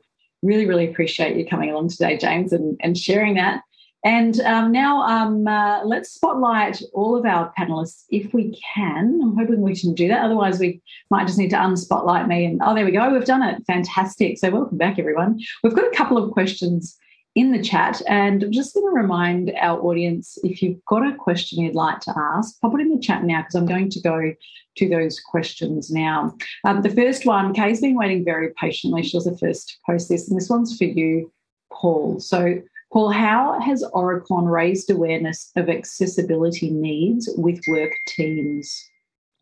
really, 0.46 0.66
really 0.66 0.90
appreciate 0.90 1.36
you 1.36 1.46
coming 1.46 1.72
along 1.72 1.90
today, 1.90 2.18
James, 2.18 2.54
and, 2.54 2.78
and 2.82 2.98
sharing 2.98 3.36
that. 3.36 3.62
And 4.06 4.40
um, 4.42 4.72
now 4.72 5.02
um, 5.02 5.48
uh, 5.48 5.84
let's 5.84 6.12
spotlight 6.12 6.80
all 6.94 7.16
of 7.16 7.26
our 7.26 7.52
panelists 7.58 8.04
if 8.12 8.36
we 8.36 8.62
can. 8.76 9.20
I'm 9.22 9.36
hoping 9.36 9.62
we 9.62 9.76
can 9.76 9.96
do 9.96 10.08
that. 10.10 10.24
Otherwise, 10.24 10.60
we 10.60 10.80
might 11.10 11.26
just 11.26 11.40
need 11.40 11.50
to 11.50 11.56
unspotlight 11.56 12.28
me. 12.28 12.46
And 12.46 12.62
oh, 12.64 12.76
there 12.76 12.86
we 12.86 12.92
go. 12.92 13.12
We've 13.12 13.26
done 13.26 13.42
it. 13.42 13.64
Fantastic. 13.66 14.38
So, 14.38 14.52
welcome 14.52 14.78
back, 14.78 15.00
everyone. 15.00 15.40
We've 15.64 15.74
got 15.74 15.92
a 15.92 15.96
couple 15.96 16.20
of 16.20 16.30
questions 16.32 17.00
in 17.36 17.52
the 17.52 17.62
chat. 17.62 18.02
And 18.08 18.44
I'm 18.44 18.52
just 18.52 18.74
going 18.74 18.86
to 18.86 18.96
remind 18.96 19.54
our 19.60 19.80
audience 19.82 20.38
if 20.44 20.62
you've 20.62 20.84
got 20.86 21.06
a 21.06 21.16
question 21.16 21.62
you'd 21.62 21.76
like 21.76 22.00
to 22.02 22.14
ask, 22.18 22.60
pop 22.62 22.74
it 22.74 22.82
in 22.82 22.90
the 22.90 23.02
chat 23.02 23.24
now 23.24 23.42
because 23.42 23.56
I'm 23.56 23.66
going 23.66 23.90
to 23.90 24.02
go 24.02 24.34
to 24.78 24.90
those 24.90 25.20
questions 25.20 25.92
now. 25.92 26.36
Um, 26.64 26.82
the 26.82 26.90
first 26.90 27.26
one, 27.26 27.54
Kay's 27.54 27.82
been 27.82 27.98
waiting 27.98 28.24
very 28.24 28.52
patiently. 28.54 29.04
She 29.04 29.18
was 29.18 29.26
the 29.26 29.38
first 29.38 29.70
to 29.70 29.76
post 29.86 30.10
this, 30.10 30.30
and 30.30 30.40
this 30.40 30.50
one's 30.50 30.78
for 30.78 30.86
you, 30.86 31.32
Paul. 31.72 32.20
So, 32.20 32.62
Paul, 32.92 33.10
how 33.10 33.60
has 33.60 33.84
Aurecon 33.94 34.50
raised 34.50 34.90
awareness 34.90 35.52
of 35.58 35.70
accessibility 35.70 36.70
needs 36.70 37.30
with 37.38 37.62
work 37.68 37.92
teams? 38.08 38.90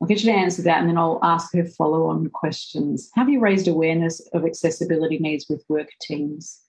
I'll 0.02 0.08
get 0.08 0.24
you 0.24 0.32
to 0.32 0.38
answer 0.38 0.64
that 0.64 0.80
and 0.80 0.90
then 0.90 0.98
I'll 0.98 1.20
ask 1.24 1.54
her 1.54 1.64
follow 1.64 2.08
on 2.08 2.30
questions. 2.30 3.10
Have 3.14 3.30
you 3.30 3.40
raised 3.40 3.68
awareness 3.68 4.20
of 4.34 4.44
accessibility 4.44 5.20
needs 5.20 5.46
with 5.50 5.64
work 5.70 5.88
teams? 6.02 6.63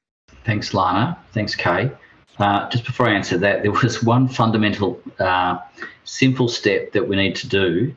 Thanks, 0.45 0.75
Lana. 0.75 1.19
Thanks, 1.33 1.55
Kay. 1.55 1.91
Uh, 2.39 2.69
just 2.69 2.85
before 2.85 3.09
I 3.09 3.15
answer 3.15 3.39
that, 3.39 3.63
there 3.63 3.73
was 3.73 4.03
one 4.15 4.29
fundamental, 4.29 5.01
uh, 5.19 5.59
simple 6.05 6.49
step 6.49 6.93
that 6.93 7.09
we 7.09 7.17
need 7.17 7.37
to 7.37 7.49
do 7.49 7.95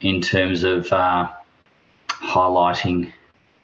in 0.00 0.20
terms 0.20 0.64
of 0.64 0.92
uh, 0.92 1.30
highlighting 2.08 3.12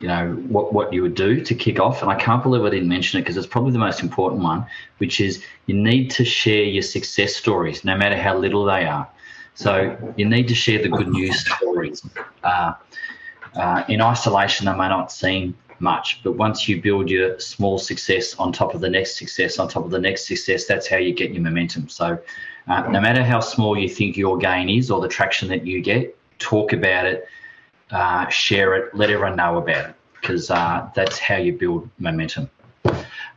you 0.03 0.09
know 0.09 0.33
what 0.49 0.73
what 0.73 0.93
you 0.93 1.01
would 1.03 1.15
do 1.15 1.41
to 1.45 1.55
kick 1.55 1.79
off, 1.79 2.03
and 2.03 2.11
I 2.11 2.17
can't 2.17 2.43
believe 2.43 2.65
I 2.65 2.71
didn't 2.71 2.89
mention 2.89 3.19
it 3.19 3.23
because 3.23 3.37
it's 3.37 3.47
probably 3.47 3.71
the 3.71 3.79
most 3.79 4.03
important 4.03 4.43
one, 4.43 4.67
which 4.99 5.21
is 5.21 5.45
you 5.67 5.77
need 5.77 6.11
to 6.13 6.25
share 6.25 6.65
your 6.65 6.83
success 6.83 7.37
stories, 7.37 7.85
no 7.85 7.97
matter 7.97 8.17
how 8.17 8.37
little 8.37 8.65
they 8.65 8.85
are. 8.85 9.09
So 9.55 9.97
you 10.17 10.29
need 10.29 10.49
to 10.49 10.57
share 10.57 10.83
the 10.83 10.89
good 10.89 11.09
news 11.09 11.47
stories. 11.47 12.05
Uh, 12.43 12.73
uh, 13.55 13.85
in 13.89 14.01
isolation, 14.01 14.67
they 14.67 14.73
may 14.73 14.89
not 14.89 15.13
seem 15.13 15.55
much, 15.83 16.23
but 16.23 16.33
once 16.33 16.69
you 16.69 16.81
build 16.81 17.11
your 17.11 17.39
small 17.39 17.79
success 17.79 18.35
on 18.37 18.53
top 18.53 18.75
of 18.75 18.81
the 18.81 18.89
next 18.89 19.17
success, 19.17 19.59
on 19.59 19.69
top 19.69 19.85
of 19.85 19.91
the 19.91 19.99
next 19.99 20.27
success, 20.27 20.65
that's 20.65 20.89
how 20.89 20.97
you 20.97 21.13
get 21.13 21.33
your 21.33 21.43
momentum. 21.43 21.89
So 21.89 22.19
uh, 22.69 22.83
no 22.83 23.01
matter 23.01 23.23
how 23.25 23.41
small 23.41 23.77
you 23.77 23.89
think 23.89 24.17
your 24.17 24.39
gain 24.39 24.69
is 24.69 24.91
or 24.91 25.01
the 25.01 25.09
traction 25.09 25.49
that 25.49 25.67
you 25.67 25.81
get, 25.83 26.17
talk 26.39 26.73
about 26.73 27.07
it, 27.07 27.27
uh, 27.91 28.29
share 28.29 28.75
it, 28.75 28.95
let 28.95 29.11
everyone 29.11 29.37
know 29.37 29.59
about 29.59 29.91
it, 29.91 29.95
because 30.21 30.51
uh, 30.51 30.89
that's 30.95 31.19
how 31.19 31.37
you 31.37 31.53
build 31.53 31.89
momentum. 31.99 32.49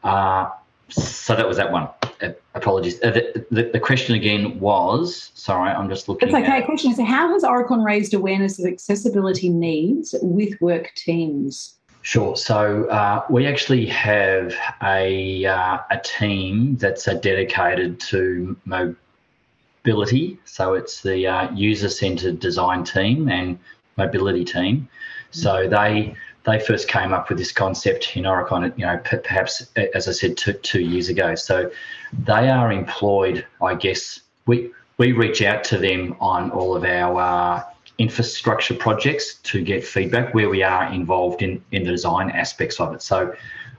Uh, 0.04 0.50
so 0.90 1.36
that 1.36 1.48
was 1.48 1.58
that 1.58 1.72
one. 1.72 1.90
Uh, 2.22 2.30
apologies. 2.54 3.02
Uh, 3.04 3.12
the, 3.12 3.46
the, 3.52 3.64
the, 3.74 3.80
question 3.80 4.16
again 4.16 4.60
was 4.60 5.32
sorry, 5.34 5.72
I'm 5.72 5.90
just 5.90 6.08
looking. 6.08 6.30
It's 6.30 6.36
okay. 6.36 6.60
At, 6.60 6.66
question 6.66 6.92
is 6.92 7.00
How 7.00 7.34
has 7.34 7.44
Aurecon 7.44 7.84
raised 7.84 8.14
awareness 8.14 8.60
of 8.60 8.66
accessibility 8.66 9.50
needs 9.50 10.16
with 10.22 10.60
work 10.62 10.94
teams? 10.96 11.76
Sure. 12.06 12.36
So 12.36 12.86
uh, 12.90 13.26
we 13.32 13.48
actually 13.48 13.88
have 13.88 14.54
a, 14.84 15.44
uh, 15.44 15.80
a 15.90 16.00
team 16.04 16.76
that's 16.76 17.08
uh, 17.08 17.16
dedicated 17.16 18.00
to 18.12 18.56
mobility. 18.66 20.38
So 20.46 20.76
it's 20.76 21.02
the 21.02 21.26
uh, 21.26 21.52
user 21.56 21.90
centered 21.90 22.40
design 22.40 22.84
team 22.84 23.28
and 23.28 23.58
mobility 23.98 24.46
team. 24.46 24.88
So 25.32 25.68
they 25.68 26.16
they 26.44 26.60
first 26.60 26.88
came 26.90 27.12
up 27.12 27.30
with 27.30 27.40
this 27.40 27.52
concept 27.52 28.16
in 28.16 28.26
Aurecon, 28.26 28.72
you 28.78 28.86
know, 28.86 29.00
perhaps 29.04 29.68
as 29.96 30.08
I 30.08 30.12
said 30.12 30.38
two, 30.38 30.54
two 30.54 30.82
years 30.82 31.10
ago. 31.10 31.34
So 31.34 31.72
they 32.14 32.52
are 32.52 32.72
employed, 32.72 33.48
I 33.64 33.74
guess. 33.74 34.20
We 34.46 34.70
we 35.00 35.12
reach 35.12 35.42
out 35.42 35.64
to 35.66 35.80
them 35.80 36.16
on 36.20 36.52
all 36.52 36.76
of 36.76 36.84
our 36.84 37.20
uh, 37.20 37.64
infrastructure 37.98 38.76
projects 38.76 39.36
to 39.36 39.62
get 39.62 39.84
feedback 39.84 40.34
where 40.34 40.50
we 40.50 40.64
are 40.64 40.92
involved 40.92 41.42
in 41.42 41.64
in 41.72 41.84
the 41.84 41.92
design 41.92 42.30
aspects 42.32 42.80
of 42.80 42.94
it. 42.94 43.02
So 43.02 43.34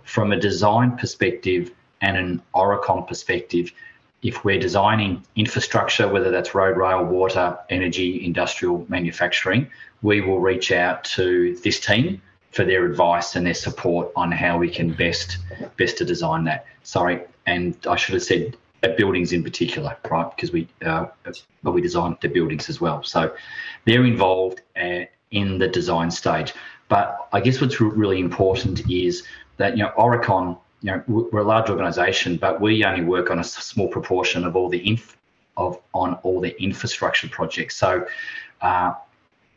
from 0.04 0.32
a 0.32 0.40
design 0.40 0.96
perspective 0.96 1.72
and 2.00 2.16
an 2.16 2.42
Aurecon 2.54 3.06
perspective, 3.06 3.72
if 4.22 4.44
we're 4.44 4.58
designing 4.58 5.22
infrastructure, 5.36 6.08
whether 6.08 6.30
that's 6.30 6.54
road, 6.54 6.76
rail, 6.76 7.04
water, 7.04 7.58
energy, 7.70 8.24
industrial, 8.24 8.86
manufacturing, 8.88 9.68
we 10.02 10.20
will 10.20 10.40
reach 10.40 10.72
out 10.72 11.04
to 11.04 11.56
this 11.56 11.80
team 11.80 12.20
for 12.52 12.64
their 12.64 12.86
advice 12.86 13.36
and 13.36 13.46
their 13.46 13.54
support 13.54 14.10
on 14.16 14.32
how 14.32 14.56
we 14.56 14.70
can 14.70 14.92
best 14.92 15.38
best 15.76 15.98
to 15.98 16.04
design 16.04 16.44
that. 16.44 16.64
Sorry, 16.82 17.20
and 17.46 17.76
I 17.88 17.96
should 17.96 18.14
have 18.14 18.22
said 18.22 18.56
at 18.86 18.96
buildings 18.96 19.32
in 19.32 19.42
particular, 19.42 19.96
right? 20.10 20.30
Because 20.34 20.52
we 20.52 20.68
uh, 20.84 21.06
but 21.62 21.72
we 21.72 21.80
design 21.80 22.16
the 22.20 22.28
buildings 22.28 22.68
as 22.68 22.80
well, 22.80 23.02
so 23.02 23.34
they're 23.84 24.04
involved 24.04 24.62
uh, 24.80 25.04
in 25.30 25.58
the 25.58 25.68
design 25.68 26.10
stage. 26.10 26.54
But 26.88 27.28
I 27.32 27.40
guess 27.40 27.60
what's 27.60 27.80
really 27.80 28.20
important 28.20 28.88
is 28.90 29.24
that 29.56 29.76
you 29.76 29.82
know 29.82 29.92
Aurecon, 29.98 30.58
you 30.82 30.92
know, 30.92 31.02
we're 31.06 31.40
a 31.40 31.44
large 31.44 31.68
organisation, 31.70 32.36
but 32.36 32.60
we 32.60 32.84
only 32.84 33.04
work 33.04 33.30
on 33.30 33.38
a 33.38 33.44
small 33.44 33.88
proportion 33.88 34.44
of 34.44 34.56
all 34.56 34.68
the 34.68 34.82
inf- 34.88 35.16
of 35.56 35.78
on 35.92 36.14
all 36.22 36.40
the 36.40 36.60
infrastructure 36.62 37.28
projects. 37.28 37.76
So. 37.76 38.06
Uh, 38.60 38.94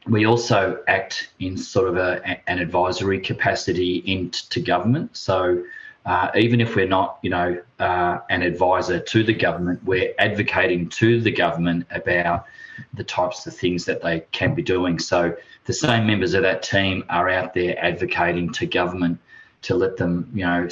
we 0.07 0.25
also 0.25 0.81
act 0.87 1.29
in 1.39 1.55
sort 1.57 1.87
of 1.87 1.97
a, 1.97 2.09
an 2.49 2.57
advisory 2.57 3.19
capacity 3.19 3.97
into 4.05 4.59
government. 4.59 5.15
So 5.15 5.63
uh, 6.05 6.29
even 6.35 6.61
if 6.61 6.75
we're 6.75 6.87
not, 6.87 7.19
you 7.21 7.29
know, 7.29 7.61
uh, 7.79 8.19
an 8.29 8.41
advisor 8.41 8.99
to 8.99 9.23
the 9.23 9.33
government, 9.33 9.83
we're 9.83 10.13
advocating 10.17 10.89
to 10.89 11.21
the 11.21 11.31
government 11.31 11.85
about 11.91 12.45
the 12.93 13.03
types 13.03 13.45
of 13.45 13.55
things 13.55 13.85
that 13.85 14.01
they 14.01 14.21
can 14.31 14.55
be 14.55 14.61
doing. 14.61 14.99
So 14.99 15.35
the 15.65 15.73
same 15.73 16.07
members 16.07 16.33
of 16.33 16.43
that 16.43 16.63
team 16.63 17.03
are 17.09 17.29
out 17.29 17.53
there 17.53 17.77
advocating 17.83 18.51
to 18.53 18.65
government 18.65 19.19
to 19.63 19.75
let 19.75 19.97
them, 19.97 20.29
you 20.33 20.45
know, 20.45 20.67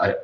I, 0.00 0.14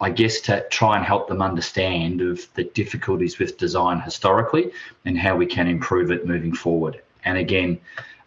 I 0.00 0.10
guess 0.10 0.40
to 0.42 0.64
try 0.70 0.96
and 0.96 1.04
help 1.04 1.28
them 1.28 1.42
understand 1.42 2.20
of 2.20 2.46
the 2.54 2.64
difficulties 2.64 3.38
with 3.38 3.58
design 3.58 4.00
historically 4.00 4.70
and 5.04 5.18
how 5.18 5.36
we 5.36 5.46
can 5.46 5.66
improve 5.66 6.10
it 6.12 6.26
moving 6.26 6.54
forward. 6.54 7.02
And 7.24 7.36
again, 7.36 7.80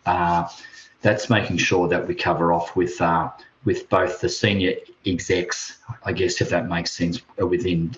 uh, 0.05 0.49
that's 1.01 1.29
making 1.29 1.57
sure 1.57 1.87
that 1.87 2.07
we 2.07 2.13
cover 2.13 2.51
off 2.51 2.75
with 2.75 2.99
uh, 3.01 3.29
with 3.63 3.89
both 3.89 4.21
the 4.21 4.29
senior 4.29 4.73
execs, 5.05 5.77
I 6.03 6.13
guess 6.13 6.41
if 6.41 6.49
that 6.49 6.67
makes 6.67 6.91
sense, 6.91 7.21
are 7.39 7.45
within 7.45 7.95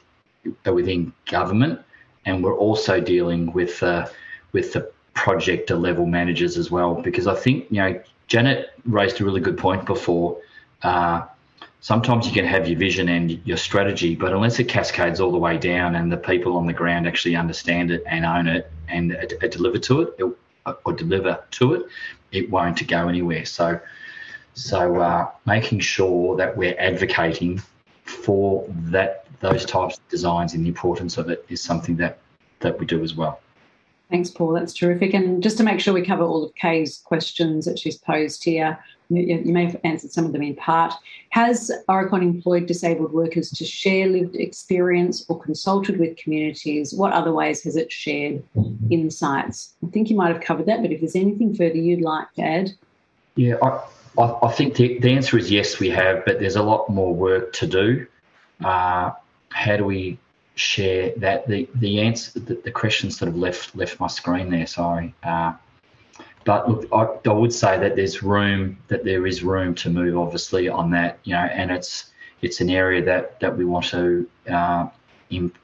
are 0.65 0.73
within 0.73 1.14
government, 1.26 1.80
and 2.26 2.44
we're 2.44 2.57
also 2.57 2.99
dealing 2.99 3.52
with 3.53 3.81
uh, 3.81 4.07
with 4.52 4.73
the 4.73 4.91
project 5.14 5.69
level 5.69 6.06
managers 6.06 6.57
as 6.57 6.69
well. 6.69 6.95
Because 6.95 7.27
I 7.27 7.35
think 7.35 7.68
you 7.69 7.77
know 7.77 8.02
Janet 8.27 8.72
raised 8.85 9.22
a 9.22 9.26
really 9.26 9.41
good 9.41 9.57
point 9.57 9.85
before. 9.85 10.38
Uh, 10.81 11.26
sometimes 11.80 12.26
you 12.26 12.34
can 12.34 12.45
have 12.45 12.68
your 12.68 12.80
vision 12.80 13.10
and 13.10 13.40
your 13.45 13.57
strategy, 13.57 14.15
but 14.15 14.34
unless 14.34 14.60
it 14.60 14.65
cascades 14.65 15.19
all 15.19 15.31
the 15.31 15.38
way 15.38 15.57
down 15.57 15.95
and 15.95 16.11
the 16.11 16.18
people 16.18 16.57
on 16.57 16.65
the 16.65 16.73
ground 16.73 17.07
actually 17.07 17.35
understand 17.35 17.91
it 17.91 18.03
and 18.07 18.26
own 18.26 18.48
it 18.48 18.72
and 18.88 19.15
uh, 19.15 19.48
deliver 19.48 19.77
to 19.77 20.02
it, 20.02 20.15
it 20.18 20.26
or 20.85 20.94
deliver 20.94 21.44
to 21.52 21.73
it, 21.73 21.85
it 22.31 22.49
won't 22.49 22.85
go 22.88 23.07
anywhere. 23.07 23.45
So, 23.45 23.80
so 24.53 24.99
uh, 24.99 25.30
making 25.45 25.80
sure 25.80 26.35
that 26.38 26.55
we're 26.55 26.75
advocating 26.80 27.61
for 28.05 28.65
that 28.69 29.25
those 29.39 29.65
types 29.65 29.97
of 29.97 30.07
designs 30.09 30.53
and 30.53 30.63
the 30.63 30.69
importance 30.69 31.17
of 31.17 31.30
it 31.30 31.45
is 31.49 31.61
something 31.61 31.97
that 31.97 32.19
that 32.59 32.80
we 32.80 32.85
do 32.85 33.03
as 33.03 33.13
well. 33.13 33.39
Thanks, 34.09 34.30
Paul. 34.30 34.53
That's 34.53 34.73
terrific. 34.73 35.13
And 35.13 35.41
just 35.41 35.57
to 35.57 35.63
make 35.63 35.80
sure 35.80 35.93
we 35.93 36.05
cover 36.05 36.23
all 36.23 36.43
of 36.43 36.53
Kay's 36.55 36.99
questions 36.99 37.65
that 37.65 37.80
she's 37.80 37.97
posed 37.97 38.43
here, 38.43 38.77
you 39.09 39.41
may 39.45 39.65
have 39.65 39.80
answered 39.84 40.11
some 40.11 40.25
of 40.25 40.34
them 40.34 40.43
in 40.43 40.55
part. 40.55 40.93
Has 41.30 41.71
Aurecon 41.89 42.21
employed 42.21 42.67
disabled 42.67 43.11
workers 43.11 43.49
to 43.51 43.65
share 43.65 44.07
lived 44.07 44.35
experience 44.35 45.25
or 45.30 45.39
consulted 45.41 45.99
with 45.99 46.17
communities? 46.17 46.93
What 46.93 47.13
other 47.13 47.34
ways 47.34 47.63
has 47.63 47.75
it 47.75 47.91
shared 47.91 48.43
insights? 48.89 49.73
I 49.85 49.89
think 49.89 50.09
you 50.09 50.15
might 50.15 50.31
have 50.31 50.43
covered 50.43 50.67
that, 50.67 50.81
but 50.81 50.91
if 50.91 50.99
there's 51.01 51.15
anything 51.15 51.55
further 51.55 51.77
you'd 51.77 52.01
like 52.01 52.31
to 52.35 52.41
add. 52.43 52.71
Yeah, 53.35 53.55
I, 53.63 53.81
I, 54.18 54.38
I 54.44 54.52
think 54.52 54.76
the, 54.76 54.99
the 54.99 55.14
answer 55.14 55.38
is 55.38 55.52
yes, 55.52 55.80
we 55.80 55.90
have, 55.90 56.26
but 56.26 56.40
there's 56.40 56.56
a 56.56 56.64
lot 56.64 56.90
more 56.90 57.14
work 57.14 57.53
to 57.53 57.68
do. 57.68 58.07
Uh, 58.64 59.11
how 59.49 59.77
do 59.77 59.85
we 59.85 60.18
share 60.56 61.14
that? 61.18 61.48
The 61.48 61.68
the 61.76 62.02
answer, 62.02 62.40
the, 62.40 62.56
the 62.56 62.72
question 62.72 63.11
sort 63.11 63.30
of 63.30 63.38
left 63.38 63.76
left 63.76 63.99
my 63.99 64.07
screen 64.07 64.49
there. 64.49 64.68
Sorry. 64.68 65.14
Uh, 65.23 65.53
but 66.45 66.69
look, 66.69 66.88
I, 66.91 67.30
I, 67.30 67.34
would 67.34 67.53
say 67.53 67.80
that 67.80 67.95
there's 67.95 68.22
room 68.22 68.77
that 68.90 69.06
there 69.06 69.26
is 69.26 69.44
room 69.44 69.73
to 69.76 69.90
move, 69.90 70.18
obviously, 70.18 70.68
on 70.68 70.91
that. 70.91 71.19
You 71.23 71.34
know, 71.34 71.40
and 71.40 71.72
it's 71.72 72.11
it's 72.41 72.61
an 72.61 72.69
area 72.69 73.03
that 73.03 73.40
that 73.40 73.57
we 73.57 73.65
want 73.65 73.85
to 73.85 74.30
uh, 74.49 74.88
imp- 75.30 75.57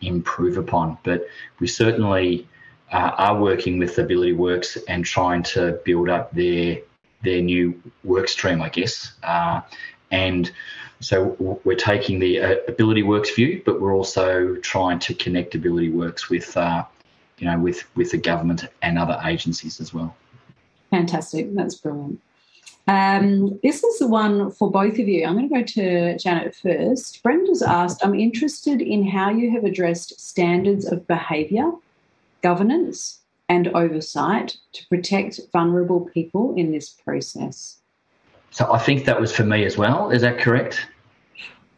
improve 0.00 0.58
upon. 0.58 0.98
But 1.04 1.26
we 1.60 1.66
certainly 1.66 2.48
uh, 2.92 3.12
are 3.16 3.38
working 3.40 3.78
with 3.78 3.98
Ability 3.98 4.32
Works 4.32 4.76
and 4.88 5.04
trying 5.04 5.42
to 5.44 5.80
build 5.84 6.08
up 6.08 6.32
their 6.32 6.78
their 7.24 7.42
new 7.42 7.80
work 8.04 8.28
stream, 8.28 8.62
I 8.62 8.68
guess. 8.68 9.12
Uh, 9.22 9.60
and 10.10 10.50
so 11.00 11.36
we're 11.64 11.76
taking 11.76 12.18
the 12.18 12.40
uh, 12.40 12.56
Ability 12.68 13.02
Works 13.02 13.34
view, 13.34 13.62
but 13.66 13.80
we're 13.80 13.94
also 13.94 14.56
trying 14.56 14.98
to 15.00 15.14
connect 15.14 15.54
Ability 15.54 15.90
Works 15.90 16.30
with, 16.30 16.56
uh, 16.56 16.84
you 17.38 17.46
know, 17.46 17.58
with 17.58 17.84
with 17.96 18.10
the 18.10 18.18
government 18.18 18.64
and 18.82 18.98
other 18.98 19.20
agencies 19.24 19.80
as 19.80 19.92
well. 19.92 20.16
Fantastic. 20.90 21.54
That's 21.54 21.74
brilliant. 21.74 22.20
Um, 22.86 23.58
this 23.62 23.82
is 23.82 23.98
the 23.98 24.06
one 24.06 24.50
for 24.50 24.70
both 24.70 24.98
of 24.98 25.08
you. 25.08 25.24
I'm 25.24 25.34
going 25.34 25.48
to 25.48 25.54
go 25.54 25.62
to 25.62 26.18
Janet 26.18 26.54
first. 26.54 27.22
Brenda's 27.22 27.62
asked 27.62 28.04
I'm 28.04 28.14
interested 28.14 28.82
in 28.82 29.06
how 29.06 29.30
you 29.30 29.50
have 29.52 29.64
addressed 29.64 30.20
standards 30.20 30.86
of 30.86 31.06
behaviour, 31.06 31.72
governance, 32.42 33.20
and 33.48 33.68
oversight 33.68 34.56
to 34.72 34.86
protect 34.88 35.40
vulnerable 35.52 36.00
people 36.12 36.54
in 36.56 36.72
this 36.72 36.90
process. 36.90 37.78
So 38.50 38.72
I 38.72 38.78
think 38.78 39.04
that 39.04 39.20
was 39.20 39.34
for 39.34 39.44
me 39.44 39.64
as 39.64 39.76
well. 39.76 40.10
Is 40.10 40.22
that 40.22 40.38
correct? 40.38 40.86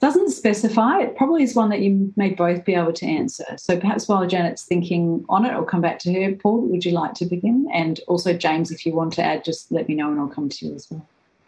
doesn't 0.00 0.30
specify. 0.30 1.00
It 1.00 1.16
probably 1.16 1.42
is 1.42 1.54
one 1.54 1.70
that 1.70 1.80
you 1.80 2.12
may 2.16 2.30
both 2.30 2.64
be 2.64 2.74
able 2.74 2.92
to 2.92 3.06
answer. 3.06 3.46
So 3.56 3.78
perhaps 3.78 4.08
while 4.08 4.26
Janet's 4.26 4.64
thinking 4.64 5.24
on 5.28 5.44
it, 5.46 5.50
I'll 5.50 5.64
come 5.64 5.80
back 5.80 5.98
to 6.00 6.12
her. 6.12 6.34
Paul, 6.34 6.60
would 6.68 6.84
you 6.84 6.92
like 6.92 7.14
to 7.14 7.26
begin? 7.26 7.66
And 7.72 8.00
also, 8.06 8.32
James, 8.32 8.70
if 8.70 8.84
you 8.84 8.94
want 8.94 9.14
to 9.14 9.22
add, 9.22 9.44
just 9.44 9.72
let 9.72 9.88
me 9.88 9.94
know 9.94 10.10
and 10.10 10.20
I'll 10.20 10.28
come 10.28 10.48
to 10.48 10.66
you 10.66 10.74
as 10.74 10.88
well. 10.90 11.06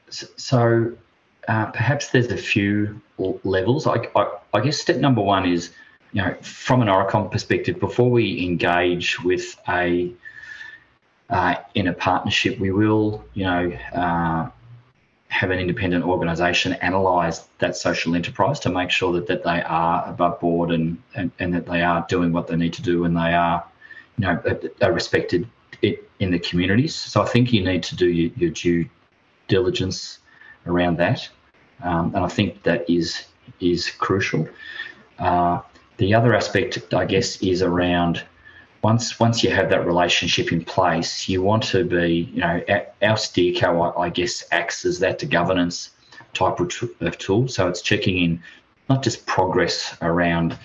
So 0.09 0.93
uh, 1.49 1.67
perhaps 1.67 2.11
there's 2.11 2.33
a 2.33 2.37
few 2.37 3.01
levels. 3.19 3.87
I, 3.87 4.09
I, 4.17 4.31
I, 4.55 4.61
guess 4.61 4.81
step 4.81 4.97
number 4.97 5.21
one 5.21 5.47
is, 5.47 5.71
you 6.13 6.23
know, 6.23 6.35
from 6.41 6.83
an 6.83 6.89
Aurecon 6.89 7.31
perspective, 7.31 7.79
before 7.79 8.11
we 8.11 8.45
engage 8.45 9.21
with 9.23 9.57
a 9.69 10.13
uh, 11.31 11.57
in 11.75 11.89
a 11.89 11.93
partnership, 11.93 12.59
we 12.59 12.71
will, 12.71 13.23
you 13.35 13.45
know, 13.45 13.71
uh, 13.93 14.49
have 15.29 15.51
an 15.51 15.59
independent 15.59 16.03
organisation 16.05 16.73
analyse 16.81 17.41
that 17.59 17.77
social 17.77 18.15
enterprise 18.15 18.59
to 18.61 18.71
make 18.71 18.91
sure 18.91 19.13
that, 19.13 19.27
that 19.27 19.45
they 19.45 19.63
are 19.63 20.09
above 20.09 20.41
board 20.41 20.71
and, 20.71 20.97
and, 21.15 21.31
and 21.39 21.53
that 21.53 21.67
they 21.67 21.83
are 21.83 22.07
doing 22.09 22.33
what 22.33 22.47
they 22.47 22.57
need 22.57 22.73
to 22.73 22.81
do 22.81 23.05
and 23.05 23.15
they 23.15 23.35
are, 23.35 23.63
you 24.17 24.25
know, 24.25 24.41
are 24.81 24.93
respected 24.93 25.47
in 25.83 26.31
the 26.31 26.39
communities. 26.39 26.95
So 26.95 27.23
I 27.23 27.27
think 27.27 27.53
you 27.53 27.63
need 27.63 27.83
to 27.85 27.97
do 27.97 28.09
your, 28.09 28.31
your 28.37 28.51
due 28.51 28.89
diligence 29.49 30.19
around 30.67 30.99
that, 30.99 31.29
um, 31.83 32.15
and 32.15 32.25
I 32.25 32.29
think 32.29 32.63
that 32.65 32.89
is 32.89 33.25
is 33.61 33.91
crucial. 33.91 34.49
Uh, 35.19 35.61
the 35.99 36.15
other 36.15 36.35
aspect, 36.35 36.95
I 36.95 37.05
guess, 37.05 37.43
is 37.43 37.63
around 37.63 38.25
once 38.83 39.19
once 39.19 39.43
you 39.43 39.51
have 39.51 39.71
that 39.71 39.85
relationship 39.85 40.53
in 40.53 40.65
place, 40.65 41.29
you 41.29 41.43
want 41.43 41.65
to 41.65 41.85
be, 41.85 42.31
you 42.33 42.41
know, 42.41 42.63
our 43.03 43.17
steerco, 43.17 43.97
I, 43.97 44.03
I 44.03 44.09
guess, 44.09 44.45
acts 44.53 44.85
as 44.85 45.01
that 45.01 45.19
to 45.19 45.27
governance 45.27 45.91
type 46.33 46.61
of, 46.61 47.19
tool. 47.19 47.49
So 47.49 47.69
it's 47.69 47.83
checking 47.83 48.19
in 48.19 48.43
not 48.89 49.03
just 49.03 49.27
progress 49.27 49.97
around, 50.01 50.57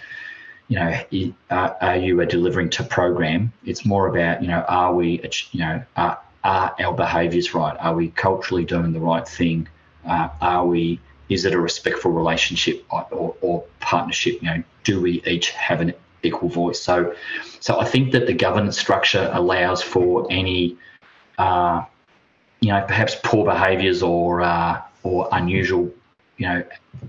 you 0.67 0.77
know, 0.77 1.33
are, 1.49 1.75
are 1.81 1.97
you 1.97 2.21
a 2.21 2.25
delivering 2.25 2.69
to 2.71 2.83
program? 2.83 3.51
It's 3.65 3.85
more 3.85 4.07
about, 4.07 4.41
you 4.41 4.47
know, 4.47 4.63
are 4.67 4.93
we, 4.93 5.19
you 5.51 5.59
know, 5.59 5.83
are, 5.97 6.19
are 6.43 6.75
our 6.79 6.93
behaviours 6.93 7.53
right? 7.55 7.75
Are 7.79 7.95
we 7.95 8.09
culturally 8.09 8.65
doing 8.65 8.93
the 8.93 8.99
right 8.99 9.27
thing? 9.27 9.67
Uh, 10.05 10.29
are 10.41 10.65
we? 10.65 10.99
Is 11.29 11.45
it 11.45 11.53
a 11.53 11.59
respectful 11.59 12.11
relationship 12.11 12.85
or, 12.91 13.35
or 13.41 13.63
partnership? 13.79 14.43
You 14.43 14.49
know, 14.49 14.63
do 14.83 15.01
we 15.01 15.21
each 15.25 15.51
have 15.51 15.81
an 15.81 15.93
equal 16.23 16.49
voice. 16.49 16.81
So, 16.81 17.13
so 17.59 17.79
I 17.79 17.85
think 17.85 18.11
that 18.13 18.27
the 18.27 18.33
governance 18.33 18.79
structure 18.79 19.29
allows 19.33 19.81
for 19.81 20.25
any, 20.29 20.77
uh, 21.37 21.83
you 22.61 22.69
know, 22.69 22.83
perhaps 22.87 23.15
poor 23.23 23.45
behaviours 23.45 24.01
or 24.01 24.41
uh, 24.41 24.81
or 25.03 25.27
unusual, 25.31 25.91
you 26.37 26.47
know, 26.47 26.63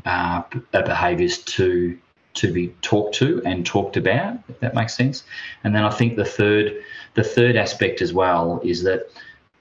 uh, 0.05 0.43
behaviours 0.73 1.39
to 1.39 1.99
to 2.35 2.53
be 2.53 2.75
talked 2.83 3.15
to 3.17 3.41
and 3.45 3.65
talked 3.65 3.97
about. 3.97 4.39
If 4.49 4.59
that 4.61 4.75
makes 4.75 4.95
sense. 4.95 5.25
And 5.63 5.75
then 5.75 5.85
I 5.85 5.91
think 5.91 6.17
the 6.17 6.25
third 6.25 6.83
the 7.15 7.25
third 7.25 7.57
aspect 7.57 8.03
as 8.03 8.13
well 8.13 8.61
is 8.65 8.83
that, 8.83 9.09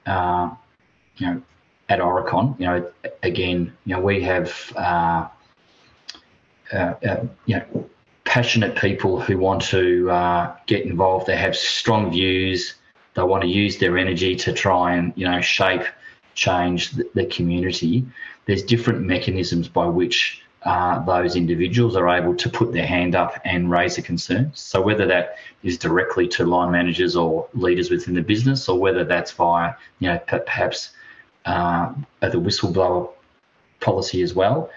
uh, 0.07 0.49
you 1.18 1.27
know, 1.27 1.41
at 1.90 1.99
Aurecon, 1.99 2.60
you 2.60 2.65
know, 2.65 2.91
again, 3.22 3.72
you 3.85 3.95
know, 3.95 4.02
we 4.02 4.22
have. 4.23 4.73
Uh, 4.76 5.27
uh, 6.72 6.95
uh, 7.07 7.26
you 7.45 7.57
know, 7.57 7.90
passionate 8.34 8.76
people 8.76 9.22
who 9.22 9.38
want 9.38 9.61
to 9.61 10.10
uh, 10.10 10.55
get 10.65 10.84
involved. 10.88 11.27
They 11.27 11.38
have 11.38 11.55
strong 11.55 12.11
views. 12.11 12.73
They 13.14 13.22
want 13.22 13.43
to 13.43 13.47
use 13.47 13.77
their 13.77 13.95
energy 13.95 14.35
to 14.38 14.51
try 14.51 14.95
and 14.95 15.14
you 15.15 15.30
know 15.30 15.39
shape, 15.39 15.84
change 16.34 16.80
the, 16.93 17.07
the 17.14 17.26
community. 17.27 18.03
There's 18.47 18.64
different 18.64 19.01
mechanisms 19.01 19.68
by 19.68 19.85
which 19.85 20.41
uh, 20.64 21.05
those 21.05 21.35
individuals 21.35 21.95
are 21.95 22.10
able 22.10 22.35
to 22.38 22.49
put 22.49 22.73
their 22.73 22.88
hand 22.88 23.14
up 23.14 23.39
and 23.45 23.69
raise 23.69 23.99
a 23.99 24.01
concern. 24.01 24.49
So 24.55 24.81
whether 24.81 25.05
that 25.05 25.35
is 25.61 25.77
directly 25.77 26.27
to 26.30 26.43
line 26.43 26.72
managers 26.72 27.15
or 27.15 27.47
leaders 27.53 27.91
within 27.91 28.15
the 28.15 28.23
business, 28.23 28.68
or 28.68 28.80
whether 28.80 29.03
that's 29.03 29.31
via 29.31 29.76
you 29.99 30.07
know 30.10 30.18
perhaps 30.18 30.89
uh, 31.45 31.93
the 32.22 32.41
whistleblower 32.45 33.11
policy 33.80 34.23
as 34.23 34.34
well, 34.34 34.72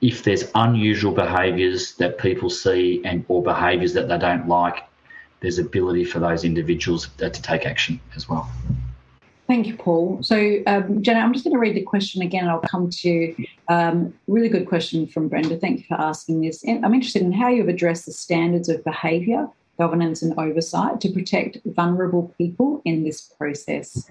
if 0.00 0.22
there's 0.24 0.50
unusual 0.54 1.12
behaviours 1.12 1.94
that 1.94 2.18
people 2.18 2.50
see 2.50 3.00
and 3.04 3.24
or 3.28 3.42
behaviours 3.42 3.92
that 3.94 4.08
they 4.08 4.18
don't 4.18 4.46
like, 4.48 4.84
there's 5.40 5.58
ability 5.58 6.04
for 6.04 6.18
those 6.18 6.44
individuals 6.44 7.08
to 7.18 7.30
take 7.30 7.66
action 7.66 8.00
as 8.14 8.28
well. 8.28 8.50
Thank 9.46 9.68
you, 9.68 9.76
Paul. 9.76 10.18
So, 10.22 10.58
um, 10.66 11.02
Jenna, 11.02 11.20
I'm 11.20 11.32
just 11.32 11.44
going 11.44 11.54
to 11.54 11.60
read 11.60 11.76
the 11.76 11.82
question 11.82 12.20
again 12.20 12.42
and 12.42 12.50
I'll 12.50 12.60
come 12.60 12.90
to 12.90 13.08
you. 13.08 13.46
Um, 13.68 14.12
really 14.26 14.48
good 14.48 14.66
question 14.66 15.06
from 15.06 15.28
Brenda. 15.28 15.56
Thank 15.56 15.78
you 15.78 15.84
for 15.86 15.94
asking 15.94 16.40
this. 16.40 16.64
And 16.64 16.84
I'm 16.84 16.94
interested 16.94 17.22
in 17.22 17.32
how 17.32 17.48
you've 17.48 17.68
addressed 17.68 18.06
the 18.06 18.12
standards 18.12 18.68
of 18.68 18.82
behaviour, 18.82 19.48
governance, 19.78 20.22
and 20.22 20.36
oversight 20.36 21.00
to 21.02 21.10
protect 21.10 21.58
vulnerable 21.64 22.34
people 22.36 22.82
in 22.84 23.04
this 23.04 23.20
process. 23.20 24.10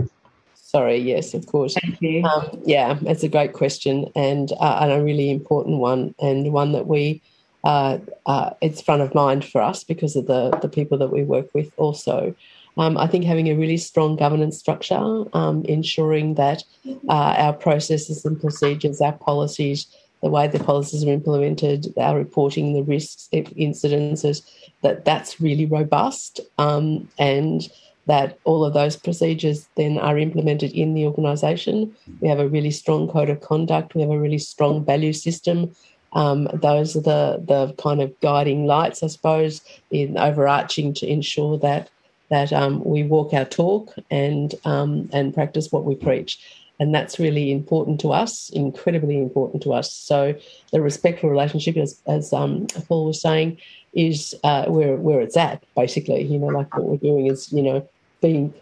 Sorry, 0.75 0.97
yes, 0.97 1.33
of 1.33 1.45
course. 1.45 1.73
Thank 1.73 2.01
you. 2.01 2.21
Um, 2.25 2.61
yeah, 2.65 2.99
it's 3.03 3.23
a 3.23 3.29
great 3.29 3.53
question 3.53 4.11
and, 4.13 4.51
uh, 4.59 4.79
and 4.81 4.91
a 4.91 5.01
really 5.01 5.29
important 5.29 5.77
one, 5.77 6.13
and 6.19 6.51
one 6.51 6.73
that 6.73 6.85
we 6.85 7.21
uh, 7.63 7.99
uh, 8.25 8.49
it's 8.61 8.81
front 8.81 9.01
of 9.01 9.15
mind 9.15 9.45
for 9.45 9.61
us 9.61 9.85
because 9.85 10.17
of 10.17 10.27
the 10.27 10.51
the 10.61 10.67
people 10.67 10.97
that 10.97 11.13
we 11.13 11.23
work 11.23 11.47
with. 11.53 11.71
Also, 11.77 12.35
um, 12.77 12.97
I 12.97 13.07
think 13.07 13.23
having 13.23 13.47
a 13.47 13.55
really 13.55 13.77
strong 13.77 14.17
governance 14.17 14.57
structure, 14.57 15.23
um, 15.33 15.63
ensuring 15.63 16.35
that 16.35 16.65
uh, 17.07 17.33
our 17.37 17.53
processes 17.53 18.25
and 18.25 18.37
procedures, 18.39 18.99
our 18.99 19.13
policies, 19.13 19.87
the 20.21 20.29
way 20.29 20.47
the 20.49 20.59
policies 20.59 21.05
are 21.05 21.11
implemented, 21.11 21.93
our 21.97 22.17
reporting 22.17 22.73
the 22.73 22.83
risks, 22.83 23.29
incidences, 23.31 24.41
that 24.81 25.05
that's 25.05 25.39
really 25.39 25.65
robust 25.65 26.41
um, 26.57 27.07
and 27.17 27.69
that 28.07 28.37
all 28.43 28.63
of 28.63 28.73
those 28.73 28.95
procedures 28.95 29.67
then 29.75 29.97
are 29.97 30.17
implemented 30.17 30.71
in 30.73 30.93
the 30.93 31.05
organisation. 31.05 31.95
We 32.21 32.27
have 32.27 32.39
a 32.39 32.47
really 32.47 32.71
strong 32.71 33.07
code 33.07 33.29
of 33.29 33.41
conduct. 33.41 33.95
We 33.95 34.01
have 34.01 34.11
a 34.11 34.19
really 34.19 34.37
strong 34.37 34.85
value 34.85 35.13
system. 35.13 35.75
Um, 36.13 36.47
those 36.53 36.95
are 36.95 37.01
the 37.01 37.43
the 37.45 37.73
kind 37.81 38.01
of 38.01 38.17
guiding 38.21 38.65
lights, 38.65 39.03
I 39.03 39.07
suppose, 39.07 39.61
in 39.91 40.17
overarching 40.17 40.93
to 40.95 41.07
ensure 41.07 41.57
that 41.59 41.89
that 42.29 42.53
um, 42.53 42.83
we 42.83 43.03
walk 43.03 43.33
our 43.33 43.45
talk 43.45 43.93
and 44.09 44.55
um, 44.65 45.09
and 45.11 45.33
practice 45.33 45.71
what 45.71 45.83
we 45.83 45.95
preach. 45.95 46.39
And 46.79 46.93
that's 46.93 47.19
really 47.19 47.51
important 47.51 48.01
to 48.01 48.11
us, 48.11 48.49
incredibly 48.49 49.17
important 49.17 49.63
to 49.63 49.71
us. 49.71 49.93
So 49.93 50.35
the 50.73 50.81
respectful 50.81 51.29
relationship, 51.29 51.77
as, 51.77 52.01
as 52.05 52.33
um, 52.33 52.67
Paul 52.87 53.05
was 53.05 53.21
saying, 53.21 53.59
is 53.93 54.35
uh, 54.43 54.65
where 54.65 54.97
where 54.97 55.21
it's 55.21 55.37
at. 55.37 55.63
Basically, 55.75 56.23
you 56.23 56.37
know, 56.37 56.47
like 56.47 56.75
what 56.75 56.85
we're 56.85 56.97
doing 56.97 57.27
is, 57.27 57.51
you 57.51 57.61
know, 57.61 57.87
being 58.25 58.53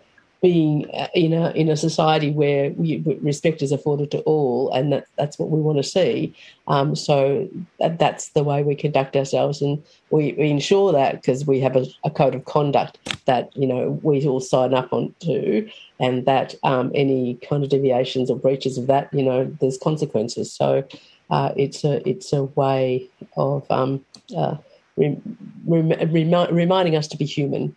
being 0.43 0.93
uh, 0.93 1.07
in 1.15 1.31
a 1.31 1.51
in 1.51 1.69
a 1.69 1.77
society 1.77 2.29
where 2.29 2.73
respect 3.21 3.61
is 3.61 3.71
afforded 3.71 4.11
to 4.11 4.19
all, 4.31 4.69
and 4.73 4.91
that, 4.91 5.05
that's 5.17 5.39
what 5.39 5.49
we 5.49 5.61
want 5.61 5.77
to 5.77 5.83
see. 5.83 6.35
Um, 6.67 6.97
so 6.97 7.49
that, 7.79 7.97
that's 7.97 8.29
the 8.31 8.43
way 8.43 8.61
we 8.61 8.75
conduct 8.75 9.15
ourselves, 9.15 9.61
and 9.61 9.81
we, 10.09 10.33
we 10.33 10.49
ensure 10.49 10.91
that 10.91 11.13
because 11.13 11.47
we 11.47 11.61
have 11.61 11.77
a, 11.77 11.85
a, 12.03 12.11
code 12.11 12.35
of 12.35 12.43
conduct 12.43 12.99
that 13.25 13.55
you 13.55 13.65
know 13.65 13.97
we 14.03 14.27
all 14.27 14.41
sign 14.41 14.73
up 14.73 14.91
on 14.91 15.15
to, 15.21 15.69
and 16.01 16.25
that 16.25 16.55
um, 16.63 16.91
any 16.93 17.35
kind 17.35 17.63
of 17.63 17.69
deviations 17.69 18.29
or 18.29 18.35
breaches 18.35 18.77
of 18.77 18.87
that, 18.87 19.13
you 19.13 19.23
know, 19.23 19.45
there's 19.61 19.77
consequences. 19.77 20.51
So 20.51 20.83
uh, 21.29 21.53
it's 21.55 21.85
a 21.85 22.07
it's 22.07 22.33
a 22.33 22.43
way 22.43 23.07
of 23.37 23.65
um, 23.71 24.03
uh, 24.35 24.57
reminding 24.97 26.95
us 26.97 27.07
to 27.07 27.17
be 27.17 27.25
human. 27.25 27.73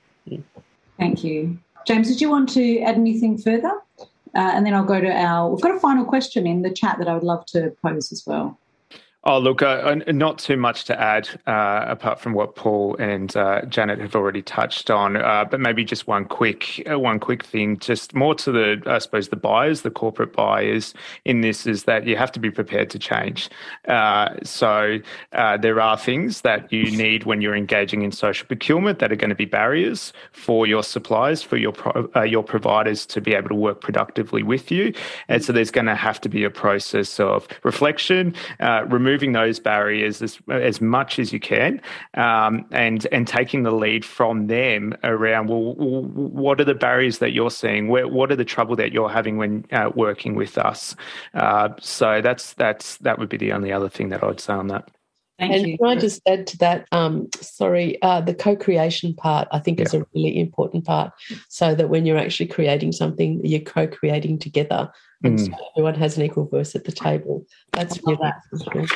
Thank 0.98 1.22
you. 1.22 1.58
James, 1.86 2.08
did 2.08 2.20
you 2.20 2.28
want 2.28 2.48
to 2.50 2.80
add 2.80 2.96
anything 2.96 3.38
further? 3.38 3.72
Uh, 4.00 4.04
and 4.34 4.66
then 4.66 4.74
I'll 4.74 4.84
go 4.84 5.00
to 5.00 5.10
our. 5.10 5.48
We've 5.48 5.62
got 5.62 5.74
a 5.74 5.80
final 5.80 6.04
question 6.04 6.46
in 6.46 6.62
the 6.62 6.70
chat 6.70 6.98
that 6.98 7.08
I 7.08 7.14
would 7.14 7.22
love 7.22 7.46
to 7.46 7.74
pose 7.80 8.12
as 8.12 8.24
well. 8.26 8.58
Oh, 9.28 9.40
look, 9.40 9.60
uh, 9.60 9.96
not 10.06 10.38
too 10.38 10.56
much 10.56 10.84
to 10.84 11.00
add 11.00 11.28
uh, 11.48 11.84
apart 11.88 12.20
from 12.20 12.32
what 12.32 12.54
Paul 12.54 12.94
and 13.00 13.36
uh, 13.36 13.62
Janet 13.62 13.98
have 13.98 14.14
already 14.14 14.40
touched 14.40 14.88
on, 14.88 15.16
uh, 15.16 15.44
but 15.50 15.58
maybe 15.58 15.84
just 15.84 16.06
one 16.06 16.26
quick 16.26 16.80
uh, 16.88 16.96
one 16.96 17.18
quick 17.18 17.44
thing, 17.44 17.76
just 17.80 18.14
more 18.14 18.36
to 18.36 18.52
the 18.52 18.80
I 18.86 18.98
suppose 18.98 19.30
the 19.30 19.36
buyers, 19.36 19.82
the 19.82 19.90
corporate 19.90 20.32
buyers 20.32 20.94
in 21.24 21.40
this 21.40 21.66
is 21.66 21.84
that 21.84 22.06
you 22.06 22.14
have 22.14 22.30
to 22.32 22.38
be 22.38 22.52
prepared 22.52 22.88
to 22.90 23.00
change. 23.00 23.50
Uh, 23.88 24.28
so 24.44 25.00
there 25.32 25.80
are 25.80 25.96
things 25.96 26.42
that 26.42 26.72
you 26.72 26.96
need 26.96 27.24
when 27.24 27.40
you're 27.40 27.56
engaging 27.56 28.02
in 28.02 28.12
social 28.12 28.46
procurement 28.46 29.00
that 29.00 29.10
are 29.10 29.16
going 29.16 29.30
to 29.30 29.34
be 29.34 29.44
barriers 29.44 30.12
for 30.30 30.68
your 30.68 30.84
suppliers, 30.84 31.42
for 31.42 31.56
your 31.56 31.72
pro- 31.72 32.22
your 32.22 32.44
providers 32.44 33.04
to 33.06 33.20
be 33.20 33.34
able 33.34 33.48
to 33.48 33.56
work 33.56 33.80
productively 33.80 34.44
with 34.44 34.70
you, 34.70 34.94
and 35.26 35.44
so 35.44 35.52
there's 35.52 35.72
going 35.72 35.86
to 35.86 35.96
have 35.96 36.20
to 36.20 36.28
be 36.28 36.44
a 36.44 36.50
process 36.50 37.18
of 37.18 37.48
reflection, 37.64 38.32
remove 38.86 39.15
removing 39.16 39.32
those 39.32 39.58
barriers 39.58 40.20
as, 40.20 40.38
as 40.50 40.80
much 40.80 41.18
as 41.18 41.32
you 41.32 41.40
can 41.40 41.80
um, 42.14 42.66
and 42.70 43.06
and 43.12 43.26
taking 43.26 43.62
the 43.62 43.70
lead 43.70 44.04
from 44.04 44.46
them 44.46 44.94
around 45.04 45.48
well 45.48 45.72
what 45.72 46.60
are 46.60 46.64
the 46.64 46.74
barriers 46.74 47.18
that 47.18 47.32
you're 47.32 47.50
seeing 47.50 47.88
Where, 47.88 48.06
what 48.06 48.30
are 48.30 48.36
the 48.36 48.44
trouble 48.44 48.76
that 48.76 48.92
you're 48.92 49.08
having 49.08 49.38
when 49.38 49.64
uh, 49.72 49.90
working 49.94 50.34
with 50.34 50.58
us 50.58 50.94
uh, 51.34 51.70
so 51.80 52.20
that's 52.20 52.52
that's 52.54 52.98
that 52.98 53.18
would 53.18 53.30
be 53.30 53.38
the 53.38 53.52
only 53.52 53.72
other 53.72 53.88
thing 53.88 54.10
that 54.10 54.22
I'd 54.22 54.40
say 54.40 54.52
on 54.52 54.68
that 54.68 54.90
Thank 55.38 55.52
and 55.52 55.66
you. 55.66 55.78
can 55.78 55.86
I 55.86 55.96
just 55.96 56.22
add 56.26 56.46
to 56.46 56.58
that? 56.58 56.86
Um, 56.92 57.28
sorry, 57.42 58.00
uh, 58.00 58.22
the 58.22 58.32
co-creation 58.32 59.12
part 59.12 59.48
I 59.52 59.58
think 59.58 59.78
yeah. 59.78 59.84
is 59.84 59.92
a 59.92 60.06
really 60.14 60.40
important 60.40 60.86
part, 60.86 61.12
so 61.50 61.74
that 61.74 61.90
when 61.90 62.06
you're 62.06 62.16
actually 62.16 62.46
creating 62.46 62.92
something, 62.92 63.44
you're 63.44 63.60
co-creating 63.60 64.38
together, 64.38 64.90
and 65.24 65.38
mm. 65.38 65.46
so 65.46 65.52
everyone 65.76 65.94
has 65.94 66.16
an 66.16 66.24
equal 66.24 66.46
voice 66.46 66.74
at 66.74 66.84
the 66.84 66.92
table. 66.92 67.44
That's 67.72 67.98
really 68.04 68.18
that. 68.22 68.88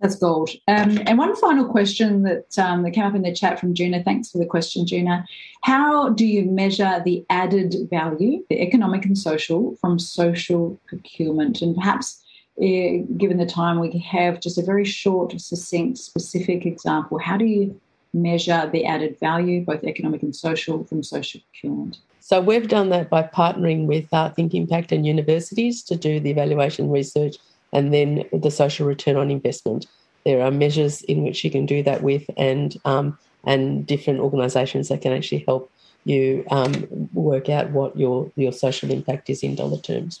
That's 0.00 0.14
gold. 0.14 0.50
Um, 0.68 1.00
and 1.06 1.18
one 1.18 1.34
final 1.34 1.64
question 1.64 2.22
that 2.22 2.56
um, 2.56 2.84
that 2.84 2.92
came 2.92 3.04
up 3.04 3.16
in 3.16 3.22
the 3.22 3.34
chat 3.34 3.58
from 3.58 3.74
Juna. 3.74 4.04
Thanks 4.04 4.30
for 4.30 4.38
the 4.38 4.46
question, 4.46 4.86
Juna. 4.86 5.26
How 5.62 6.10
do 6.10 6.24
you 6.24 6.44
measure 6.44 7.02
the 7.04 7.24
added 7.30 7.74
value, 7.90 8.44
the 8.48 8.62
economic 8.62 9.04
and 9.04 9.18
social, 9.18 9.74
from 9.80 9.98
social 9.98 10.78
procurement? 10.86 11.62
And 11.62 11.74
perhaps 11.74 12.22
eh, 12.62 12.98
given 13.16 13.38
the 13.38 13.46
time 13.46 13.80
we 13.80 13.98
have, 13.98 14.40
just 14.40 14.56
a 14.56 14.62
very 14.62 14.84
short, 14.84 15.38
succinct, 15.40 15.98
specific 15.98 16.64
example. 16.64 17.18
How 17.18 17.36
do 17.36 17.44
you 17.44 17.80
measure 18.14 18.70
the 18.72 18.84
added 18.86 19.18
value, 19.18 19.64
both 19.64 19.82
economic 19.82 20.22
and 20.22 20.34
social, 20.34 20.84
from 20.84 21.02
social 21.02 21.40
procurement? 21.40 21.98
So 22.28 22.42
we've 22.42 22.68
done 22.68 22.90
that 22.90 23.08
by 23.08 23.22
partnering 23.22 23.86
with 23.86 24.04
uh, 24.12 24.28
Think 24.28 24.52
Impact 24.52 24.92
and 24.92 25.06
universities 25.06 25.82
to 25.84 25.96
do 25.96 26.20
the 26.20 26.28
evaluation 26.28 26.90
research 26.90 27.36
and 27.72 27.90
then 27.90 28.26
the 28.34 28.50
social 28.50 28.86
return 28.86 29.16
on 29.16 29.30
investment. 29.30 29.86
There 30.26 30.42
are 30.42 30.50
measures 30.50 31.00
in 31.04 31.22
which 31.22 31.42
you 31.42 31.50
can 31.50 31.64
do 31.64 31.82
that 31.84 32.02
with, 32.02 32.28
and 32.36 32.76
um, 32.84 33.16
and 33.44 33.86
different 33.86 34.20
organisations 34.20 34.88
that 34.88 35.00
can 35.00 35.14
actually 35.14 35.42
help 35.48 35.72
you 36.04 36.44
um, 36.50 37.08
work 37.14 37.48
out 37.48 37.70
what 37.70 37.96
your 37.96 38.30
your 38.36 38.52
social 38.52 38.90
impact 38.90 39.30
is 39.30 39.42
in 39.42 39.54
dollar 39.54 39.78
terms. 39.78 40.20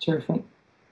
Terrific. 0.00 0.42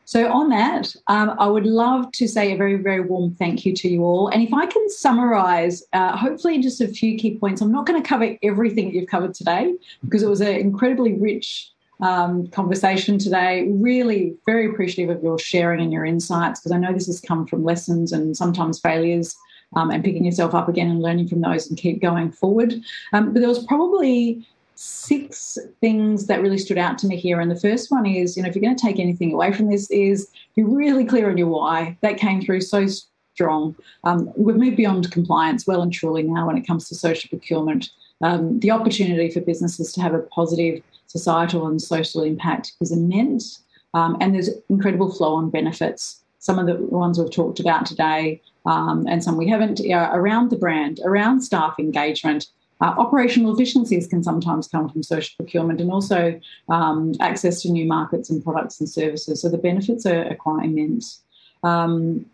So, 0.06 0.30
on 0.30 0.50
that, 0.50 0.94
um, 1.08 1.34
I 1.36 1.48
would 1.48 1.66
love 1.66 2.12
to 2.12 2.28
say 2.28 2.52
a 2.52 2.56
very, 2.56 2.76
very 2.76 3.00
warm 3.00 3.34
thank 3.34 3.66
you 3.66 3.74
to 3.74 3.88
you 3.88 4.04
all. 4.04 4.28
And 4.28 4.40
if 4.40 4.54
I 4.54 4.64
can 4.66 4.88
summarize, 4.88 5.82
uh, 5.92 6.16
hopefully, 6.16 6.60
just 6.60 6.80
a 6.80 6.86
few 6.86 7.18
key 7.18 7.36
points, 7.36 7.60
I'm 7.60 7.72
not 7.72 7.86
going 7.86 8.00
to 8.00 8.08
cover 8.08 8.36
everything 8.44 8.86
that 8.86 8.94
you've 8.94 9.08
covered 9.08 9.34
today 9.34 9.74
because 10.04 10.22
it 10.22 10.28
was 10.28 10.40
an 10.40 10.54
incredibly 10.54 11.14
rich 11.14 11.72
um, 12.00 12.46
conversation 12.48 13.18
today. 13.18 13.66
Really, 13.68 14.36
very 14.46 14.70
appreciative 14.70 15.16
of 15.16 15.24
your 15.24 15.40
sharing 15.40 15.80
and 15.80 15.92
your 15.92 16.04
insights 16.04 16.60
because 16.60 16.70
I 16.70 16.78
know 16.78 16.92
this 16.92 17.08
has 17.08 17.20
come 17.20 17.44
from 17.44 17.64
lessons 17.64 18.12
and 18.12 18.36
sometimes 18.36 18.78
failures. 18.78 19.36
Um, 19.74 19.90
and 19.90 20.04
picking 20.04 20.24
yourself 20.24 20.54
up 20.54 20.68
again 20.68 20.88
and 20.88 21.02
learning 21.02 21.26
from 21.26 21.40
those 21.40 21.68
and 21.68 21.76
keep 21.76 22.00
going 22.00 22.30
forward. 22.30 22.72
Um, 23.12 23.32
but 23.32 23.40
there 23.40 23.48
was 23.48 23.66
probably 23.66 24.46
six 24.76 25.58
things 25.80 26.26
that 26.26 26.42
really 26.42 26.58
stood 26.58 26.78
out 26.78 26.98
to 26.98 27.06
me 27.06 27.16
here. 27.16 27.40
And 27.40 27.50
the 27.50 27.58
first 27.58 27.90
one 27.90 28.06
is, 28.06 28.36
you 28.36 28.42
know, 28.42 28.48
if 28.48 28.54
you're 28.54 28.62
going 28.62 28.76
to 28.76 28.86
take 28.86 29.00
anything 29.00 29.32
away 29.32 29.52
from 29.52 29.70
this, 29.70 29.90
is 29.90 30.28
be 30.54 30.62
really 30.62 31.04
clear 31.04 31.30
on 31.30 31.38
your 31.38 31.48
why. 31.48 31.96
That 32.02 32.18
came 32.18 32.40
through 32.40 32.60
so 32.60 32.86
strong. 33.34 33.74
Um, 34.04 34.32
we've 34.36 34.56
moved 34.56 34.76
beyond 34.76 35.10
compliance 35.10 35.66
well 35.66 35.82
and 35.82 35.92
truly 35.92 36.22
now 36.22 36.46
when 36.46 36.56
it 36.56 36.66
comes 36.66 36.88
to 36.88 36.94
social 36.94 37.28
procurement. 37.28 37.90
Um, 38.22 38.60
the 38.60 38.70
opportunity 38.70 39.30
for 39.30 39.40
businesses 39.40 39.92
to 39.92 40.00
have 40.00 40.14
a 40.14 40.20
positive 40.20 40.82
societal 41.06 41.66
and 41.66 41.80
social 41.80 42.22
impact 42.22 42.72
is 42.80 42.92
immense. 42.92 43.62
Um, 43.94 44.16
and 44.20 44.34
there's 44.34 44.50
incredible 44.68 45.12
flow 45.12 45.34
on 45.34 45.50
benefits. 45.50 46.22
Some 46.38 46.58
of 46.58 46.66
the 46.66 46.76
ones 46.76 47.18
we've 47.18 47.30
talked 47.30 47.60
about 47.60 47.86
today, 47.86 48.40
um, 48.66 49.06
and 49.08 49.22
some 49.22 49.36
we 49.36 49.48
haven't, 49.48 49.80
around 49.90 50.50
the 50.50 50.56
brand, 50.56 51.00
around 51.04 51.42
staff 51.42 51.78
engagement, 51.78 52.46
uh, 52.80 52.94
operational 52.98 53.54
efficiencies 53.54 54.06
can 54.06 54.22
sometimes 54.22 54.68
come 54.68 54.88
from 54.88 55.02
social 55.02 55.34
procurement 55.36 55.80
and 55.80 55.90
also 55.90 56.38
um, 56.68 57.14
access 57.20 57.62
to 57.62 57.70
new 57.70 57.86
markets 57.86 58.28
and 58.28 58.44
products 58.44 58.80
and 58.80 58.88
services. 58.88 59.40
So 59.40 59.48
the 59.48 59.58
benefits 59.58 60.04
are, 60.04 60.30
are 60.30 60.34
quite 60.34 60.64
immense. 60.64 61.22
Um, 61.62 62.26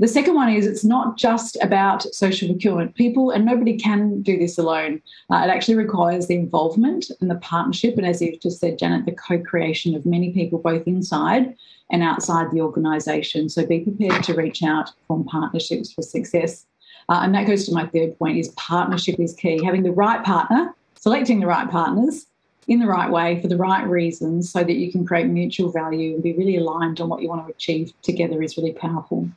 the 0.00 0.08
second 0.08 0.34
one 0.34 0.52
is 0.52 0.66
it's 0.66 0.84
not 0.84 1.16
just 1.16 1.56
about 1.62 2.02
social 2.02 2.48
procurement. 2.48 2.96
People, 2.96 3.30
and 3.30 3.44
nobody 3.44 3.78
can 3.78 4.22
do 4.22 4.36
this 4.36 4.58
alone. 4.58 5.00
Uh, 5.30 5.42
it 5.44 5.50
actually 5.50 5.76
requires 5.76 6.26
the 6.26 6.34
involvement 6.34 7.10
and 7.20 7.30
the 7.30 7.36
partnership, 7.36 7.96
and 7.96 8.06
as 8.06 8.20
you've 8.20 8.40
just 8.40 8.58
said, 8.58 8.78
Janet, 8.78 9.06
the 9.06 9.12
co 9.12 9.38
creation 9.38 9.94
of 9.94 10.04
many 10.04 10.32
people 10.32 10.58
both 10.58 10.86
inside 10.88 11.54
and 11.90 12.02
outside 12.02 12.50
the 12.50 12.60
organisation. 12.60 13.48
So 13.48 13.64
be 13.64 13.80
prepared 13.80 14.24
to 14.24 14.34
reach 14.34 14.64
out, 14.64 14.90
form 15.06 15.24
partnerships 15.24 15.92
for 15.92 16.02
success. 16.02 16.66
Uh, 17.08 17.20
and 17.22 17.34
that 17.34 17.46
goes 17.46 17.66
to 17.66 17.72
my 17.72 17.86
third 17.86 18.18
point 18.18 18.38
is 18.38 18.48
partnership 18.50 19.18
is 19.18 19.34
key. 19.34 19.62
Having 19.62 19.82
the 19.82 19.92
right 19.92 20.24
partner, 20.24 20.74
selecting 20.94 21.40
the 21.40 21.46
right 21.46 21.70
partners 21.70 22.26
in 22.66 22.78
the 22.78 22.86
right 22.86 23.10
way 23.10 23.40
for 23.42 23.48
the 23.48 23.56
right 23.56 23.86
reasons 23.86 24.50
so 24.50 24.64
that 24.64 24.74
you 24.74 24.90
can 24.90 25.04
create 25.06 25.26
mutual 25.26 25.70
value 25.70 26.14
and 26.14 26.22
be 26.22 26.32
really 26.32 26.56
aligned 26.56 27.00
on 27.00 27.08
what 27.08 27.20
you 27.20 27.28
want 27.28 27.46
to 27.46 27.52
achieve 27.52 27.92
together 28.02 28.42
is 28.42 28.56
really 28.56 28.72
powerful. 28.72 29.28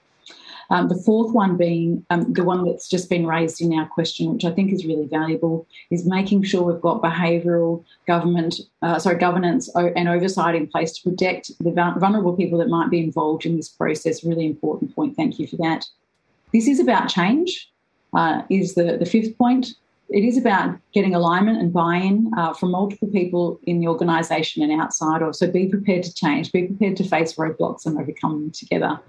Um, 0.69 0.89
the 0.89 0.95
fourth 0.95 1.33
one 1.33 1.55
being 1.55 2.05
um, 2.09 2.33
the 2.33 2.43
one 2.43 2.65
that's 2.65 2.89
just 2.89 3.09
been 3.09 3.25
raised 3.25 3.61
in 3.61 3.73
our 3.73 3.87
question, 3.87 4.33
which 4.33 4.43
I 4.43 4.51
think 4.51 4.73
is 4.73 4.85
really 4.85 5.05
valuable, 5.05 5.65
is 5.91 6.05
making 6.05 6.43
sure 6.43 6.63
we've 6.63 6.81
got 6.81 7.01
behavioural 7.01 7.85
government, 8.05 8.59
uh, 8.81 8.99
sorry, 8.99 9.17
governance 9.17 9.69
and 9.75 10.09
oversight 10.09 10.55
in 10.55 10.67
place 10.67 10.91
to 10.93 11.09
protect 11.09 11.51
the 11.59 11.71
vulnerable 11.71 12.35
people 12.35 12.57
that 12.59 12.67
might 12.67 12.89
be 12.89 12.99
involved 12.99 13.45
in 13.45 13.55
this 13.55 13.69
process. 13.69 14.25
Really 14.25 14.45
important 14.45 14.93
point. 14.93 15.15
Thank 15.15 15.39
you 15.39 15.47
for 15.47 15.55
that. 15.57 15.85
This 16.53 16.67
is 16.67 16.79
about 16.79 17.09
change, 17.09 17.71
uh, 18.13 18.43
is 18.49 18.75
the, 18.75 18.97
the 18.97 19.05
fifth 19.05 19.37
point. 19.37 19.73
It 20.09 20.23
is 20.23 20.37
about 20.37 20.77
getting 20.93 21.13
alignment 21.13 21.59
and 21.59 21.73
buy 21.73 21.97
in 21.97 22.31
uh, 22.37 22.53
from 22.53 22.71
multiple 22.71 23.09
people 23.09 23.59
in 23.63 23.79
the 23.79 23.87
organisation 23.87 24.63
and 24.63 24.81
outside 24.81 25.21
of. 25.21 25.35
So 25.35 25.51
be 25.51 25.67
prepared 25.67 26.03
to 26.03 26.13
change, 26.13 26.51
be 26.53 26.67
prepared 26.67 26.95
to 26.97 27.03
face 27.03 27.33
roadblocks 27.33 27.85
and 27.85 27.97
overcome 27.99 28.41
them 28.41 28.51
together. 28.51 28.99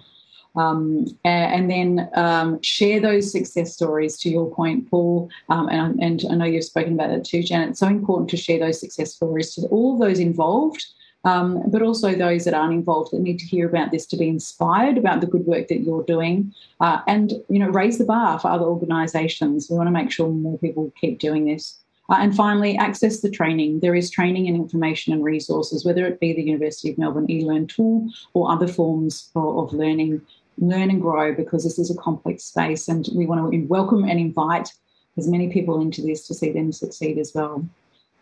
Um, 0.56 1.06
and, 1.24 1.70
then 1.70 2.10
um, 2.14 2.60
share 2.62 2.98
those 2.98 3.30
success 3.30 3.74
stories 3.74 4.18
to 4.18 4.30
your 4.30 4.52
point, 4.52 4.90
Paul. 4.90 5.30
Um, 5.48 5.68
and, 5.68 6.02
and, 6.02 6.24
I 6.28 6.34
know 6.34 6.46
you've 6.46 6.64
spoken 6.64 6.94
about 6.94 7.10
it 7.10 7.24
too, 7.24 7.44
Janet. 7.44 7.70
It's 7.70 7.80
so 7.80 7.86
important 7.86 8.28
to 8.30 8.36
share 8.36 8.58
those 8.58 8.80
success 8.80 9.14
stories 9.14 9.54
to 9.54 9.68
all 9.68 9.98
those 9.98 10.18
involved 10.18 10.84
um, 11.24 11.62
but 11.68 11.82
also 11.82 12.14
those 12.14 12.44
that 12.44 12.54
aren't 12.54 12.74
involved 12.74 13.12
that 13.12 13.20
need 13.20 13.38
to 13.38 13.46
hear 13.46 13.68
about 13.68 13.90
this 13.90 14.06
to 14.06 14.16
be 14.16 14.28
inspired 14.28 14.96
about 14.96 15.20
the 15.20 15.26
good 15.26 15.46
work 15.46 15.68
that 15.68 15.80
you're 15.80 16.04
doing 16.04 16.54
uh, 16.80 17.00
and 17.06 17.32
you 17.48 17.58
know 17.58 17.68
raise 17.68 17.98
the 17.98 18.04
bar 18.04 18.38
for 18.38 18.48
other 18.48 18.64
organisations. 18.64 19.68
We 19.68 19.76
want 19.76 19.88
to 19.88 19.92
make 19.92 20.10
sure 20.10 20.28
more 20.28 20.58
people 20.58 20.92
keep 21.00 21.18
doing 21.18 21.44
this. 21.44 21.78
Uh, 22.10 22.16
and 22.20 22.34
finally, 22.34 22.76
access 22.78 23.20
the 23.20 23.30
training. 23.30 23.80
There 23.80 23.94
is 23.94 24.10
training 24.10 24.46
and 24.48 24.56
information 24.56 25.12
and 25.12 25.22
resources, 25.22 25.84
whether 25.84 26.06
it 26.06 26.20
be 26.20 26.32
the 26.32 26.42
University 26.42 26.90
of 26.90 26.96
Melbourne 26.96 27.26
eLearn 27.26 27.68
tool 27.68 28.08
or 28.32 28.50
other 28.50 28.66
forms 28.66 29.30
of, 29.34 29.58
of 29.58 29.72
learning. 29.74 30.22
Learn 30.56 30.90
and 30.90 31.02
grow 31.02 31.34
because 31.34 31.64
this 31.64 31.78
is 31.78 31.90
a 31.90 31.96
complex 31.96 32.44
space, 32.44 32.88
and 32.88 33.06
we 33.14 33.26
want 33.26 33.52
to 33.52 33.66
welcome 33.66 34.04
and 34.04 34.18
invite 34.18 34.72
as 35.16 35.28
many 35.28 35.52
people 35.52 35.80
into 35.80 36.00
this 36.00 36.26
to 36.26 36.34
see 36.34 36.50
them 36.50 36.72
succeed 36.72 37.18
as 37.18 37.32
well. 37.34 37.68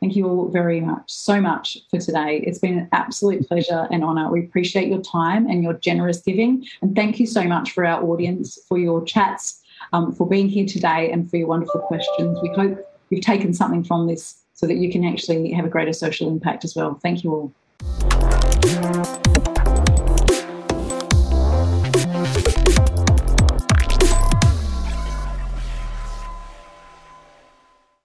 Thank 0.01 0.15
you 0.15 0.29
all 0.29 0.49
very 0.49 0.81
much, 0.81 1.11
so 1.11 1.41
much 1.41 1.79
for 1.91 1.99
today. 1.99 2.43
It's 2.47 2.59
been 2.59 2.79
an 2.79 2.89
absolute 2.93 3.49
pleasure 3.49 3.89
and 3.91 4.05
honour. 4.05 4.31
We 4.31 4.41
appreciate 4.41 4.89
your 4.89 5.01
time 5.01 5.49
and 5.49 5.63
your 5.63 5.73
generous 5.75 6.21
giving. 6.21 6.67
And 6.83 6.95
thank 6.95 7.19
you 7.19 7.27
so 7.27 7.45
much 7.45 7.73
for 7.73 7.85
our 7.85 8.03
audience, 8.03 8.59
for 8.69 8.79
your 8.79 9.03
chats, 9.05 9.63
um, 9.93 10.13
for 10.13 10.29
being 10.29 10.49
here 10.49 10.67
today, 10.67 11.11
and 11.11 11.29
for 11.31 11.39
your 11.39 11.49
wonderful 11.49 11.81
questions. 11.81 12.39
We 12.43 12.51
hope 12.51 12.79
you've 13.11 13.25
taken 13.25 13.55
something 13.55 13.85
from 13.85 14.07
this 14.07 14.43
so 14.53 14.67
that 14.67 14.77
you 14.77 14.93
can 14.93 15.05
actually 15.05 15.51
have 15.53 15.65
a 15.65 15.69
greater 15.69 15.93
social 15.93 16.29
impact 16.29 16.65
as 16.65 16.75
well. 16.77 16.99
Thank 17.03 17.25
you 17.25 17.33
all. 17.33 19.06